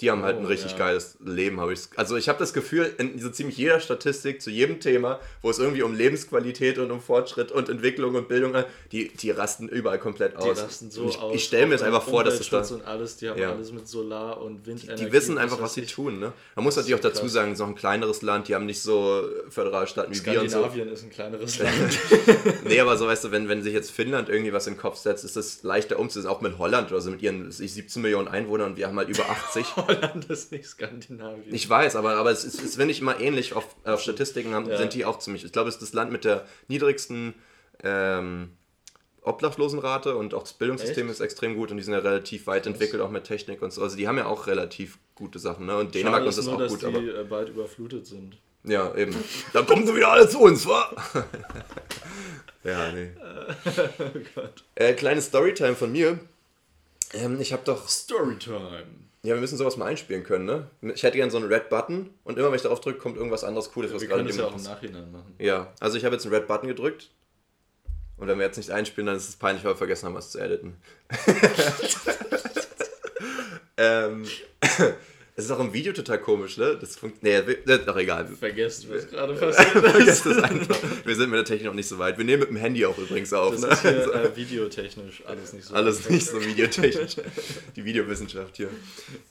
Die 0.00 0.10
haben 0.10 0.22
halt 0.22 0.36
ein 0.36 0.44
oh, 0.44 0.48
richtig 0.48 0.72
ja. 0.72 0.78
geiles 0.78 1.16
Leben, 1.24 1.58
habe 1.58 1.72
ich. 1.72 1.80
Also 1.96 2.16
ich 2.16 2.28
habe 2.28 2.38
das 2.38 2.52
Gefühl, 2.52 2.94
in 2.98 3.18
so 3.18 3.30
ziemlich 3.30 3.56
jeder 3.56 3.80
Statistik 3.80 4.42
zu 4.42 4.50
jedem 4.50 4.78
Thema, 4.78 5.20
wo 5.40 5.48
es 5.48 5.58
irgendwie 5.58 5.82
um 5.82 5.94
Lebensqualität 5.94 6.78
und 6.78 6.90
um 6.90 7.00
Fortschritt 7.00 7.50
und 7.50 7.70
Entwicklung 7.70 8.14
und 8.14 8.28
Bildung 8.28 8.52
geht, 8.52 8.66
die, 8.92 9.08
die 9.16 9.30
rasten 9.30 9.68
überall 9.68 9.98
komplett 9.98 10.36
aus. 10.36 10.44
Die 10.44 10.60
rasten 10.60 10.90
so 10.90 11.08
ich, 11.08 11.18
aus. 11.18 11.34
Ich 11.34 11.44
stelle 11.44 11.66
mir 11.66 11.72
das 11.72 11.82
einfach 11.82 12.02
vor, 12.02 12.24
dass 12.24 12.38
es 12.38 12.50
da... 12.50 12.60
und 12.74 12.84
alles, 12.84 13.16
die 13.16 13.30
haben 13.30 13.40
ja. 13.40 13.52
alles 13.52 13.72
mit 13.72 13.88
Solar 13.88 14.42
und 14.42 14.66
Windenergie. 14.66 15.02
Die, 15.02 15.06
die 15.06 15.12
wissen 15.12 15.38
einfach, 15.38 15.60
was 15.60 15.74
sie 15.74 15.86
tun. 15.86 16.18
Ne? 16.18 16.32
Man 16.54 16.64
muss 16.64 16.76
natürlich 16.76 16.94
auch 16.94 17.00
dazu 17.00 17.22
krass. 17.22 17.32
sagen, 17.32 17.52
es 17.52 17.54
ist 17.54 17.60
noch 17.60 17.68
ein 17.68 17.74
kleineres 17.74 18.20
Land, 18.20 18.48
die 18.48 18.54
haben 18.54 18.66
nicht 18.66 18.82
so 18.82 19.24
Föderalstaaten 19.48 20.14
wie 20.14 20.24
wir 20.26 20.42
und 20.42 20.50
so. 20.50 20.58
Skandinavien 20.58 20.88
ist 20.90 21.04
ein 21.04 21.10
kleineres 21.10 21.58
Land. 21.60 21.98
nee, 22.64 22.80
aber 22.80 22.98
so 22.98 23.06
weißt 23.06 23.24
du, 23.24 23.30
wenn, 23.30 23.48
wenn 23.48 23.62
sich 23.62 23.72
jetzt 23.72 23.90
Finnland 23.90 24.28
irgendwie 24.28 24.52
was 24.52 24.66
in 24.66 24.74
den 24.74 24.80
Kopf 24.80 24.98
setzt, 24.98 25.24
ist 25.24 25.36
es 25.36 25.62
leichter 25.62 25.98
umzusetzen, 25.98 26.28
auch 26.28 26.40
mit 26.40 26.58
Holland 26.58 26.90
oder 26.90 27.00
so, 27.00 27.10
mit 27.10 27.22
ihren 27.22 27.50
17 27.50 28.02
Millionen 28.02 28.28
Einwohnern 28.28 28.72
und 28.72 28.76
wir 28.76 28.86
haben 28.86 28.98
halt 28.98 29.08
über 29.08 29.28
80. 29.28 29.66
Holland 29.86 30.24
ist 30.26 30.52
nicht 30.52 30.66
Skandinavien. 30.66 31.54
Ich 31.54 31.68
weiß, 31.68 31.96
aber, 31.96 32.16
aber 32.16 32.30
es 32.30 32.44
ist, 32.44 32.62
es 32.62 32.78
wenn 32.78 32.90
ich 32.90 33.00
immer 33.00 33.20
ähnlich 33.20 33.54
auf, 33.54 33.76
auf 33.84 34.00
Statistiken 34.00 34.54
haben, 34.54 34.68
ja. 34.68 34.76
sind 34.76 34.94
die 34.94 35.04
auch 35.04 35.18
ziemlich. 35.18 35.44
Ich 35.44 35.52
glaube, 35.52 35.68
es 35.68 35.76
ist 35.76 35.82
das 35.82 35.92
Land 35.92 36.12
mit 36.12 36.24
der 36.24 36.46
niedrigsten 36.68 37.34
ähm, 37.82 38.50
Obdachlosenrate 39.22 40.16
und 40.16 40.34
auch 40.34 40.42
das 40.42 40.52
Bildungssystem 40.52 41.06
Echt? 41.06 41.16
ist 41.16 41.20
extrem 41.20 41.56
gut 41.56 41.70
und 41.70 41.78
die 41.78 41.82
sind 41.82 41.92
ja 41.92 41.98
relativ 41.98 42.46
weit 42.46 42.66
entwickelt, 42.66 43.02
auch 43.02 43.10
mit 43.10 43.24
Technik 43.24 43.60
und 43.60 43.72
so. 43.72 43.82
Also 43.82 43.96
die 43.96 44.06
haben 44.06 44.18
ja 44.18 44.26
auch 44.26 44.46
relativ 44.46 44.98
gute 45.14 45.38
Sachen, 45.38 45.66
ne? 45.66 45.76
Und 45.76 45.94
Dänemark 45.94 46.24
ist 46.26 46.38
das 46.38 46.46
nur, 46.46 46.54
auch 46.54 46.58
dass 46.58 46.70
gut, 46.70 46.82
die 46.82 46.86
aber. 46.86 47.00
Äh, 47.00 47.24
bald 47.24 47.48
überflutet 47.48 48.06
sind. 48.06 48.38
Ja, 48.62 48.94
eben. 48.94 49.14
Dann 49.52 49.66
kommen 49.66 49.86
sie 49.86 49.94
wieder 49.94 50.10
alle 50.10 50.28
zu 50.28 50.40
uns, 50.40 50.66
wa? 50.66 50.90
ja, 52.64 52.92
nee. 52.92 53.10
oh 53.98 54.18
Gott. 54.34 54.64
Äh, 54.74 54.94
kleine 54.94 55.20
Storytime 55.22 55.74
von 55.74 55.92
mir. 55.92 56.18
Ähm, 57.12 57.40
ich 57.40 57.52
habe 57.52 57.62
doch. 57.64 57.88
Storytime. 57.88 59.05
Ja, 59.26 59.34
wir 59.34 59.40
müssen 59.40 59.58
sowas 59.58 59.76
mal 59.76 59.86
einspielen 59.86 60.22
können, 60.22 60.44
ne? 60.44 60.70
Ich 60.94 61.02
hätte 61.02 61.16
gerne 61.16 61.32
so 61.32 61.38
einen 61.38 61.52
Red 61.52 61.68
Button 61.68 62.10
und 62.22 62.38
immer 62.38 62.46
wenn 62.48 62.54
ich 62.54 62.62
darauf 62.62 62.80
drücke, 62.80 63.00
kommt 63.00 63.16
irgendwas 63.16 63.42
anderes 63.42 63.72
Cooles, 63.72 63.92
was 63.92 64.00
wir 64.00 64.06
gerade 64.06 64.20
können 64.20 64.28
das 64.28 64.36
ja 64.36 64.46
auch 64.46 64.56
im 64.56 64.62
Nachhinein 64.62 65.10
machen. 65.10 65.34
Ja, 65.40 65.72
also 65.80 65.98
ich 65.98 66.04
habe 66.04 66.14
jetzt 66.14 66.24
einen 66.26 66.34
Red 66.36 66.46
Button 66.46 66.68
gedrückt 66.68 67.10
und 68.18 68.28
wenn 68.28 68.38
wir 68.38 68.46
jetzt 68.46 68.56
nicht 68.56 68.70
einspielen, 68.70 69.08
dann 69.08 69.16
ist 69.16 69.28
es 69.28 69.34
peinlich, 69.34 69.64
weil 69.64 69.72
wir 69.72 69.76
vergessen 69.76 70.06
haben, 70.06 70.14
was 70.14 70.30
zu 70.30 70.38
editen. 70.38 70.76
ähm, 73.76 74.24
Es 75.38 75.44
ist 75.44 75.50
auch 75.50 75.60
im 75.60 75.74
Video 75.74 75.92
total 75.92 76.18
komisch, 76.18 76.56
ne? 76.56 76.78
Das 76.80 76.96
funktioniert. 76.96 77.46
Nee, 77.66 77.74
ist 77.74 77.86
doch 77.86 77.98
egal. 77.98 78.26
Vergesst, 78.26 78.90
was 78.90 79.06
gerade 79.06 79.34
passiert 79.34 79.74
ist. 79.84 79.90
Vergesst 79.90 80.26
es 80.26 80.38
einfach. 80.38 80.78
Wir 81.04 81.14
sind 81.14 81.28
mit 81.28 81.36
der 81.36 81.44
Technik 81.44 81.66
noch 81.66 81.74
nicht 81.74 81.88
so 81.88 81.98
weit. 81.98 82.16
Wir 82.16 82.24
nehmen 82.24 82.40
mit 82.40 82.48
dem 82.48 82.56
Handy 82.56 82.86
auch 82.86 82.96
übrigens 82.96 83.34
auf. 83.34 83.52
Das 83.52 83.60
ne? 83.60 83.68
ist 83.68 83.82
hier, 83.82 84.14
äh, 84.14 84.34
videotechnisch 84.34 85.24
alles 85.26 85.52
nicht 85.52 85.66
so. 85.66 85.74
Alles 85.74 86.08
nicht 86.08 86.26
so 86.26 86.42
videotechnisch. 86.42 87.16
Die 87.76 87.84
Videowissenschaft 87.84 88.56
hier. 88.56 88.70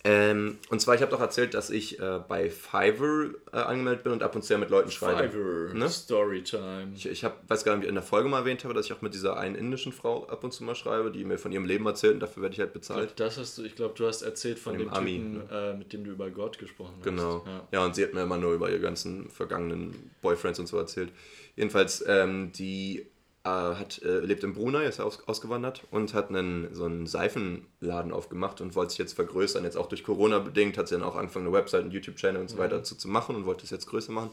Ähm, 0.03 0.59
und 0.69 0.79
zwar, 0.79 0.93
ich 0.93 1.01
habe 1.01 1.09
doch 1.09 1.21
erzählt, 1.21 1.55
dass 1.55 1.71
ich 1.71 1.99
äh, 1.99 2.19
bei 2.27 2.51
Fiverr 2.51 3.31
äh, 3.51 3.57
angemeldet 3.57 4.03
bin 4.03 4.13
und 4.13 4.21
ab 4.21 4.35
und 4.35 4.43
zu 4.43 4.53
ja 4.53 4.59
mit 4.59 4.69
Leuten 4.69 4.91
schreibe. 4.91 5.23
Fiverr, 5.23 5.73
ne? 5.73 5.89
Storytime. 5.89 6.91
Ich, 6.95 7.07
ich 7.07 7.23
hab, 7.23 7.49
weiß 7.49 7.63
gar 7.63 7.71
nicht, 7.73 7.81
wie 7.81 7.85
ich 7.85 7.89
in 7.89 7.95
der 7.95 8.03
Folge 8.03 8.29
mal 8.29 8.41
erwähnt 8.41 8.63
habe, 8.63 8.75
dass 8.75 8.85
ich 8.85 8.93
auch 8.93 9.01
mit 9.01 9.15
dieser 9.15 9.37
einen 9.37 9.55
indischen 9.55 9.91
Frau 9.91 10.27
ab 10.27 10.43
und 10.43 10.53
zu 10.53 10.63
mal 10.65 10.75
schreibe, 10.75 11.09
die 11.09 11.23
mir 11.23 11.39
von 11.39 11.51
ihrem 11.51 11.65
Leben 11.65 11.87
erzählt 11.87 12.13
und 12.13 12.19
dafür 12.19 12.43
werde 12.43 12.53
ich 12.53 12.59
halt 12.59 12.73
bezahlt. 12.73 13.13
Das 13.15 13.39
hast 13.39 13.57
du, 13.57 13.63
ich 13.63 13.75
glaube, 13.75 13.95
du 13.97 14.05
hast 14.05 14.21
erzählt 14.21 14.59
von, 14.59 14.73
von 14.73 14.79
dem, 14.79 14.89
dem 14.89 14.93
Ami, 14.93 15.13
Typen, 15.13 15.33
ne? 15.37 15.71
äh, 15.73 15.73
mit 15.75 15.93
dem 15.93 15.94
du 16.03 16.11
über 16.11 16.29
Gott 16.29 16.57
gesprochen 16.57 16.95
hast. 16.97 17.03
Genau. 17.03 17.43
Ja. 17.45 17.67
ja, 17.71 17.85
und 17.85 17.95
sie 17.95 18.03
hat 18.03 18.13
mir 18.13 18.23
immer 18.23 18.37
nur 18.37 18.53
über 18.53 18.69
ihre 18.69 18.79
ganzen 18.79 19.29
vergangenen 19.29 20.11
Boyfriends 20.21 20.59
und 20.59 20.67
so 20.67 20.77
erzählt. 20.77 21.11
Jedenfalls, 21.55 22.03
ähm, 22.07 22.51
die 22.51 23.07
äh, 23.45 23.49
hat, 23.49 24.01
äh, 24.01 24.19
lebt 24.19 24.43
in 24.43 24.53
Brunei, 24.53 24.85
ist 24.85 24.99
aus, 24.99 25.27
ausgewandert 25.27 25.83
und 25.91 26.13
hat 26.13 26.29
einen, 26.29 26.73
so 26.73 26.85
einen 26.85 27.05
Seifenladen 27.05 28.11
aufgemacht 28.11 28.59
und 28.59 28.75
wollte 28.75 28.91
sich 28.91 28.99
jetzt 28.99 29.13
vergrößern. 29.13 29.63
Jetzt 29.63 29.77
auch 29.77 29.87
durch 29.87 30.03
Corona 30.03 30.39
bedingt 30.39 30.77
hat 30.77 30.87
sie 30.87 30.95
dann 30.95 31.03
auch 31.03 31.15
angefangen, 31.15 31.45
eine 31.47 31.55
Website, 31.55 31.83
einen 31.83 31.91
YouTube-Channel 31.91 32.41
und 32.41 32.49
so 32.49 32.57
weiter 32.57 32.79
mhm. 32.79 32.83
zu, 32.83 32.95
zu 32.95 33.07
machen 33.07 33.35
und 33.35 33.45
wollte 33.45 33.63
es 33.63 33.69
jetzt 33.69 33.85
größer 33.85 34.11
machen. 34.11 34.31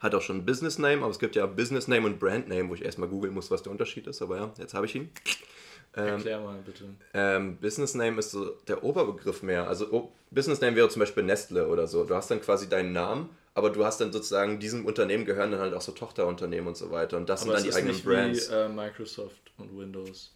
Hat 0.00 0.14
auch 0.14 0.22
schon 0.22 0.38
ein 0.38 0.46
Business 0.46 0.78
Name, 0.78 1.02
aber 1.02 1.10
es 1.10 1.18
gibt 1.18 1.36
ja 1.36 1.46
Business 1.46 1.86
Name 1.86 2.06
und 2.06 2.18
Brand 2.18 2.48
Name, 2.48 2.68
wo 2.68 2.74
ich 2.74 2.84
erstmal 2.84 3.08
googeln 3.08 3.32
muss, 3.32 3.50
was 3.50 3.62
der 3.62 3.70
Unterschied 3.70 4.06
ist. 4.06 4.22
Aber 4.22 4.36
ja, 4.36 4.52
jetzt 4.58 4.74
habe 4.74 4.86
ich 4.86 4.94
ihn. 4.94 5.10
Ähm, 5.96 6.06
Erklär 6.06 6.40
mal 6.40 6.58
bitte. 6.64 6.84
Ähm, 7.14 7.56
Business 7.58 7.94
Name 7.94 8.18
ist 8.20 8.30
so 8.30 8.50
der 8.68 8.84
Oberbegriff 8.84 9.42
mehr. 9.42 9.66
Also 9.66 9.88
oh, 9.90 10.12
Business 10.30 10.60
Name 10.60 10.76
wäre 10.76 10.88
zum 10.88 11.00
Beispiel 11.00 11.24
Nestle 11.24 11.66
oder 11.66 11.86
so. 11.88 12.04
Du 12.04 12.14
hast 12.14 12.30
dann 12.30 12.40
quasi 12.40 12.68
deinen 12.68 12.92
Namen, 12.92 13.28
aber 13.54 13.70
du 13.70 13.84
hast 13.84 14.00
dann 14.00 14.12
sozusagen 14.12 14.60
diesem 14.60 14.86
Unternehmen 14.86 15.24
gehören 15.24 15.50
dann 15.50 15.60
halt 15.60 15.74
auch 15.74 15.80
so 15.80 15.92
Tochterunternehmen 15.92 16.68
und 16.68 16.76
so 16.76 16.90
weiter. 16.90 17.16
Und 17.16 17.28
das 17.28 17.42
aber 17.42 17.56
sind 17.56 17.66
dann 17.66 17.72
die 17.72 17.76
eigenen 17.76 17.94
nicht 17.94 18.04
Brands. 18.04 18.50
Wie, 18.50 18.54
äh, 18.54 18.68
Microsoft 18.68 19.52
und 19.58 19.76
Windows. 19.76 20.32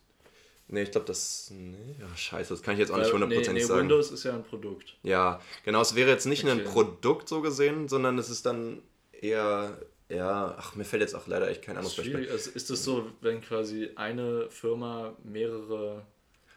Nee, 0.66 0.82
ich 0.82 0.90
glaube, 0.90 1.06
das. 1.06 1.52
Nee, 1.52 1.96
ja, 2.00 2.16
scheiße, 2.16 2.54
das 2.54 2.62
kann 2.62 2.74
ich 2.74 2.80
jetzt 2.80 2.90
auch 2.90 2.96
nicht 2.96 3.12
hundertprozentig 3.12 3.52
nee, 3.52 3.60
nee, 3.60 3.66
sagen. 3.66 3.80
Windows 3.82 4.10
ist 4.10 4.24
ja 4.24 4.32
ein 4.32 4.44
Produkt. 4.44 4.96
Ja, 5.02 5.40
genau, 5.64 5.82
es 5.82 5.94
wäre 5.94 6.10
jetzt 6.10 6.26
nicht 6.26 6.44
okay. 6.44 6.52
ein 6.52 6.64
Produkt 6.64 7.28
so 7.28 7.42
gesehen, 7.42 7.86
sondern 7.88 8.18
es 8.18 8.30
ist 8.30 8.46
dann 8.46 8.82
eher 9.12 9.78
ja, 10.08 10.54
ach, 10.58 10.74
mir 10.74 10.84
fällt 10.84 11.02
jetzt 11.02 11.14
auch 11.14 11.26
leider 11.26 11.48
echt 11.48 11.62
kein 11.62 11.76
anderes 11.76 11.96
Beispiel. 11.96 12.28
Also 12.30 12.50
ist 12.50 12.70
es 12.70 12.84
so, 12.84 13.10
wenn 13.20 13.40
quasi 13.40 13.90
eine 13.96 14.50
Firma 14.50 15.16
mehrere 15.22 16.04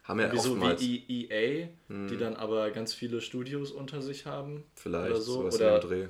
haben 0.08 0.20
ja 0.22 0.36
so 0.38 0.60
wie 0.80 1.28
EA, 1.30 1.68
hm. 1.90 2.08
die 2.08 2.18
dann 2.18 2.36
aber 2.38 2.72
ganz 2.72 2.94
viele 2.94 3.20
Studios 3.20 3.72
unter 3.72 4.02
sich 4.02 4.26
haben? 4.26 4.64
Vielleicht 4.76 5.12
oder 5.12 5.22
so. 5.22 5.42
Oder 5.44 5.80
Dreh. 5.80 6.08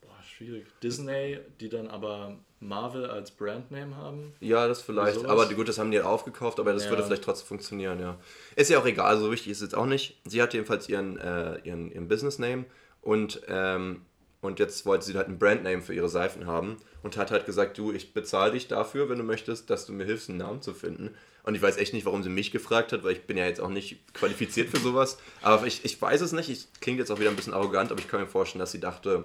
Boah, 0.00 0.22
schwierig. 0.22 0.66
Disney, 0.82 1.40
die 1.58 1.68
dann 1.68 1.88
aber 1.88 2.38
Marvel 2.60 3.06
als 3.06 3.32
Brandname 3.32 3.96
haben? 3.96 4.34
Ja, 4.38 4.68
das 4.68 4.82
vielleicht. 4.82 5.24
Aber 5.24 5.48
gut, 5.48 5.68
das 5.68 5.78
haben 5.78 5.90
die 5.90 6.00
aufgekauft, 6.00 6.60
aber 6.60 6.72
das 6.72 6.84
ja. 6.84 6.90
würde 6.90 7.02
vielleicht 7.02 7.24
trotzdem 7.24 7.48
funktionieren, 7.48 7.98
ja. 7.98 8.18
Ist 8.54 8.70
ja 8.70 8.78
auch 8.78 8.86
egal, 8.86 9.18
so 9.18 9.32
wichtig 9.32 9.50
ist 9.50 9.58
es 9.58 9.62
jetzt 9.62 9.74
auch 9.74 9.86
nicht. 9.86 10.20
Sie 10.24 10.40
hat 10.40 10.54
jedenfalls 10.54 10.88
ihren, 10.88 11.18
äh, 11.18 11.58
ihren, 11.64 11.90
ihren 11.90 12.06
Business 12.06 12.38
Name 12.38 12.66
und 13.02 13.40
ähm, 13.48 14.02
und 14.40 14.58
jetzt 14.60 14.86
wollte 14.86 15.04
sie 15.04 15.14
halt 15.14 15.26
einen 15.26 15.38
Brandname 15.38 15.82
für 15.82 15.94
ihre 15.94 16.08
Seifen 16.08 16.46
haben 16.46 16.76
und 17.02 17.16
hat 17.16 17.30
halt 17.30 17.46
gesagt, 17.46 17.76
du, 17.78 17.92
ich 17.92 18.14
bezahle 18.14 18.52
dich 18.52 18.68
dafür, 18.68 19.08
wenn 19.08 19.18
du 19.18 19.24
möchtest, 19.24 19.68
dass 19.70 19.86
du 19.86 19.92
mir 19.92 20.04
hilfst, 20.04 20.28
einen 20.28 20.38
Namen 20.38 20.62
zu 20.62 20.74
finden. 20.74 21.14
Und 21.42 21.54
ich 21.54 21.62
weiß 21.62 21.76
echt 21.78 21.92
nicht, 21.92 22.06
warum 22.06 22.22
sie 22.22 22.28
mich 22.28 22.50
gefragt 22.50 22.92
hat, 22.92 23.02
weil 23.04 23.12
ich 23.12 23.22
bin 23.22 23.36
ja 23.36 23.46
jetzt 23.46 23.60
auch 23.60 23.70
nicht 23.70 24.12
qualifiziert 24.14 24.68
für 24.68 24.78
sowas. 24.78 25.18
Aber 25.42 25.66
ich, 25.66 25.84
ich 25.84 26.00
weiß 26.00 26.20
es 26.20 26.32
nicht, 26.32 26.50
ich 26.50 26.68
klingt 26.80 26.98
jetzt 26.98 27.10
auch 27.10 27.18
wieder 27.18 27.30
ein 27.30 27.36
bisschen 27.36 27.54
arrogant, 27.54 27.90
aber 27.90 28.00
ich 28.00 28.08
kann 28.08 28.20
mir 28.20 28.26
vorstellen, 28.26 28.60
dass 28.60 28.70
sie 28.70 28.80
dachte, 28.80 29.24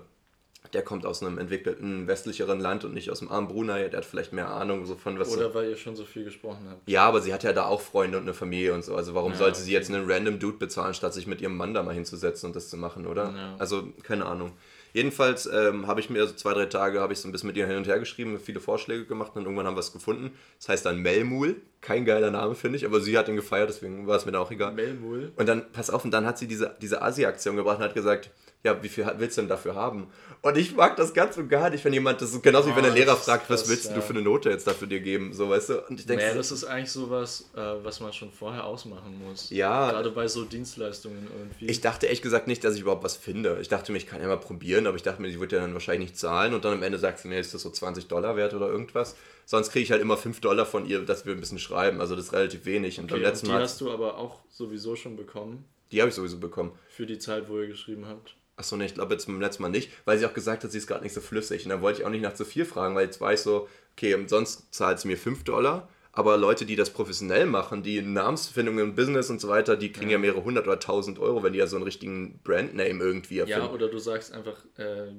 der 0.72 0.82
kommt 0.82 1.06
aus 1.06 1.22
einem 1.22 1.38
entwickelten 1.38 2.08
westlicheren 2.08 2.60
Land 2.60 2.86
und 2.86 2.94
nicht 2.94 3.12
aus 3.12 3.20
dem 3.20 3.30
armen 3.30 3.48
Brunei, 3.48 3.90
der 3.90 3.98
hat 3.98 4.06
vielleicht 4.06 4.34
mehr 4.34 4.50
Ahnung 4.50 4.86
so 4.86 4.96
von 4.96 5.20
was. 5.20 5.30
Oder 5.30 5.54
weil 5.54 5.70
ihr 5.70 5.76
schon 5.76 5.96
so 5.96 6.06
viel 6.06 6.24
gesprochen 6.24 6.66
habt. 6.70 6.90
Ja, 6.90 7.06
aber 7.06 7.22
sie 7.22 7.34
hat 7.34 7.44
ja 7.44 7.54
da 7.54 7.66
auch 7.66 7.82
Freunde 7.82 8.18
und 8.18 8.24
eine 8.24 8.34
Familie 8.34 8.74
und 8.74 8.84
so. 8.84 8.96
Also 8.96 9.14
warum 9.14 9.34
ja, 9.34 9.38
sollte 9.38 9.58
okay. 9.58 9.66
sie 9.66 9.74
jetzt 9.74 9.92
einen 9.92 10.10
random 10.10 10.40
Dude 10.40 10.58
bezahlen, 10.58 10.94
statt 10.94 11.14
sich 11.14 11.28
mit 11.28 11.42
ihrem 11.42 11.58
Mann 11.58 11.74
da 11.74 11.84
mal 11.84 11.94
hinzusetzen 11.94 12.48
und 12.48 12.56
das 12.56 12.70
zu 12.70 12.78
machen, 12.78 13.06
oder? 13.06 13.34
Ja. 13.36 13.56
Also 13.60 13.90
keine 14.02 14.26
Ahnung. 14.26 14.54
Jedenfalls 14.94 15.48
ähm, 15.52 15.88
habe 15.88 16.00
ich 16.00 16.10
mir 16.10 16.22
also 16.22 16.36
zwei, 16.36 16.54
drei 16.54 16.68
Tage 16.68 17.02
habe 17.02 17.14
ich 17.14 17.20
so 17.20 17.28
ein 17.28 17.32
bisschen 17.32 17.48
mit 17.48 17.58
ihr 17.58 17.66
hin 17.66 17.78
und 17.78 17.88
her 17.88 18.00
geschrieben, 18.00 18.40
viele 18.40 18.60
Vorschläge 18.60 19.06
gemacht 19.06 19.32
und 19.36 19.44
irgendwann 19.44 19.66
haben 19.66 19.76
wir 19.76 19.82
es 19.82 19.92
gefunden. 19.92 20.32
Das 20.60 20.70
heißt 20.70 20.86
dann 20.86 21.00
Melmul, 21.00 21.56
kein 21.82 22.06
geiler 22.06 22.30
Name 22.30 22.54
finde 22.54 22.78
ich, 22.78 22.86
aber 22.86 23.02
sie 23.02 23.18
hat 23.18 23.28
ihn 23.28 23.36
gefeiert, 23.36 23.70
deswegen 23.70 24.06
war 24.06 24.18
es 24.18 24.26
mir 24.26 24.32
dann 24.32 24.42
auch 24.42 24.52
egal. 24.52 24.74
Melmul. 24.74 25.32
Und 25.36 25.50
dann, 25.50 25.72
pass 25.72 25.90
auf, 25.90 26.06
und 26.06 26.12
dann 26.12 26.28
hat 26.28 26.38
sie 26.38 26.48
diese, 26.48 26.76
diese 26.80 27.02
Asi-Aktion 27.02 27.56
gebracht 27.56 27.80
und 27.80 27.84
hat 27.84 27.96
gesagt, 27.96 28.30
ja, 28.64 28.82
wie 28.82 28.88
viel 28.88 29.06
willst 29.18 29.38
du 29.38 29.42
denn 29.42 29.50
dafür 29.50 29.76
haben? 29.76 30.08
Und 30.42 30.58
ich 30.58 30.74
mag 30.74 30.96
das 30.96 31.14
ganz 31.14 31.36
und 31.36 31.50
gar 31.50 31.70
nicht, 31.70 31.84
wenn 31.84 31.92
jemand, 31.92 32.22
das 32.22 32.34
ist 32.34 32.42
genauso 32.42 32.70
wie 32.70 32.76
wenn 32.78 32.84
der 32.84 32.94
oh, 32.94 32.96
Lehrer 32.96 33.18
fragt, 33.18 33.48
krass, 33.48 33.64
was 33.64 33.70
willst 33.70 33.90
ja. 33.90 33.96
du 33.96 34.02
für 34.02 34.12
eine 34.12 34.22
Note 34.22 34.50
jetzt 34.50 34.66
dafür 34.66 34.88
dir 34.88 35.02
geben, 35.02 35.34
so, 35.34 35.50
weißt 35.50 35.70
du? 35.70 35.82
Und 35.88 36.00
ich 36.00 36.06
denke, 36.06 36.24
naja, 36.24 36.36
das 36.36 36.52
ist 36.52 36.64
eigentlich 36.64 36.92
sowas, 36.92 37.50
äh, 37.56 37.60
was 37.60 38.00
man 38.00 38.14
schon 38.14 38.32
vorher 38.32 38.66
ausmachen 38.66 39.22
muss. 39.28 39.50
Ja. 39.50 39.92
Gerade 39.92 40.12
bei 40.12 40.30
so 40.30 40.46
Dienstleistungen 40.46 41.28
irgendwie. 41.38 41.66
Ich 41.66 41.82
dachte 41.82 42.06
ehrlich 42.06 42.22
gesagt 42.22 42.48
nicht, 42.48 42.64
dass 42.64 42.76
ich 42.76 42.82
überhaupt 42.82 43.04
was 43.04 43.18
finde. 43.18 43.58
Ich 43.60 43.68
dachte 43.68 43.92
mir, 43.92 43.98
ich 43.98 44.08
kann 44.08 44.22
ja 44.22 44.30
mal 44.30 44.40
probieren, 44.40 44.88
aber 44.88 44.96
ich 44.96 45.04
dachte 45.04 45.22
mir, 45.22 45.30
sie 45.30 45.42
wird 45.42 45.52
ja 45.52 45.60
dann 45.60 45.74
wahrscheinlich 45.74 46.12
nicht 46.12 46.18
zahlen 46.18 46.54
und 46.54 46.64
dann 46.64 46.74
am 46.74 46.84
Ende 46.84 46.98
sagt 47.00 47.20
sie 47.20 47.28
mir, 47.28 47.40
ist 47.40 47.54
das 47.54 47.64
so 47.64 47.70
20 47.70 48.08
Dollar 48.08 48.38
wert 48.38 48.54
oder 48.54 48.70
irgendwas. 48.70 49.18
Sonst 49.46 49.72
kriege 49.72 49.84
ich 49.84 49.92
halt 49.92 50.02
immer 50.02 50.16
5 50.16 50.40
Dollar 50.40 50.66
von 50.66 50.86
ihr, 50.86 51.02
dass 51.02 51.26
wir 51.26 51.34
ein 51.34 51.40
bisschen 51.42 51.60
schreiben, 51.60 52.00
also 52.00 52.16
das 52.16 52.28
ist 52.28 52.34
relativ 52.34 52.66
wenig. 52.66 52.98
Und 52.98 53.12
okay, 53.12 53.16
beim 53.16 53.24
letzten 53.24 53.48
und 53.48 53.52
die 53.52 53.56
Mal 53.56 53.64
hast 53.64 53.82
du 53.82 53.92
aber 53.92 54.18
auch 54.18 54.40
sowieso 54.50 54.96
schon 54.96 55.18
bekommen? 55.18 55.66
Die 55.92 56.00
habe 56.00 56.10
ich 56.10 56.16
sowieso 56.16 56.40
bekommen. 56.40 56.72
Für 56.88 57.06
die 57.06 57.20
Zeit, 57.20 57.50
wo 57.50 57.60
ihr 57.60 57.68
geschrieben 57.68 58.08
habt? 58.08 58.36
Achso, 58.56 58.78
ne, 58.78 58.86
ich 58.86 58.94
glaube 58.94 59.14
jetzt 59.14 59.26
beim 59.26 59.42
letzten 59.42 59.64
Mal 59.64 59.70
nicht, 59.70 59.92
weil 60.06 60.18
sie 60.18 60.26
auch 60.26 60.34
gesagt 60.34 60.64
hat, 60.64 60.72
sie 60.72 60.78
ist 60.78 60.88
gerade 60.88 61.04
nicht 61.04 61.14
so 61.14 61.22
flüssig. 61.22 61.64
Und 61.64 61.70
dann 61.70 61.82
wollte 61.82 62.02
ich 62.02 62.06
auch 62.06 62.12
nicht 62.12 62.22
nach 62.22 62.36
zu 62.36 62.46
viel 62.46 62.66
fragen, 62.66 62.96
weil 62.96 63.06
jetzt 63.06 63.20
war 63.20 63.34
ich 63.34 63.40
so, 63.40 63.68
okay, 63.94 64.16
sonst 64.28 64.74
zahlt 64.74 65.00
sie 65.00 65.08
mir 65.08 65.18
5 65.18 65.44
Dollar, 65.44 65.90
aber 66.12 66.38
Leute, 66.38 66.66
die 66.66 66.76
das 66.76 66.92
professionell 66.92 67.48
machen, 67.48 67.82
die 67.82 68.00
Namensfindung 68.02 68.78
im 68.78 68.94
Business 68.94 69.32
und 69.32 69.42
so 69.42 69.48
weiter, 69.48 69.76
die 69.76 69.92
kriegen 69.92 70.12
ja, 70.12 70.18
ja 70.18 70.20
mehrere 70.20 70.44
hundert 70.44 70.68
oder 70.68 70.80
tausend 70.80 71.18
Euro, 71.18 71.42
wenn 71.42 71.54
die 71.54 71.60
ja 71.60 71.66
so 71.66 71.76
einen 71.76 71.84
richtigen 71.84 72.40
Brandname 72.44 73.04
irgendwie 73.04 73.40
erfinden. 73.40 73.62
Ja, 73.62 73.72
oder 73.72 73.88
du 73.90 73.98
sagst 73.98 74.32
einfach 74.32 74.64
äh, 74.78 75.12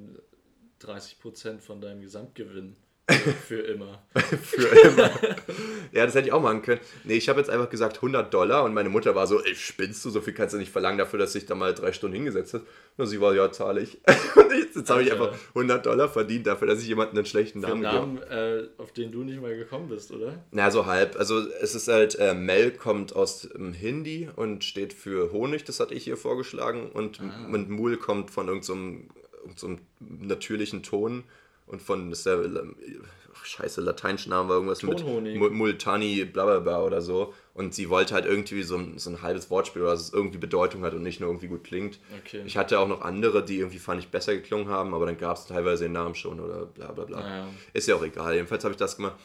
30% 0.80 1.58
von 1.58 1.80
deinem 1.80 2.00
Gesamtgewinn 2.00 2.76
Für 3.06 3.60
immer. 3.60 4.02
Für 4.14 4.66
immer. 4.66 5.10
ja, 5.92 6.06
das 6.06 6.14
hätte 6.14 6.28
ich 6.28 6.32
auch 6.32 6.40
machen 6.40 6.62
können. 6.62 6.80
Nee, 7.04 7.16
ich 7.16 7.28
habe 7.28 7.38
jetzt 7.38 7.50
einfach 7.50 7.68
gesagt 7.68 7.96
100 7.96 8.32
Dollar 8.32 8.64
und 8.64 8.72
meine 8.72 8.88
Mutter 8.88 9.14
war 9.14 9.26
so, 9.26 9.42
ey, 9.42 9.54
spinnst 9.54 10.02
du, 10.04 10.10
so 10.10 10.22
viel 10.22 10.32
kannst 10.32 10.54
du 10.54 10.58
nicht 10.58 10.72
verlangen 10.72 10.96
dafür, 10.96 11.18
dass 11.18 11.34
sich 11.34 11.44
da 11.44 11.54
mal 11.54 11.74
drei 11.74 11.92
Stunden 11.92 12.14
hingesetzt 12.14 12.54
hat. 12.54 12.62
Und 12.96 13.06
sie 13.06 13.20
war, 13.20 13.34
ja, 13.34 13.52
zahle 13.52 13.82
ich. 13.82 13.98
Und 14.36 14.50
jetzt 14.74 14.88
habe 14.88 15.02
ich 15.02 15.12
einfach 15.12 15.34
100 15.48 15.84
Dollar 15.84 16.08
verdient 16.08 16.46
dafür, 16.46 16.66
dass 16.66 16.80
ich 16.80 16.88
jemandem 16.88 17.18
einen 17.18 17.26
schlechten 17.26 17.60
Namen 17.60 17.82
gebe. 17.82 17.92
Namen, 17.92 18.18
äh, 18.22 18.68
auf 18.78 18.92
den 18.92 19.12
du 19.12 19.22
nicht 19.22 19.40
mal 19.40 19.54
gekommen 19.54 19.90
bist, 19.90 20.10
oder? 20.10 20.42
Na, 20.50 20.70
so 20.70 20.86
halb. 20.86 21.16
Also 21.16 21.46
es 21.60 21.74
ist 21.74 21.88
halt, 21.88 22.18
äh, 22.18 22.32
Mel 22.32 22.70
kommt 22.70 23.14
aus 23.14 23.42
dem 23.42 23.74
Hindi 23.74 24.30
und 24.34 24.64
steht 24.64 24.94
für 24.94 25.30
Honig, 25.30 25.64
das 25.64 25.78
hatte 25.78 25.92
ich 25.92 26.04
hier 26.04 26.16
vorgeschlagen. 26.16 26.90
Und, 26.90 27.20
ah. 27.20 27.48
und 27.52 27.68
Mul 27.68 27.98
kommt 27.98 28.30
von 28.30 28.48
irgendeinem 28.48 29.10
so, 29.54 29.68
so 29.68 29.78
natürlichen 30.00 30.82
Ton 30.82 31.24
und 31.66 31.82
von, 31.82 32.10
das 32.10 32.20
ist 32.20 32.26
der, 32.26 32.40
ach, 33.34 33.44
scheiße, 33.44 33.80
lateinischen 33.80 34.30
Namen 34.30 34.48
war 34.48 34.56
irgendwas 34.56 34.80
Tonhonig. 34.80 35.38
mit 35.38 35.52
Multani, 35.52 36.24
bla 36.24 36.44
bla 36.44 36.58
bla 36.60 36.82
oder 36.82 37.00
so. 37.00 37.32
Und 37.54 37.74
sie 37.74 37.88
wollte 37.88 38.14
halt 38.14 38.26
irgendwie 38.26 38.62
so 38.62 38.76
ein, 38.76 38.98
so 38.98 39.10
ein 39.10 39.22
halbes 39.22 39.50
Wortspiel, 39.50 39.82
dass 39.82 40.00
es 40.00 40.12
irgendwie 40.12 40.38
Bedeutung 40.38 40.82
hat 40.82 40.94
und 40.94 41.02
nicht 41.02 41.20
nur 41.20 41.30
irgendwie 41.30 41.48
gut 41.48 41.64
klingt. 41.64 41.98
Okay. 42.24 42.42
Ich 42.44 42.56
hatte 42.56 42.78
auch 42.78 42.88
noch 42.88 43.00
andere, 43.00 43.44
die 43.44 43.58
irgendwie 43.58 43.78
fand 43.78 44.00
ich 44.00 44.08
besser 44.08 44.34
geklungen 44.34 44.68
haben, 44.68 44.94
aber 44.94 45.06
dann 45.06 45.16
gab 45.16 45.36
es 45.36 45.46
teilweise 45.46 45.84
den 45.84 45.92
Namen 45.92 46.14
schon 46.14 46.40
oder 46.40 46.66
bla 46.66 46.92
bla 46.92 47.04
bla. 47.04 47.20
Ja. 47.20 47.48
Ist 47.72 47.88
ja 47.88 47.94
auch 47.94 48.04
egal. 48.04 48.34
Jedenfalls 48.34 48.64
habe 48.64 48.72
ich 48.72 48.78
das 48.78 48.96
gemacht. 48.96 49.16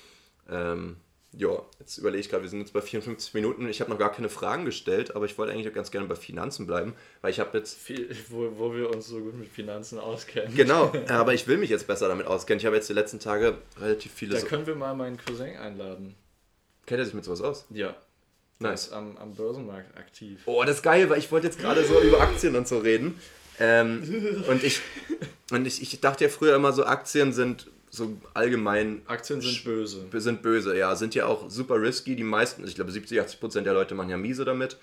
Ähm, 0.49 0.97
ja, 1.31 1.61
jetzt 1.79 1.97
überlege 1.97 2.21
ich 2.21 2.29
gerade, 2.29 2.43
wir 2.43 2.49
sind 2.49 2.59
jetzt 2.59 2.73
bei 2.73 2.81
54 2.81 3.33
Minuten. 3.35 3.69
Ich 3.69 3.81
habe 3.81 3.91
noch 3.91 3.99
gar 3.99 4.11
keine 4.11 4.29
Fragen 4.29 4.65
gestellt, 4.65 5.15
aber 5.15 5.25
ich 5.25 5.37
wollte 5.37 5.53
eigentlich 5.53 5.69
auch 5.69 5.73
ganz 5.73 5.91
gerne 5.91 6.07
bei 6.07 6.15
Finanzen 6.15 6.65
bleiben, 6.65 6.95
weil 7.21 7.31
ich 7.31 7.39
habe 7.39 7.55
jetzt. 7.57 7.77
Viel, 7.77 8.15
wo, 8.29 8.51
wo 8.57 8.73
wir 8.73 8.89
uns 8.89 9.07
so 9.07 9.19
gut 9.19 9.37
mit 9.37 9.47
Finanzen 9.49 9.99
auskennen. 9.99 10.55
Genau, 10.55 10.91
aber 11.07 11.33
ich 11.33 11.47
will 11.47 11.57
mich 11.57 11.69
jetzt 11.69 11.85
besser 11.85 12.07
damit 12.07 12.25
auskennen. 12.25 12.59
Ich 12.59 12.65
habe 12.65 12.75
jetzt 12.75 12.89
die 12.89 12.93
letzten 12.93 13.19
Tage 13.19 13.59
relativ 13.79 14.11
viele. 14.11 14.39
Da 14.39 14.41
können 14.41 14.65
wir 14.65 14.75
mal 14.75 14.95
meinen 14.95 15.17
Cousin 15.17 15.55
einladen. 15.57 16.15
Kennt 16.87 16.99
er 16.99 17.05
sich 17.05 17.13
mit 17.13 17.25
sowas 17.25 17.41
aus? 17.41 17.65
Ja. 17.69 17.95
Nice. 18.57 18.87
Ist 18.87 18.93
am, 18.93 19.15
am 19.17 19.35
Börsenmarkt 19.35 19.97
aktiv. 19.97 20.41
Oh, 20.45 20.63
das 20.65 20.77
ist 20.77 20.83
geil, 20.83 21.09
weil 21.09 21.19
ich 21.19 21.31
wollte 21.31 21.47
jetzt 21.47 21.59
gerade 21.59 21.85
so 21.85 22.01
über 22.01 22.19
Aktien 22.19 22.55
und 22.55 22.67
so 22.67 22.79
reden. 22.79 23.19
Ähm, 23.59 24.43
und 24.49 24.63
ich, 24.63 24.81
und 25.51 25.65
ich, 25.65 25.81
ich 25.81 26.01
dachte 26.01 26.25
ja 26.25 26.29
früher 26.29 26.55
immer 26.55 26.73
so, 26.73 26.83
Aktien 26.85 27.31
sind 27.31 27.67
so 27.89 28.17
allgemein. 28.33 29.01
Aktien 29.05 29.41
sind 29.41 29.63
böse. 29.63 30.05
Sind 30.13 30.41
böse, 30.41 30.77
ja. 30.77 30.95
Sind 30.95 31.15
ja 31.15 31.25
auch 31.25 31.49
super 31.49 31.81
risky. 31.81 32.15
Die 32.15 32.23
meisten, 32.23 32.65
ich 32.67 32.75
glaube 32.75 32.91
70, 32.91 33.19
80 33.21 33.39
Prozent 33.39 33.67
der 33.67 33.73
Leute 33.73 33.95
machen 33.95 34.09
ja 34.09 34.17
miese 34.17 34.45
damit. 34.45 34.77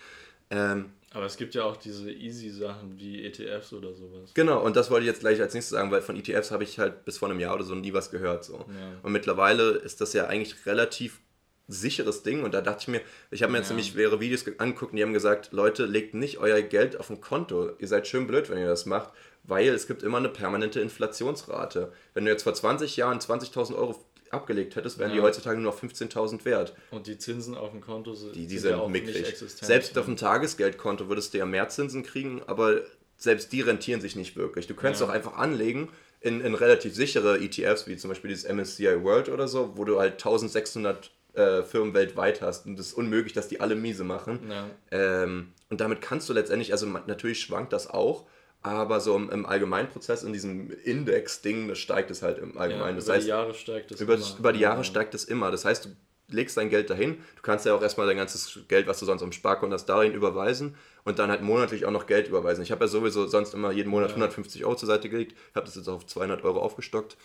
Ähm, 0.51 0.87
aber 1.13 1.25
es 1.27 1.37
gibt 1.37 1.55
ja 1.55 1.65
auch 1.65 1.77
diese 1.77 2.11
easy 2.13 2.51
Sachen 2.51 2.99
wie 2.99 3.25
ETFs 3.25 3.73
oder 3.73 3.95
sowas. 3.95 4.33
Genau, 4.35 4.63
und 4.63 4.77
das 4.77 4.91
wollte 4.91 5.05
ich 5.05 5.09
jetzt 5.09 5.21
gleich 5.21 5.41
als 5.41 5.55
nächstes 5.55 5.77
sagen, 5.77 5.91
weil 5.91 6.03
von 6.03 6.17
ETFs 6.17 6.51
habe 6.51 6.63
ich 6.63 6.79
halt 6.79 7.05
bis 7.05 7.19
vor 7.19 7.31
einem 7.31 7.41
Jahr 7.41 7.55
oder 7.55 7.65
so 7.65 7.75
nie 7.75 7.93
was 7.93 8.11
gehört. 8.11 8.45
So. 8.45 8.55
Ja. 8.55 8.99
Und 9.03 9.13
mittlerweile 9.13 9.71
ist 9.71 10.01
das 10.01 10.13
ja 10.13 10.27
eigentlich 10.27 10.67
relativ 10.67 11.21
sicheres 11.69 12.23
Ding 12.23 12.45
und 12.45 12.55
da 12.55 12.61
dachte 12.61 12.83
ich 12.83 12.89
mir, 12.89 13.01
ich 13.31 13.43
habe 13.43 13.53
mir 13.53 13.59
jetzt 13.59 13.71
ja. 13.71 13.75
nämlich 13.75 13.95
mehrere 13.95 14.21
Videos 14.21 14.45
angeguckt 14.59 14.93
und 14.93 14.99
die 14.99 15.03
haben 15.03 15.13
gesagt, 15.13 15.53
Leute, 15.53 15.87
legt 15.87 16.15
nicht 16.15 16.39
euer 16.39 16.63
Geld 16.63 16.99
auf 17.01 17.11
ein 17.11 17.21
Konto. 17.21 17.71
Ihr 17.79 17.89
seid 17.89 18.07
schön 18.07 18.27
blöd, 18.27 18.51
wenn 18.51 18.59
ihr 18.59 18.69
das 18.69 18.87
macht, 18.87 19.13
weil 19.47 19.69
es 19.69 19.87
gibt 19.87 20.03
immer 20.03 20.19
eine 20.19 20.29
permanente 20.29 20.81
Inflationsrate. 20.81 21.93
Wenn 22.15 22.25
du 22.25 22.31
jetzt 22.31 22.43
vor 22.43 22.55
20 22.55 22.97
Jahren 22.97 23.19
20.000 23.19 23.77
Euro 23.77 23.97
abgelegt 24.31 24.77
hättest, 24.77 24.99
wären 24.99 25.11
ja. 25.11 25.17
die 25.17 25.23
heutzutage 25.23 25.59
nur 25.59 25.73
noch 25.73 25.81
15.000 25.81 26.45
wert. 26.45 26.75
Und 26.91 27.07
die 27.07 27.19
Zinsen 27.19 27.57
auf 27.57 27.71
dem 27.71 27.81
Konto 27.81 28.15
sind, 28.15 28.35
die, 28.35 28.47
die 28.47 28.59
sind, 28.59 28.71
sind 28.71 28.81
ja 28.81 28.89
mickrig. 28.89 29.37
Selbst 29.37 29.97
auf 29.99 30.07
dem 30.07 30.17
Tagesgeldkonto 30.17 31.09
würdest 31.09 31.35
du 31.35 31.39
ja 31.39 31.47
mehr 31.47 31.69
Zinsen 31.69 32.03
kriegen, 32.03 32.43
aber 32.47 32.83
selbst 33.17 33.53
die 33.53 33.61
rentieren 33.61 34.01
sich 34.01 34.17
nicht 34.17 34.37
wirklich. 34.37 34.67
Du 34.67 34.75
könntest 34.75 35.01
ja. 35.01 35.09
auch 35.09 35.13
einfach 35.13 35.37
anlegen 35.37 35.89
in, 36.21 36.41
in 36.41 36.55
relativ 36.55 36.95
sichere 36.95 37.39
ETFs, 37.41 37.87
wie 37.87 37.97
zum 37.97 38.09
Beispiel 38.09 38.31
dieses 38.31 38.51
MSCI 38.51 39.03
World 39.03 39.29
oder 39.29 39.49
so, 39.49 39.77
wo 39.77 39.85
du 39.85 39.99
halt 39.99 40.15
1600 40.15 41.11
äh, 41.35 41.63
Firmen 41.63 41.95
weltweit 41.95 42.43
hast 42.43 42.67
und 42.67 42.79
es 42.79 42.89
ist 42.89 42.93
unmöglich, 42.95 43.33
dass 43.33 43.49
die 43.49 43.61
alle 43.61 43.77
miese 43.77 44.05
machen. 44.05 44.51
Ja. 44.51 44.67
Ähm, 44.91 45.53
und 45.71 45.81
damit 45.81 46.01
kannst 46.01 46.29
du 46.29 46.33
letztendlich, 46.33 46.73
also 46.73 46.87
natürlich 46.87 47.41
schwankt 47.41 47.73
das 47.73 47.89
auch, 47.89 48.27
aber 48.67 49.01
so 49.01 49.17
im, 49.17 49.31
im 49.31 49.47
Allgemeinprozess, 49.47 50.23
in 50.23 50.33
diesem 50.33 50.71
Index-Ding, 50.85 51.69
das 51.69 51.79
steigt 51.79 52.11
es 52.11 52.23
halt 52.23 52.39
im 52.39 52.59
Allgemeinen. 52.59 52.99
Ja, 52.99 53.05
über 53.05 53.13
heißt, 53.15 53.25
die 53.25 53.31
Jahre 53.31 53.55
steigt 53.55 53.93
es 53.93 54.01
über, 54.01 54.15
immer. 54.15 54.39
Über 54.39 54.53
die 54.53 54.61
Jahre 54.61 54.79
ja. 54.79 54.85
steigt 54.85 55.15
es 55.15 55.25
immer. 55.25 55.51
Das 55.51 55.65
heißt, 55.65 55.87
du 55.87 55.91
legst 56.29 56.57
dein 56.57 56.71
Geld 56.71 56.91
dahin, 56.91 57.19
du 57.37 57.43
kannst 57.43 57.67
ja 57.67 57.75
auch 57.75 57.83
erstmal 57.83 58.07
dein 58.07 58.17
ganzes 58.17 58.59
Geld, 58.69 58.87
was 58.87 58.99
du 58.99 59.07
sonst 59.07 59.23
am 59.23 59.33
Sparkonto 59.33 59.75
hast, 59.75 59.87
dahin 59.87 60.13
überweisen 60.13 60.75
und 61.05 61.19
dann 61.19 61.31
halt 61.31 61.43
monatlich 61.43 61.87
auch 61.87 61.93
noch 61.93 62.07
Geld 62.07 62.29
überweisen. 62.29 62.63
Ich 62.63 62.73
habe 62.73 62.85
ja 62.85 62.89
sowieso 62.89 63.27
sonst 63.27 63.55
immer 63.55 63.71
jeden 63.71 63.91
Monat 63.91 64.11
ja. 64.11 64.17
150 64.17 64.65
Euro 64.65 64.75
zur 64.75 64.89
Seite 64.89 65.09
gelegt, 65.09 65.37
habe 65.55 65.67
das 65.67 65.77
jetzt 65.77 65.89
auf 65.89 66.05
200 66.05 66.43
Euro 66.43 66.61
aufgestockt 66.61 67.17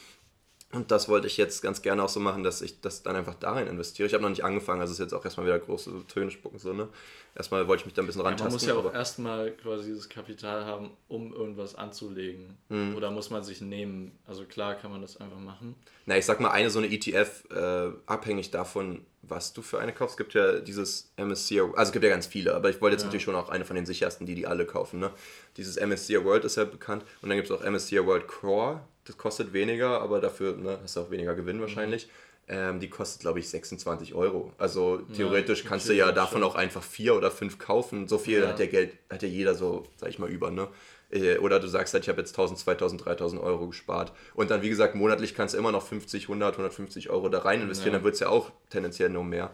und 0.74 0.92
das 0.92 1.10
wollte 1.10 1.28
ich 1.28 1.38
jetzt 1.38 1.62
ganz 1.62 1.82
gerne 1.82 2.04
auch 2.04 2.10
so 2.10 2.20
machen, 2.20 2.44
dass 2.44 2.62
ich 2.62 2.80
das 2.80 3.04
dann 3.04 3.16
einfach 3.16 3.36
darin 3.36 3.68
investiere. 3.68 4.08
Ich 4.08 4.14
habe 4.14 4.24
noch 4.24 4.30
nicht 4.30 4.44
angefangen, 4.44 4.80
also 4.80 4.94
ist 4.94 5.00
jetzt 5.00 5.14
auch 5.14 5.24
erstmal 5.26 5.46
wieder 5.46 5.60
große 5.60 5.92
Töne 6.08 6.32
spucken. 6.32 6.60
So, 6.60 6.72
ne? 6.72 6.88
Erstmal 7.36 7.68
wollte 7.68 7.82
ich 7.82 7.86
mich 7.86 7.94
da 7.94 8.02
ein 8.02 8.06
bisschen 8.06 8.22
rantasten. 8.22 8.68
Ja, 8.68 8.76
man 8.76 8.84
muss 8.84 8.86
ja 8.86 8.92
auch 8.92 8.98
erstmal 8.98 9.52
quasi 9.52 9.90
dieses 9.90 10.08
Kapital 10.08 10.66
haben, 10.66 10.92
um 11.10 11.34
irgendwas 11.34 11.76
anzulegen. 11.76 12.58
Mhm. 12.70 12.96
Oder 12.96 13.12
muss 13.12 13.30
man 13.30 13.44
sich 13.44 13.62
nehmen? 13.62 14.18
Also 14.26 14.46
klar 14.46 14.76
kann 14.76 14.92
man 14.92 15.02
das 15.02 15.18
einfach 15.18 15.40
machen. 15.40 15.76
Na, 16.06 16.18
ich 16.18 16.26
sag 16.26 16.40
mal, 16.40 16.52
eine 16.52 16.70
so 16.70 16.80
eine 16.80 16.88
ETF, 16.88 17.44
äh, 17.52 17.90
abhängig 18.06 18.52
davon, 18.52 19.06
was 19.24 19.54
du 19.54 19.62
für 19.62 19.80
eine 19.80 19.94
kaufst. 19.94 20.14
Es 20.14 20.18
gibt 20.18 20.34
ja 20.34 20.60
dieses 20.60 21.12
MSCI, 21.18 21.62
also 21.62 21.76
es 21.78 21.92
gibt 21.92 22.04
ja 22.04 22.10
ganz 22.10 22.28
viele, 22.28 22.56
aber 22.56 22.70
ich 22.70 22.82
wollte 22.82 22.96
jetzt 22.96 23.04
ja. 23.04 23.08
natürlich 23.08 23.24
schon 23.24 23.36
auch 23.36 23.50
eine 23.50 23.66
von 23.66 23.76
den 23.76 23.86
sichersten, 23.86 24.26
die 24.26 24.36
die 24.36 24.48
alle 24.48 24.66
kaufen. 24.66 25.00
Ne? 25.00 25.12
Dieses 25.58 25.76
MSCI 25.76 26.24
World 26.24 26.46
ist 26.46 26.58
ja 26.58 26.64
bekannt 26.64 27.04
und 27.22 27.30
dann 27.30 27.38
gibt 27.38 27.50
es 27.50 27.56
auch 27.56 27.64
MSCI 27.64 28.06
World 28.06 28.28
Core 28.28 28.82
das 29.12 29.18
kostet 29.18 29.52
weniger, 29.52 30.02
aber 30.02 30.22
dafür 30.22 30.56
ne, 30.56 30.80
hast 30.82 30.96
du 30.96 31.02
auch 31.02 31.12
weniger 31.12 31.36
Gewinn 31.36 31.60
wahrscheinlich. 31.60 32.08
Mhm. 32.08 32.12
Ähm, 32.48 32.80
die 32.80 32.90
kostet, 32.90 33.22
glaube 33.22 33.40
ich, 33.40 33.50
26 33.50 34.14
Euro. 34.14 34.54
Also 34.58 35.02
theoretisch 35.16 35.64
ja, 35.64 35.70
kannst 35.70 35.90
du 35.90 35.94
ja 35.94 36.12
davon 36.12 36.44
auch 36.44 36.56
einfach 36.56 36.82
vier 36.82 37.16
oder 37.16 37.30
fünf 37.30 37.60
kaufen. 37.60 38.08
So 38.08 38.18
viel 38.18 38.40
ja. 38.40 38.48
hat 38.48 38.60
ja 38.60 38.66
Geld, 38.68 38.94
hat 39.10 39.22
ja 39.22 39.28
jeder 39.28 39.54
so, 39.54 39.86
sag 39.98 40.10
ich 40.10 40.18
mal, 40.18 40.30
über, 40.30 40.50
ne? 40.50 40.70
Äh, 41.12 41.38
oder 41.40 41.60
du 41.60 41.68
sagst 41.68 41.94
halt, 41.94 42.06
ich 42.06 42.10
habe 42.10 42.22
jetzt 42.22 42.32
1000, 42.32 42.60
2000, 42.60 43.06
3000 43.06 43.42
Euro 43.42 43.68
gespart. 43.68 44.14
Und 44.34 44.50
dann, 44.50 44.62
wie 44.62 44.70
gesagt, 44.70 44.96
monatlich 44.96 45.36
kannst 45.36 45.54
du 45.54 45.58
immer 45.58 45.74
noch 45.74 45.86
50, 45.86 46.24
100, 46.24 46.54
150 46.54 47.10
Euro 47.10 47.28
da 47.28 47.40
rein 47.40 47.62
investieren. 47.62 47.92
Ja. 47.94 47.98
Dann 48.00 48.06
wird 48.06 48.14
es 48.14 48.22
ja 48.22 48.30
auch 48.30 48.52
tendenziell 48.70 49.10
nur 49.10 49.26
mehr. 49.26 49.54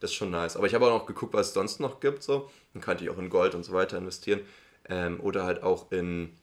Das 0.00 0.10
ist 0.10 0.16
schon 0.16 0.30
nice. 0.30 0.56
Aber 0.56 0.66
ich 0.66 0.74
habe 0.74 0.86
auch 0.86 0.98
noch 0.98 1.06
geguckt, 1.06 1.34
was 1.34 1.48
es 1.48 1.54
sonst 1.54 1.78
noch 1.78 2.00
gibt. 2.00 2.22
So. 2.22 2.50
Dann 2.72 2.82
kann 2.82 2.96
ich 3.00 3.10
auch 3.10 3.18
in 3.18 3.28
Gold 3.28 3.54
und 3.54 3.64
so 3.64 3.74
weiter 3.74 3.98
investieren. 3.98 4.40
Ähm, 4.88 5.20
oder 5.20 5.44
halt 5.44 5.62
auch 5.62 5.92
in 5.92 6.36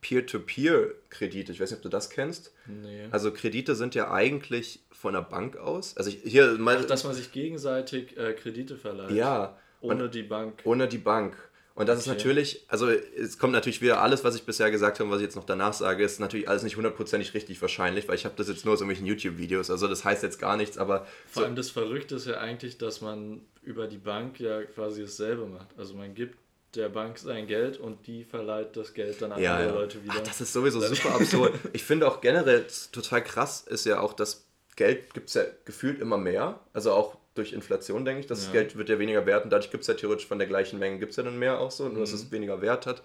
Peer-to-Peer-Kredite. 0.00 1.52
Ich 1.52 1.60
weiß 1.60 1.70
nicht, 1.70 1.78
ob 1.78 1.82
du 1.82 1.88
das 1.88 2.10
kennst. 2.10 2.52
Nee. 2.66 3.08
Also 3.10 3.32
Kredite 3.32 3.74
sind 3.74 3.94
ja 3.94 4.10
eigentlich 4.10 4.80
von 4.90 5.14
der 5.14 5.22
Bank 5.22 5.56
aus. 5.56 5.96
Also 5.96 6.10
ich, 6.10 6.20
hier 6.24 6.58
mal, 6.58 6.78
Ach, 6.80 6.84
dass 6.84 7.04
man 7.04 7.14
sich 7.14 7.32
gegenseitig 7.32 8.16
äh, 8.16 8.32
Kredite 8.32 8.76
verleiht. 8.76 9.10
Ja. 9.12 9.58
Ohne 9.80 10.04
man, 10.04 10.10
die 10.10 10.22
Bank. 10.22 10.60
Ohne 10.64 10.88
die 10.88 10.98
Bank. 10.98 11.36
Und 11.74 11.88
das 11.88 12.00
okay. 12.00 12.10
ist 12.10 12.16
natürlich, 12.16 12.64
also 12.68 12.90
es 12.90 13.38
kommt 13.38 13.52
natürlich 13.52 13.80
wieder 13.80 14.02
alles, 14.02 14.24
was 14.24 14.34
ich 14.34 14.44
bisher 14.44 14.70
gesagt 14.70 14.98
habe 14.98 15.04
und 15.04 15.12
was 15.12 15.20
ich 15.20 15.26
jetzt 15.26 15.36
noch 15.36 15.44
danach 15.46 15.72
sage, 15.72 16.04
ist 16.04 16.20
natürlich 16.20 16.48
alles 16.48 16.62
nicht 16.62 16.76
hundertprozentig 16.76 17.32
richtig 17.32 17.62
wahrscheinlich, 17.62 18.06
weil 18.08 18.16
ich 18.16 18.26
habe 18.26 18.34
das 18.36 18.48
jetzt 18.48 18.64
nur 18.64 18.74
aus 18.74 18.80
irgendwelchen 18.80 19.06
YouTube-Videos, 19.06 19.70
also 19.70 19.86
das 19.88 20.04
heißt 20.04 20.22
jetzt 20.22 20.38
gar 20.38 20.58
nichts, 20.58 20.76
aber... 20.76 21.06
Vor 21.26 21.42
so 21.42 21.44
allem 21.46 21.56
das 21.56 21.70
Verrückte 21.70 22.16
ist 22.16 22.26
ja 22.26 22.38
eigentlich, 22.38 22.76
dass 22.76 23.00
man 23.00 23.40
über 23.62 23.86
die 23.86 23.98
Bank 23.98 24.40
ja 24.40 24.62
quasi 24.64 25.02
dasselbe 25.02 25.46
macht. 25.46 25.68
Also 25.78 25.94
man 25.94 26.12
gibt 26.12 26.36
der 26.74 26.88
Bank 26.88 27.18
sein 27.18 27.46
Geld 27.46 27.78
und 27.78 28.06
die 28.06 28.24
verleiht 28.24 28.76
das 28.76 28.94
Geld 28.94 29.20
dann 29.20 29.32
an 29.32 29.42
ja, 29.42 29.56
andere 29.56 29.74
ja. 29.74 29.80
Leute 29.80 30.02
wieder. 30.04 30.14
Ach, 30.16 30.22
das 30.22 30.40
ist 30.40 30.52
sowieso 30.52 30.80
super 30.80 31.14
absurd. 31.16 31.54
Ich 31.72 31.82
finde 31.82 32.06
auch 32.06 32.20
generell 32.20 32.66
total 32.92 33.24
krass 33.24 33.62
ist 33.62 33.86
ja 33.86 34.00
auch, 34.00 34.12
dass 34.12 34.46
Geld 34.76 35.12
gibt 35.14 35.28
es 35.28 35.34
ja 35.34 35.42
gefühlt 35.64 36.00
immer 36.00 36.16
mehr. 36.16 36.60
Also 36.72 36.92
auch 36.92 37.16
durch 37.34 37.52
Inflation, 37.52 38.04
denke 38.04 38.20
ich. 38.20 38.26
Das 38.26 38.46
ja. 38.46 38.52
Geld 38.52 38.76
wird 38.76 38.88
ja 38.88 38.98
weniger 38.98 39.26
wert 39.26 39.44
und 39.44 39.50
dadurch 39.50 39.70
gibt 39.70 39.82
es 39.82 39.88
ja 39.88 39.94
theoretisch 39.94 40.26
von 40.26 40.38
der 40.38 40.48
gleichen 40.48 40.78
Menge 40.78 40.98
gibt 40.98 41.10
es 41.10 41.16
ja 41.16 41.22
dann 41.22 41.38
mehr 41.38 41.60
auch 41.60 41.70
so, 41.70 41.84
nur 41.84 41.94
mhm. 41.94 42.00
dass 42.00 42.12
es 42.12 42.30
weniger 42.30 42.60
Wert 42.62 42.86
hat. 42.86 43.02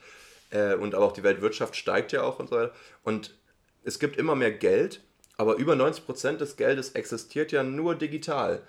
Äh, 0.52 0.76
und 0.76 0.94
aber 0.96 1.06
auch 1.06 1.14
die 1.14 1.24
Weltwirtschaft 1.24 1.76
steigt 1.76 2.12
ja 2.12 2.24
auch 2.24 2.40
und 2.40 2.50
so 2.50 2.56
weiter. 2.56 2.74
Und 3.04 3.36
es 3.84 4.00
gibt 4.00 4.18
immer 4.18 4.36
mehr 4.36 4.52
Geld, 4.52 5.02
aber 5.38 5.56
über 5.56 5.74
90% 5.74 6.38
des 6.38 6.56
Geldes 6.56 6.92
existiert 6.92 7.52
ja 7.52 7.64
nur 7.64 7.96
digital. 7.96 8.62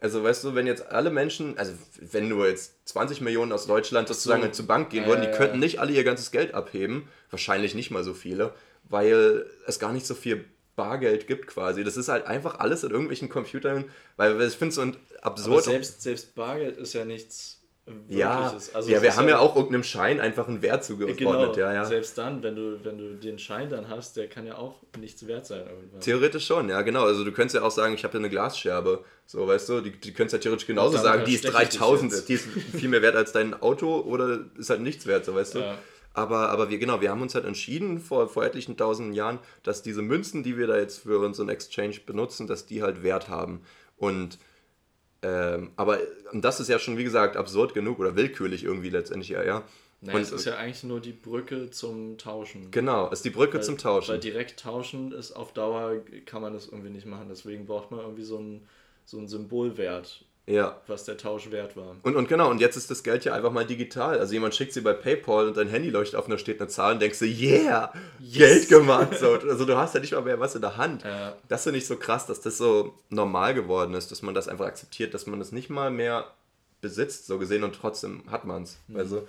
Also 0.00 0.22
weißt 0.22 0.44
du, 0.44 0.54
wenn 0.54 0.66
jetzt 0.66 0.86
alle 0.86 1.10
Menschen, 1.10 1.58
also 1.58 1.72
wenn 2.00 2.28
nur 2.28 2.46
jetzt 2.48 2.88
20 2.88 3.20
Millionen 3.20 3.52
aus 3.52 3.66
Deutschland 3.66 4.08
sozusagen 4.08 4.42
so. 4.42 4.50
zur 4.50 4.66
Bank 4.66 4.90
gehen 4.90 5.06
würden, 5.06 5.22
die 5.22 5.36
könnten 5.36 5.58
nicht 5.58 5.80
alle 5.80 5.92
ihr 5.92 6.04
ganzes 6.04 6.30
Geld 6.30 6.54
abheben, 6.54 7.08
wahrscheinlich 7.30 7.74
nicht 7.74 7.90
mal 7.90 8.04
so 8.04 8.14
viele, 8.14 8.54
weil 8.88 9.46
es 9.66 9.78
gar 9.78 9.92
nicht 9.92 10.06
so 10.06 10.14
viel 10.14 10.44
Bargeld 10.76 11.26
gibt 11.26 11.48
quasi. 11.48 11.82
Das 11.82 11.96
ist 11.96 12.08
halt 12.08 12.26
einfach 12.26 12.60
alles 12.60 12.84
in 12.84 12.90
irgendwelchen 12.90 13.28
Computern, 13.28 13.86
weil 14.16 14.40
ich 14.40 14.54
finde 14.54 14.68
es 14.68 14.74
so 14.76 14.82
absurd. 15.22 15.54
Aber 15.54 15.62
selbst, 15.62 16.02
selbst 16.02 16.34
Bargeld 16.36 16.76
ist 16.76 16.92
ja 16.92 17.04
nichts 17.04 17.57
ja, 18.08 18.54
also 18.74 18.90
ja 18.90 19.02
wir 19.02 19.16
haben 19.16 19.28
ja 19.28 19.38
auch 19.38 19.56
irgendeinem 19.56 19.82
Schein 19.82 20.20
einfach 20.20 20.48
einen 20.48 20.62
Wert 20.62 20.84
zugeordnet. 20.84 21.18
Genau, 21.18 21.54
ja, 21.54 21.72
ja. 21.72 21.84
Selbst 21.84 22.16
dann, 22.18 22.42
wenn 22.42 22.56
du, 22.56 22.84
wenn 22.84 22.98
du 22.98 23.14
den 23.14 23.38
Schein 23.38 23.68
dann 23.68 23.88
hast, 23.88 24.16
der 24.16 24.28
kann 24.28 24.46
ja 24.46 24.56
auch 24.56 24.76
nichts 24.98 25.26
wert 25.26 25.46
sein. 25.46 25.66
Irgendwann. 25.66 26.00
Theoretisch 26.00 26.46
schon, 26.46 26.68
ja 26.68 26.82
genau. 26.82 27.04
Also 27.04 27.24
du 27.24 27.32
könntest 27.32 27.54
ja 27.54 27.62
auch 27.62 27.70
sagen, 27.70 27.94
ich 27.94 28.04
habe 28.04 28.14
ja 28.14 28.18
eine 28.18 28.30
Glasscherbe. 28.30 29.04
So, 29.26 29.46
weißt 29.46 29.68
du, 29.68 29.80
die, 29.80 29.92
die 29.92 30.12
könntest 30.12 30.34
ja 30.34 30.38
theoretisch 30.38 30.66
genauso 30.66 30.98
sagen, 30.98 31.24
die 31.24 31.34
ist 31.34 31.44
3000, 31.44 32.28
die 32.28 32.34
ist 32.34 32.46
viel 32.46 32.88
mehr 32.88 33.02
wert 33.02 33.16
als 33.16 33.32
dein 33.32 33.60
Auto 33.60 34.00
oder 34.00 34.40
ist 34.56 34.70
halt 34.70 34.80
nichts 34.80 35.06
wert, 35.06 35.24
so 35.24 35.34
weißt 35.34 35.56
du. 35.56 35.58
Ja. 35.60 35.78
aber, 36.14 36.48
aber 36.48 36.70
wir, 36.70 36.78
genau, 36.78 37.00
wir 37.00 37.10
haben 37.10 37.22
uns 37.22 37.34
halt 37.34 37.44
entschieden 37.44 38.00
vor, 38.00 38.28
vor 38.28 38.44
etlichen 38.44 38.76
tausenden 38.76 39.14
Jahren, 39.14 39.38
dass 39.62 39.82
diese 39.82 40.02
Münzen, 40.02 40.42
die 40.42 40.56
wir 40.56 40.66
da 40.66 40.78
jetzt 40.78 41.02
für 41.02 41.18
unseren 41.18 41.48
Exchange 41.48 41.96
benutzen, 42.06 42.46
dass 42.46 42.66
die 42.66 42.82
halt 42.82 43.02
Wert 43.02 43.28
haben. 43.28 43.60
Und 43.96 44.38
ähm, 45.22 45.72
aber 45.76 45.98
das 46.32 46.60
ist 46.60 46.68
ja 46.68 46.78
schon, 46.78 46.96
wie 46.96 47.04
gesagt, 47.04 47.36
absurd 47.36 47.74
genug 47.74 47.98
oder 47.98 48.16
willkürlich 48.16 48.64
irgendwie 48.64 48.90
letztendlich, 48.90 49.30
ja, 49.30 49.42
ja. 49.42 49.64
Naja, 50.00 50.20
es 50.20 50.30
ist 50.30 50.44
ja 50.44 50.56
eigentlich 50.56 50.84
nur 50.84 51.00
die 51.00 51.12
Brücke 51.12 51.70
zum 51.70 52.18
Tauschen. 52.18 52.70
Genau, 52.70 53.06
es 53.06 53.18
ist 53.18 53.24
die 53.24 53.30
Brücke 53.30 53.58
weil, 53.58 53.64
zum 53.64 53.78
Tauschen. 53.78 54.12
Weil 54.12 54.20
direkt 54.20 54.60
tauschen 54.60 55.10
ist 55.10 55.32
auf 55.32 55.52
Dauer, 55.52 55.96
kann 56.24 56.40
man 56.40 56.52
das 56.52 56.68
irgendwie 56.68 56.90
nicht 56.90 57.06
machen. 57.06 57.26
Deswegen 57.28 57.66
braucht 57.66 57.90
man 57.90 58.00
irgendwie 58.00 58.22
so 58.22 58.38
einen, 58.38 58.68
so 59.04 59.18
einen 59.18 59.26
Symbolwert, 59.26 60.24
ja. 60.48 60.80
was 60.86 61.04
der 61.04 61.16
Tausch 61.16 61.50
wert 61.50 61.76
war. 61.76 61.96
Und, 62.02 62.16
und 62.16 62.28
genau, 62.28 62.50
und 62.50 62.60
jetzt 62.60 62.76
ist 62.76 62.90
das 62.90 63.02
Geld 63.02 63.24
ja 63.24 63.34
einfach 63.34 63.52
mal 63.52 63.64
digital. 63.66 64.18
Also 64.18 64.32
jemand 64.32 64.54
schickt 64.54 64.72
sie 64.72 64.80
bei 64.80 64.92
PayPal 64.94 65.48
und 65.48 65.56
dein 65.56 65.68
Handy 65.68 65.90
leuchtet 65.90 66.16
auf 66.18 66.24
und 66.24 66.32
da 66.32 66.38
steht 66.38 66.60
eine 66.60 66.68
Zahl 66.68 66.94
und 66.94 67.02
denkst 67.02 67.18
du, 67.18 67.26
yeah, 67.26 67.92
yes. 68.18 68.38
Geld 68.38 68.68
gemacht. 68.68 69.18
So, 69.18 69.32
also 69.32 69.64
du 69.64 69.76
hast 69.76 69.94
ja 69.94 70.00
nicht 70.00 70.12
mal 70.12 70.22
mehr 70.22 70.40
was 70.40 70.54
in 70.54 70.62
der 70.62 70.76
Hand. 70.76 71.04
Ja. 71.04 71.36
Das 71.48 71.64
finde 71.64 71.78
ich 71.78 71.86
so 71.86 71.96
krass, 71.96 72.26
dass 72.26 72.40
das 72.40 72.58
so 72.58 72.94
normal 73.10 73.54
geworden 73.54 73.94
ist, 73.94 74.10
dass 74.10 74.22
man 74.22 74.34
das 74.34 74.48
einfach 74.48 74.66
akzeptiert, 74.66 75.14
dass 75.14 75.26
man 75.26 75.38
das 75.38 75.52
nicht 75.52 75.70
mal 75.70 75.90
mehr 75.90 76.26
besitzt, 76.80 77.26
so 77.26 77.38
gesehen, 77.38 77.64
und 77.64 77.74
trotzdem 77.74 78.22
hat 78.30 78.44
man 78.44 78.62
es. 78.62 78.78
Mhm. 78.88 78.96
Also, 78.96 79.28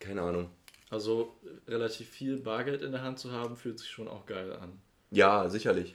keine 0.00 0.22
Ahnung. 0.22 0.50
Also 0.90 1.34
relativ 1.66 2.08
viel 2.08 2.36
Bargeld 2.36 2.82
in 2.82 2.92
der 2.92 3.02
Hand 3.02 3.18
zu 3.18 3.32
haben, 3.32 3.56
fühlt 3.56 3.78
sich 3.78 3.88
schon 3.90 4.06
auch 4.06 4.26
geil 4.26 4.52
an. 4.52 4.80
Ja, 5.10 5.48
sicherlich. 5.48 5.94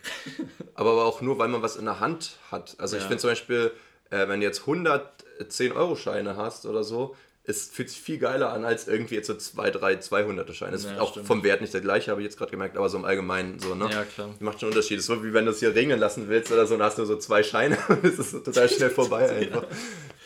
aber, 0.74 0.92
aber 0.92 1.06
auch 1.06 1.22
nur, 1.22 1.38
weil 1.38 1.48
man 1.48 1.62
was 1.62 1.76
in 1.76 1.86
der 1.86 2.00
Hand 2.00 2.38
hat. 2.50 2.76
Also 2.78 2.98
ich 2.98 3.04
Ja. 3.04 3.08
finde 3.08 3.22
zum 3.22 3.30
Beispiel, 3.30 3.72
äh, 4.12 4.28
wenn 4.28 4.40
du 4.40 4.46
jetzt 4.46 4.62
110 4.62 5.72
Euro 5.72 5.96
Scheine 5.96 6.38
hast 6.38 6.66
oder 6.68 6.84
so, 6.84 7.16
es 7.44 7.66
fühlt 7.70 7.90
sich 7.90 8.00
viel 8.00 8.20
geiler 8.20 8.54
an 8.54 8.64
als 8.66 8.88
irgendwie 8.88 9.16
jetzt 9.16 9.26
so 9.26 9.34
zwei, 9.34 9.72
drei 9.72 9.94
200er 9.96 10.54
Scheine. 10.54 10.74
Das 10.74 10.84
ist 10.86 10.92
Ja, 10.92 11.02
auch 11.02 11.10
stimmt. 11.12 11.26
vom 11.26 11.44
Wert 11.44 11.60
nicht 11.62 11.74
der 11.74 11.82
gleiche, 11.82 12.12
habe 12.12 12.22
ich 12.22 12.26
jetzt 12.26 12.38
gerade 12.38 12.52
gemerkt, 12.52 12.78
aber 12.78 12.88
so 12.88 13.00
im 13.00 13.04
Allgemeinen 13.06 13.58
so, 13.60 13.74
ne? 13.74 13.90
Ja, 13.92 14.04
klar. 14.04 14.30
Macht 14.40 14.60
schon 14.60 14.68
einen 14.68 14.74
Unterschied. 14.78 14.98
Das 15.00 15.04
ist 15.04 15.08
so 15.08 15.24
wie 15.24 15.34
wenn 15.34 15.46
du 15.46 15.52
es 15.52 15.60
hier 15.60 15.74
ringen 15.74 16.00
lassen 16.00 16.30
willst 16.30 16.52
oder 16.52 16.68
so, 16.68 16.78
dann 16.78 16.86
hast 16.86 17.00
du 17.00 17.06
so 17.06 17.18
zwei 17.18 17.42
Scheine 17.42 17.78
und 17.90 18.04
es 18.06 18.20
ist 18.20 18.32
total 18.46 18.70
schnell 18.70 18.92
vorbei 18.92 19.28
einfach. 19.30 19.66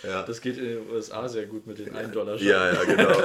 Ja. 0.03 0.23
Das 0.23 0.41
geht 0.41 0.57
in 0.57 0.65
den 0.65 0.89
USA 0.91 1.27
sehr 1.29 1.45
gut 1.45 1.65
mit 1.65 1.79
den 1.79 1.95
1 1.95 2.11
dollar 2.11 2.35
Ja, 2.35 2.73
ja, 2.73 2.83
genau. 2.83 3.13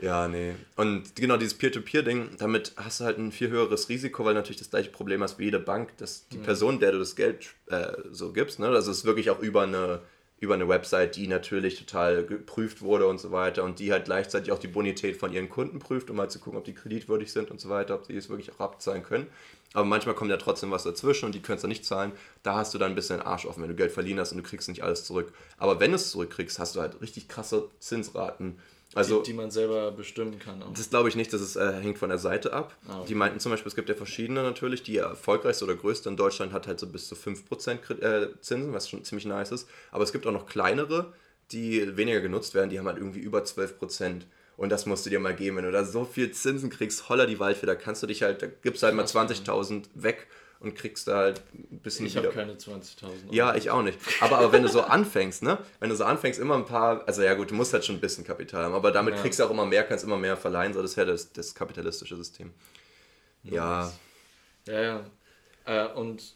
Ja, 0.00 0.28
nee. 0.28 0.54
Und 0.76 1.14
genau 1.16 1.36
dieses 1.36 1.54
Peer-to-Peer-Ding, 1.54 2.36
damit 2.38 2.72
hast 2.76 3.00
du 3.00 3.04
halt 3.04 3.18
ein 3.18 3.32
viel 3.32 3.50
höheres 3.50 3.88
Risiko, 3.88 4.24
weil 4.24 4.32
du 4.32 4.40
natürlich 4.40 4.58
das 4.58 4.70
gleiche 4.70 4.90
Problem 4.90 5.22
hast 5.22 5.38
wie 5.38 5.44
jede 5.44 5.60
Bank, 5.60 5.96
dass 5.98 6.26
die 6.28 6.38
Person, 6.38 6.80
der 6.80 6.92
du 6.92 6.98
das 6.98 7.16
Geld 7.16 7.50
äh, 7.66 7.92
so 8.10 8.32
gibst, 8.32 8.58
ne, 8.58 8.70
das 8.70 8.86
ist 8.86 9.04
wirklich 9.04 9.28
auch 9.28 9.40
über 9.40 9.62
eine, 9.62 10.00
über 10.38 10.54
eine 10.54 10.68
Website, 10.68 11.16
die 11.16 11.26
natürlich 11.26 11.78
total 11.78 12.24
geprüft 12.24 12.80
wurde 12.80 13.06
und 13.06 13.20
so 13.20 13.30
weiter 13.30 13.62
und 13.62 13.78
die 13.78 13.92
halt 13.92 14.06
gleichzeitig 14.06 14.52
auch 14.52 14.58
die 14.58 14.68
Bonität 14.68 15.18
von 15.18 15.34
ihren 15.34 15.50
Kunden 15.50 15.80
prüft, 15.80 16.08
um 16.10 16.18
halt 16.18 16.30
zu 16.30 16.38
gucken, 16.38 16.58
ob 16.58 16.64
die 16.64 16.74
kreditwürdig 16.74 17.30
sind 17.30 17.50
und 17.50 17.60
so 17.60 17.68
weiter, 17.68 17.94
ob 17.94 18.06
sie 18.06 18.16
es 18.16 18.30
wirklich 18.30 18.52
auch 18.52 18.60
abzahlen 18.60 19.02
können. 19.02 19.26
Aber 19.74 19.84
manchmal 19.84 20.14
kommt 20.14 20.30
ja 20.30 20.38
trotzdem 20.38 20.70
was 20.70 20.82
dazwischen 20.82 21.26
und 21.26 21.34
die 21.34 21.42
können 21.42 21.56
es 21.56 21.62
dann 21.62 21.68
nicht 21.68 21.84
zahlen. 21.84 22.12
Da 22.42 22.56
hast 22.56 22.72
du 22.74 22.78
dann 22.78 22.92
ein 22.92 22.94
bisschen 22.94 23.18
den 23.18 23.26
Arsch 23.26 23.44
offen, 23.44 23.62
wenn 23.62 23.68
du 23.68 23.76
Geld 23.76 23.92
verliehen 23.92 24.18
hast 24.18 24.32
und 24.32 24.38
du 24.38 24.44
kriegst 24.44 24.68
nicht 24.68 24.82
alles 24.82 25.04
zurück. 25.04 25.32
Aber 25.58 25.78
wenn 25.78 25.90
du 25.90 25.96
es 25.96 26.10
zurückkriegst, 26.10 26.58
hast 26.58 26.74
du 26.74 26.80
halt 26.80 27.00
richtig 27.00 27.28
krasse 27.28 27.68
Zinsraten. 27.78 28.58
Also, 28.94 29.20
die, 29.22 29.30
die 29.30 29.36
man 29.36 29.50
selber 29.50 29.92
bestimmen 29.92 30.38
kann. 30.38 30.62
Auch. 30.62 30.72
das 30.74 30.90
glaube 30.90 31.08
ich 31.08 31.14
nicht, 31.16 31.32
das 31.32 31.40
ist, 31.40 31.56
äh, 31.56 31.72
hängt 31.80 31.98
von 31.98 32.08
der 32.08 32.18
Seite 32.18 32.52
ab. 32.52 32.76
Ah, 32.88 32.98
okay. 32.98 33.08
Die 33.08 33.14
meinten 33.14 33.38
zum 33.38 33.50
Beispiel, 33.52 33.68
es 33.68 33.76
gibt 33.76 33.88
ja 33.88 33.94
verschiedene 33.94 34.42
natürlich. 34.42 34.82
Die 34.82 34.96
erfolgreichste 34.96 35.64
oder 35.64 35.76
größte 35.76 36.08
in 36.08 36.16
Deutschland 36.16 36.52
hat 36.52 36.66
halt 36.66 36.80
so 36.80 36.86
bis 36.88 37.06
zu 37.06 37.14
5% 37.14 37.84
Kre- 37.86 38.00
äh, 38.00 38.28
Zinsen, 38.40 38.72
was 38.72 38.88
schon 38.88 39.04
ziemlich 39.04 39.26
nice 39.26 39.52
ist. 39.52 39.68
Aber 39.92 40.02
es 40.02 40.12
gibt 40.12 40.26
auch 40.26 40.32
noch 40.32 40.46
kleinere, 40.46 41.12
die 41.52 41.96
weniger 41.96 42.20
genutzt 42.20 42.54
werden, 42.54 42.70
die 42.70 42.78
haben 42.78 42.86
halt 42.86 42.96
irgendwie 42.98 43.20
über 43.20 43.44
12%. 43.44 44.22
Und 44.56 44.68
das 44.70 44.84
musst 44.86 45.06
du 45.06 45.10
dir 45.10 45.20
mal 45.20 45.34
geben. 45.34 45.56
Wenn 45.56 45.64
du 45.64 45.72
da 45.72 45.84
so 45.84 46.04
viel 46.04 46.32
Zinsen 46.32 46.68
kriegst, 46.68 47.08
holla 47.08 47.24
die 47.26 47.38
Waldfee, 47.40 47.66
da 47.66 47.74
kannst 47.74 48.02
du 48.02 48.06
dich 48.06 48.22
halt, 48.22 48.42
da 48.42 48.46
gibst 48.46 48.82
halt 48.82 48.94
mal 48.94 49.02
Krass, 49.04 49.14
20.000 49.14 49.84
weg 49.94 50.26
und 50.60 50.74
kriegst 50.74 51.08
da 51.08 51.16
halt 51.16 51.42
ein 51.54 51.80
bisschen 51.80 52.06
Ich 52.06 52.16
habe 52.16 52.28
keine 52.28 52.54
20.000 52.58 53.26
Euro. 53.26 53.34
ja, 53.34 53.54
ich 53.54 53.70
auch 53.70 53.82
nicht. 53.82 53.98
Aber, 54.20 54.38
aber 54.38 54.52
wenn 54.52 54.62
du 54.62 54.68
so 54.68 54.82
anfängst, 54.98 55.42
ne? 55.42 55.58
Wenn 55.80 55.90
du 55.90 55.96
so 55.96 56.04
anfängst, 56.04 56.38
immer 56.38 56.56
ein 56.56 56.64
paar, 56.66 57.06
also 57.06 57.22
ja 57.22 57.34
gut, 57.34 57.50
du 57.50 57.54
musst 57.54 57.72
halt 57.72 57.84
schon 57.84 57.96
ein 57.96 58.00
bisschen 58.00 58.24
Kapital 58.24 58.64
haben, 58.64 58.74
aber 58.74 58.90
damit 58.92 59.14
Ja. 59.14 59.22
kriegst 59.22 59.38
du 59.40 59.44
auch 59.44 59.50
immer 59.50 59.66
mehr, 59.66 59.84
kannst 59.84 60.04
immer 60.04 60.18
mehr 60.18 60.36
verleihen, 60.36 60.72
so 60.74 60.82
das 60.82 60.92
ist 60.92 60.96
ja 60.96 61.04
das, 61.04 61.32
das 61.32 61.54
kapitalistische 61.54 62.16
System. 62.16 62.52
Ja, 63.44 63.92
Ja, 64.66 64.80
ja. 64.82 65.04
Äh, 65.66 65.92
und 65.94 66.34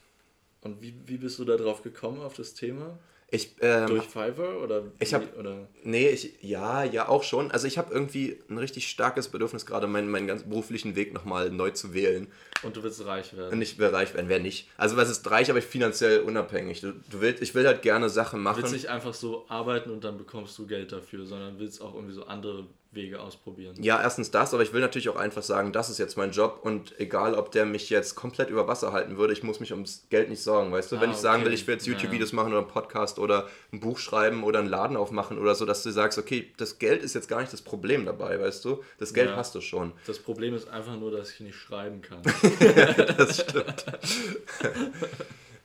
und 0.62 0.82
wie, 0.82 0.94
wie 1.06 1.18
bist 1.18 1.38
du 1.38 1.44
da 1.44 1.56
drauf 1.56 1.82
gekommen 1.82 2.22
auf 2.22 2.34
das 2.34 2.54
Thema? 2.54 2.98
Ich, 3.34 3.56
ähm, 3.60 3.86
Durch 3.88 4.04
Fiverr 4.04 4.62
oder 4.62 4.82
Ich 5.00 5.12
hab- 5.12 5.36
oder 5.38 5.66
nee, 5.82 6.08
ich, 6.08 6.34
ja, 6.42 6.84
ja 6.84 7.08
auch 7.08 7.22
schon. 7.22 7.50
Also 7.50 7.66
ich 7.66 7.76
habe 7.78 7.92
irgendwie 7.92 8.38
ein 8.48 8.58
richtig 8.58 8.88
starkes 8.88 9.28
Bedürfnis, 9.28 9.66
gerade 9.66 9.86
meinen, 9.86 10.08
meinen 10.10 10.26
ganzen 10.26 10.48
beruflichen 10.48 10.94
Weg 10.96 11.12
nochmal 11.12 11.50
neu 11.50 11.70
zu 11.70 11.92
wählen. 11.94 12.28
und 12.62 12.76
du 12.76 12.82
willst 12.82 13.04
reich 13.04 13.36
werden. 13.36 13.52
Und 13.54 13.62
ich 13.62 13.78
will 13.78 13.88
reich 13.88 14.14
werden, 14.14 14.28
wer 14.28 14.38
nicht. 14.40 14.68
Also 14.76 14.96
was 14.96 15.10
ist 15.10 15.28
reich, 15.30 15.50
aber 15.50 15.58
ich 15.58 15.64
finanziell 15.66 16.20
unabhängig. 16.20 16.80
Du, 16.80 16.92
du 16.92 17.20
willst, 17.20 17.42
ich 17.42 17.54
will 17.54 17.66
halt 17.66 17.82
gerne 17.82 18.08
Sachen 18.08 18.38
Du 18.38 18.44
machen. 18.44 18.62
willst 18.62 18.72
nicht 18.72 18.88
einfach 18.88 19.14
so 19.14 19.44
arbeiten 19.48 19.90
und 19.90 20.04
dann 20.04 20.16
bekommst 20.16 20.56
du 20.58 20.66
Geld 20.66 20.92
dafür, 20.92 21.26
sondern 21.26 21.58
willst 21.58 21.82
auch 21.82 21.94
irgendwie 21.94 22.14
so 22.14 22.24
andere 22.24 22.66
Wege 22.94 23.20
ausprobieren. 23.20 23.76
Ja, 23.82 24.00
erstens 24.02 24.30
das, 24.30 24.54
aber 24.54 24.62
ich 24.62 24.72
will 24.72 24.80
natürlich 24.80 25.08
auch 25.08 25.16
einfach 25.16 25.42
sagen, 25.42 25.72
das 25.72 25.90
ist 25.90 25.98
jetzt 25.98 26.16
mein 26.16 26.30
Job 26.30 26.60
und 26.62 26.98
egal, 27.00 27.34
ob 27.34 27.50
der 27.52 27.64
mich 27.66 27.90
jetzt 27.90 28.14
komplett 28.14 28.50
über 28.50 28.68
Wasser 28.68 28.92
halten 28.92 29.16
würde, 29.16 29.32
ich 29.32 29.42
muss 29.42 29.60
mich 29.60 29.72
ums 29.72 30.06
Geld 30.10 30.28
nicht 30.30 30.42
sorgen, 30.42 30.72
weißt 30.72 30.92
du? 30.92 31.00
Wenn 31.00 31.10
Ah, 31.10 31.12
ich 31.12 31.18
sagen 31.18 31.42
okay. 31.42 31.46
will, 31.46 31.54
ich 31.54 31.66
will 31.66 31.74
jetzt 31.74 31.86
Ja, 31.86 31.92
YouTube-Videos 31.92 32.32
machen 32.32 32.48
oder 32.48 32.58
einen 32.58 32.68
Podcast 32.68 33.18
oder 33.18 33.48
ein 33.72 33.80
Buch 33.80 33.98
schreiben 33.98 34.44
oder 34.44 34.58
einen 34.60 34.68
Laden 34.68 34.96
aufmachen 34.96 35.38
oder 35.38 35.54
so, 35.54 35.64
dass 35.66 35.82
du 35.82 35.90
sagst, 35.90 36.18
okay, 36.18 36.50
das 36.56 36.78
Geld 36.78 37.02
ist 37.02 37.14
jetzt 37.14 37.28
gar 37.28 37.40
nicht 37.40 37.52
das 37.52 37.62
Problem 37.62 38.04
dabei, 38.06 38.38
weißt 38.40 38.64
du? 38.64 38.82
Das 38.98 39.12
Geld 39.14 39.30
Ja. 39.30 39.36
hast 39.36 39.54
du 39.54 39.60
schon. 39.60 39.92
Das 40.06 40.18
Problem 40.18 40.54
ist 40.54 40.68
einfach 40.68 40.96
nur, 40.96 41.10
dass 41.10 41.30
ich 41.32 41.40
nicht 41.40 41.56
schreiben 41.56 42.00
kann. 42.02 42.22
Das 43.16 43.40
stimmt. 43.40 43.84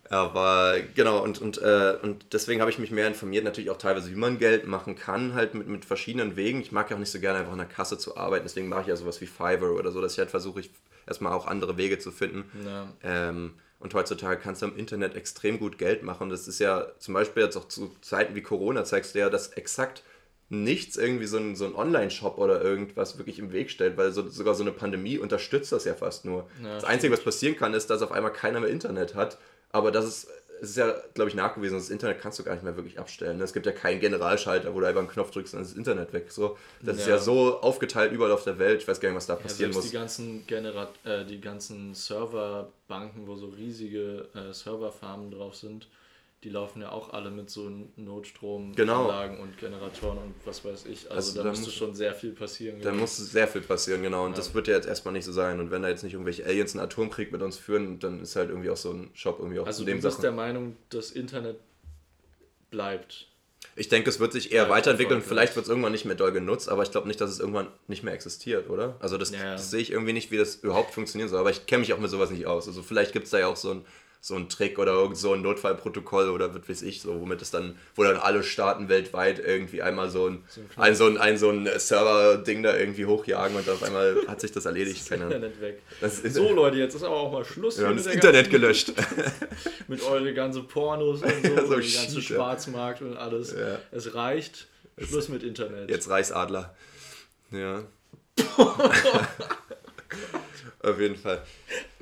Aber 0.09 0.75
genau, 0.95 1.23
und, 1.23 1.39
und, 1.39 1.59
äh, 1.59 1.95
und 2.01 2.33
deswegen 2.33 2.61
habe 2.61 2.71
ich 2.71 2.79
mich 2.79 2.89
mehr 2.89 3.07
informiert, 3.07 3.43
natürlich 3.43 3.69
auch 3.69 3.77
teilweise, 3.77 4.09
wie 4.09 4.15
man 4.15 4.39
Geld 4.39 4.65
machen 4.65 4.95
kann, 4.95 5.35
halt 5.35 5.53
mit, 5.53 5.67
mit 5.67 5.85
verschiedenen 5.85 6.35
Wegen. 6.35 6.61
Ich 6.61 6.71
mag 6.71 6.89
ja 6.89 6.95
auch 6.95 6.99
nicht 6.99 7.11
so 7.11 7.19
gerne 7.19 7.39
einfach 7.39 7.51
in 7.51 7.59
der 7.59 7.67
Kasse 7.67 7.97
zu 7.97 8.17
arbeiten, 8.17 8.45
deswegen 8.45 8.69
mache 8.69 8.81
ich 8.81 8.87
ja 8.87 8.95
sowas 8.95 9.21
wie 9.21 9.27
Fiverr 9.27 9.73
oder 9.73 9.91
so, 9.91 10.01
dass 10.01 10.13
ich 10.13 10.19
halt 10.19 10.31
versuche, 10.31 10.61
ich 10.61 10.71
erstmal 11.05 11.33
auch 11.33 11.45
andere 11.45 11.77
Wege 11.77 11.99
zu 11.99 12.11
finden. 12.11 12.45
Ja. 12.65 12.87
Ähm, 13.03 13.53
und 13.79 13.93
heutzutage 13.93 14.41
kannst 14.41 14.61
du 14.61 14.65
im 14.65 14.77
Internet 14.77 15.15
extrem 15.15 15.57
gut 15.57 15.77
Geld 15.77 16.03
machen. 16.03 16.29
Das 16.29 16.47
ist 16.47 16.59
ja 16.59 16.87
zum 16.99 17.13
Beispiel 17.13 17.43
jetzt 17.43 17.55
auch 17.55 17.67
zu 17.67 17.95
Zeiten 18.01 18.35
wie 18.35 18.41
Corona 18.41 18.83
zeigst 18.83 19.15
du 19.15 19.19
ja, 19.19 19.29
dass 19.29 19.49
exakt 19.53 20.03
nichts 20.49 20.97
irgendwie 20.97 21.27
so 21.27 21.37
ein, 21.37 21.55
so 21.55 21.65
ein 21.65 21.75
Online-Shop 21.75 22.37
oder 22.39 22.61
irgendwas 22.61 23.17
wirklich 23.19 23.37
im 23.37 23.51
Weg 23.51 23.69
stellt, 23.69 23.97
weil 23.97 24.11
so, 24.11 24.27
sogar 24.27 24.55
so 24.55 24.63
eine 24.63 24.71
Pandemie 24.71 25.19
unterstützt 25.19 25.71
das 25.71 25.85
ja 25.85 25.93
fast 25.93 26.25
nur. 26.25 26.49
Ja, 26.63 26.73
das 26.75 26.83
Einzige, 26.83 27.13
was 27.13 27.23
passieren 27.23 27.55
kann, 27.55 27.73
ist, 27.75 27.89
dass 27.89 28.01
auf 28.01 28.11
einmal 28.11 28.33
keiner 28.33 28.59
mehr 28.59 28.69
Internet 28.69 29.13
hat. 29.13 29.37
Aber 29.71 29.91
das 29.91 30.05
ist, 30.05 30.27
es 30.61 30.71
ist 30.71 30.77
ja, 30.77 30.93
glaube 31.13 31.29
ich, 31.29 31.35
nachgewiesen, 31.35 31.77
das 31.77 31.89
Internet 31.89 32.19
kannst 32.19 32.37
du 32.39 32.43
gar 32.43 32.53
nicht 32.53 32.63
mehr 32.63 32.75
wirklich 32.75 32.99
abstellen. 32.99 33.39
Es 33.39 33.53
gibt 33.53 33.65
ja 33.65 33.71
keinen 33.71 33.99
Generalschalter, 34.01 34.73
wo 34.75 34.79
du 34.81 34.85
einfach 34.87 34.99
einen 34.99 35.09
Knopf 35.09 35.31
drückst 35.31 35.53
und 35.53 35.59
dann 35.59 35.63
ist 35.65 35.71
das 35.71 35.77
Internet 35.77 36.11
weg. 36.11 36.31
So, 36.31 36.57
das 36.81 36.97
ist 36.97 37.07
Ja. 37.07 37.13
ja 37.15 37.17
so 37.19 37.61
aufgeteilt 37.61 38.11
überall 38.11 38.31
auf 38.31 38.43
der 38.43 38.59
Welt. 38.59 38.81
Ich 38.81 38.87
weiß 38.87 38.99
gar 38.99 39.09
nicht, 39.09 39.15
was 39.15 39.25
da 39.27 39.35
Ja, 39.35 39.39
passieren 39.39 39.71
muss. 39.71 39.85
die 39.85 39.91
ganzen 39.95 40.45
Generat 40.47 40.89
äh, 41.05 41.23
die 41.23 41.39
ganzen 41.39 41.93
Serverbanken, 41.93 43.27
wo 43.27 43.35
so 43.35 43.47
riesige 43.47 44.27
äh, 44.35 44.53
Serverfarmen 44.53 45.31
drauf 45.31 45.55
sind, 45.55 45.87
die 46.43 46.49
laufen 46.49 46.81
ja 46.81 46.91
auch 46.93 47.11
alle 47.11 47.31
mit 47.31 47.49
so 47.49 47.69
Notstromanlagen 47.97 48.75
Genau. 49.35 49.43
und 49.43 49.57
Generatoren 49.57 50.17
und 50.19 50.33
was 50.45 50.63
weiß 50.63 50.85
ich. 50.85 51.03
Also, 51.11 51.15
Also 51.15 51.35
da, 51.35 51.43
da 51.43 51.49
müsste 51.49 51.65
muss- 51.65 51.73
schon 51.73 51.93
sehr 51.95 52.13
viel 52.15 52.31
passieren. 52.31 52.77
Da 52.77 52.83
glaube 52.83 52.95
ich. 52.97 53.01
muss 53.01 53.17
sehr 53.17 53.47
viel 53.47 53.59
passieren, 53.61 54.01
genau. 54.03 54.23
Und 54.25 54.31
Ja. 54.31 54.37
das 54.37 54.53
wird 54.53 54.67
ja 54.69 54.75
jetzt 54.75 54.87
erstmal 54.87 55.11
nicht 55.13 55.25
so 55.25 55.33
sein. 55.33 55.59
Und 55.59 55.69
wenn 55.71 55.81
da 55.81 55.89
jetzt 55.89 56.03
nicht 56.03 56.13
irgendwelche 56.13 56.45
Aliens 56.45 56.73
einen 56.75 56.83
Atomkrieg 56.85 57.31
mit 57.33 57.41
uns 57.41 57.57
führen, 57.57 57.99
dann 57.99 58.21
ist 58.21 58.37
halt 58.37 58.49
irgendwie 58.49 58.69
auch 58.69 58.77
so 58.77 58.91
ein 58.91 59.09
Shop 59.13 59.39
irgendwie 59.39 59.59
auch 59.59 59.65
also 59.67 59.83
du 59.83 59.91
bist 59.91 60.03
Sachen. 60.03 60.21
der 60.21 60.31
Meinung, 60.31 60.77
das 60.89 61.11
Internet 61.11 61.57
bleibt. 62.71 63.27
Ich 63.75 63.89
denke, 63.89 64.09
es 64.09 64.19
wird 64.19 64.31
sich 64.31 64.51
eher 64.51 64.63
Ja, 64.63 64.69
weiterentwickeln. 64.69 65.19
erfolgreich. 65.19 65.27
Vielleicht 65.49 65.55
wird 65.55 65.65
es 65.65 65.69
irgendwann 65.69 65.91
nicht 65.91 66.05
mehr 66.05 66.15
doll 66.15 66.31
genutzt, 66.31 66.69
aber 66.69 66.83
ich 66.83 66.91
glaube 66.91 67.07
nicht, 67.07 67.19
dass 67.19 67.29
es 67.31 67.39
irgendwann 67.39 67.67
nicht 67.87 68.03
mehr 68.03 68.13
existiert, 68.13 68.69
oder? 68.69 68.95
Also 68.99 69.17
das, 69.17 69.31
ja. 69.31 69.51
das 69.53 69.71
sehe 69.71 69.81
ich 69.81 69.91
irgendwie 69.91 70.13
nicht, 70.13 70.31
wie 70.31 70.37
das 70.37 70.55
überhaupt 70.55 70.93
funktionieren 70.93 71.29
soll. 71.29 71.39
Aber 71.39 71.49
ich 71.49 71.65
kenne 71.65 71.81
mich 71.81 71.93
auch 71.93 71.99
mit 71.99 72.09
sowas 72.09 72.29
nicht 72.31 72.45
aus. 72.45 72.67
Also 72.67 72.81
vielleicht 72.83 73.11
gibt 73.13 73.25
es 73.25 73.31
da 73.31 73.39
ja 73.39 73.47
auch 73.47 73.55
so 73.57 73.71
ein 73.71 73.85
so 74.21 74.35
ein 74.35 74.49
Trick 74.49 74.77
oder 74.79 74.91
irgend 74.91 75.17
so 75.17 75.31
ein 75.33 75.41
Notfallprotokoll 75.41 76.29
oder 76.29 76.53
was 76.53 76.67
weiß 76.67 76.81
ich, 76.81 77.01
so 77.01 77.21
womit 77.21 77.41
es 77.41 77.51
dann, 77.51 77.77
wo 77.95 78.03
dann 78.03 78.17
alle 78.17 78.43
Staaten 78.43 78.89
weltweit 78.89 79.39
irgendwie 79.39 79.81
einmal 79.81 80.09
so 80.09 80.27
ein, 80.27 80.43
So 80.49 80.59
ein 80.61 80.67
ein, 80.77 80.95
so 80.95 81.05
ein, 81.05 81.17
ein, 81.17 81.37
so 81.37 81.49
ein 81.49 81.69
Server-Ding 81.79 82.61
da 82.61 82.75
irgendwie 82.75 83.05
hochjagen 83.05 83.55
und 83.55 83.69
auf 83.69 83.81
einmal 83.81 84.17
hat 84.27 84.41
sich 84.41 84.51
das 84.51 84.65
erledigt. 84.65 84.99
Das 84.99 85.07
Keine. 85.09 85.23
Internet 85.23 85.61
weg. 85.61 85.81
Das 86.01 86.19
ist 86.19 86.33
So 86.35 86.51
Leute, 86.53 86.77
jetzt 86.77 86.95
ist 86.95 87.03
aber 87.03 87.15
auch 87.15 87.31
mal 87.31 87.45
Schluss 87.45 87.79
wir 87.79 87.87
haben 87.87 87.95
das 87.95 88.07
Internet 88.07 88.33
ganzen- 88.51 88.51
gelöscht. 88.51 88.93
mit 89.87 90.03
eure 90.03 90.33
ganze 90.33 90.63
Pornos 90.63 91.21
und 91.21 91.31
so, 91.45 91.55
so 91.67 91.75
und 91.75 91.83
die 91.83 91.93
ganze 91.93 92.21
Shit, 92.21 92.29
ja. 92.31 92.35
Schwarzmarkt 92.35 93.01
und 93.01 93.15
alles. 93.15 93.53
Ja. 93.53 93.79
Es 93.91 94.13
reicht. 94.15 94.67
Schluss 94.97 95.29
mit 95.29 95.43
Internet. 95.43 95.89
Jetzt 95.89 96.09
Reichsadler. 96.09 96.75
Ja. 97.51 97.83
auf 100.83 100.99
jeden 100.99 101.15
Fall. 101.15 101.41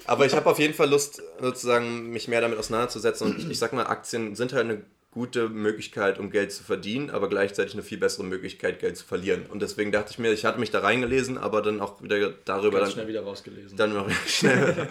Aber 0.08 0.26
ich 0.26 0.34
habe 0.34 0.50
auf 0.50 0.58
jeden 0.58 0.74
Fall 0.74 0.90
Lust, 0.90 1.22
sozusagen, 1.40 2.10
mich 2.12 2.28
mehr 2.28 2.42
damit 2.42 2.58
auseinanderzusetzen. 2.58 3.28
Und 3.28 3.52
ich 3.52 3.60
sag 3.60 3.74
mal, 3.74 3.86
Aktien 3.86 4.36
sind 4.36 4.54
halt 4.54 4.66
eine 4.66 4.84
gute 5.12 5.50
Möglichkeit, 5.50 6.20
um 6.20 6.30
Geld 6.30 6.52
zu 6.52 6.64
verdienen, 6.64 7.10
aber 7.10 7.28
gleichzeitig 7.28 7.74
eine 7.74 7.82
viel 7.82 7.98
bessere 7.98 8.24
Möglichkeit, 8.24 8.80
Geld 8.80 8.98
zu 8.98 9.06
verlieren. 9.06 9.48
Und 9.48 9.62
deswegen 9.62 9.92
dachte 9.92 10.12
ich 10.12 10.20
mir, 10.20 10.32
ich 10.32 10.46
hatte 10.46 10.60
mich 10.60 10.70
da 10.70 10.80
reingelesen, 10.80 11.38
aber 11.38 11.62
dann 11.62 11.82
auch 11.82 12.02
wieder 12.04 12.34
darüber. 12.46 12.78
Ganz 12.78 12.90
dann, 12.90 12.94
schnell 12.94 13.08
wieder 13.08 13.24
rausgelesen. 13.24 13.78
Dann 13.78 13.94
noch 13.94 14.10
schnell. 14.28 14.88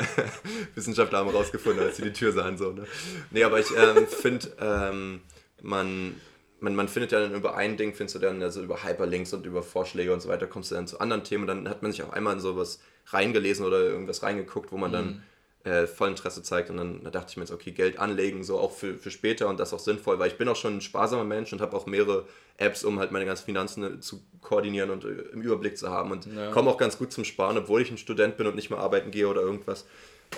Wissenschaftler 0.74 1.18
haben 1.18 1.28
rausgefunden, 1.28 1.84
als 1.84 1.96
sie 1.98 2.02
die 2.02 2.12
Tür 2.12 2.32
sahen. 2.32 2.56
So, 2.56 2.72
ne? 2.72 2.84
Nee, 3.30 3.44
aber 3.44 3.60
ich 3.60 3.68
ähm, 3.76 4.06
finde, 4.06 4.48
ähm, 4.58 5.20
man, 5.60 6.14
man, 6.60 6.74
man 6.74 6.88
findet 6.88 7.12
ja 7.12 7.20
dann 7.20 7.34
über 7.34 7.54
ein 7.54 7.76
Ding, 7.76 7.94
findest 7.94 8.16
du 8.16 8.20
dann 8.20 8.42
also 8.42 8.62
über 8.62 8.82
Hyperlinks 8.82 9.34
und 9.34 9.44
über 9.44 9.62
Vorschläge 9.62 10.14
und 10.14 10.20
so 10.20 10.28
weiter, 10.30 10.46
kommst 10.46 10.70
du 10.70 10.76
dann 10.76 10.86
zu 10.86 10.98
anderen 10.98 11.24
Themen. 11.24 11.42
Und 11.42 11.48
dann 11.48 11.68
hat 11.68 11.82
man 11.82 11.92
sich 11.92 12.02
auch 12.02 12.12
einmal 12.12 12.34
in 12.34 12.40
sowas 12.40 12.80
reingelesen 13.10 13.64
oder 13.66 13.80
irgendwas 13.80 14.22
reingeguckt, 14.22 14.72
wo 14.72 14.76
man 14.76 14.92
dann 14.92 15.22
äh, 15.64 15.86
voll 15.86 16.08
Interesse 16.10 16.42
zeigt. 16.42 16.70
Und 16.70 16.76
dann 16.76 17.04
da 17.04 17.10
dachte 17.10 17.30
ich 17.30 17.36
mir 17.36 17.42
jetzt, 17.42 17.52
okay, 17.52 17.72
Geld 17.72 17.98
anlegen, 17.98 18.44
so 18.44 18.58
auch 18.58 18.72
für, 18.72 18.94
für 18.94 19.10
später 19.10 19.48
und 19.48 19.58
das 19.58 19.72
auch 19.72 19.78
sinnvoll, 19.78 20.18
weil 20.18 20.28
ich 20.28 20.38
bin 20.38 20.48
auch 20.48 20.56
schon 20.56 20.76
ein 20.76 20.80
sparsamer 20.80 21.24
Mensch 21.24 21.52
und 21.52 21.60
habe 21.60 21.76
auch 21.76 21.86
mehrere 21.86 22.26
Apps, 22.56 22.84
um 22.84 22.98
halt 22.98 23.10
meine 23.12 23.24
ganzen 23.26 23.44
Finanzen 23.44 23.98
äh, 23.98 24.00
zu 24.00 24.22
koordinieren 24.40 24.90
und 24.90 25.04
äh, 25.04 25.08
im 25.32 25.42
Überblick 25.42 25.76
zu 25.76 25.90
haben 25.90 26.10
und 26.12 26.26
Ja. 26.26 26.50
komme 26.50 26.70
auch 26.70 26.78
ganz 26.78 26.96
gut 26.98 27.12
zum 27.12 27.24
Sparen, 27.24 27.58
obwohl 27.58 27.82
ich 27.82 27.90
ein 27.90 27.98
Student 27.98 28.36
bin 28.36 28.46
und 28.46 28.54
nicht 28.54 28.70
mehr 28.70 28.78
arbeiten 28.78 29.10
gehe 29.10 29.28
oder 29.28 29.40
irgendwas. 29.42 29.86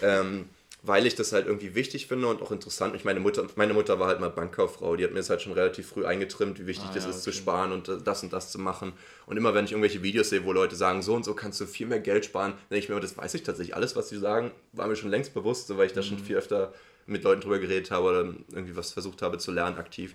Ähm, 0.03 0.49
weil 0.83 1.07
ich 1.07 1.15
das 1.15 1.33
halt 1.33 1.47
irgendwie 1.47 1.75
wichtig 1.75 2.07
finde 2.07 2.29
und 2.29 2.41
auch 2.41 2.51
interessant. 2.51 2.95
Ich 2.97 3.05
meine 3.05 3.21
Mutter, 3.21 3.47
meine 3.57 3.75
Mutter 3.75 3.99
war 4.01 4.09
halt 4.09 4.21
mal 4.21 4.31
Bankkauffrau, 4.31 4.97
die 4.97 5.05
hat 5.05 5.11
mir 5.11 5.19
das 5.19 5.29
halt 5.31 5.43
schon 5.43 5.53
relativ 5.53 5.89
früh 5.89 6.07
eingetrimmt, 6.07 6.59
wie 6.59 6.67
wichtig 6.67 6.91
Ah, 6.91 6.95
das 6.95 7.05
ja, 7.05 7.11
ist 7.11 7.23
zu 7.23 7.31
okay. 7.31 7.39
sparen 7.39 7.73
und 7.73 7.89
das 8.07 8.23
und 8.23 8.33
das 8.33 8.51
zu 8.51 8.59
machen. 8.59 8.93
Und 9.27 9.37
immer 9.37 9.53
wenn 9.55 9.65
ich 9.67 9.73
irgendwelche 9.73 10.03
Videos 10.03 10.31
sehe, 10.31 10.45
wo 10.45 10.53
Leute 10.53 10.77
sagen, 10.77 11.03
so 11.03 11.15
und 11.15 11.25
so 11.25 11.35
kannst 11.35 11.61
du 11.61 11.67
viel 11.67 11.87
mehr 11.87 12.01
Geld 12.01 12.25
sparen, 12.25 12.53
dann 12.53 12.61
denke 12.71 12.85
ich 12.85 12.89
mir, 12.89 12.99
das 13.01 13.17
weiß 13.17 13.35
ich 13.35 13.43
tatsächlich. 13.43 13.77
Alles, 13.77 13.95
was 13.97 14.09
sie 14.09 14.19
sagen, 14.19 14.53
war 14.73 14.87
mir 14.87 14.97
schon 14.97 15.11
längst 15.11 15.35
bewusst, 15.35 15.67
so, 15.67 15.77
weil 15.77 15.87
ich 15.87 15.93
da 15.93 16.01
Mhm. 16.01 16.05
schon 16.05 16.19
viel 16.19 16.37
öfter 16.37 16.73
mit 17.07 17.25
Leuten 17.25 17.41
drüber 17.43 17.59
geredet 17.59 17.91
habe 17.91 18.07
oder 18.09 18.21
irgendwie 18.53 18.77
was 18.77 18.93
versucht 18.93 19.21
habe 19.23 19.39
zu 19.39 19.51
lernen 19.53 19.77
aktiv. 19.77 20.15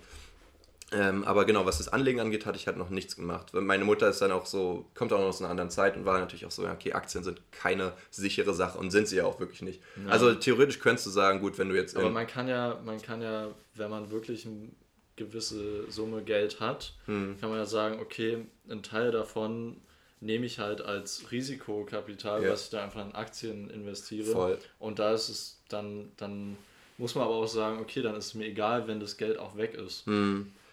Ähm, 0.92 1.24
aber 1.24 1.44
genau, 1.46 1.66
was 1.66 1.78
das 1.78 1.88
Anlegen 1.88 2.20
angeht, 2.20 2.46
hatte 2.46 2.56
ich 2.58 2.68
halt 2.68 2.76
noch 2.76 2.90
nichts 2.90 3.16
gemacht. 3.16 3.52
Meine 3.54 3.84
Mutter 3.84 4.08
ist 4.08 4.20
dann 4.22 4.30
auch 4.30 4.46
so, 4.46 4.86
kommt 4.94 5.12
auch 5.12 5.18
noch 5.18 5.26
aus 5.26 5.40
einer 5.40 5.50
anderen 5.50 5.68
Zeit 5.70 5.96
und 5.96 6.04
war 6.04 6.20
natürlich 6.20 6.46
auch 6.46 6.50
so, 6.52 6.62
ja, 6.62 6.72
okay, 6.72 6.92
Aktien 6.92 7.24
sind 7.24 7.40
keine 7.50 7.92
sichere 8.10 8.54
Sache 8.54 8.78
und 8.78 8.92
sind 8.92 9.08
sie 9.08 9.16
ja 9.16 9.24
auch 9.24 9.40
wirklich 9.40 9.62
nicht. 9.62 9.80
Also 10.08 10.32
theoretisch 10.34 10.78
könntest 10.78 11.06
du 11.06 11.10
sagen, 11.10 11.40
gut, 11.40 11.58
wenn 11.58 11.68
du 11.68 11.74
jetzt. 11.74 11.96
Aber 11.96 12.10
man 12.10 12.26
kann 12.28 12.46
ja, 12.46 12.80
man 12.84 13.02
kann 13.02 13.20
ja, 13.20 13.48
wenn 13.74 13.90
man 13.90 14.10
wirklich 14.12 14.46
eine 14.46 14.68
gewisse 15.16 15.90
Summe 15.90 16.22
Geld 16.22 16.60
hat, 16.60 16.92
Hm. 17.06 17.36
kann 17.40 17.48
man 17.50 17.58
ja 17.58 17.66
sagen, 17.66 17.98
okay, 18.00 18.46
ein 18.68 18.82
Teil 18.82 19.10
davon 19.10 19.78
nehme 20.20 20.46
ich 20.46 20.58
halt 20.60 20.82
als 20.82 21.30
Risikokapital, 21.32 22.44
Ja. 22.44 22.50
was 22.52 22.64
ich 22.64 22.70
da 22.70 22.84
einfach 22.84 23.04
in 23.04 23.14
Aktien 23.14 23.70
investiere. 23.70 24.30
Voll. 24.30 24.58
Und 24.78 24.98
da 24.98 25.12
ist 25.14 25.28
es 25.30 25.60
dann, 25.68 26.12
dann 26.16 26.56
muss 26.98 27.14
man 27.14 27.24
aber 27.24 27.34
auch 27.34 27.46
sagen, 27.48 27.80
okay, 27.80 28.02
dann 28.02 28.14
ist 28.14 28.26
es 28.26 28.34
mir 28.34 28.46
egal, 28.46 28.86
wenn 28.86 29.00
das 29.00 29.16
Geld 29.16 29.38
auch 29.38 29.56
weg 29.56 29.74
ist. 29.74 30.04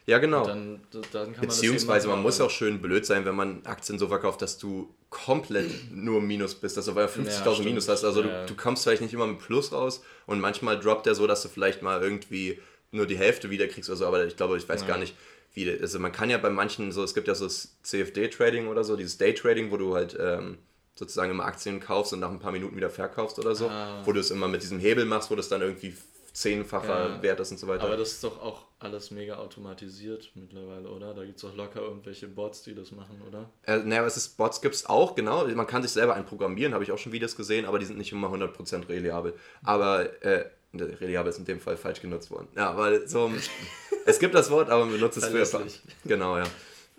Ja, 0.05 0.17
genau. 0.19 0.45
Dann, 0.45 0.81
dann 1.11 1.33
Beziehungsweise 1.33 2.07
man 2.07 2.21
muss 2.21 2.39
machen. 2.39 2.47
auch 2.47 2.51
schön 2.51 2.81
blöd 2.81 3.05
sein, 3.05 3.25
wenn 3.25 3.35
man 3.35 3.65
Aktien 3.65 3.97
so 3.99 4.07
verkauft, 4.07 4.41
dass 4.41 4.57
du 4.57 4.93
komplett 5.09 5.69
nur 5.93 6.21
Minus 6.21 6.55
bist, 6.55 6.75
dass 6.77 6.85
du 6.85 6.93
bei 6.93 7.05
50.000 7.05 7.53
stimmt. 7.53 7.65
Minus 7.65 7.87
hast. 7.87 8.03
Also 8.03 8.21
Ja, 8.21 8.27
ja. 8.27 8.41
du, 8.45 8.53
du 8.53 8.61
kommst 8.61 8.83
vielleicht 8.83 9.01
nicht 9.01 9.13
immer 9.13 9.27
mit 9.27 9.39
Plus 9.39 9.71
raus 9.71 10.03
und 10.25 10.39
manchmal 10.39 10.79
droppt 10.79 11.05
der 11.05 11.15
so, 11.15 11.27
dass 11.27 11.41
du 11.43 11.49
vielleicht 11.49 11.81
mal 11.81 12.01
irgendwie 12.01 12.59
nur 12.91 13.05
die 13.07 13.17
Hälfte 13.17 13.49
wiederkriegst 13.49 13.89
oder 13.89 13.97
so, 13.97 14.05
aber 14.05 14.25
ich 14.25 14.35
glaube, 14.35 14.57
ich 14.57 14.67
weiß 14.69 14.85
gar 14.85 14.97
nicht, 14.97 15.15
wie, 15.55 15.69
also 15.79 15.99
man 15.99 16.11
kann 16.11 16.29
ja 16.29 16.37
bei 16.37 16.49
manchen 16.49 16.91
so, 16.91 17.03
es 17.03 17.13
gibt 17.13 17.27
ja 17.27 17.35
so 17.35 17.45
das 17.45 17.75
CFD-Trading 17.83 18.67
oder 18.67 18.83
so, 18.83 18.95
dieses 18.95 19.17
Day-Trading, 19.17 19.71
wo 19.71 19.77
du 19.77 19.95
halt 19.95 20.17
ähm, 20.19 20.57
sozusagen 20.95 21.31
immer 21.31 21.45
Aktien 21.45 21.79
kaufst 21.79 22.13
und 22.13 22.19
nach 22.19 22.29
ein 22.29 22.39
paar 22.39 22.51
Minuten 22.51 22.75
wieder 22.75 22.89
verkaufst 22.89 23.39
oder 23.39 23.55
so, 23.55 23.67
Ah. 23.67 24.01
wo 24.05 24.11
du 24.11 24.19
es 24.19 24.31
immer 24.31 24.47
mit 24.47 24.61
diesem 24.63 24.79
Hebel 24.79 25.05
machst, 25.05 25.31
wo 25.31 25.35
das 25.35 25.49
dann 25.49 25.61
irgendwie 25.61 25.95
zehnfacher 26.33 27.15
Ja. 27.15 27.21
wert 27.21 27.39
ist 27.39 27.51
und 27.51 27.57
so 27.59 27.67
weiter. 27.67 27.83
Aber 27.83 27.95
das 27.95 28.13
ist 28.13 28.23
doch 28.23 28.41
auch 28.41 28.65
alles 28.79 29.11
mega 29.11 29.35
automatisiert 29.37 30.31
mittlerweile, 30.35 30.89
oder? 30.89 31.13
Da 31.13 31.23
gibt 31.23 31.37
es 31.37 31.41
doch 31.43 31.55
locker 31.55 31.81
irgendwelche 31.81 32.27
Bots, 32.27 32.63
die 32.63 32.73
das 32.75 32.91
machen, 32.91 33.21
oder? 33.27 33.49
Äh, 33.65 33.77
naja, 33.83 34.05
es 34.05 34.17
ist, 34.17 34.35
Bots 34.35 34.59
gibt 34.59 34.75
es 34.75 34.87
auch, 34.87 35.15
genau. 35.15 35.47
Man 35.47 35.67
kann 35.67 35.83
sich 35.83 35.91
selber 35.91 36.15
einprogrammieren, 36.15 36.73
habe 36.73 36.83
ich 36.83 36.91
auch 36.91 36.97
schon 36.97 37.11
Videos 37.11 37.35
gesehen, 37.35 37.65
aber 37.65 37.79
die 37.79 37.85
sind 37.85 37.97
nicht 37.97 38.11
immer 38.11 38.29
100% 38.29 38.89
reliabel. 38.89 39.35
Aber, 39.63 40.23
äh, 40.23 40.45
reliabel 40.73 41.29
ist 41.29 41.37
in 41.37 41.45
dem 41.45 41.59
Fall 41.59 41.77
falsch 41.77 42.01
genutzt 42.01 42.31
worden. 42.31 42.47
Ja, 42.55 42.75
weil 42.75 43.07
so, 43.07 43.31
es 44.05 44.17
gibt 44.19 44.33
das 44.33 44.49
Wort, 44.49 44.69
aber 44.69 44.85
man 44.85 44.95
benutzt 44.95 45.17
es 45.17 45.25
für. 45.27 45.65
Genau, 46.03 46.37
ja. 46.37 46.45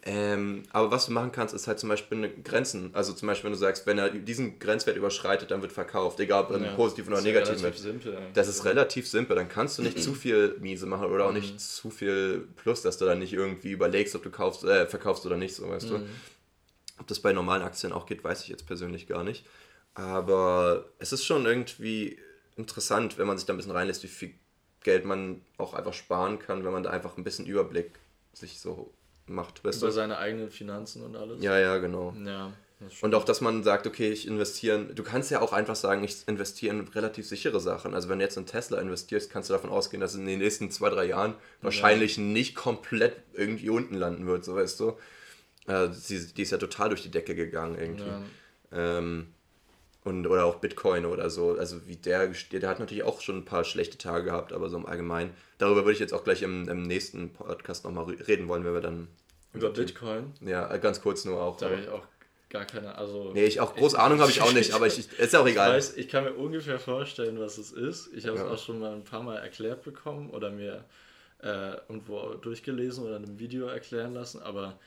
Ähm, 0.07 0.65
aber 0.71 0.91
was 0.91 1.07
du 1.07 1.13
machen 1.13 1.33
kannst, 1.33 1.55
ist 1.55 1.67
halt 1.67 1.79
zum 1.79 1.89
Beispiel 1.89 2.19
eine 2.19 2.29
Grenzen. 2.31 2.91
Also 2.95 3.15
zum 3.15 3.27
Beispiel, 3.27 3.45
wenn 3.45 3.53
du 3.55 3.59
sagst, 3.59 3.87
wenn 3.87 3.97
er 3.97 4.11
diesen 4.11 4.59
Grenzwert 4.59 4.99
überschreitet, 4.99 5.51
dann 5.51 5.63
wird 5.63 5.73
verkauft, 5.73 6.21
egal 6.21 6.45
ob 6.45 6.51
Ja. 6.61 6.75
positiven 6.75 7.09
oder 7.11 7.21
Ist 7.21 7.25
ja 7.25 7.33
negativen 7.33 7.61
relativ 7.65 7.85
eigentlich. 7.87 8.35
Das 8.35 8.49
ist 8.49 8.65
relativ 8.67 9.09
simpel. 9.09 9.35
Dann 9.35 9.49
kannst 9.49 9.79
du 9.79 9.83
nicht 9.83 9.99
zu 10.03 10.13
viel 10.13 10.59
Miese 10.61 10.85
machen 10.85 11.07
oder 11.11 11.25
auch 11.25 11.31
Mhm. 11.33 11.39
nicht 11.39 11.59
zu 11.59 11.89
viel 11.89 12.47
Plus, 12.57 12.83
dass 12.83 12.99
du 12.99 13.07
dann 13.07 13.19
nicht 13.19 13.33
irgendwie 13.33 13.71
überlegst, 13.71 14.15
ob 14.15 14.23
du 14.23 14.31
kaufst, 14.31 14.65
äh, 14.65 14.87
verkaufst 14.87 15.25
oder 15.25 15.39
nicht, 15.39 15.55
so 15.55 15.71
weißt 15.71 15.87
Mhm. 15.91 15.97
du. 15.97 16.03
Ob 17.01 17.07
das 17.07 17.21
bei 17.21 17.33
normalen 17.33 17.63
Aktien 17.63 17.93
auch 17.93 18.05
geht, 18.05 18.23
weiß 18.23 18.43
ich 18.43 18.49
jetzt 18.49 18.67
persönlich 18.67 19.07
gar 19.07 19.25
nicht. 19.25 19.47
Aber 19.95 20.85
es 20.99 21.13
ist 21.15 21.25
schon 21.25 21.47
irgendwie 21.47 22.19
interessant, 22.57 23.17
wenn 23.17 23.27
man 23.27 23.39
sich 23.39 23.47
da 23.47 23.55
ein 23.55 23.57
bisschen 23.57 23.73
reinlässt, 23.73 24.03
wie 24.03 24.09
viel 24.09 24.35
Geld 24.83 25.07
man 25.07 25.41
auch 25.57 25.73
einfach 25.73 25.95
sparen 25.95 26.39
kann, 26.39 26.63
wenn 26.63 26.73
man 26.73 26.83
da 26.83 26.91
einfach 26.91 27.17
ein 27.17 27.25
bisschen 27.25 27.47
Überblick 27.47 27.93
sich 28.35 28.61
so 28.61 28.93
macht. 29.27 29.65
Weißt 29.65 29.79
Über 29.79 29.89
du? 29.89 29.93
seine 29.93 30.19
eigenen 30.19 30.51
Finanzen 30.51 31.03
und 31.03 31.17
alles. 31.17 31.43
Ja, 31.43 31.59
ja, 31.59 31.79
genau. 31.79 32.15
Ja, 32.25 32.53
Und 33.01 33.15
auch, 33.15 33.25
dass 33.25 33.41
man 33.41 33.63
sagt, 33.63 33.87
okay, 33.87 34.11
ich 34.11 34.27
investiere, 34.27 34.85
du 34.87 35.03
kannst 35.03 35.31
ja 35.31 35.41
auch 35.41 35.53
einfach 35.53 35.77
sagen, 35.77 36.05
ich 36.05 36.27
investiere 36.29 36.75
in 36.75 36.89
relativ 36.89 37.27
sichere 37.27 37.61
Sachen. 37.61 37.95
Also 37.95 38.09
wenn 38.09 38.19
du 38.19 38.25
jetzt 38.25 38.37
in 38.37 38.47
Tesla 38.47 38.79
investierst, 38.79 39.31
kannst 39.31 39.49
du 39.49 39.55
davon 39.55 39.71
ausgehen, 39.71 40.01
dass 40.01 40.13
es 40.15 40.21
in 40.21 40.27
den 40.27 40.39
nächsten 40.39 40.71
zwei, 40.71 40.91
drei 40.91 41.05
Jahren 41.07 41.35
wahrscheinlich 41.63 42.19
nicht 42.19 42.55
komplett 42.55 43.17
irgendwie 43.33 43.71
unten 43.71 43.95
landen 43.95 44.27
wird, 44.27 44.45
so 44.45 44.55
weißt 44.55 44.81
du. 44.81 44.97
Äh, 45.67 45.89
die, 46.09 46.33
die 46.35 46.43
ist 46.43 46.51
ja 46.51 46.59
total 46.59 46.91
durch 46.91 47.03
die 47.03 47.11
Decke 47.11 47.35
gegangen 47.35 47.79
irgendwie. 47.79 48.07
Ja. 48.07 48.99
Ähm, 48.99 49.34
und, 50.05 50.27
oder 50.27 50.45
auch 50.45 50.57
Bitcoin 50.57 51.07
oder 51.07 51.31
so. 51.31 51.57
Also 51.59 51.87
wie 51.87 51.97
der 51.97 52.29
der 52.53 52.69
hat 52.69 52.79
natürlich 52.79 53.03
auch 53.05 53.21
schon 53.21 53.39
ein 53.39 53.45
paar 53.45 53.65
schlechte 53.65 53.99
Tage 53.99 54.25
gehabt, 54.25 54.53
aber 54.53 54.69
so 54.69 54.77
im 54.77 54.87
Allgemeinen. 54.87 55.35
Darüber 55.59 55.81
würde 55.85 55.93
ich 55.93 55.99
jetzt 55.99 56.13
auch 56.15 56.25
gleich 56.25 56.43
im, 56.43 56.69
im 56.69 56.83
nächsten 56.83 57.31
Podcast 57.33 57.85
nochmal 57.85 58.05
reden 58.05 58.49
wollen, 58.49 58.65
wenn 58.65 58.75
wir 58.75 58.81
dann. 58.81 59.09
Über 59.53 59.71
Bitcoin, 59.71 60.33
Ja, 60.41 60.73
äh, 60.75 60.79
ganz 60.79 61.01
kurz 61.01 61.25
nur 61.25 61.41
auch. 61.41 61.57
da 61.57 61.71
habe 61.71 61.81
ich 61.81 61.89
auch 61.89 62.03
gar 62.51 62.65
keine, 62.65 62.97
also... 62.99 63.31
Nee, 63.33 63.45
ich 63.47 63.61
auch 63.61 63.75
große 63.77 63.99
Ahnung 63.99 64.19
habe 64.21 64.31
ich 64.31 64.41
auch 64.41 64.53
nicht, 64.53 64.73
aber 64.75 64.87
ich, 64.89 64.99
ich, 64.99 65.19
ist 65.19 65.33
ja 65.33 65.41
auch 65.41 65.47
Ich 65.47 65.53
egal. 65.53 65.73
weiß, 65.73 65.97
ich 65.97 66.09
kann 66.09 66.25
mir 66.25 66.33
ungefähr 66.35 66.79
vorstellen, 66.81 67.39
was 67.41 67.59
es 67.59 67.71
ist. 67.73 68.11
Ich 68.15 68.27
habe 68.27 68.37
Ja. 68.39 68.45
es 68.47 68.51
auch 68.51 68.65
schon 68.65 68.79
mal 68.81 68.93
ein 68.93 69.05
paar 69.05 69.23
Mal 69.23 69.37
erklärt 69.39 69.83
bekommen 69.85 70.31
oder 70.31 70.51
mir 70.51 70.85
äh, 71.43 71.75
irgendwo 71.89 72.35
durchgelesen 72.35 73.05
oder 73.05 73.17
in 73.17 73.25
einem 73.25 73.39
Video 73.39 73.67
erklären 73.67 74.13
lassen, 74.15 74.41
aber 74.43 74.79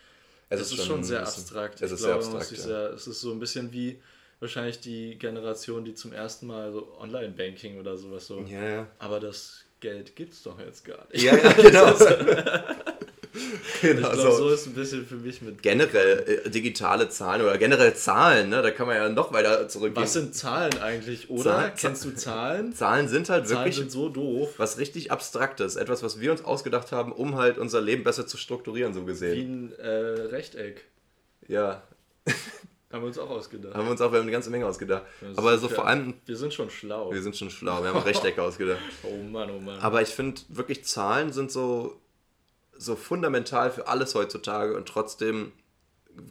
Es 0.49 0.59
es, 0.61 0.71
ist 0.73 0.85
schon 0.85 1.03
sehr 1.03 1.21
bisschen- 1.21 1.41
abstrakt. 1.43 1.81
es 1.81 1.91
Ich 1.91 1.93
ist 1.95 1.99
sehr 2.01 2.09
glaube, 2.09 2.25
muss 2.25 2.35
abstrakt, 2.35 2.49
sich 2.49 2.59
sehr, 2.61 2.89
es 2.91 3.07
ist 3.07 3.21
so 3.21 3.31
ein 3.31 3.39
bisschen 3.39 3.71
wie 3.71 3.99
wahrscheinlich 4.39 4.79
die 4.79 5.17
Generation, 5.17 5.85
die 5.85 5.93
zum 5.93 6.13
ersten 6.13 6.47
Mal 6.47 6.71
so 6.71 6.95
Online-Banking 6.99 7.79
oder 7.79 7.97
sowas 7.97 8.27
so. 8.27 8.41
Ja, 8.41 8.63
ja. 8.63 8.87
Aber 8.99 9.19
das 9.19 9.63
Geld 9.79 10.15
gibt's 10.15 10.43
doch 10.43 10.59
jetzt 10.59 10.85
gar 10.85 11.07
nicht. 11.11 11.23
Ja, 11.23 11.35
ja, 11.35 11.51
genau. 11.61 11.93
Ich 13.39 13.81
genau 13.81 14.09
glaube, 14.13 14.31
so. 14.31 14.31
so 14.31 14.49
ist 14.49 14.65
ein 14.65 14.73
bisschen 14.73 15.05
für 15.05 15.15
mich 15.15 15.43
mit. 15.43 15.61
Generell 15.61 16.41
äh, 16.45 16.49
digitale 16.49 17.07
Zahlen 17.09 17.43
oder 17.43 17.57
generell 17.59 17.93
Zahlen, 17.93 18.49
ne? 18.49 18.63
da 18.63 18.71
kann 18.71 18.87
man 18.87 18.95
ja 18.95 19.09
noch 19.09 19.31
weiter 19.31 19.67
zurückgehen. 19.69 20.03
Was 20.03 20.13
sind 20.13 20.33
Zahlen 20.33 20.75
eigentlich, 20.81 21.29
oder? 21.29 21.43
Zahlen- 21.43 21.71
Kennst 21.77 22.05
du 22.05 22.15
Zahlen? 22.15 22.73
Zahlen 22.73 23.07
sind 23.07 23.29
halt 23.29 23.47
Zahlen 23.47 23.59
wirklich 23.59 23.75
sind 23.75 23.91
so 23.91 24.09
doof. 24.09 24.55
was 24.57 24.79
richtig 24.79 25.11
Abstraktes, 25.11 25.75
etwas, 25.75 26.01
was 26.01 26.19
wir 26.19 26.31
uns 26.31 26.43
ausgedacht 26.43 26.91
haben, 26.91 27.11
um 27.11 27.35
halt 27.35 27.59
unser 27.59 27.79
Leben 27.79 28.03
besser 28.03 28.25
zu 28.25 28.37
strukturieren, 28.37 28.95
so 28.95 29.01
Wie 29.03 29.05
gesehen. 29.05 29.67
ein 29.67 29.73
äh, 29.79 29.87
Rechteck. 30.31 30.85
Ja, 31.47 31.83
Haben 32.91 33.01
wir 33.03 33.07
uns 33.07 33.17
auch 33.19 33.29
ausgedacht. 33.29 33.75
haben 33.75 33.85
wir 33.85 33.91
uns 33.91 33.99
auch, 34.01 34.11
wir 34.11 34.19
haben 34.19 34.23
eine 34.23 34.31
ganze 34.31 34.49
Menge 34.49 34.65
ausgedacht. 34.65 35.03
Das 35.21 35.37
Aber 35.37 35.57
so 35.57 35.67
ja- 35.67 35.75
vor 35.75 35.87
allem, 35.87 36.13
Wir 36.25 36.37
sind 36.37 36.53
schon 36.53 36.69
schlau. 36.69 37.11
wir 37.11 37.21
sind 37.21 37.35
schon 37.35 37.49
schlau, 37.49 37.81
wir 37.83 37.89
haben 37.93 37.99
Rechtecke 37.99 38.41
ausgedacht. 38.43 38.79
Oh 39.03 39.17
Mann, 39.23 39.49
oh 39.51 39.59
Mann. 39.59 39.79
Aber 39.79 40.01
ich 40.01 40.09
finde 40.09 40.41
wirklich, 40.49 40.85
Zahlen 40.85 41.33
sind 41.33 41.51
so, 41.51 41.99
so 42.77 42.95
fundamental 42.95 43.71
für 43.71 43.87
alles 43.87 44.15
heutzutage 44.15 44.75
und 44.75 44.87
trotzdem 44.87 45.51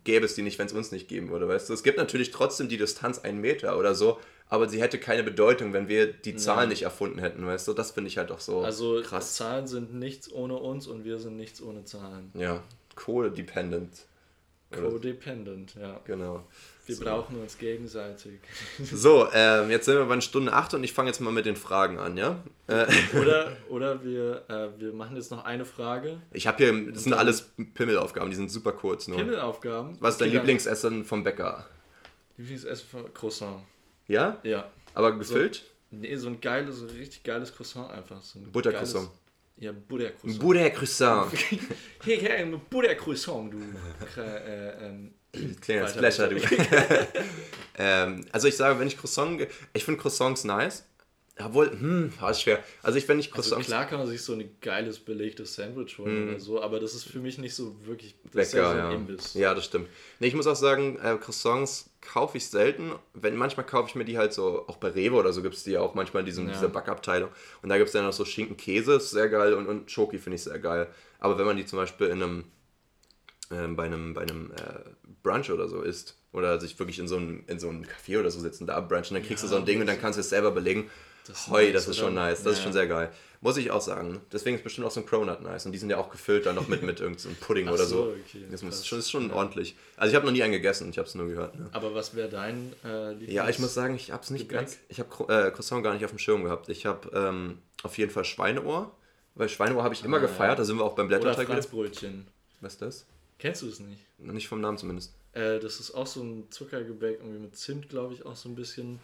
gäbe 0.04 0.24
es 0.24 0.34
die 0.34 0.42
nicht, 0.42 0.58
wenn 0.58 0.66
es 0.66 0.72
uns 0.72 0.92
nicht 0.92 1.08
geben 1.08 1.28
würde, 1.30 1.46
weißt 1.46 1.68
du? 1.68 1.72
Es 1.74 1.82
gibt 1.82 1.98
natürlich 1.98 2.30
trotzdem 2.30 2.68
die 2.68 2.76
Distanz 2.78 3.18
einen 3.18 3.40
Meter 3.40 3.78
oder 3.78 3.94
so, 3.94 4.18
aber 4.48 4.68
sie 4.68 4.80
hätte 4.80 4.98
keine 4.98 5.22
Bedeutung, 5.22 5.72
wenn 5.74 5.88
wir 5.88 6.12
die 6.12 6.36
Zahlen 6.36 6.70
nicht 6.70 6.82
erfunden 6.82 7.18
hätten, 7.18 7.46
weißt 7.46 7.68
du? 7.68 7.72
Das 7.74 7.90
finde 7.92 8.08
ich 8.08 8.16
halt 8.18 8.30
auch 8.32 8.40
so 8.40 8.62
also 8.62 9.00
krass. 9.02 9.34
Zahlen 9.34 9.66
sind 9.66 9.94
nichts 9.94 10.32
ohne 10.32 10.56
uns 10.56 10.86
und 10.86 11.04
wir 11.04 11.18
sind 11.20 11.36
nichts 11.36 11.60
ohne 11.62 11.84
Zahlen. 11.84 12.32
Ja, 12.34 12.62
Kohle-dependent. 12.96 13.90
Oder- 13.92 14.15
Codependent, 14.70 15.74
ja. 15.80 16.00
Genau. 16.04 16.44
Wir 16.86 16.94
So. 16.96 17.04
brauchen 17.04 17.40
uns 17.40 17.56
gegenseitig. 17.58 18.40
So, 18.84 19.28
ähm, 19.32 19.70
jetzt 19.70 19.86
sind 19.86 19.96
wir 19.96 20.04
bei 20.06 20.20
Stunde 20.20 20.52
8 20.52 20.74
und 20.74 20.84
ich 20.84 20.92
fange 20.92 21.08
jetzt 21.08 21.20
mal 21.20 21.32
mit 21.32 21.46
den 21.46 21.56
Fragen 21.56 21.98
an, 21.98 22.16
ja? 22.16 22.42
Äh, 22.66 22.86
Oder, 23.18 23.56
oder 23.68 24.04
wir, 24.04 24.44
äh, 24.48 24.80
wir 24.80 24.92
machen 24.92 25.16
jetzt 25.16 25.30
noch 25.30 25.44
eine 25.44 25.64
Frage. 25.64 26.20
ich 26.32 26.46
habe 26.46 26.58
hier, 26.58 26.92
das 26.92 27.04
sind 27.04 27.12
alles 27.14 27.50
Pimmelaufgaben, 27.74 28.30
die 28.30 28.36
sind 28.36 28.50
super 28.50 28.72
kurz 28.72 29.08
nur. 29.08 29.18
Pimmelaufgaben. 29.18 29.96
Was 30.00 30.14
ist 30.14 30.20
dein 30.20 30.30
Lieblingsessen 30.32 31.04
vom 31.04 31.22
Bäcker? 31.24 31.66
Lieblingsessen 32.36 32.88
von 32.88 33.14
Croissant. 33.14 33.62
Ja? 34.08 34.38
Ja. 34.42 34.70
Aber 34.94 35.16
gefüllt? 35.16 35.64
Nee, 35.90 36.16
so 36.16 36.28
ein 36.28 36.40
geiles, 36.40 36.76
so 36.76 36.86
richtig 36.86 37.22
geiles 37.22 37.54
Croissant 37.54 37.90
einfach. 37.90 38.20
So 38.22 38.38
ein 38.40 38.50
Buttercroissant. 38.52 39.08
Ja, 39.58 39.72
Buddha 39.72 40.10
Croissant. 40.10 40.38
Buddha 40.38 40.70
Croissant. 40.70 41.32
hey, 42.04 42.18
hey, 42.20 42.44
Buddha 42.68 42.94
Croissant, 42.94 43.50
du. 43.50 43.58
Äh, 44.20 44.86
ähm, 44.86 45.14
Kleiner 45.60 45.88
Splasher, 45.88 46.28
du. 46.28 46.36
ähm, 47.78 48.26
also 48.32 48.48
ich 48.48 48.56
sage, 48.56 48.78
wenn 48.78 48.86
ich 48.86 48.98
Croissant... 48.98 49.46
Ich 49.72 49.84
finde 49.84 50.00
Croissants 50.00 50.44
nice. 50.44 50.84
Obwohl, 51.38 51.70
hm, 51.70 52.12
war 52.20 52.30
ist 52.30 52.42
schwer. 52.42 52.62
Also 52.82 52.98
ich, 52.98 53.06
wenn 53.08 53.18
ich 53.18 53.32
Also 53.32 53.50
Croissants... 53.50 53.66
klar 53.66 53.86
kann 53.86 53.98
man 53.98 54.08
sich 54.08 54.22
so 54.22 54.32
ein 54.34 54.56
geiles 54.60 54.98
belegtes 54.98 55.54
Sandwich 55.54 55.98
holen 55.98 56.30
oder 56.30 56.40
so, 56.40 56.62
aber 56.62 56.80
das 56.80 56.94
ist 56.94 57.04
für 57.04 57.18
mich 57.18 57.36
nicht 57.36 57.54
so 57.54 57.76
wirklich. 57.84 58.14
Das 58.32 58.48
ist 58.48 58.54
Lecker, 58.54 58.66
ja 58.66 58.72
so 58.72 58.78
ein 58.78 58.90
ja. 58.90 58.92
Imbiss. 58.92 59.34
Ja, 59.34 59.54
das 59.54 59.66
stimmt. 59.66 59.88
Nee, 60.18 60.28
ich 60.28 60.34
muss 60.34 60.46
auch 60.46 60.56
sagen, 60.56 60.98
äh, 60.98 61.16
Croissants 61.18 61.90
kaufe 62.06 62.36
ich 62.38 62.46
selten. 62.48 62.92
Wenn, 63.14 63.36
manchmal 63.36 63.66
kaufe 63.66 63.88
ich 63.90 63.94
mir 63.94 64.04
die 64.04 64.18
halt 64.18 64.32
so, 64.32 64.66
auch 64.68 64.76
bei 64.78 64.88
Rewe 64.88 65.16
oder 65.16 65.32
so 65.32 65.42
gibt 65.42 65.54
es 65.56 65.64
die 65.64 65.72
ja 65.72 65.80
auch 65.80 65.94
manchmal 65.94 66.20
in 66.22 66.26
diesem, 66.26 66.46
Ja. 66.46 66.52
dieser 66.52 66.68
Backabteilung. 66.68 67.30
Und 67.62 67.68
da 67.68 67.76
gibt 67.78 67.88
es 67.88 67.92
dann 67.92 68.04
noch 68.04 68.12
so 68.12 68.24
Schinken-Käse, 68.24 68.94
ist 68.94 69.10
sehr 69.10 69.28
geil 69.28 69.54
und, 69.54 69.66
und 69.66 69.90
Schoki 69.90 70.18
finde 70.18 70.36
ich 70.36 70.42
sehr 70.44 70.58
geil. 70.58 70.88
Aber 71.18 71.38
wenn 71.38 71.46
man 71.46 71.56
die 71.56 71.66
zum 71.66 71.78
Beispiel 71.78 72.08
in 72.08 72.22
einem, 72.22 72.44
ähm, 73.50 73.76
bei 73.76 73.84
einem, 73.84 74.14
bei 74.14 74.22
einem 74.22 74.50
äh, 74.52 74.80
Brunch 75.22 75.50
oder 75.50 75.68
so 75.68 75.82
isst 75.82 76.16
oder 76.32 76.60
sich 76.60 76.78
wirklich 76.78 76.98
in 76.98 77.08
so 77.08 77.16
einem, 77.16 77.44
in 77.46 77.58
so 77.58 77.68
einem 77.68 77.84
Café 77.84 78.18
oder 78.18 78.30
so 78.30 78.40
sitzen, 78.40 78.66
da 78.66 78.80
brunchen, 78.80 79.14
dann 79.14 79.22
kriegst 79.22 79.42
Ja, 79.42 79.48
du 79.48 79.48
so 79.48 79.56
ein 79.56 79.64
Ding 79.66 79.80
und 79.80 79.86
dann 79.86 80.00
kannst 80.00 80.16
du 80.16 80.20
es 80.20 80.28
selber 80.30 80.50
belegen. 80.50 80.90
Das 81.28 81.40
ist 81.40 81.48
nice, 81.50 81.72
das 81.72 81.88
ist 81.88 81.96
schon 81.96 82.12
oder? 82.12 82.22
nice, 82.26 82.42
das 82.42 82.52
ist 82.54 82.58
Ja. 82.58 82.64
schon 82.64 82.72
sehr 82.72 82.86
geil. 82.86 83.10
Muss 83.42 83.56
ich 83.58 83.70
auch 83.70 83.80
sagen. 83.82 84.20
Deswegen 84.32 84.56
ist 84.56 84.64
bestimmt 84.64 84.86
auch 84.86 84.90
so 84.90 85.00
ein 85.00 85.06
Cronut 85.06 85.42
nice. 85.42 85.66
Und 85.66 85.72
die 85.72 85.78
sind 85.78 85.90
ja 85.90 85.98
auch 85.98 86.08
gefüllt 86.10 86.46
dann 86.46 86.54
noch 86.56 86.68
mit, 86.68 86.82
mit 86.82 87.00
irgendeinem 87.00 87.36
Pudding 87.36 87.68
Ach 87.68 87.72
oder 87.74 87.84
so, 87.84 87.96
so. 87.96 88.10
okay, 88.12 88.44
das 88.50 88.62
muss, 88.62 88.86
schon, 88.86 88.98
ist 88.98 89.10
schon 89.10 89.30
ordentlich. 89.30 89.76
Also 89.96 90.10
ich 90.10 90.16
habe 90.16 90.24
noch 90.26 90.32
nie 90.32 90.42
einen 90.42 90.52
gegessen, 90.52 90.88
ich 90.90 90.98
habe 90.98 91.06
es 91.06 91.14
nur 91.14 91.28
gehört. 91.28 91.58
Ne? 91.58 91.68
Aber 91.72 91.94
was 91.94 92.14
wäre 92.16 92.28
dein 92.28 92.72
äh, 92.84 93.10
Lieblings 93.10 93.32
Ja, 93.34 93.48
ich 93.48 93.58
muss 93.58 93.74
sagen, 93.74 93.94
ich 93.94 94.10
habe 94.10 94.22
es 94.22 94.30
nicht 94.30 94.48
Gebäck? 94.48 94.66
ganz. 94.66 94.78
Ich 94.88 94.98
habe 95.00 95.10
äh, 95.32 95.50
Croissant 95.50 95.84
gar 95.84 95.92
nicht 95.94 96.04
auf 96.04 96.10
dem 96.12 96.18
Schirm 96.18 96.44
gehabt. 96.44 96.68
Ich 96.70 96.86
habe 96.86 97.10
ähm, 97.14 97.58
auf 97.82 97.96
jeden 97.98 98.10
Fall 98.10 98.24
Schweineohr. 98.24 98.92
Weil 99.34 99.50
Schweineohr 99.50 99.84
habe 99.84 99.92
ich 99.92 100.02
immer 100.02 100.16
Ah, 100.16 100.20
gefeiert, 100.20 100.52
ja. 100.52 100.54
da 100.56 100.64
sind 100.64 100.78
wir 100.78 100.84
auch 100.84 100.94
beim 100.94 101.06
Oder 101.08 101.18
Blätterteig. 101.18 101.46
wieder. 101.46 101.54
Franzbrötchen. 101.56 102.26
Was 102.62 102.72
ist 102.72 102.82
das? 102.82 103.06
Kennst 103.38 103.60
du 103.60 103.68
es 103.68 103.80
nicht? 103.80 104.00
Nicht 104.18 104.48
vom 104.48 104.62
Namen 104.62 104.78
zumindest. 104.78 105.12
Äh, 105.34 105.58
das 105.60 105.78
ist 105.78 105.90
auch 105.94 106.06
so 106.06 106.22
ein 106.22 106.50
Zuckergebäck, 106.50 107.18
irgendwie 107.20 107.38
mit 107.40 107.54
Zimt, 107.54 107.90
glaube 107.90 108.14
ich, 108.14 108.24
auch 108.24 108.34
so 108.34 108.48
ein 108.48 108.54
bisschen. 108.54 108.98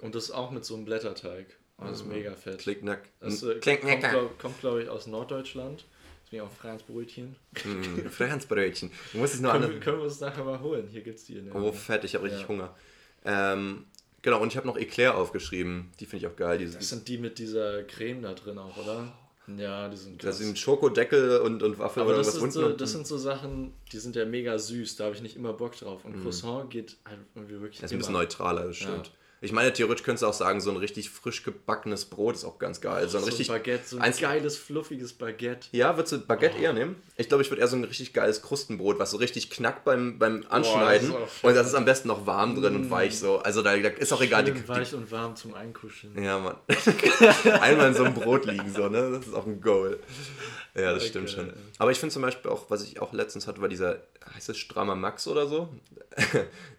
Und 0.00 0.14
das 0.14 0.30
auch 0.30 0.50
mit 0.50 0.64
so 0.64 0.74
einem 0.74 0.84
Blätterteig. 0.84 1.46
Das 1.80 2.00
ist 2.00 2.06
mega 2.06 2.34
fett. 2.34 2.58
Klicknack. 2.58 3.08
Das 3.20 3.42
äh, 3.44 3.54
Klingt 3.60 3.82
kommt, 3.82 3.92
lecker. 4.02 4.30
glaub, 4.38 4.60
glaube 4.60 4.82
ich, 4.82 4.88
aus 4.88 5.06
Norddeutschland. 5.06 5.84
Deswegen 6.26 6.42
auch 6.42 6.50
Franzbrötchen. 6.50 7.36
Mm, 7.64 8.08
Franzbrötchen. 8.10 8.90
Du 9.12 9.18
musst 9.18 9.34
es 9.34 9.40
nur 9.40 9.52
Können, 9.52 9.70
wir- 9.70 9.80
können 9.80 9.98
wir 9.98 10.04
uns 10.04 10.20
nachher 10.20 10.44
mal 10.44 10.60
holen. 10.60 10.88
Hier 10.90 11.02
gibt's 11.02 11.24
die 11.24 11.38
in 11.38 11.46
der 11.46 11.54
Oh, 11.54 11.72
fett, 11.72 12.04
ich 12.04 12.14
habe 12.14 12.24
richtig 12.24 12.42
Ja. 12.42 12.48
Hunger. 12.48 12.74
Ähm, 13.24 13.86
genau, 14.22 14.40
und 14.42 14.48
ich 14.52 14.56
habe 14.56 14.66
noch 14.66 14.76
Eclair 14.76 15.16
aufgeschrieben. 15.16 15.90
Die 16.00 16.06
finde 16.06 16.26
ich 16.26 16.32
auch 16.32 16.36
geil. 16.36 16.58
Diese, 16.58 16.76
Das 16.78 16.88
sind 16.88 17.06
die 17.08 17.16
mit 17.18 17.38
dieser 17.38 17.82
Creme 17.84 18.22
da 18.22 18.34
drin 18.34 18.58
auch, 18.58 18.76
oder? 18.76 19.12
Ja, 19.56 19.88
die 19.88 19.96
sind 19.96 20.22
das 20.22 20.36
krass. 20.36 20.38
sind 20.46 20.58
Schokodeckel 20.58 21.38
und, 21.38 21.62
und 21.62 21.78
Waffel 21.78 22.02
Aber 22.02 22.10
oder 22.10 22.18
das 22.18 22.38
was 22.42 22.52
so, 22.52 22.68
das 22.72 22.92
sind 22.92 23.06
so 23.06 23.16
Sachen, 23.16 23.72
die 23.92 23.96
sind 23.98 24.14
ja 24.14 24.26
mega 24.26 24.58
süß, 24.58 24.96
da 24.96 25.04
habe 25.04 25.14
ich 25.14 25.22
nicht 25.22 25.36
immer 25.36 25.54
Bock 25.54 25.74
drauf. 25.76 26.04
Und 26.04 26.20
Croissant 26.22 26.68
geht 26.70 26.96
halt 27.06 27.20
irgendwie 27.34 27.58
wirklich. 27.60 27.80
Das 27.80 27.90
ist 27.90 27.94
ein 27.94 27.98
bisschen 27.98 28.12
immer. 28.14 28.24
neutraler, 28.24 28.66
das 28.66 28.76
stimmt. 28.76 29.10
Ich 29.40 29.52
meine, 29.52 29.72
theoretisch 29.72 30.04
könntest 30.04 30.24
du 30.24 30.26
auch 30.26 30.32
sagen, 30.32 30.60
so 30.60 30.70
ein 30.70 30.76
richtig 30.76 31.10
frisch 31.10 31.44
gebackenes 31.44 32.06
Brot 32.06 32.34
ist 32.34 32.44
auch 32.44 32.58
ganz 32.58 32.80
geil. 32.80 33.08
So 33.08 33.18
ein 33.18 33.22
So 33.22 33.28
richtig. 33.28 33.48
ein 33.50 33.58
Baguette, 33.58 33.86
so 33.86 33.96
ein 33.96 34.02
eins- 34.02 34.18
geiles, 34.20 34.56
fluffiges 34.56 35.12
Baguette. 35.12 35.68
Ja, 35.70 35.96
würdest 35.96 36.12
du 36.12 36.18
Baguette 36.18 36.58
eher 36.58 36.72
nehmen? 36.72 36.96
Ich 37.16 37.28
glaube, 37.28 37.42
ich 37.44 37.50
würde 37.50 37.60
eher 37.60 37.68
so 37.68 37.76
ein 37.76 37.84
richtig 37.84 38.12
geiles 38.12 38.42
Krustenbrot, 38.42 38.98
was 38.98 39.12
so 39.12 39.16
richtig 39.18 39.48
knackt 39.50 39.84
beim, 39.84 40.18
beim 40.18 40.44
Anschneiden. 40.48 41.12
auch 41.12 41.28
fett. 41.28 41.44
und 41.50 41.54
das 41.54 41.68
ist 41.68 41.74
am 41.74 41.84
besten 41.84 42.08
noch 42.08 42.26
warm 42.26 42.60
drin 42.60 42.74
und 42.74 42.90
weich 42.90 43.16
so. 43.16 43.38
Also 43.38 43.62
da, 43.62 43.76
da 43.76 43.88
ist 43.90 44.12
auch 44.12 44.20
egal. 44.22 44.42
Die, 44.42 44.50
Schön 44.50 44.62
die, 44.62 44.68
weich 44.68 44.92
und 44.94 45.10
warm 45.12 45.36
zum 45.36 45.54
Einkuscheln. 45.54 46.20
ja, 46.20 46.38
Mann. 46.40 46.56
Einmal 47.60 47.88
in 47.88 47.94
so 47.94 48.04
einem 48.04 48.14
Brot 48.14 48.44
liegen, 48.44 48.72
so, 48.74 48.88
ne? 48.88 49.12
Das 49.12 49.26
ist 49.28 49.34
auch 49.34 49.46
ein 49.46 49.60
Goal. 49.60 50.00
Ja, 50.78 50.92
das 50.94 51.06
stimmt 51.06 51.30
schon. 51.30 51.52
Aber 51.78 51.90
ich 51.90 51.98
finde 51.98 52.12
zum 52.12 52.22
Beispiel 52.22 52.50
auch, 52.50 52.70
was 52.70 52.82
ich 52.84 53.00
auch 53.00 53.12
letztens 53.12 53.46
hatte, 53.46 53.60
war 53.60 53.68
dieser, 53.68 53.98
heißt 54.34 54.48
es 54.48 54.58
Strammer 54.58 54.94
Max 54.94 55.26
oder 55.26 55.46
so? 55.46 55.68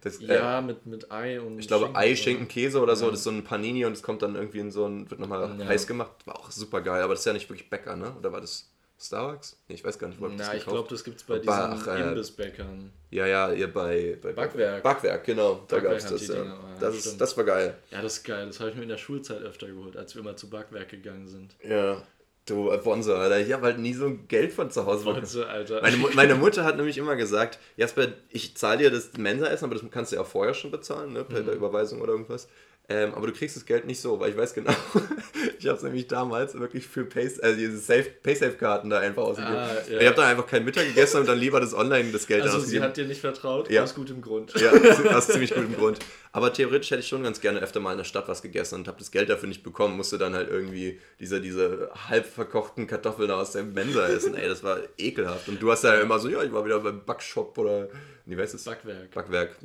Das, 0.01 0.19
äh, 0.21 0.33
Ja, 0.35 0.61
mit, 0.61 0.85
mit 0.85 1.11
Ei 1.11 1.39
und 1.41 1.59
Ich 1.59 1.67
glaube, 1.67 1.85
Schinken, 1.85 1.99
Ei, 2.01 2.07
oder? 2.07 2.15
Schinken, 2.15 2.47
Käse 2.47 2.79
oder 2.81 2.95
so, 2.95 3.05
Ja. 3.05 3.11
das 3.11 3.19
ist 3.19 3.23
so 3.25 3.31
ein 3.31 3.43
Panini 3.43 3.85
und 3.85 3.93
es 3.93 4.01
kommt 4.03 4.21
dann 4.21 4.35
irgendwie 4.35 4.59
in 4.59 4.71
so 4.71 4.85
ein, 4.85 5.09
wird 5.09 5.19
nochmal 5.19 5.55
Ja. 5.59 5.65
heiß 5.65 5.87
gemacht. 5.87 6.11
War 6.25 6.37
auch 6.39 6.51
super 6.51 6.81
geil, 6.81 7.01
aber 7.01 7.13
das 7.13 7.21
ist 7.21 7.25
ja 7.25 7.33
nicht 7.33 7.49
wirklich 7.49 7.69
Bäcker, 7.69 7.95
ne? 7.95 8.13
Oder 8.17 8.31
war 8.31 8.41
das 8.41 8.69
Starbucks? 9.01 9.57
Nee, 9.67 9.75
ich 9.75 9.83
weiß 9.83 9.97
gar 9.99 10.07
nicht, 10.09 10.19
wo 10.19 10.27
Na, 10.27 10.35
das 10.37 10.53
ich 10.55 10.65
glaube, 10.65 10.87
das 10.89 11.03
gibt's 11.03 11.23
bei 11.23 11.35
Bei- 11.35 11.39
diesen 11.39 11.53
ach, 11.53 11.87
äh, 11.87 12.01
Imbissbäckern. 12.09 12.91
Ja, 13.11 13.25
ja, 13.27 13.51
ihr 13.53 13.71
bei, 13.71 14.17
bei 14.21 14.33
Backwerk. 14.33 14.83
Backwerk, 14.83 15.23
genau. 15.25 15.63
Da 15.67 15.77
Backwerk 15.77 15.99
gab's 15.99 16.11
das, 16.11 16.27
ja. 16.27 16.33
Dinger, 16.35 16.45
ja, 16.45 16.79
Das, 16.79 16.95
ist, 16.95 17.17
das 17.21 17.37
war 17.37 17.43
geil. 17.45 17.77
Ja, 17.91 18.01
das 18.01 18.17
ist 18.17 18.23
geil. 18.25 18.45
Das 18.47 18.59
habe 18.59 18.69
ich 18.71 18.75
mir 18.75 18.83
in 18.83 18.89
der 18.89 18.97
Schulzeit 18.97 19.41
öfter 19.41 19.67
geholt, 19.67 19.95
als 19.95 20.15
wir 20.15 20.21
immer 20.21 20.35
zu 20.35 20.49
Backwerk 20.49 20.89
gegangen 20.89 21.27
sind. 21.27 21.55
Ja. 21.63 22.01
Du, 22.49 22.71
äh, 22.71 22.77
Bonzo, 22.77 23.15
Alter. 23.15 23.39
Ich 23.39 23.51
habe 23.53 23.63
halt 23.67 23.79
nie 23.79 23.93
so 23.93 24.11
Geld 24.27 24.51
von 24.53 24.71
zu 24.71 24.85
Hause 24.85 25.05
bekommen. 25.05 25.25
So, 25.25 25.43
Alter. 25.45 25.81
Meine, 25.81 25.97
meine 26.13 26.35
Mutter 26.35 26.63
hat 26.63 26.77
nämlich 26.77 26.97
immer 26.97 27.15
gesagt, 27.15 27.59
Jasper, 27.77 28.07
ich 28.29 28.55
zahle 28.57 28.79
dir 28.79 28.91
das 28.91 29.11
Mensa-Essen, 29.17 29.65
aber 29.65 29.75
das 29.75 29.83
kannst 29.91 30.11
du 30.11 30.15
ja 30.17 30.21
auch 30.23 30.27
vorher 30.27 30.53
schon 30.53 30.71
bezahlen, 30.71 31.13
ne, 31.13 31.19
Mhm. 31.21 31.27
per 31.33 31.41
per 31.43 31.53
Überweisung 31.53 32.01
oder 32.01 32.13
irgendwas. 32.13 32.47
Ähm, 32.91 33.13
aber 33.13 33.27
du 33.27 33.33
kriegst 33.33 33.55
das 33.55 33.67
Geld 33.67 33.85
nicht 33.85 34.01
so, 34.01 34.19
weil 34.19 34.31
ich 34.31 34.37
weiß 34.37 34.55
genau, 34.55 34.71
ich 35.59 35.67
habe 35.67 35.77
es 35.77 35.83
nämlich 35.83 36.07
damals 36.07 36.57
wirklich 36.59 36.87
für 36.87 37.05
Pay, 37.05 37.29
also 37.43 37.55
diese 37.55 37.77
Safe, 37.77 38.05
Paysafe-Karten 38.23 38.89
da 38.89 38.97
einfach 38.97 39.21
ausgegeben. 39.21 39.55
Ah, 39.57 39.69
ja. 39.87 39.99
Ich 39.99 40.05
habe 40.07 40.15
dann 40.15 40.25
einfach 40.25 40.47
kein 40.47 40.65
Mittag 40.65 40.87
gegessen 40.87 41.19
und 41.19 41.29
dann 41.29 41.37
lieber 41.37 41.59
das 41.59 41.75
online 41.75 42.11
das 42.11 42.25
Geld 42.25 42.41
also 42.41 42.53
dann 42.53 42.61
sie 42.61 42.65
ausgegeben. 42.65 42.85
hat 42.85 42.97
dir 42.97 43.05
nicht 43.05 43.21
vertraut, 43.21 43.69
Ja. 43.69 43.83
aus 43.83 43.93
gutem 43.93 44.21
Grund. 44.23 44.53
Ja, 44.59 44.71
aus 45.15 45.27
ziemlich 45.27 45.53
gutem 45.53 45.75
Grund. 45.75 45.99
Aber 46.31 46.53
theoretisch 46.53 46.91
hätte 46.91 47.01
ich 47.01 47.07
schon 47.07 47.23
ganz 47.23 47.41
gerne 47.41 47.59
öfter 47.59 47.79
mal 47.79 47.91
in 47.91 47.97
der 47.97 48.05
Stadt 48.05 48.27
was 48.27 48.41
gegessen 48.41 48.75
und 48.75 48.87
habe 48.87 48.99
das 48.99 49.11
Geld 49.11 49.29
dafür 49.29 49.49
nicht 49.49 49.63
bekommen. 49.63 49.97
Musste 49.97 50.17
dann 50.17 50.35
halt 50.35 50.49
irgendwie 50.49 50.99
diese, 51.19 51.41
diese 51.41 51.89
halb 52.07 52.25
verkochten 52.25 52.85
Kartoffeln 52.85 53.31
aus 53.31 53.53
der 53.53 53.63
Mensa 53.63 54.07
essen. 54.07 54.35
Ey, 54.35 54.47
das 54.47 54.63
war 54.63 54.79
ekelhaft. 54.97 55.47
Und 55.49 55.61
du 55.61 55.71
hast 55.71 55.83
ja 55.83 55.95
immer 55.95 56.19
so, 56.19 56.29
ja, 56.29 56.43
ich 56.43 56.53
war 56.53 56.63
wieder 56.65 56.79
beim 56.79 57.03
Backshop 57.03 57.57
oder, 57.57 57.89
wie 58.25 58.37
heißt 58.37 58.53
es? 58.53 58.63
Backwerk. 58.63 59.11
Backwerk. 59.11 59.55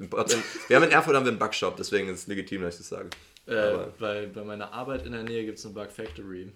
Wir 0.69 0.77
haben 0.77 0.85
in 0.85 0.91
Erfurt 0.91 1.15
haben 1.15 1.25
wir 1.25 1.33
einen 1.33 1.39
Backshop, 1.39 1.77
deswegen 1.77 2.09
ist 2.09 2.21
es 2.21 2.27
legitim, 2.29 2.63
dass 2.63 2.75
ich 2.75 2.81
das 2.81 2.89
sage. 2.89 3.11
Äh, 3.47 3.89
bei, 3.99 4.27
bei 4.27 4.43
meiner 4.43 4.73
Arbeit 4.73 5.05
in 5.05 5.13
der 5.13 5.23
Nähe 5.23 5.45
gibt 5.45 5.59
es 5.59 5.67
eine 5.67 5.75
Bug 5.75 5.93
Factory. 5.93 6.51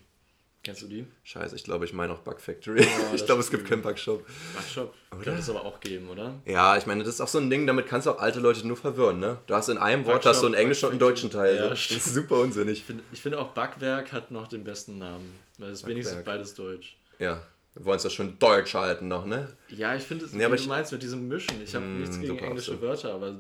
Kennst 0.64 0.82
du 0.82 0.86
die? 0.88 1.06
Scheiße, 1.24 1.54
ich 1.56 1.62
glaube, 1.64 1.84
ich 1.84 1.92
meine 1.92 2.12
auch 2.12 2.18
Back 2.18 2.40
Factory. 2.40 2.80
Oh, 2.82 2.84
ich 3.14 3.24
glaube, 3.24 3.40
ist 3.40 3.46
es 3.46 3.50
gibt 3.50 3.66
keinen 3.68 3.80
Backshop. 3.80 4.26
Backshop 4.54 4.92
könnte 5.10 5.40
es 5.40 5.48
aber 5.48 5.64
auch 5.64 5.80
geben, 5.80 6.08
oder? 6.10 6.34
Ja, 6.44 6.76
ich 6.76 6.84
meine, 6.84 7.04
das 7.04 7.14
ist 7.14 7.20
auch 7.20 7.28
so 7.28 7.38
ein 7.38 7.48
Ding, 7.48 7.66
damit 7.66 7.86
kannst 7.86 8.06
du 8.06 8.10
auch 8.10 8.18
alte 8.18 8.40
Leute 8.40 8.66
nur 8.66 8.76
verwirren, 8.76 9.18
ne? 9.20 9.38
Du 9.46 9.54
hast 9.54 9.68
in 9.68 9.78
einem 9.78 10.04
Wort 10.04 10.16
Backshop, 10.16 10.32
hast 10.34 10.42
du 10.42 10.46
einen 10.46 10.54
englischen 10.56 10.86
und 10.86 10.90
einen 10.92 10.98
deutschen 10.98 11.30
Teil. 11.30 11.56
Ja, 11.56 11.68
das 11.68 11.90
ist 11.90 12.12
super 12.12 12.40
unsinnig. 12.40 12.78
Ich 12.80 12.84
finde 12.84 13.02
find 13.14 13.34
auch 13.36 13.52
Backwerk 13.52 14.12
hat 14.12 14.30
noch 14.30 14.48
den 14.48 14.64
besten 14.64 14.98
Namen. 14.98 15.32
Weil 15.58 15.70
es 15.70 15.86
wenigstens 15.86 16.16
Backwerk. 16.18 16.36
beides 16.38 16.54
deutsch. 16.54 16.96
Ja, 17.18 17.40
wir 17.74 17.84
wollen 17.84 17.96
es 17.96 18.02
doch 18.02 18.10
schon 18.10 18.38
deutsch 18.38 18.74
halten 18.74 19.06
noch, 19.08 19.24
ne? 19.26 19.48
Ja, 19.68 19.94
ich 19.94 20.02
finde 20.02 20.24
es, 20.24 20.32
Nee, 20.32 20.40
wie 20.40 20.44
aber 20.44 20.56
du 20.56 20.62
ich- 20.62 20.68
meinst 20.68 20.90
mit 20.92 21.02
diesem 21.02 21.28
Mischen. 21.28 21.62
Ich 21.62 21.74
habe 21.74 21.84
Mm, 21.84 22.00
nichts 22.00 22.20
gegen 22.20 22.38
englische 22.38 22.72
so. 22.72 22.80
Wörter, 22.82 23.14
aber 23.14 23.36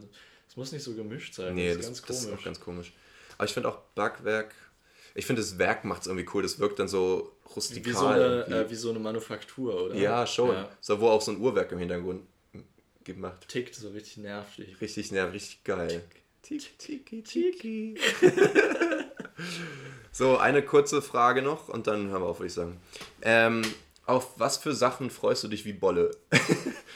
es 0.48 0.56
muss 0.56 0.70
nicht 0.72 0.84
so 0.84 0.94
gemischt 0.94 1.34
sein. 1.34 1.54
Nee, 1.56 1.74
das 1.74 1.78
das, 1.78 1.86
ist 1.86 1.96
ganz 2.02 2.06
das 2.06 2.16
ist 2.20 2.24
komisch. 2.26 2.40
auch 2.40 2.44
ganz 2.44 2.60
komisch. 2.60 2.92
Aber 3.36 3.44
ich 3.44 3.52
finde 3.52 3.68
auch 3.68 3.78
Backwerk, 3.94 4.52
ich 5.18 5.26
finde 5.26 5.42
das 5.42 5.58
Werk 5.58 5.84
macht 5.84 6.02
es 6.02 6.06
irgendwie 6.06 6.28
cool, 6.32 6.42
das 6.44 6.60
wirkt 6.60 6.78
dann 6.78 6.86
so 6.86 7.32
rustikal. 7.56 7.84
wie, 7.84 7.92
so 7.92 8.06
eine, 8.06 8.46
äh, 8.46 8.70
wie 8.70 8.74
so 8.76 8.90
eine 8.90 9.00
Manufaktur, 9.00 9.86
oder? 9.86 9.96
ja, 9.96 10.24
schon. 10.24 10.54
Ja, 10.54 10.68
So, 10.80 11.00
wo 11.00 11.08
auch 11.08 11.20
so 11.20 11.32
ein 11.32 11.40
Uhrwerk 11.40 11.72
im 11.72 11.78
Hintergrund 11.80 12.22
gemacht. 13.02 13.48
tickt 13.48 13.74
so 13.74 13.88
richtig 13.88 14.18
nervig. 14.18 14.80
Richtig, 14.80 15.10
ja, 15.10 15.24
richtig 15.24 15.64
geil. 15.64 16.04
Tiki, 16.42 16.68
tiki, 16.78 17.22
tiki. 17.22 17.96
so, 20.12 20.38
eine 20.38 20.62
kurze 20.62 21.02
Frage 21.02 21.42
noch 21.42 21.68
und 21.68 21.88
dann 21.88 22.10
hören 22.10 22.22
wir 22.22 22.28
auf, 22.28 22.38
würde 22.38 22.46
ich 22.46 22.54
sagen. 22.54 22.80
Ähm, 23.22 23.62
auf 24.08 24.28
was 24.38 24.56
für 24.56 24.72
Sachen 24.74 25.10
freust 25.10 25.44
du 25.44 25.48
dich 25.48 25.64
wie 25.64 25.72
Bolle? 25.72 26.10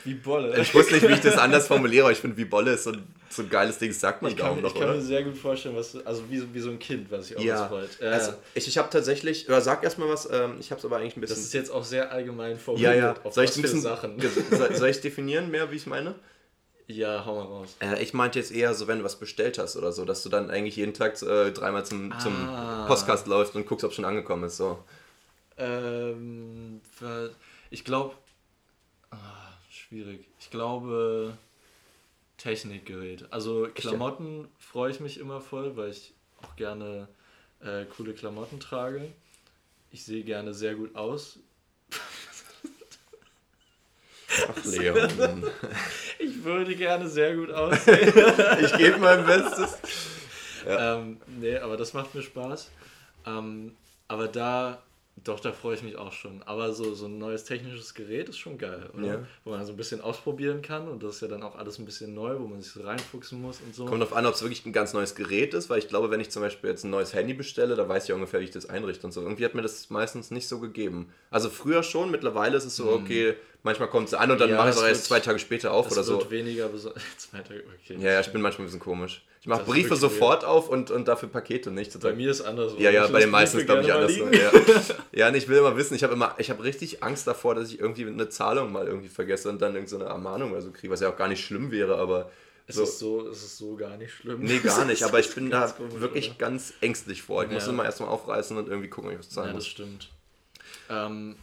Wie 0.05 0.15
Bolle. 0.15 0.61
Ich 0.61 0.75
wusste 0.75 0.95
nicht, 0.95 1.07
wie 1.09 1.13
ich 1.13 1.21
das 1.21 1.39
anders 1.39 1.69
formuliere, 1.69 2.07
aber 2.07 2.13
ich 2.13 2.19
finde, 2.19 2.37
wie 2.37 2.45
Bolle 2.45 2.73
ist 2.73 2.83
so 2.83 2.91
ein, 2.91 3.07
so 3.31 3.43
ein 3.43 3.49
geiles 3.49 3.79
Ding, 3.79 3.91
das 3.91 4.01
sagt 4.01 4.21
man 4.21 4.33
Ich 4.33 4.37
kaum 4.37 4.61
noch, 4.61 4.71
ich 4.71 4.75
kann 4.75 4.89
oder? 4.89 4.95
mir 4.97 5.01
sehr 5.01 5.23
gut 5.23 5.39
vorstellen, 5.39 5.77
was 5.77 5.95
also 6.05 6.25
wie, 6.29 6.39
so- 6.39 6.53
wie 6.53 6.59
so 6.59 6.71
ein 6.71 6.81
Kind, 6.81 7.09
was 7.13 7.29
sich 7.29 7.37
auch 7.37 7.41
Ja, 7.41 7.69
freut. 7.69 7.89
Äh, 8.01 8.07
also 8.07 8.33
ich, 8.55 8.67
ich 8.67 8.79
habe 8.79 8.91
tatsächlich, 8.91 9.47
oder 9.49 9.61
sag 9.61 9.85
erstmal 9.85 10.09
was, 10.09 10.29
ähm, 10.29 10.57
ich 10.59 10.73
habe 10.73 10.81
es 10.81 10.85
aber 10.85 10.97
eigentlich 10.97 11.17
ein 11.17 11.21
das 11.21 11.31
bisschen. 11.31 11.45
ist 11.45 11.53
jetzt 11.55 11.71
auch 11.71 11.85
sehr 11.85 12.11
allgemein 12.11 12.53
ja, 12.53 12.59
formuliert. 12.59 12.97
ja. 12.97 13.15
Auf 13.23 13.33
Soll 13.33 13.45
ich 13.45 13.51
was 13.51 13.59
ein 13.59 13.63
für. 13.65 13.79
Sachen. 13.79 14.21
Soll, 14.51 14.75
soll 14.75 14.89
ich 14.89 15.01
definieren 15.01 15.53
mehr, 15.53 15.71
wie 15.71 15.77
ich 15.77 15.87
meine? 15.87 16.17
Ja, 16.89 17.25
hau 17.25 17.37
mal 17.37 17.45
raus. 17.45 17.77
Äh, 17.79 18.03
ich 18.03 18.13
meinte 18.13 18.41
jetzt 18.41 18.51
eher 18.51 18.75
so, 18.75 18.89
wenn 18.89 18.99
du 18.99 19.05
was 19.05 19.21
bestellt 19.21 19.57
hast 19.59 19.77
oder 19.77 19.93
so, 19.93 20.05
dass 20.05 20.25
du 20.25 20.31
dann 20.31 20.51
eigentlich 20.51 20.75
jeden 20.75 20.95
Tag 20.95 21.23
äh, 21.23 21.53
dreimal 21.53 21.87
zum, 21.87 22.13
zum 22.19 22.35
Ah. 22.49 22.87
Postkast 22.89 23.29
läufst 23.29 23.55
und 23.55 23.67
guckst, 23.67 23.85
ob 23.85 23.93
schon 23.93 24.05
angekommen 24.05 24.43
ist. 24.45 24.57
So. 24.57 24.79
Ähm, 25.59 26.81
ich 27.71 27.85
glaube, 27.85 28.15
ah, 29.11 29.17
schwierig. 29.71 30.27
Ich 30.41 30.51
glaube 30.51 31.37
Technikgerät. 32.39 33.27
Also 33.31 33.69
Klamotten 33.75 34.49
freue 34.59 34.91
ich 34.91 35.01
mich 35.01 35.19
immer 35.19 35.41
voll, 35.41 35.77
weil 35.77 35.91
ich 35.91 36.13
auch 36.43 36.57
gerne 36.57 37.09
äh, 37.61 37.85
coole 37.85 38.15
Klamotten 38.15 38.59
trage. 38.59 39.13
Ich 39.93 40.05
sehe 40.05 40.25
gerne 40.25 40.55
sehr 40.55 40.75
gut 40.75 40.97
aus. 40.97 41.39
Ach, 44.49 44.65
Leon. 44.65 45.45
Ich 46.19 46.45
würde 46.45 46.77
gerne 46.77 47.09
sehr 47.09 47.35
gut 47.35 47.51
aussehen. 47.51 48.09
ich 48.61 48.77
gebe 48.77 48.99
mein 48.99 49.27
Bestes. 49.27 49.77
ähm, 50.67 51.21
nee, 51.27 51.57
aber 51.59 51.77
das 51.77 51.95
macht 51.95 52.15
mir 52.15 52.23
Spaß. 52.23 52.71
Ähm, 53.27 53.75
aber 54.07 54.29
da 54.29 54.83
Doch, 55.25 55.39
da 55.39 55.53
freue 55.53 55.77
ich 55.77 55.83
mich 55.83 55.97
auch 55.97 56.13
schon. 56.13 56.43
Aber 56.45 56.73
so, 56.73 56.95
so 56.95 57.07
ein 57.07 57.19
neues 57.19 57.45
technisches 57.45 57.95
Gerät 57.95 58.29
ist 58.29 58.39
schon 58.39 58.59
geil, 58.59 58.91
oder? 58.97 59.07
Ja. 59.07 59.19
Wo 59.45 59.51
man 59.51 59.65
so 59.65 59.73
ein 59.73 59.77
bisschen 59.77 60.01
ausprobieren 60.01 60.63
kann 60.63 60.89
und 60.89 61.03
das 61.03 61.17
ist 61.17 61.21
ja 61.21 61.29
dann 61.29 61.43
auch 61.43 61.55
alles 61.55 61.79
ein 61.79 61.85
bisschen 61.85 62.15
neu, 62.15 62.39
wo 62.41 62.47
man 62.47 62.61
sich 62.61 62.73
so 62.73 62.83
reinfuchsen 62.83 63.41
muss 63.41 63.61
und 63.61 63.75
so. 63.75 63.85
Kommt 63.85 64.01
darauf 64.01 64.17
an, 64.17 64.27
ob 64.27 64.35
es 64.35 64.43
wirklich 64.43 64.65
ein 64.67 64.73
ganz 64.73 64.95
neues 64.95 65.15
Gerät 65.15 65.55
ist, 65.55 65.71
weil 65.71 65.79
ich 65.79 65.89
glaube, 65.89 66.11
wenn 66.11 66.21
ich 66.21 66.31
zum 66.31 66.43
Beispiel 66.43 66.71
jetzt 66.71 66.85
ein 66.85 66.91
neues 66.91 67.15
Handy 67.15 67.35
bestelle, 67.35 67.77
da 67.77 67.89
weiß 67.89 68.05
ich 68.05 68.09
ja 68.09 68.15
ungefähr, 68.15 68.41
wie 68.41 68.45
ich 68.45 68.51
das 68.51 68.67
einrichte 68.67 69.07
und 69.07 69.13
so. 69.13 69.21
Irgendwie 69.21 69.45
hat 69.45 69.55
mir 69.55 69.63
das 69.63 69.91
meistens 69.91 70.31
nicht 70.31 70.49
so 70.49 70.59
gegeben. 70.59 71.13
Also 71.31 71.51
früher 71.51 71.83
schon, 71.83 72.11
mittlerweile 72.11 72.57
ist 72.57 72.65
es 72.65 72.75
so, 72.75 72.87
mhm. 72.87 73.05
okay, 73.05 73.35
manchmal 73.63 73.89
kommt 73.89 74.09
es 74.09 74.15
an 74.15 74.31
und 74.31 74.41
dann 74.41 74.51
ja, 74.51 74.57
mache 74.57 74.71
ich 74.71 74.77
es 74.77 74.83
erst 74.83 75.05
zwei 75.05 75.21
Tage 75.21 75.39
später 75.39 75.73
auf 75.73 75.91
oder 75.91 76.03
so. 76.03 76.19
wird 76.19 76.31
weniger, 76.31 76.71
zwei 77.17 77.39
Tage, 77.39 77.63
okay. 77.83 77.97
Ja, 77.99 78.13
ja, 78.13 78.21
ich 78.21 78.33
bin 78.33 78.41
manchmal 78.41 78.65
ein 78.65 78.67
bisschen 78.67 78.81
komisch. 78.81 79.23
Ich 79.41 79.49
mache 79.49 79.65
Briefe 79.65 79.97
sofort 79.97 80.45
auf 80.45 80.69
und, 80.69 80.93
und 80.93 81.09
dafür 81.09 81.29
Pakete 81.29 81.73
nicht. 81.73 81.99
Bei 81.99 82.13
mir 82.13 82.31
ist 82.31 82.43
anders. 82.43 82.75
Ja, 82.79 82.91
ja, 82.91 83.09
bei 83.09 83.21
den 83.21 83.31
meisten 83.31 83.59
ist 83.59 83.67
glaube 83.67 83.83
ich 83.83 83.93
anders. 83.93 84.15
So. 84.15 84.29
Ja. 84.29 84.53
ja, 85.13 85.29
und 85.29 85.35
ich 85.35 85.49
will 85.49 85.59
immer 85.59 85.77
wissen, 85.77 85.97
ich 85.97 86.05
habe 86.05 86.13
immer, 86.13 86.37
ich 86.39 86.49
habe 86.49 86.63
richtig 86.63 87.03
Angst 87.03 87.27
davor, 87.27 87.57
dass 87.57 87.69
ich 87.69 87.81
irgendwie 87.81 88.07
eine 88.07 88.29
Zahlung 88.29 88.71
mal 88.71 88.87
irgendwie 88.87 89.09
vergesse 89.09 89.49
und 89.49 89.61
dann 89.61 89.75
irgendeine 89.75 90.05
so 90.05 90.09
Ermahnung 90.09 90.53
oder 90.53 90.63
so 90.63 90.71
kriege, 90.71 90.93
was 90.93 91.01
ja 91.01 91.11
auch 91.11 91.17
gar 91.17 91.27
nicht 91.27 91.45
schlimm 91.45 91.73
wäre, 91.73 91.97
aber. 91.97 92.31
Es, 92.69 92.77
so. 92.77 92.85
ist 92.85 92.99
so, 93.01 93.29
es 93.29 93.43
ist 93.43 93.59
so 93.59 93.75
gar 93.75 93.97
nicht 93.97 94.15
schlimm. 94.15 94.43
Nee, 94.43 94.61
gar 94.61 94.85
nicht, 94.85 95.03
aber 95.03 95.19
ich 95.19 95.35
bin 95.35 95.51
da 95.51 95.67
komisch, 95.67 95.95
wirklich 95.99 96.29
oder? 96.29 96.39
ganz 96.39 96.75
ängstlich 96.81 97.23
vor. 97.23 97.43
Ich 97.43 97.49
ja. 97.49 97.55
muss 97.55 97.67
immer 97.67 97.85
erstmal 97.85 98.11
aufreißen 98.11 98.57
und 98.57 98.69
irgendwie 98.69 98.91
gucken, 98.91 99.11
ob 99.11 99.15
ich 99.15 99.19
was 99.19 99.31
zahlen 99.31 99.49
Ja, 99.49 99.55
das 99.55 99.67
stimmt. 99.67 100.09
Ähm, 100.89 101.35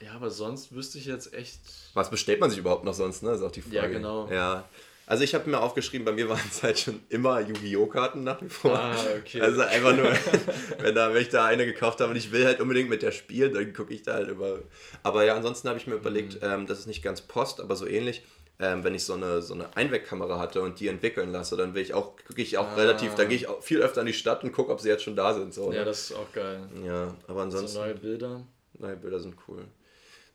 ja, 0.00 0.12
aber 0.14 0.30
sonst 0.30 0.74
wüsste 0.74 0.98
ich 0.98 1.06
jetzt 1.06 1.32
echt. 1.34 1.60
Was 1.94 2.10
bestellt 2.10 2.40
man 2.40 2.50
sich 2.50 2.58
überhaupt 2.58 2.84
noch 2.84 2.94
sonst, 2.94 3.22
ne? 3.22 3.32
ist 3.32 3.42
auch 3.42 3.50
die 3.50 3.62
Frage. 3.62 3.76
Ja, 3.76 3.86
genau. 3.86 4.28
Ja. 4.30 4.64
Also 5.08 5.22
ich 5.22 5.36
habe 5.36 5.48
mir 5.48 5.60
aufgeschrieben, 5.60 6.04
bei 6.04 6.10
mir 6.10 6.28
waren 6.28 6.40
es 6.50 6.64
halt 6.64 6.80
schon 6.80 7.00
immer 7.10 7.40
Yu-Gi-Oh! 7.40 7.86
Karten 7.86 8.24
nach 8.24 8.42
wie 8.42 8.48
vor. 8.48 8.76
Ah, 8.76 8.96
okay. 9.16 9.40
Also 9.40 9.60
einfach 9.60 9.94
nur, 9.94 10.12
wenn, 10.80 10.96
da, 10.96 11.14
wenn 11.14 11.22
ich 11.22 11.28
da 11.28 11.46
eine 11.46 11.64
gekauft 11.64 12.00
habe 12.00 12.10
und 12.10 12.16
ich 12.16 12.32
will 12.32 12.44
halt 12.44 12.60
unbedingt 12.60 12.90
mit 12.90 13.02
der 13.02 13.12
spielen, 13.12 13.54
dann 13.54 13.72
gucke 13.72 13.94
ich 13.94 14.02
da 14.02 14.14
halt 14.14 14.28
über. 14.28 14.58
Aber 15.04 15.24
ja, 15.24 15.36
ansonsten 15.36 15.68
habe 15.68 15.78
ich 15.78 15.86
mir 15.86 15.94
überlegt, 15.94 16.34
mhm. 16.34 16.48
ähm, 16.48 16.66
das 16.66 16.80
ist 16.80 16.86
nicht 16.86 17.04
ganz 17.04 17.20
Post, 17.20 17.60
aber 17.60 17.76
so 17.76 17.86
ähnlich. 17.86 18.24
Ähm, 18.58 18.84
wenn 18.84 18.94
ich 18.94 19.04
so 19.04 19.12
eine, 19.12 19.42
so 19.42 19.52
eine 19.52 19.76
Einwegkamera 19.76 20.38
hatte 20.38 20.62
und 20.62 20.80
die 20.80 20.88
entwickeln 20.88 21.30
lasse, 21.30 21.56
dann 21.56 21.74
will 21.74 21.82
ich 21.82 21.92
auch, 21.92 22.16
gucke 22.26 22.40
ich 22.40 22.56
auch 22.56 22.68
ah. 22.68 22.74
relativ, 22.74 23.14
dann 23.14 23.28
gehe 23.28 23.36
ich 23.36 23.48
auch 23.48 23.62
viel 23.62 23.82
öfter 23.82 24.00
in 24.00 24.06
die 24.06 24.14
Stadt 24.14 24.42
und 24.44 24.52
gucke, 24.52 24.72
ob 24.72 24.80
sie 24.80 24.88
jetzt 24.88 25.04
schon 25.04 25.14
da 25.14 25.34
sind. 25.34 25.52
So, 25.52 25.70
ja, 25.72 25.80
ne? 25.80 25.84
das 25.84 26.10
ist 26.10 26.16
auch 26.16 26.32
geil. 26.32 26.66
Ja, 26.84 27.14
aber 27.28 27.42
ansonsten. 27.42 27.68
So 27.68 27.80
neue 27.80 27.94
Bilder. 27.94 28.46
Neue 28.78 28.96
Bilder 28.96 29.20
sind 29.20 29.36
cool. 29.46 29.66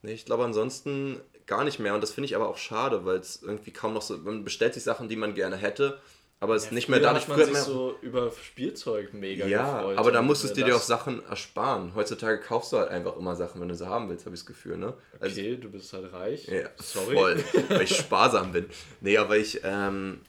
Nee, 0.01 0.13
ich 0.13 0.25
glaube 0.25 0.43
ansonsten 0.43 1.21
gar 1.45 1.63
nicht 1.63 1.79
mehr. 1.79 1.93
Und 1.93 2.01
das 2.01 2.11
finde 2.11 2.25
ich 2.25 2.35
aber 2.35 2.47
auch 2.47 2.57
schade, 2.57 3.05
weil 3.05 3.17
es 3.17 3.41
irgendwie 3.41 3.71
kaum 3.71 3.93
noch 3.93 4.01
so. 4.01 4.17
Man 4.17 4.43
bestellt 4.43 4.73
sich 4.73 4.83
Sachen, 4.83 5.09
die 5.09 5.15
man 5.15 5.35
gerne 5.35 5.57
hätte, 5.57 5.99
aber 6.39 6.55
es 6.55 6.65
ja, 6.65 6.73
nicht 6.73 6.89
mehr 6.89 6.99
dadurch. 6.99 7.27
Man 7.27 7.37
sich 7.37 7.51
mehr, 7.51 7.61
so 7.61 7.95
über 8.01 8.31
Spielzeug 8.31 9.13
mega 9.13 9.45
Ja, 9.45 9.77
gefreut 9.77 9.97
aber 9.97 10.11
da 10.11 10.21
musstest 10.21 10.57
du 10.57 10.63
dir 10.63 10.75
auch 10.75 10.81
Sachen 10.81 11.23
ersparen. 11.25 11.93
Heutzutage 11.93 12.39
kaufst 12.39 12.73
du 12.73 12.77
halt 12.77 12.89
einfach 12.89 13.15
immer 13.15 13.35
Sachen, 13.35 13.61
wenn 13.61 13.67
du 13.67 13.75
sie 13.75 13.87
haben 13.87 14.09
willst, 14.09 14.25
habe 14.25 14.33
ich 14.33 14.41
das 14.41 14.47
Gefühl, 14.47 14.77
ne? 14.77 14.95
Also, 15.19 15.39
okay, 15.39 15.57
du 15.57 15.69
bist 15.69 15.93
halt 15.93 16.11
reich. 16.11 16.47
Ja, 16.47 16.69
Sorry. 16.77 17.15
Voll, 17.15 17.43
weil 17.69 17.83
ich 17.83 17.95
sparsam 17.95 18.51
bin. 18.51 18.65
Nee, 19.01 19.17
aber 19.17 19.37
ich. 19.37 19.61
Ähm, 19.63 20.21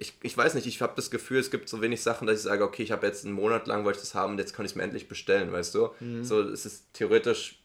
ich, 0.00 0.14
ich 0.22 0.36
weiß 0.36 0.54
nicht, 0.54 0.68
ich 0.68 0.80
habe 0.80 0.92
das 0.94 1.10
Gefühl, 1.10 1.40
es 1.40 1.50
gibt 1.50 1.68
so 1.68 1.82
wenig 1.82 2.02
Sachen, 2.02 2.28
dass 2.28 2.36
ich 2.38 2.44
sage, 2.44 2.62
okay, 2.62 2.84
ich 2.84 2.92
habe 2.92 3.04
jetzt 3.04 3.24
einen 3.24 3.34
Monat 3.34 3.66
lang, 3.66 3.84
wollte 3.84 3.96
ich 3.96 4.04
das 4.04 4.14
haben 4.14 4.34
und 4.34 4.38
jetzt 4.38 4.54
kann 4.54 4.64
ich 4.64 4.70
es 4.72 4.76
mir 4.76 4.84
endlich 4.84 5.08
bestellen, 5.08 5.50
weißt 5.50 5.74
du? 5.74 5.88
Mhm. 5.98 6.22
So, 6.22 6.40
es 6.40 6.64
ist 6.64 6.94
theoretisch 6.94 7.64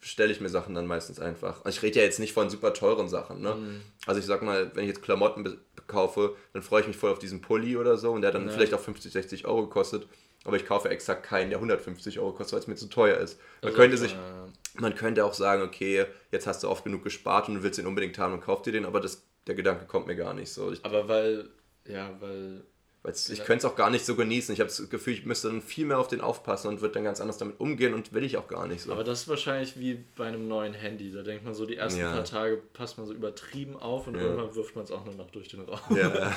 stelle 0.00 0.32
ich 0.32 0.40
mir 0.40 0.48
Sachen 0.48 0.74
dann 0.74 0.86
meistens 0.86 1.18
einfach. 1.18 1.64
Also 1.64 1.76
ich 1.76 1.82
rede 1.82 2.00
ja 2.00 2.04
jetzt 2.04 2.18
nicht 2.18 2.32
von 2.32 2.50
super 2.50 2.74
teuren 2.74 3.08
Sachen. 3.08 3.40
Ne? 3.40 3.54
Mhm. 3.54 3.80
Also 4.06 4.20
ich 4.20 4.26
sag 4.26 4.42
mal, 4.42 4.70
wenn 4.74 4.84
ich 4.84 4.88
jetzt 4.88 5.02
Klamotten 5.02 5.58
kaufe, 5.86 6.36
dann 6.52 6.62
freue 6.62 6.82
ich 6.82 6.86
mich 6.86 6.96
voll 6.96 7.10
auf 7.10 7.18
diesen 7.18 7.40
Pulli 7.40 7.76
oder 7.76 7.96
so 7.96 8.12
und 8.12 8.22
der 8.22 8.28
hat 8.28 8.34
dann 8.34 8.46
ja. 8.46 8.52
vielleicht 8.52 8.74
auch 8.74 8.80
50, 8.80 9.12
60 9.12 9.46
Euro 9.46 9.62
gekostet. 9.62 10.06
Aber 10.44 10.56
ich 10.56 10.66
kaufe 10.66 10.88
exakt 10.88 11.22
keinen, 11.22 11.50
der 11.50 11.58
150 11.58 12.18
Euro 12.18 12.32
kostet, 12.32 12.54
weil 12.54 12.60
es 12.60 12.66
mir 12.66 12.74
zu 12.74 12.88
teuer 12.88 13.18
ist. 13.18 13.38
Man, 13.60 13.68
also, 13.68 13.76
könnte 13.80 13.96
sich, 13.96 14.12
äh, 14.14 14.80
man 14.80 14.94
könnte 14.94 15.24
auch 15.24 15.34
sagen, 15.34 15.62
okay, 15.62 16.06
jetzt 16.32 16.46
hast 16.46 16.64
du 16.64 16.68
oft 16.68 16.82
genug 16.82 17.04
gespart 17.04 17.48
und 17.48 17.56
du 17.56 17.62
willst 17.62 17.78
den 17.78 17.86
unbedingt 17.86 18.18
haben 18.18 18.34
und 18.34 18.40
kauf 18.40 18.62
dir 18.62 18.72
den, 18.72 18.84
aber 18.84 19.00
das, 19.00 19.22
der 19.46 19.54
Gedanke 19.54 19.86
kommt 19.86 20.08
mir 20.08 20.16
gar 20.16 20.34
nicht 20.34 20.52
so. 20.52 20.72
Ich, 20.72 20.84
aber 20.84 21.06
weil, 21.06 21.48
ja, 21.86 22.10
weil 22.20 22.64
ich 23.04 23.44
könnte 23.44 23.66
es 23.66 23.72
auch 23.72 23.74
gar 23.74 23.90
nicht 23.90 24.06
so 24.06 24.14
genießen. 24.14 24.52
Ich 24.52 24.60
habe 24.60 24.68
das 24.68 24.88
Gefühl, 24.88 25.14
ich 25.14 25.26
müsste 25.26 25.48
dann 25.48 25.60
viel 25.60 25.86
mehr 25.86 25.98
auf 25.98 26.06
den 26.06 26.20
aufpassen 26.20 26.68
und 26.68 26.80
würde 26.80 26.94
dann 26.94 27.04
ganz 27.04 27.20
anders 27.20 27.36
damit 27.36 27.58
umgehen 27.58 27.94
und 27.94 28.12
will 28.12 28.22
ich 28.22 28.36
auch 28.36 28.46
gar 28.46 28.68
nicht 28.68 28.82
so. 28.82 28.92
Aber 28.92 29.02
das 29.02 29.22
ist 29.22 29.28
wahrscheinlich 29.28 29.76
wie 29.76 30.04
bei 30.16 30.26
einem 30.26 30.46
neuen 30.46 30.72
Handy. 30.72 31.10
Da 31.10 31.22
denkt 31.22 31.44
man 31.44 31.52
so, 31.52 31.66
die 31.66 31.76
ersten 31.76 32.00
ja. 32.00 32.12
paar 32.12 32.24
Tage 32.24 32.58
passt 32.72 32.98
man 32.98 33.06
so 33.08 33.12
übertrieben 33.12 33.76
auf 33.76 34.06
und 34.06 34.14
ja. 34.14 34.20
irgendwann 34.22 34.54
wirft 34.54 34.76
man 34.76 34.84
es 34.84 34.92
auch 34.92 35.04
nur 35.04 35.14
noch 35.14 35.30
durch 35.32 35.48
den 35.48 35.62
Raum. 35.62 35.80
Ja, 35.96 36.32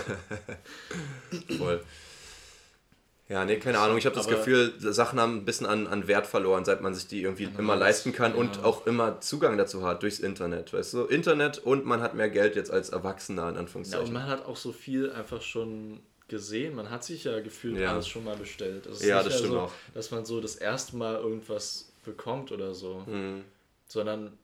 voll. 1.57 1.83
Ja, 3.27 3.43
nee, 3.43 3.57
keine 3.57 3.79
Ahnung. 3.79 3.97
Ich 3.97 4.05
habe 4.05 4.15
das 4.15 4.27
Gefühl, 4.27 4.73
Sachen 4.79 5.19
haben 5.19 5.37
ein 5.37 5.45
bisschen 5.45 5.65
an, 5.65 5.87
an 5.87 6.07
Wert 6.07 6.27
verloren, 6.27 6.63
seit 6.63 6.81
man 6.81 6.93
sich 6.93 7.07
die 7.07 7.21
irgendwie 7.21 7.49
immer 7.57 7.75
leisten 7.75 8.11
kann 8.11 8.33
ja. 8.33 8.37
und 8.37 8.63
auch 8.63 8.85
immer 8.87 9.19
Zugang 9.19 9.57
dazu 9.57 9.83
hat 9.83 10.03
durchs 10.03 10.19
Internet. 10.19 10.73
Weißt 10.73 10.93
du, 10.93 11.05
Internet 11.05 11.59
und 11.59 11.85
man 11.85 12.01
hat 12.01 12.15
mehr 12.15 12.29
Geld 12.29 12.55
jetzt 12.55 12.69
als 12.69 12.89
Erwachsener, 12.89 13.49
in 13.49 13.57
Anführungszeichen. 13.57 14.05
Ja, 14.05 14.07
und 14.07 14.13
man 14.13 14.27
hat 14.27 14.45
auch 14.45 14.57
so 14.57 14.71
viel 14.71 15.11
einfach 15.11 15.41
schon 15.41 16.01
gesehen. 16.27 16.75
Man 16.75 16.89
hat 16.89 17.03
sich 17.03 17.23
ja 17.23 17.39
gefühlt 17.39 17.79
ja. 17.79 17.91
alles 17.91 18.07
schon 18.07 18.23
mal 18.23 18.35
bestellt. 18.35 18.87
Also 18.87 19.05
ja, 19.05 19.21
das 19.21 19.37
stimmt 19.37 19.53
so, 19.53 19.59
auch. 19.61 19.71
Dass 19.93 20.11
man 20.11 20.25
so 20.25 20.41
das 20.41 20.55
erste 20.55 20.95
Mal 20.95 21.15
irgendwas 21.15 21.91
bekommt 22.03 22.51
oder 22.51 22.73
so. 22.73 23.03
Mhm. 23.05 23.43
Sondern, 23.87 24.37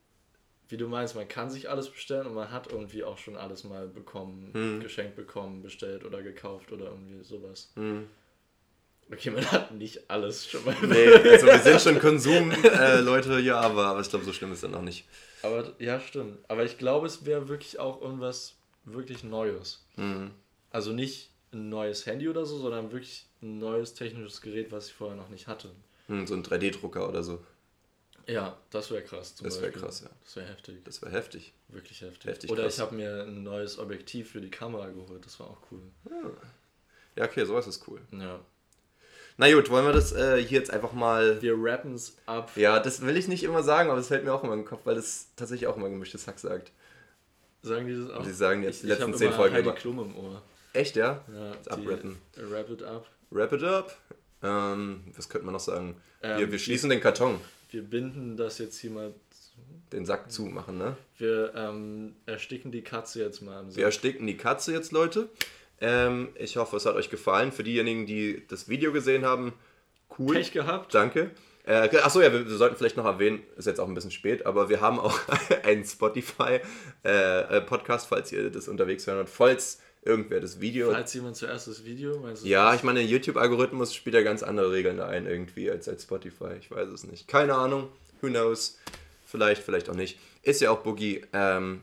wie 0.69 0.77
du 0.77 0.87
meinst, 0.87 1.15
man 1.15 1.27
kann 1.27 1.49
sich 1.49 1.69
alles 1.69 1.89
bestellen 1.89 2.27
und 2.27 2.35
man 2.35 2.51
hat 2.51 2.71
irgendwie 2.71 3.03
auch 3.03 3.17
schon 3.17 3.35
alles 3.35 3.63
mal 3.63 3.87
bekommen, 3.87 4.51
mhm. 4.53 4.79
geschenkt 4.81 5.15
bekommen, 5.15 5.61
bestellt 5.63 6.05
oder 6.05 6.21
gekauft 6.21 6.71
oder 6.71 6.85
irgendwie 6.85 7.23
sowas. 7.23 7.71
Mhm. 7.75 8.07
Okay, 9.11 9.31
man 9.31 9.51
hat 9.51 9.73
nicht 9.73 10.09
alles 10.09 10.47
schon 10.47 10.63
mal. 10.63 10.75
Nee, 10.83 11.07
also 11.31 11.47
wir 11.47 11.59
sind 11.59 11.81
schon 11.81 11.99
Konsum-Leute, 11.99 13.33
äh, 13.33 13.39
ja, 13.39 13.59
aber, 13.59 13.87
aber 13.87 13.99
ich 13.99 14.09
glaube, 14.09 14.23
so 14.23 14.31
schlimm 14.31 14.53
ist 14.53 14.63
dann 14.63 14.71
noch 14.71 14.81
nicht. 14.81 15.05
Aber 15.41 15.73
ja, 15.79 15.99
stimmt. 15.99 16.37
Aber 16.47 16.63
ich 16.63 16.77
glaube, 16.77 17.07
es 17.07 17.25
wäre 17.25 17.49
wirklich 17.49 17.79
auch 17.79 18.01
irgendwas 18.01 18.55
wirklich 18.85 19.23
Neues. 19.23 19.83
Mhm. 19.97 20.31
Also 20.69 20.93
nicht 20.93 21.30
ein 21.53 21.69
neues 21.69 22.05
Handy 22.05 22.29
oder 22.29 22.45
so, 22.45 22.57
sondern 22.57 22.91
wirklich 22.91 23.25
ein 23.41 23.59
neues 23.59 23.93
technisches 23.93 24.41
Gerät, 24.41 24.71
was 24.71 24.87
ich 24.87 24.93
vorher 24.93 25.17
noch 25.17 25.29
nicht 25.29 25.47
hatte. 25.47 25.71
Hm, 26.07 26.27
so 26.27 26.33
ein 26.33 26.43
3D-Drucker 26.43 27.07
oder 27.07 27.23
so. 27.23 27.39
Ja, 28.27 28.57
das 28.69 28.91
wäre 28.91 29.01
krass. 29.01 29.35
das 29.35 29.61
wäre 29.61 29.71
krass, 29.71 30.01
ja. 30.01 30.09
Das 30.23 30.35
wäre 30.35 30.47
heftig. 30.47 30.83
Das 30.85 31.01
wäre 31.01 31.11
heftig. 31.11 31.53
Wirklich 31.69 32.01
heftig. 32.01 32.29
heftig 32.29 32.51
oder 32.51 32.63
krass. 32.63 32.75
ich 32.75 32.79
habe 32.79 32.95
mir 32.95 33.23
ein 33.23 33.43
neues 33.43 33.79
Objektiv 33.79 34.31
für 34.31 34.41
die 34.41 34.51
Kamera 34.51 34.89
geholt, 34.89 35.25
das 35.25 35.39
war 35.39 35.47
auch 35.47 35.61
cool. 35.71 35.81
Ah. 36.09 36.29
Ja, 37.15 37.25
okay, 37.25 37.45
sowas 37.45 37.67
ist 37.67 37.87
cool. 37.87 37.99
Ja. 38.11 38.39
Na 39.37 39.51
gut, 39.51 39.69
wollen 39.69 39.85
wir 39.85 39.93
das 39.93 40.11
äh, 40.11 40.37
hier 40.37 40.59
jetzt 40.59 40.71
einfach 40.71 40.93
mal. 40.93 41.41
Wir 41.41 41.55
rappen 41.57 41.95
es 41.95 42.15
ab. 42.25 42.51
Ja, 42.55 42.79
das 42.79 43.01
will 43.01 43.17
ich 43.17 43.27
nicht 43.27 43.43
immer 43.43 43.63
sagen, 43.63 43.89
aber 43.89 43.99
es 43.99 44.07
fällt 44.07 44.23
mir 44.23 44.33
auch 44.33 44.43
immer 44.43 44.53
im 44.53 44.65
Kopf, 44.65 44.81
weil 44.85 44.95
das 44.95 45.29
tatsächlich 45.35 45.67
auch 45.67 45.77
immer 45.77 45.89
gemischtes 45.89 46.27
Hack 46.27 46.39
sagt. 46.39 46.71
Sagen 47.63 47.87
die 47.87 47.95
das 47.95 48.09
auch? 48.11 48.19
Und 48.19 48.25
sie 48.25 48.33
sagen 48.33 48.63
jetzt 48.63 48.77
ich, 48.77 48.81
die 48.81 48.87
letzten 48.87 49.13
zehn 49.13 49.31
Folgen. 49.31 49.55
Heidi 49.55 49.71
Klum 49.73 49.99
im 49.99 50.15
Ohr. 50.15 50.41
Echt, 50.73 50.95
ja? 50.95 51.23
Ja, 51.33 51.51
das 51.63 51.67
abrappen. 51.67 52.17
Wrap 52.35 52.69
it 52.69 52.83
up. 52.83 53.07
Wrap 53.29 53.53
it 53.53 53.63
up? 53.63 53.97
Ähm, 54.43 55.03
was 55.15 55.29
könnte 55.29 55.45
man 55.45 55.53
noch 55.53 55.59
sagen? 55.59 55.95
Ähm, 56.23 56.39
wir, 56.39 56.51
wir 56.51 56.59
schließen 56.59 56.89
wir, 56.89 56.97
den 56.97 57.03
Karton. 57.03 57.39
Wir 57.69 57.83
binden 57.83 58.37
das 58.37 58.57
jetzt 58.57 58.79
hier 58.79 58.91
mal 58.91 59.13
den 59.91 60.05
Sack 60.05 60.31
zumachen, 60.31 60.77
ne? 60.77 60.95
Wir 61.17 61.53
ähm, 61.55 62.15
ersticken 62.25 62.71
die 62.71 62.81
Katze 62.81 63.21
jetzt 63.21 63.41
mal. 63.41 63.63
Wir 63.75 63.85
ersticken 63.85 64.25
die 64.25 64.37
Katze 64.37 64.73
jetzt, 64.73 64.91
Leute. 64.91 65.29
Ähm, 65.79 66.29
ich 66.35 66.57
hoffe, 66.57 66.77
es 66.77 66.85
hat 66.85 66.95
euch 66.95 67.09
gefallen. 67.09 67.51
Für 67.51 67.63
diejenigen, 67.63 68.05
die 68.05 68.43
das 68.47 68.69
Video 68.69 68.93
gesehen 68.93 69.25
haben, 69.25 69.53
cool. 70.17 70.35
Pech 70.35 70.53
gehabt. 70.53 70.93
Danke. 70.93 71.31
Äh, 71.63 71.95
achso, 71.97 72.21
ja, 72.21 72.33
wir, 72.33 72.47
wir, 72.47 72.55
sollten 72.55 72.75
vielleicht 72.75 72.97
noch 72.97 73.05
erwähnen, 73.05 73.43
ist 73.55 73.67
jetzt 73.67 73.79
auch 73.79 73.87
ein 73.87 73.93
bisschen 73.93 74.09
spät, 74.09 74.47
aber 74.47 74.69
wir 74.69 74.81
haben 74.81 74.99
auch 74.99 75.19
einen 75.63 75.85
Spotify-Podcast, 75.85 78.05
äh, 78.05 78.09
falls 78.09 78.31
ihr 78.31 78.49
das 78.49 78.67
unterwegs 78.67 79.05
hören 79.05 79.17
wollt. 79.17 79.29
Falls 79.29 79.79
irgendwer 80.03 80.39
das 80.39 80.59
Video. 80.59 80.91
Falls 80.91 81.13
jemand 81.13 81.35
zuerst 81.35 81.67
das 81.67 81.85
Video? 81.85 82.23
Ja, 82.43 82.73
ich 82.73 82.83
meine, 82.83 82.99
der 82.99 83.07
YouTube-Algorithmus 83.07 83.93
spielt 83.93 84.15
ja 84.15 84.21
ganz 84.21 84.43
andere 84.43 84.71
Regeln 84.71 84.97
da 84.97 85.07
ein 85.07 85.27
irgendwie 85.27 85.69
als, 85.69 85.87
als 85.87 86.03
Spotify. 86.03 86.53
Ich 86.59 86.71
weiß 86.71 86.89
es 86.89 87.03
nicht. 87.03 87.27
Keine 87.27 87.55
Ahnung. 87.55 87.89
Who 88.21 88.27
knows? 88.27 88.79
Vielleicht, 89.25 89.61
vielleicht 89.61 89.89
auch 89.89 89.95
nicht. 89.95 90.19
Ist 90.43 90.61
ja 90.61 90.71
auch 90.71 90.79
Boogie. 90.79 91.21
Ähm, 91.33 91.81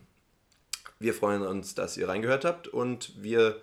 wir 0.98 1.14
freuen 1.14 1.42
uns, 1.42 1.74
dass 1.74 1.96
ihr 1.96 2.08
reingehört 2.08 2.44
habt 2.44 2.68
und 2.68 3.12
wir 3.22 3.60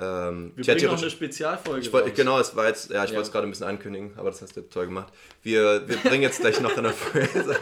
ähm, 0.00 0.52
wir 0.54 0.64
bringen 0.64 0.86
noch 0.86 1.00
eine 1.00 1.10
Spezialfolge. 1.10 1.80
Ich 1.80 1.92
wollt, 1.92 2.14
genau, 2.14 2.38
es 2.38 2.54
war 2.54 2.68
jetzt, 2.68 2.90
ja, 2.90 3.04
ich 3.04 3.10
ja. 3.10 3.16
wollte 3.16 3.26
es 3.26 3.32
gerade 3.32 3.46
ein 3.46 3.50
bisschen 3.50 3.66
ankündigen, 3.66 4.12
aber 4.16 4.30
das 4.30 4.40
hast 4.42 4.56
du 4.56 4.60
toll 4.62 4.86
gemacht. 4.86 5.12
Wir, 5.42 5.88
wir 5.88 5.96
bringen 5.96 6.22
jetzt 6.22 6.40
gleich 6.40 6.60
noch 6.60 6.76
eine 6.76 6.92
Folge. 6.92 7.28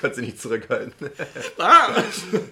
Konntest 0.00 0.18
du 0.18 0.22
nicht 0.22 0.40
zurückhalten. 0.40 1.10
Ah! 1.58 1.88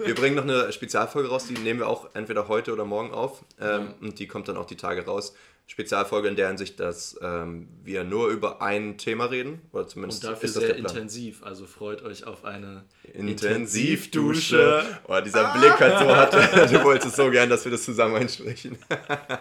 wir 0.04 0.14
bringen 0.14 0.36
noch 0.36 0.42
eine 0.42 0.72
Spezialfolge 0.72 1.28
raus, 1.28 1.46
die 1.46 1.54
nehmen 1.54 1.80
wir 1.80 1.88
auch 1.88 2.08
entweder 2.14 2.48
heute 2.48 2.72
oder 2.72 2.84
morgen 2.84 3.12
auf. 3.12 3.44
Ähm, 3.60 3.66
ja. 3.66 3.94
Und 4.00 4.18
die 4.18 4.26
kommt 4.26 4.48
dann 4.48 4.56
auch 4.56 4.66
die 4.66 4.76
Tage 4.76 5.06
raus. 5.06 5.34
Spezialfolge 5.66 6.28
in 6.28 6.36
der 6.36 6.48
Hinsicht, 6.48 6.78
dass 6.78 7.18
ähm, 7.22 7.68
wir 7.82 8.04
nur 8.04 8.28
über 8.28 8.60
ein 8.60 8.98
Thema 8.98 9.26
reden. 9.26 9.62
Oder 9.72 9.86
zumindest 9.88 10.22
Und 10.22 10.30
dafür 10.30 10.48
ist 10.48 10.56
das 10.56 10.64
sehr 10.64 10.76
intensiv. 10.76 11.42
Also 11.42 11.66
freut 11.66 12.02
euch 12.02 12.26
auf 12.26 12.44
eine 12.44 12.84
Intensivdusche. 13.14 14.84
Oh, 15.08 15.18
dieser 15.24 15.48
ah. 15.48 15.58
Blick 15.58 15.72
hat 15.80 15.98
so 15.98 16.14
hat. 16.14 16.70
Du 16.70 16.84
wolltest 16.84 17.16
so 17.16 17.30
gern, 17.30 17.48
dass 17.48 17.64
wir 17.64 17.72
das 17.72 17.84
zusammen 17.84 18.16
einsprechen. 18.16 18.76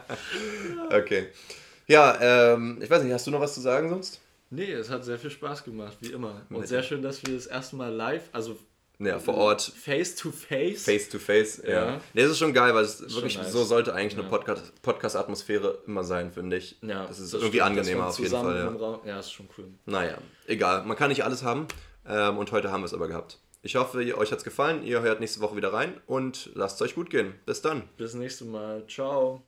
okay. 0.91 1.27
Ja, 1.87 2.53
ähm, 2.53 2.79
ich 2.81 2.89
weiß 2.89 3.03
nicht, 3.03 3.11
hast 3.11 3.27
du 3.27 3.31
noch 3.31 3.41
was 3.41 3.53
zu 3.53 3.61
sagen 3.61 3.89
sonst? 3.89 4.21
Nee, 4.49 4.71
es 4.71 4.89
hat 4.89 5.03
sehr 5.03 5.19
viel 5.19 5.31
Spaß 5.31 5.63
gemacht, 5.63 5.97
wie 5.99 6.11
immer. 6.11 6.41
Und 6.49 6.67
sehr 6.67 6.83
schön, 6.83 7.01
dass 7.01 7.25
wir 7.25 7.33
das 7.33 7.47
erste 7.47 7.75
Mal 7.75 7.91
live, 7.91 8.29
also 8.31 8.57
ja, 8.99 9.19
vor 9.19 9.35
Ort. 9.35 9.61
Face 9.61 10.15
to 10.15 10.31
face. 10.31 10.83
Face 10.83 11.09
to 11.09 11.19
face, 11.19 11.61
ja. 11.65 11.71
ja. 11.71 12.01
Nee, 12.13 12.21
das 12.21 12.31
ist 12.31 12.39
schon 12.39 12.53
geil, 12.53 12.73
weil 12.73 12.83
es 12.83 13.01
wirklich 13.01 13.37
nice. 13.37 13.51
so 13.51 13.63
sollte 13.63 13.93
eigentlich 13.93 14.13
ja. 14.13 14.19
eine 14.19 14.29
Podcast-Atmosphäre 14.29 15.69
Podcast 15.69 15.87
immer 15.87 16.03
sein, 16.03 16.31
finde 16.31 16.57
ich. 16.57 16.77
Ja, 16.81 17.05
das 17.05 17.19
ist 17.19 17.33
das 17.33 17.41
irgendwie 17.41 17.59
stimmt, 17.59 17.77
angenehmer 17.77 18.07
auf 18.07 18.19
jeden 18.19 18.31
Fall. 18.31 18.77
Ja. 18.79 18.99
ja, 19.05 19.19
ist 19.19 19.31
schon 19.31 19.49
cool. 19.57 19.67
Naja, 19.85 20.17
egal. 20.47 20.83
Man 20.85 20.97
kann 20.97 21.09
nicht 21.09 21.23
alles 21.23 21.43
haben. 21.43 21.67
Ähm, 22.05 22.37
und 22.37 22.51
heute 22.51 22.71
haben 22.71 22.81
wir 22.81 22.87
es 22.87 22.93
aber 22.93 23.07
gehabt. 23.07 23.39
Ich 23.61 23.77
hoffe, 23.77 23.99
euch 24.17 24.31
hat 24.31 24.39
es 24.39 24.43
gefallen. 24.43 24.83
Ihr 24.83 25.01
hört 25.01 25.21
nächste 25.21 25.39
Woche 25.39 25.55
wieder 25.55 25.71
rein 25.71 26.01
und 26.05 26.49
lasst 26.53 26.75
es 26.75 26.81
euch 26.81 26.95
gut 26.95 27.09
gehen. 27.09 27.33
Bis 27.45 27.61
dann. 27.61 27.83
Bis 27.97 28.13
nächste 28.13 28.43
Mal. 28.43 28.85
Ciao. 28.87 29.41